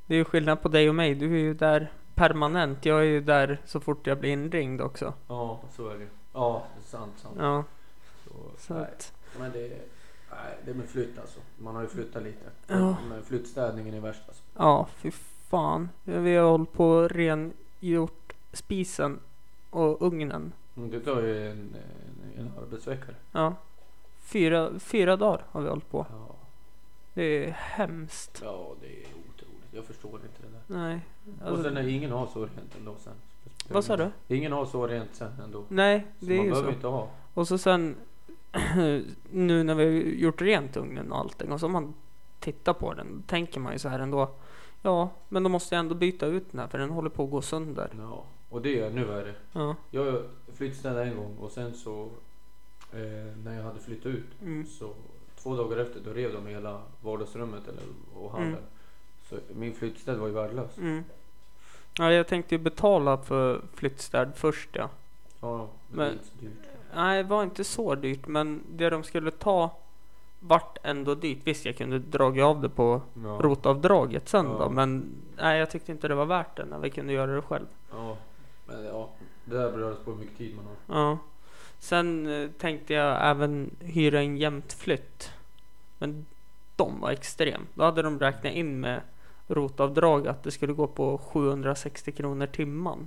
det 0.09 0.14
är 0.14 0.18
ju 0.18 0.24
skillnad 0.24 0.62
på 0.62 0.68
dig 0.68 0.88
och 0.88 0.94
mig. 0.94 1.14
Du 1.14 1.34
är 1.34 1.38
ju 1.38 1.54
där 1.54 1.92
permanent. 2.14 2.84
Jag 2.84 2.98
är 3.00 3.04
ju 3.04 3.20
där 3.20 3.61
så 3.64 3.80
fort 3.80 4.06
jag 4.06 4.18
blir 4.18 4.30
inringd 4.30 4.80
också. 4.80 5.14
Ja, 5.28 5.61
så 5.76 5.88
är 5.88 5.94
det 5.94 6.00
ju. 6.00 6.09
Ja, 6.32 6.62
det 6.76 6.80
är 6.80 6.98
sant, 6.98 7.12
sant. 7.16 7.34
Ja, 7.38 7.64
Så, 8.24 8.30
så 8.59 8.74
nej, 8.74 8.82
att, 8.82 9.12
men 9.38 9.52
det, 9.52 9.59
är- 9.66 9.82
nej, 10.30 10.56
det 10.64 10.70
är 10.70 10.74
med 10.74 10.88
flytt 10.88 11.18
alltså. 11.18 11.40
Man 11.59 11.74
har 11.74 11.82
ju 11.82 11.88
flyttat 11.88 12.22
lite. 12.22 12.44
Ja. 12.66 12.96
Men 13.09 13.22
flyttstädningen 13.22 13.94
är 13.94 14.00
värst 14.00 14.22
alltså. 14.28 14.42
ja, 14.56 14.88
fy 14.96 15.11
fan. 15.48 15.88
Vi 16.04 16.36
har 16.36 16.50
hållit 16.50 16.72
på 16.72 16.88
och 16.90 17.11
rengjort 17.11 18.32
spisen 18.52 19.20
och 19.70 20.02
ugnen. 20.02 20.52
Mm, 20.76 20.90
Det 20.90 21.00
tar 21.00 21.20
ju 21.22 21.50
en, 21.50 21.76
en, 22.36 22.40
en 22.40 22.52
arbetsvecka. 22.62 23.12
Ja. 23.32 23.54
Fyra, 24.20 24.70
fyra 24.78 25.16
dagar 25.16 25.44
har 25.50 25.61
vi 25.61 25.68
hållit 25.68 25.90
på. 25.90 26.06
Ja. 26.11 26.34
Det 27.14 27.22
är 27.46 27.50
hemskt. 27.50 28.40
ja, 28.44 28.74
det 28.80 28.86
är. 28.86 29.06
Jag 29.70 29.84
förstår 29.84 30.14
inte 30.14 30.42
det 30.42 30.48
där. 30.74 30.78
Nej. 30.80 31.00
och 31.42 31.48
Alltså, 31.48 31.62
sen 31.62 31.74
när 31.74 31.88
ingen 31.88 32.10
har 32.10 32.26
så 32.26 32.40
rent 32.40 32.76
ändå 32.78 32.94
sen. 32.98 33.12
Vad 33.68 33.84
sa 33.84 33.96
du? 33.96 34.10
Ingen 34.28 34.52
har 34.52 34.66
så 34.66 34.86
rent 34.86 35.14
sen 35.14 35.32
ändå. 35.44 35.64
Nej, 35.68 36.06
Så 36.20 36.26
det 36.26 36.32
är 36.34 36.36
man 36.36 36.44
ju 36.46 36.50
behöver 36.50 36.68
så. 36.70 36.74
inte 36.74 36.86
ha. 36.86 37.08
Och 37.34 37.48
så 37.48 37.58
sen 37.58 37.96
nu 39.30 39.62
när 39.64 39.74
vi 39.74 39.84
har 39.84 39.92
gjort 39.92 40.42
rent 40.42 40.76
ugnen 40.76 41.12
och 41.12 41.18
allting 41.18 41.52
och 41.52 41.60
så 41.60 41.68
man 41.68 41.94
tittar 42.40 42.72
på 42.72 42.94
den, 42.94 43.16
då 43.16 43.22
tänker 43.26 43.60
man 43.60 43.72
ju 43.72 43.78
så 43.78 43.88
här 43.88 43.98
ändå. 43.98 44.30
Ja, 44.82 45.10
men 45.28 45.42
då 45.42 45.48
måste 45.48 45.74
jag 45.74 45.80
ändå 45.80 45.94
byta 45.94 46.26
ut 46.26 46.50
den 46.52 46.60
här 46.60 46.68
för 46.68 46.78
den 46.78 46.90
håller 46.90 47.10
på 47.10 47.24
att 47.24 47.30
gå 47.30 47.42
sönder. 47.42 47.90
Ja. 47.98 48.24
Och 48.50 48.62
det 48.62 48.80
är 48.80 48.90
nu 48.90 49.04
värre. 49.04 49.34
Ja. 49.52 49.76
Jag 49.90 50.22
flyttstädade 50.54 51.04
en 51.04 51.16
gång 51.16 51.36
och 51.36 51.50
sen 51.50 51.74
så 51.74 52.08
eh, 52.92 53.36
när 53.44 53.56
jag 53.56 53.62
hade 53.62 53.80
flyttat 53.80 54.06
ut 54.06 54.26
Mm. 54.42 54.66
så 54.66 54.94
två 55.36 55.56
dagar 55.56 55.76
efter 55.76 56.00
då 56.04 56.10
rev 56.12 56.32
de 56.32 56.46
hela 56.46 56.82
vardagsrummet 57.02 57.68
eller, 57.68 57.82
och 58.14 58.30
hallen. 58.30 58.48
Mm. 58.48 58.60
Så 59.29 59.37
min 59.55 59.74
flyttstäd 59.74 60.16
var 60.18 60.26
ju 60.26 60.33
värdelös. 60.33 60.79
Mm. 60.79 61.05
Ja, 61.99 62.12
jag 62.12 62.26
tänkte 62.26 62.55
ju 62.55 62.59
betala 62.59 63.16
för 63.18 63.61
flyttstäd 63.74 64.33
först 64.37 64.68
ja. 64.72 64.89
Ja, 65.41 65.68
men, 65.91 65.97
Men- 65.99 66.07
det 66.07 66.07
är 66.07 66.12
inte 66.12 66.24
så 66.29 66.39
dyrt. 66.45 66.68
Nej, 66.95 67.22
det 67.22 67.29
var 67.29 67.43
inte 67.43 67.64
så 67.64 67.95
dyrt, 67.95 68.26
men 68.26 68.62
det 68.70 68.91
de 68.91 69.03
skulle 69.03 69.31
ta 69.31 69.70
vart 70.41 70.79
ändå 70.83 71.14
dyrt. 71.14 71.39
Visst, 71.45 71.64
jag 71.64 71.76
kunde 71.76 71.99
dragit 71.99 72.45
av 72.45 72.61
det 72.62 72.68
på 72.68 73.03
Ja. 73.24 73.39
rotavdraget 73.43 74.29
sen 74.29 74.47
Ja. 74.47 74.53
då, 74.59 74.70
men 74.70 75.05
nej, 75.37 75.59
jag 75.59 75.70
tyckte 75.70 75.93
inte 75.93 76.09
det 76.09 76.14
var 76.14 76.26
värt 76.26 76.57
det 76.57 76.64
när 76.64 76.79
vi 76.79 76.91
kunde 76.91 77.12
göra 77.12 77.35
det 77.35 77.43
själv. 77.43 77.66
ja, 77.91 78.16
men 78.66 78.85
ja, 78.85 79.09
det 79.45 79.55
där 79.57 79.72
beror 79.72 79.95
på 79.95 80.11
hur 80.11 80.18
mycket 80.18 80.39
tid 80.39 80.57
man 80.57 80.64
har. 80.97 81.01
Ja. 81.11 81.18
Sen 81.79 82.26
eh, 82.26 82.51
tänkte 82.51 82.95
jag 82.95 83.31
även 83.31 83.70
hyra 83.81 84.20
en 84.20 84.37
jämtflytt. 84.37 85.31
Men 85.99 86.26
de 86.76 87.01
var 87.01 87.11
extrem. 87.11 87.62
Då 87.74 87.85
hade 87.85 88.03
de 88.03 88.18
räknat 88.18 88.53
in 88.53 88.81
med 88.81 89.01
rotavdrag 89.49 90.28
att 90.28 90.42
det 90.42 90.51
skulle 90.51 90.72
gå 90.72 90.86
på 90.86 91.18
760 91.18 92.12
kronor 92.12 92.46
timman. 92.46 93.07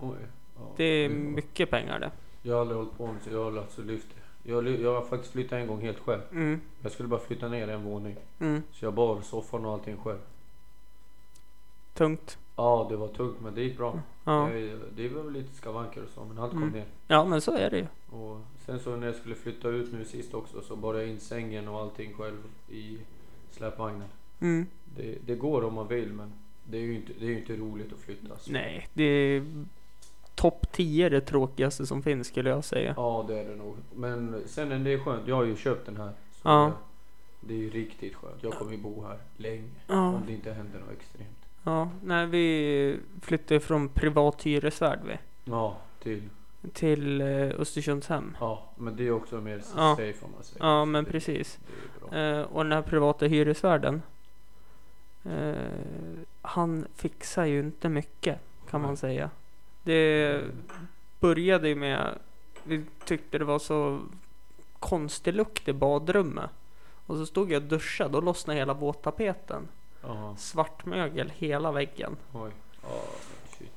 Oj. 0.00 0.16
Ja, 0.56 0.62
Det 0.76 0.84
är 0.84 1.08
var- 1.08 1.16
mycket 1.16 1.70
pengar 1.70 1.98
det. 2.00 2.10
Jag 2.42 2.54
har 2.54 2.60
aldrig 2.60 2.76
hållit 2.78 2.98
på 2.98 3.06
med 3.06 3.22
så 3.22 3.30
jag 3.30 3.44
har 3.50 3.58
alltså 3.58 3.82
lyft 3.82 4.06
det. 4.14 4.50
Jag, 4.50 4.68
jag 4.80 4.94
har 4.94 5.02
faktiskt 5.02 5.32
flyttat 5.32 5.52
en 5.52 5.66
gång 5.66 5.80
helt 5.80 5.98
själv. 5.98 6.20
Mm, 6.32 6.60
Jag 6.82 6.92
skulle 6.92 7.08
bara 7.08 7.20
flytta 7.20 7.48
ner 7.48 7.68
en 7.68 7.82
våning. 7.84 8.16
mm, 8.38 8.62
Så 8.72 8.84
jag 8.84 8.94
bar 8.94 9.20
soffan 9.20 9.64
och 9.64 9.72
allting 9.72 9.96
själv. 9.96 10.18
tungt. 11.94 12.38
Ja, 12.56 12.86
det 12.90 12.96
var 12.96 13.08
tungt 13.08 13.40
men 13.40 13.54
det 13.54 13.62
gick 13.62 13.76
bra. 13.76 14.00
Ja. 14.24 14.48
Det, 14.52 14.78
det 14.96 15.08
var 15.08 15.22
väl 15.22 15.32
lite 15.32 15.54
skavanker 15.54 16.02
och 16.02 16.08
så 16.14 16.24
men 16.24 16.38
allt 16.38 16.52
kom 16.52 16.62
Mm. 16.62 16.74
ner. 16.74 16.84
ja, 17.06 17.24
men 17.24 17.40
så 17.40 17.52
är 17.56 17.70
det 17.70 17.76
ju. 17.78 17.86
Och 18.18 18.40
sen 18.66 18.80
så 18.80 18.96
när 18.96 19.06
jag 19.06 19.16
skulle 19.16 19.34
flytta 19.34 19.68
ut 19.68 19.92
nu 19.92 20.04
sist 20.04 20.34
också 20.34 20.60
så 20.62 20.76
bar 20.76 20.94
jag 20.94 21.08
in 21.08 21.20
sängen 21.20 21.68
och 21.68 21.80
allting 21.80 22.14
själv 22.14 22.42
i 22.68 22.98
släpvagnen. 23.50 24.08
Mm. 24.40 24.66
Det, 24.96 25.18
det 25.26 25.34
går 25.34 25.64
om 25.64 25.74
man 25.74 25.88
vill 25.88 26.12
men 26.12 26.32
det 26.64 26.76
är 26.76 26.80
ju 26.82 26.94
inte, 26.94 27.12
det 27.20 27.26
är 27.26 27.38
inte 27.38 27.56
roligt 27.56 27.92
att 27.92 27.98
flytta. 27.98 28.38
Så. 28.38 28.52
Nej, 28.52 28.88
det 28.92 29.04
är 29.04 29.44
topp 30.34 30.66
10 30.72 31.08
det 31.08 31.20
tråkigaste 31.20 31.86
som 31.86 32.02
finns 32.02 32.28
skulle 32.28 32.50
jag 32.50 32.64
säga. 32.64 32.94
Ja 32.96 33.24
det 33.28 33.38
är 33.38 33.48
det 33.48 33.56
nog. 33.56 33.76
Men 33.94 34.42
sen 34.46 34.72
är 34.72 34.78
det 34.78 34.98
skönt. 34.98 35.28
Jag 35.28 35.36
har 35.36 35.44
ju 35.44 35.56
köpt 35.56 35.86
den 35.86 35.96
här. 35.96 36.12
Ja. 36.42 36.72
det, 37.40 37.54
är 37.54 37.58
ju 37.58 37.70
riktigt 37.70 38.14
skönt. 38.14 38.42
Jag 38.42 38.52
kommer 38.52 38.72
ju 38.72 38.78
bo 38.78 39.04
här 39.06 39.18
länge. 39.36 39.68
Ja. 39.86 40.08
Om 40.08 40.22
det 40.26 40.32
inte 40.32 40.52
händer 40.52 40.78
något 40.80 40.92
extremt. 40.92 41.28
Ja, 41.64 41.90
när 42.02 42.26
vi 42.26 42.96
flyttade 43.22 43.60
från 43.60 43.88
privat 43.88 44.42
hyresvärd 44.42 44.98
vi, 45.06 45.16
Ja, 45.44 45.76
till. 46.02 46.22
till 46.72 47.20
eh, 47.20 47.26
Östersundshem. 47.60 48.36
Ja, 48.40 48.72
men 48.76 48.96
det 48.96 49.06
är 49.06 49.10
också 49.10 49.40
mer 49.40 49.62
Ja. 49.76 49.96
safe 49.96 50.24
om 50.24 50.30
man 50.32 50.42
säger. 50.42 50.66
Ja, 50.66 50.84
men 50.84 51.04
det, 51.04 51.10
precis. 51.10 51.58
Det. 52.10 52.20
Eh, 52.20 52.42
och 52.42 52.62
den 52.64 52.72
här 52.72 52.82
privata 52.82 53.26
hyresvärden. 53.26 54.02
Eh, 55.24 55.54
han 56.42 56.86
fixar 56.94 57.44
ju 57.44 57.60
inte 57.60 57.88
mycket 57.88 58.38
kan 58.70 58.80
man 58.80 58.96
säga. 58.96 59.30
Det 59.82 60.40
började 61.20 61.68
ju 61.68 61.74
med, 61.74 62.18
vi 62.64 62.84
tyckte 63.04 63.38
det 63.38 63.44
var 63.44 63.58
så 63.58 64.00
konstig 64.78 65.34
lukt 65.34 65.68
i 65.68 65.72
badrummet. 65.72 66.50
Och 67.06 67.16
så 67.16 67.26
stod 67.26 67.52
jag 67.52 67.62
och 67.62 67.68
duschade 67.68 68.16
och 68.16 68.22
lossnade 68.22 68.58
hela 68.58 68.74
våttapeten. 68.74 69.68
Jaha. 70.02 70.36
Svart 70.36 70.86
mögel 70.86 71.32
hela 71.36 71.72
väggen. 71.72 72.16
Oj. 72.32 72.50
Shit. 73.58 73.72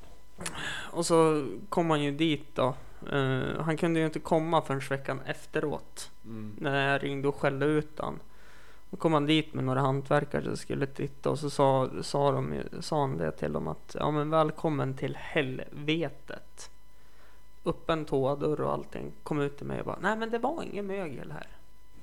Och 0.92 1.06
så 1.06 1.48
kom 1.70 1.90
han 1.90 2.04
ju 2.04 2.12
dit 2.12 2.56
då. 2.56 2.76
Eh, 3.12 3.62
han 3.62 3.78
kunde 3.78 4.00
ju 4.00 4.06
inte 4.06 4.20
komma 4.20 4.62
förrän 4.62 4.82
veckan 4.90 5.20
efteråt. 5.26 6.12
Mm. 6.26 6.56
När 6.58 6.92
jag 6.92 7.04
ringde 7.04 7.28
och 7.28 7.36
skällde 7.36 7.66
ut 7.66 8.00
han. 8.00 8.20
Då 8.90 8.98
kom 8.98 9.14
han 9.14 9.26
dit 9.26 9.54
med 9.54 9.64
några 9.64 9.82
hantverkare 9.82 10.44
som 10.44 10.58
skulle 10.58 10.86
titta 10.86 11.30
och 11.30 11.40
så 11.40 11.50
sa, 11.50 11.90
sa, 12.02 12.32
de, 12.32 12.64
sa 12.80 13.02
han 13.02 13.18
det 13.18 13.32
till 13.32 13.54
dem 13.54 13.68
att 13.68 13.96
ja 14.00 14.12
men 14.12 14.30
välkommen 14.30 14.94
till 14.94 15.16
helvetet. 15.16 16.72
Öppen 17.66 18.06
toadörr 18.06 18.62
och 18.62 18.74
allting. 18.74 19.12
Kom 19.24 19.40
ut 19.42 19.58
till 19.58 19.66
mig 19.66 19.80
och 19.80 19.86
bara 19.86 20.00
nej 20.02 20.18
men 20.18 20.30
det 20.30 20.38
var 20.38 20.64
ingen 20.64 20.88
mögel 20.88 21.32
här. 21.32 21.48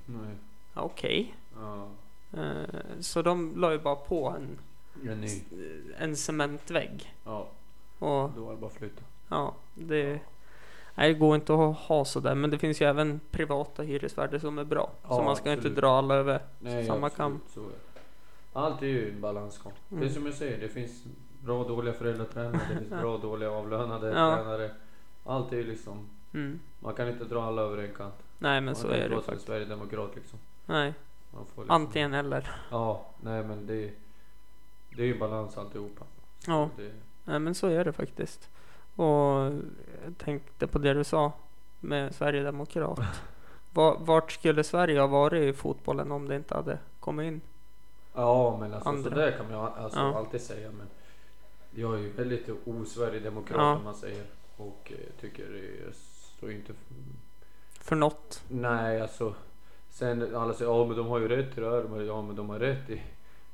Nej. 0.07 0.37
Ja, 0.75 0.83
Okej. 0.83 1.35
Ja. 1.61 1.89
Eh, 2.33 3.01
så 3.01 3.23
de 3.23 3.57
la 3.57 3.73
ju 3.73 3.79
bara 3.79 3.97
på 3.97 4.29
en, 4.29 4.59
En 5.11 5.29
en 5.99 6.17
cementvägg. 6.17 7.15
Ja, 7.25 7.47
Och 7.99 8.31
då 8.37 8.45
var 8.45 8.51
det 8.51 8.61
bara 8.61 8.67
att 8.67 8.73
flytta. 8.73 9.03
Ja, 9.29 9.55
det, 9.75 10.21
nej, 10.95 11.13
det 11.13 11.19
går 11.19 11.35
inte 11.35 11.55
att 11.55 11.77
ha 11.77 12.05
sådär. 12.05 12.35
Men 12.35 12.51
det 12.51 12.59
finns 12.59 12.81
ju 12.83 12.87
även 12.87 13.21
privata 13.31 13.83
hyresvärdar 13.83 14.39
som 14.39 14.59
är 14.59 14.65
bra. 14.65 14.91
Ja, 15.03 15.09
så 15.09 15.23
man 15.23 15.37
ska 15.37 15.51
absolut. 15.53 15.65
inte 15.71 15.81
dra 15.81 15.99
alla 15.99 16.15
över 16.15 16.41
Nej, 16.59 16.87
samma 16.87 17.11
kam. 17.11 17.41
Allt 18.53 18.83
är 18.83 18.87
ju 18.87 19.11
en 19.13 19.21
balansgång. 19.21 19.73
Det 19.89 19.95
är 19.97 20.01
Mm. 20.01 20.15
som 20.15 20.27
jag 20.27 20.35
säger, 20.35 20.59
det 20.61 20.69
finns 20.69 21.05
bra 21.41 21.61
och 21.63 21.69
dåliga 21.69 21.95
föräldratränare, 21.95 22.61
det 22.71 22.79
finns 22.79 22.91
bra 23.01 23.15
och 23.15 23.21
dåliga 23.21 23.51
avlönade 23.51 24.07
Ja. 24.09 24.37
tränare. 24.37 24.71
Allt 25.25 25.53
är 25.53 25.57
ju 25.57 25.65
liksom, 25.65 26.09
Mm. 26.35 26.61
man 26.81 26.95
kan 26.95 27.09
inte 27.09 27.25
dra 27.25 27.43
alla 27.45 27.63
över 27.63 27.79
en 27.79 27.95
kant. 27.95 28.15
Nej, 28.39 28.55
men 28.61 28.65
man 28.65 28.75
så 28.75 28.83
kan 28.83 28.91
är 28.91 28.97
inte 28.97 29.09
det 29.09 29.15
vara 29.15 29.23
som 29.23 29.31
faktiskt. 29.33 29.47
Sverigedemokrat 29.47 30.11
liksom. 30.15 30.39
Nej, 30.67 30.95
Man 31.31 31.43
liksom 31.45 31.71
antingen 31.71 32.15
eller. 32.15 32.51
Ja, 32.71 33.07
nej 33.21 33.45
men 33.45 33.67
det, 33.67 33.91
det 34.97 35.03
är 35.03 35.07
ju 35.07 35.19
balans 35.19 35.59
alltihopa. 35.59 36.05
Så 36.39 36.51
Ja. 36.51 36.69
Det, 36.77 36.93
Nej, 37.25 37.39
men 37.39 37.55
så 37.55 37.67
är 37.67 37.85
det 37.85 37.93
faktiskt. 37.93 38.51
Och 38.97 39.07
jag 40.05 40.15
tänkte 40.19 40.67
på 40.67 40.79
det 40.79 40.95
du 40.95 41.05
sa 41.05 41.33
med 41.81 42.15
Sverigedemokrat. 42.15 42.99
Va- 43.73 43.97
Vart 44.01 44.33
skulle 44.33 44.65
Sverige 44.65 45.01
ha 45.01 45.07
varit 45.07 45.43
i 45.43 45.53
fotbollen 45.53 46.13
om 46.13 46.29
det 46.29 46.37
inte 46.37 46.55
hade 46.55 46.79
kommit 47.01 47.25
in? 47.27 47.41
ja 48.15 48.57
men 48.61 48.75
alltså 48.75 48.89
Andra. 48.89 49.11
sådär 49.11 49.31
kan 49.31 49.51
man 49.53 49.73
alltså 49.73 49.99
Ja. 50.01 50.19
alltid 50.19 50.41
säga 50.41 50.71
men 50.71 50.87
jag 51.71 51.95
är 51.95 51.99
ju 51.99 52.13
väldigt 52.13 52.49
osverigedemokrat 52.65 53.59
Ja. 53.59 53.75
som 53.77 53.85
man 53.85 53.95
säger. 53.95 54.25
Och 54.57 54.93
eh, 54.93 55.21
tycker 55.21 55.45
det 55.53 55.95
står 56.37 56.51
inte 56.53 56.73
För 57.81 57.97
något. 57.97 58.43
Nej, 58.49 59.01
alltså. 59.01 59.35
Sen 59.91 60.37
alla 60.37 60.55
säger 60.55 60.71
ja 60.71 60.85
men 60.87 60.97
de 60.97 61.07
har 61.07 61.19
ju 61.19 61.29
rätt 61.29 61.59
i 61.59 61.61
det 61.61 61.71
här. 61.71 62.03
Ja 62.07 62.23
men 62.23 62.37
de 62.37 62.51
har 62.51 62.59
rätt 62.59 62.91
i 62.91 63.03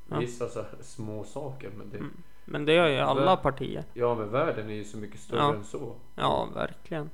Ja. 0.07 0.19
vissa 0.19 0.49
så 0.49 0.59
här 0.59 0.69
små 0.81 1.23
saker. 1.23 1.69
Men 1.77 1.89
det, 1.89 1.97
Mm. 1.97 2.11
Men 2.45 2.65
det 2.65 2.73
gör 2.73 2.87
ju 2.87 2.97
alla 2.97 3.37
partier. 3.37 3.83
ja 3.93 4.15
men 4.15 4.29
världen 4.31 4.69
är 4.69 4.73
ju 4.73 4.83
så 4.83 4.97
mycket 4.97 5.19
större 5.19 5.39
Ja. 5.39 5.53
än 5.53 5.63
så. 5.63 5.95
Ja, 6.15 6.47
verkligen. 6.55 7.09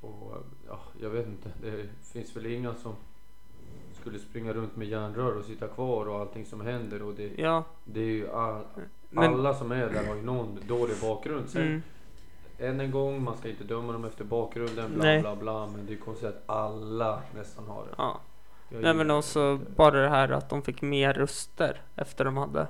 Och 0.00 0.36
ja, 0.68 0.78
jag 1.00 1.10
vet 1.10 1.26
inte. 1.26 1.50
Det 1.62 1.86
finns 2.12 2.36
väl 2.36 2.46
inga 2.46 2.74
som 2.74 2.92
skulle 4.00 4.18
springa 4.18 4.52
runt 4.52 4.76
med 4.76 4.88
järnrör 4.88 5.38
och 5.38 5.44
sitta 5.44 5.68
kvar 5.68 6.06
och 6.08 6.20
allting 6.20 6.46
som 6.46 6.60
händer. 6.60 7.02
Och 7.02 7.14
det, 7.14 7.30
Ja, 7.36 7.64
det 7.84 8.00
är 8.00 8.04
ju 8.04 8.30
all, 8.30 8.62
men... 9.10 9.24
alla 9.34 9.54
som 9.54 9.72
är 9.72 9.88
där 9.90 10.06
har 10.06 10.14
ju 10.14 10.22
någon 10.22 10.58
dålig 10.68 10.96
bakgrund. 11.00 11.48
Sen 11.50 11.62
Mm, 11.62 11.82
än 12.58 12.80
en 12.80 12.90
gång, 12.90 13.22
man 13.24 13.36
ska 13.36 13.48
inte 13.48 13.64
döma 13.64 13.92
dem 13.92 14.04
efter 14.04 14.24
bakgrunden. 14.24 14.92
Bla 14.94 15.04
Nej. 15.04 15.20
bla 15.20 15.36
bla. 15.36 15.66
Men 15.66 15.86
det 15.86 15.92
är 15.92 15.96
konstigt 15.96 16.28
att 16.28 16.42
alla 16.46 17.22
nästan 17.34 17.66
har 17.66 17.82
det. 17.84 17.94
ja. 17.98 18.20
Jag 18.68 18.82
Nej 18.82 18.94
men 18.94 19.06
gillar 19.06 19.18
också 19.18 19.52
inte- 19.52 19.70
bara 19.72 20.00
det 20.02 20.08
här 20.08 20.28
att 20.28 20.50
de 20.50 20.62
fick 20.62 20.82
mer 20.82 21.12
röster 21.12 21.80
efter 21.96 22.24
de 22.24 22.36
hade 22.36 22.66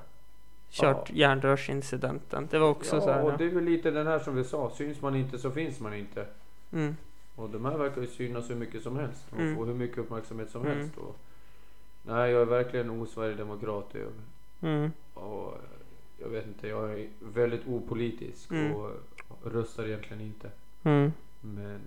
kört 0.73 1.11
Ja. 1.11 1.15
järnrörsincidenten. 1.17 2.49
Det 2.51 2.59
var 2.59 2.69
också 2.71 3.01
så 3.01 3.09
Ja, 3.09 3.13
här. 3.15 3.25
och 3.25 3.39
det 3.39 3.45
är 3.45 3.49
väl 3.51 3.65
lite 3.65 3.91
den 3.91 4.07
här 4.07 4.19
som 4.19 4.35
vi 4.35 4.45
sa. 4.45 4.71
Syns 4.71 5.01
man 5.03 5.17
inte 5.17 5.39
så 5.39 5.51
finns 5.51 5.81
man 5.81 5.95
inte. 5.95 6.27
Mm, 6.73 6.97
Och 7.37 7.51
de 7.51 7.65
här 7.65 7.77
verkar 7.79 8.01
ju 8.01 8.07
synas 8.07 8.51
hur 8.51 8.55
mycket 8.55 8.83
som 8.83 8.97
helst. 8.97 9.27
Och 9.33 9.41
Mm. 9.41 9.57
få 9.57 9.65
hur 9.65 9.75
mycket 9.75 9.99
uppmärksamhet 9.99 10.51
som 10.51 10.63
Mm. 10.67 10.79
helst. 10.79 10.97
Och, 10.97 11.17
nej, 12.03 12.31
jag 12.31 12.43
är 12.43 12.47
verkligen 12.47 12.91
osverigedemokrat. 12.91 13.95
Mm, 14.61 14.91
och 15.15 15.55
jag 16.23 16.29
vet 16.29 16.47
inte, 16.47 16.69
jag 16.69 16.91
är 17.01 17.09
väldigt 17.21 17.67
opolitisk. 17.67 18.51
Mm. 18.51 18.73
Och 18.77 18.91
röstar 19.45 19.85
egentligen 19.87 20.21
inte. 20.23 20.51
mm, 20.83 21.13
Men 21.41 21.75
eh, 21.75 21.81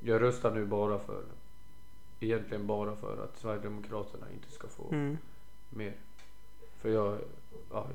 jag 0.00 0.22
röstar 0.22 0.54
nu 0.54 0.64
bara 0.66 0.98
för 0.98 1.22
Egentligen 2.20 2.66
bara 2.66 2.96
för 2.96 3.24
att 3.24 3.38
Sverigedemokraterna 3.38 4.26
inte 4.34 4.50
ska 4.52 4.68
få 4.68 4.88
mm. 4.90 5.18
mer. 5.70 5.92
För 6.80 6.88
jag, 6.88 7.18
ja, 7.72 7.86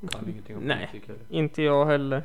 jag 0.00 0.10
kan 0.10 0.28
ingenting 0.28 0.56
om 0.56 0.62
Nej. 0.62 0.88
politik 0.90 1.08
heller. 1.08 1.24
Inte 1.28 1.62
jag 1.62 1.86
heller. 1.86 2.22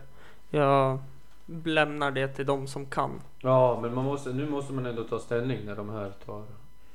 Jag 0.50 1.00
lämnar 1.46 2.12
det 2.12 2.28
till 2.28 2.46
de 2.46 2.68
som 2.68 2.86
kan. 2.86 3.22
Ja, 3.40 3.80
men 3.82 3.96
man 3.96 4.06
måste, 4.06 4.34
nu 4.34 4.50
måste 4.50 4.74
man 4.74 4.86
ändå 4.86 5.04
ta 5.04 5.20
ställning 5.20 5.66
när 5.66 5.76
de 5.76 5.90
här 5.90 6.12
tar, 6.26 6.44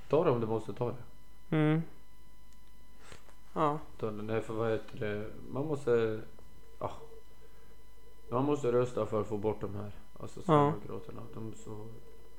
tar 0.09 0.25
det 0.25 0.31
om 0.31 0.41
de 0.41 0.47
måste 0.47 0.73
ta 0.73 0.89
det. 0.89 1.57
Mm. 1.57 1.83
Ja. 3.53 3.79
Nej, 4.01 4.41
för 4.41 4.55
vad 4.55 4.71
heter 4.71 4.99
det, 4.99 5.25
man 5.53 5.67
måste, 5.67 6.21
ja. 6.79 6.93
Man 8.31 8.45
måste 8.45 8.73
rösta 8.73 9.07
för 9.07 9.21
att 9.21 9.27
få 9.27 9.37
bort 9.37 9.61
de 9.61 9.75
här. 9.75 9.91
Alltså 10.21 10.43
Sverigedemokraterna. 10.43 11.23
De 11.35 11.55
så, 11.65 11.87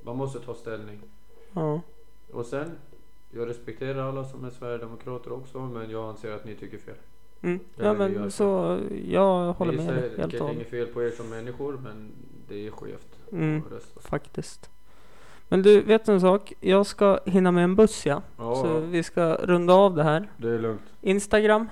man 0.02 0.16
måste 0.16 0.40
ta 0.40 0.54
ställning. 0.54 1.00
Ja. 1.52 1.80
Och 2.32 2.46
sen, 2.46 2.78
jag 3.30 3.48
respekterar 3.48 4.08
alla 4.08 4.24
som 4.24 4.44
är 4.44 4.50
Sverigedemokrater 4.50 5.32
också, 5.32 5.60
men 5.60 5.90
jag 5.90 6.08
anser 6.08 6.32
att 6.32 6.44
ni 6.44 6.54
tycker 6.54 6.78
fel. 6.78 6.94
Mm. 7.42 7.60
Ja 7.76 7.92
men 7.94 8.30
så, 8.30 8.78
jag 9.04 9.52
håller 9.52 9.72
med 9.72 9.86
dig 9.86 10.10
helt 10.16 10.16
Det 10.16 10.24
och 10.24 10.34
är 10.34 10.38
hållet. 10.40 10.54
inget 10.56 10.70
fel 10.70 10.86
på 10.86 11.02
er 11.02 11.10
som 11.10 11.28
människor, 11.30 11.78
men 11.82 12.12
det 12.48 12.66
är 12.66 12.70
skevt 12.70 13.06
Mm. 13.32 13.62
Faktiskt. 14.00 14.70
Men 15.48 15.62
du, 15.62 15.80
vet 15.80 16.06
du 16.06 16.12
en 16.12 16.20
sak? 16.20 16.52
Jag 16.60 16.86
ska 16.86 17.20
hinna 17.26 17.50
med 17.52 17.64
en 17.64 17.76
buss 17.76 18.06
ja. 18.06 18.22
Ja, 18.38 18.54
Så 18.54 18.80
vi 18.80 19.02
ska 19.02 19.34
runda 19.34 19.74
av 19.74 19.94
det 19.94 20.02
här. 20.02 20.28
det 20.36 20.48
är 20.48 20.58
lugnt. 20.58 20.82
Instagram. 21.00 21.68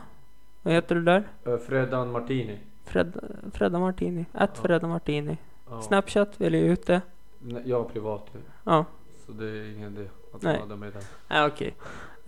Vad 0.63 0.75
heter 0.75 0.95
du 0.95 1.03
där? 1.03 1.29
Fredan 1.67 2.11
Martini. 2.13 2.59
Fred, 2.85 3.17
Fredda 3.53 3.79
Martini. 3.79 4.27
Att 4.33 4.51
Ja. 4.55 4.63
Fredda 4.63 4.89
Martini. 4.89 5.37
Ja. 5.71 5.81
Snapchat 5.83 6.41
vill 6.41 6.55
jag 6.55 6.63
ut 6.63 6.87
det. 6.87 7.01
Nej, 7.39 7.63
Jag 7.67 7.93
privat, 7.93 8.27
Ja. 8.65 8.85
så 9.27 9.33
det 9.33 9.45
är 9.47 9.73
ingen 9.77 9.97
idé 9.99 10.09
att 10.35 10.43
Nej. 10.43 10.57
skada 10.57 10.77
mig 10.77 10.91
där. 10.91 11.03
Ja, 11.29 11.47
okej. 11.47 11.75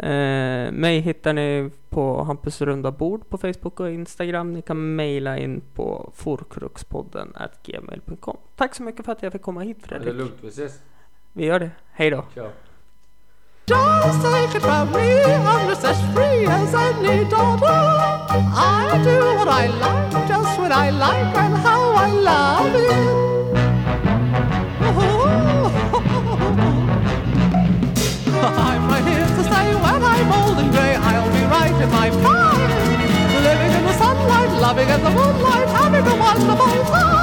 Eh, 0.03 0.73
mig 0.73 1.01
hittar 1.01 1.33
ni 1.33 1.71
på 1.89 2.23
Hampus 2.23 2.61
runda 2.63 2.91
bord 2.91 3.29
på 3.29 3.39
Facebook 3.39 3.81
och 3.81 3.91
Instagram. 3.91 4.53
Ni 4.53 4.63
kan 4.63 4.97
mejla 4.97 5.39
in 5.39 5.63
på 5.75 6.13
forkruxpodden 6.15 7.33
gmail.com. 7.65 8.37
Tack 8.57 8.75
så 8.75 8.83
mycket 8.83 9.05
för 9.05 9.13
att 9.13 9.23
jag 9.23 9.33
fick 9.33 9.43
komma 9.43 9.61
hit 9.61 9.77
Ja, 9.81 9.87
Det 9.89 9.95
är 9.95 10.01
Fredrik. 10.01 10.19
lugnt, 10.21 10.35
vi 10.41 10.49
ses. 10.49 10.81
Vi 11.33 11.45
gör 11.47 11.59
det. 11.61 11.71
Hej 11.93 12.11
då. 12.11 12.25
Ciao. 12.35 12.49
Just 13.67 14.23
take 14.23 14.57
it 14.57 14.63
from 14.63 14.89
me, 14.93 15.25
I'm 15.25 15.69
just 15.69 15.85
as 15.85 16.15
free 16.15 16.47
as 16.47 16.75
any 16.75 17.25
daughter. 17.25 17.81
I 18.31 19.05
do 19.05 19.21
what 19.39 19.49
I 19.65 19.69
like, 19.69 20.29
just 20.29 20.59
when 20.59 20.73
I 20.73 20.91
like, 20.91 21.39
and 21.39 21.55
how 21.55 21.95
I 22.07 22.13
love 22.25 22.77
it. 22.77 23.30
and 30.79 31.03
I'll 31.05 31.33
be 31.33 31.45
right 31.47 31.83
in 31.83 31.91
my 31.91 32.11
prime. 32.11 32.71
Living 33.43 33.73
in 33.79 33.85
the 33.85 33.93
sunlight, 33.95 34.61
loving 34.61 34.89
in 34.89 35.03
the 35.03 35.11
moonlight, 35.11 35.68
having 35.68 36.07
a 36.07 36.16
wonderful 36.16 36.85
time. 36.85 37.21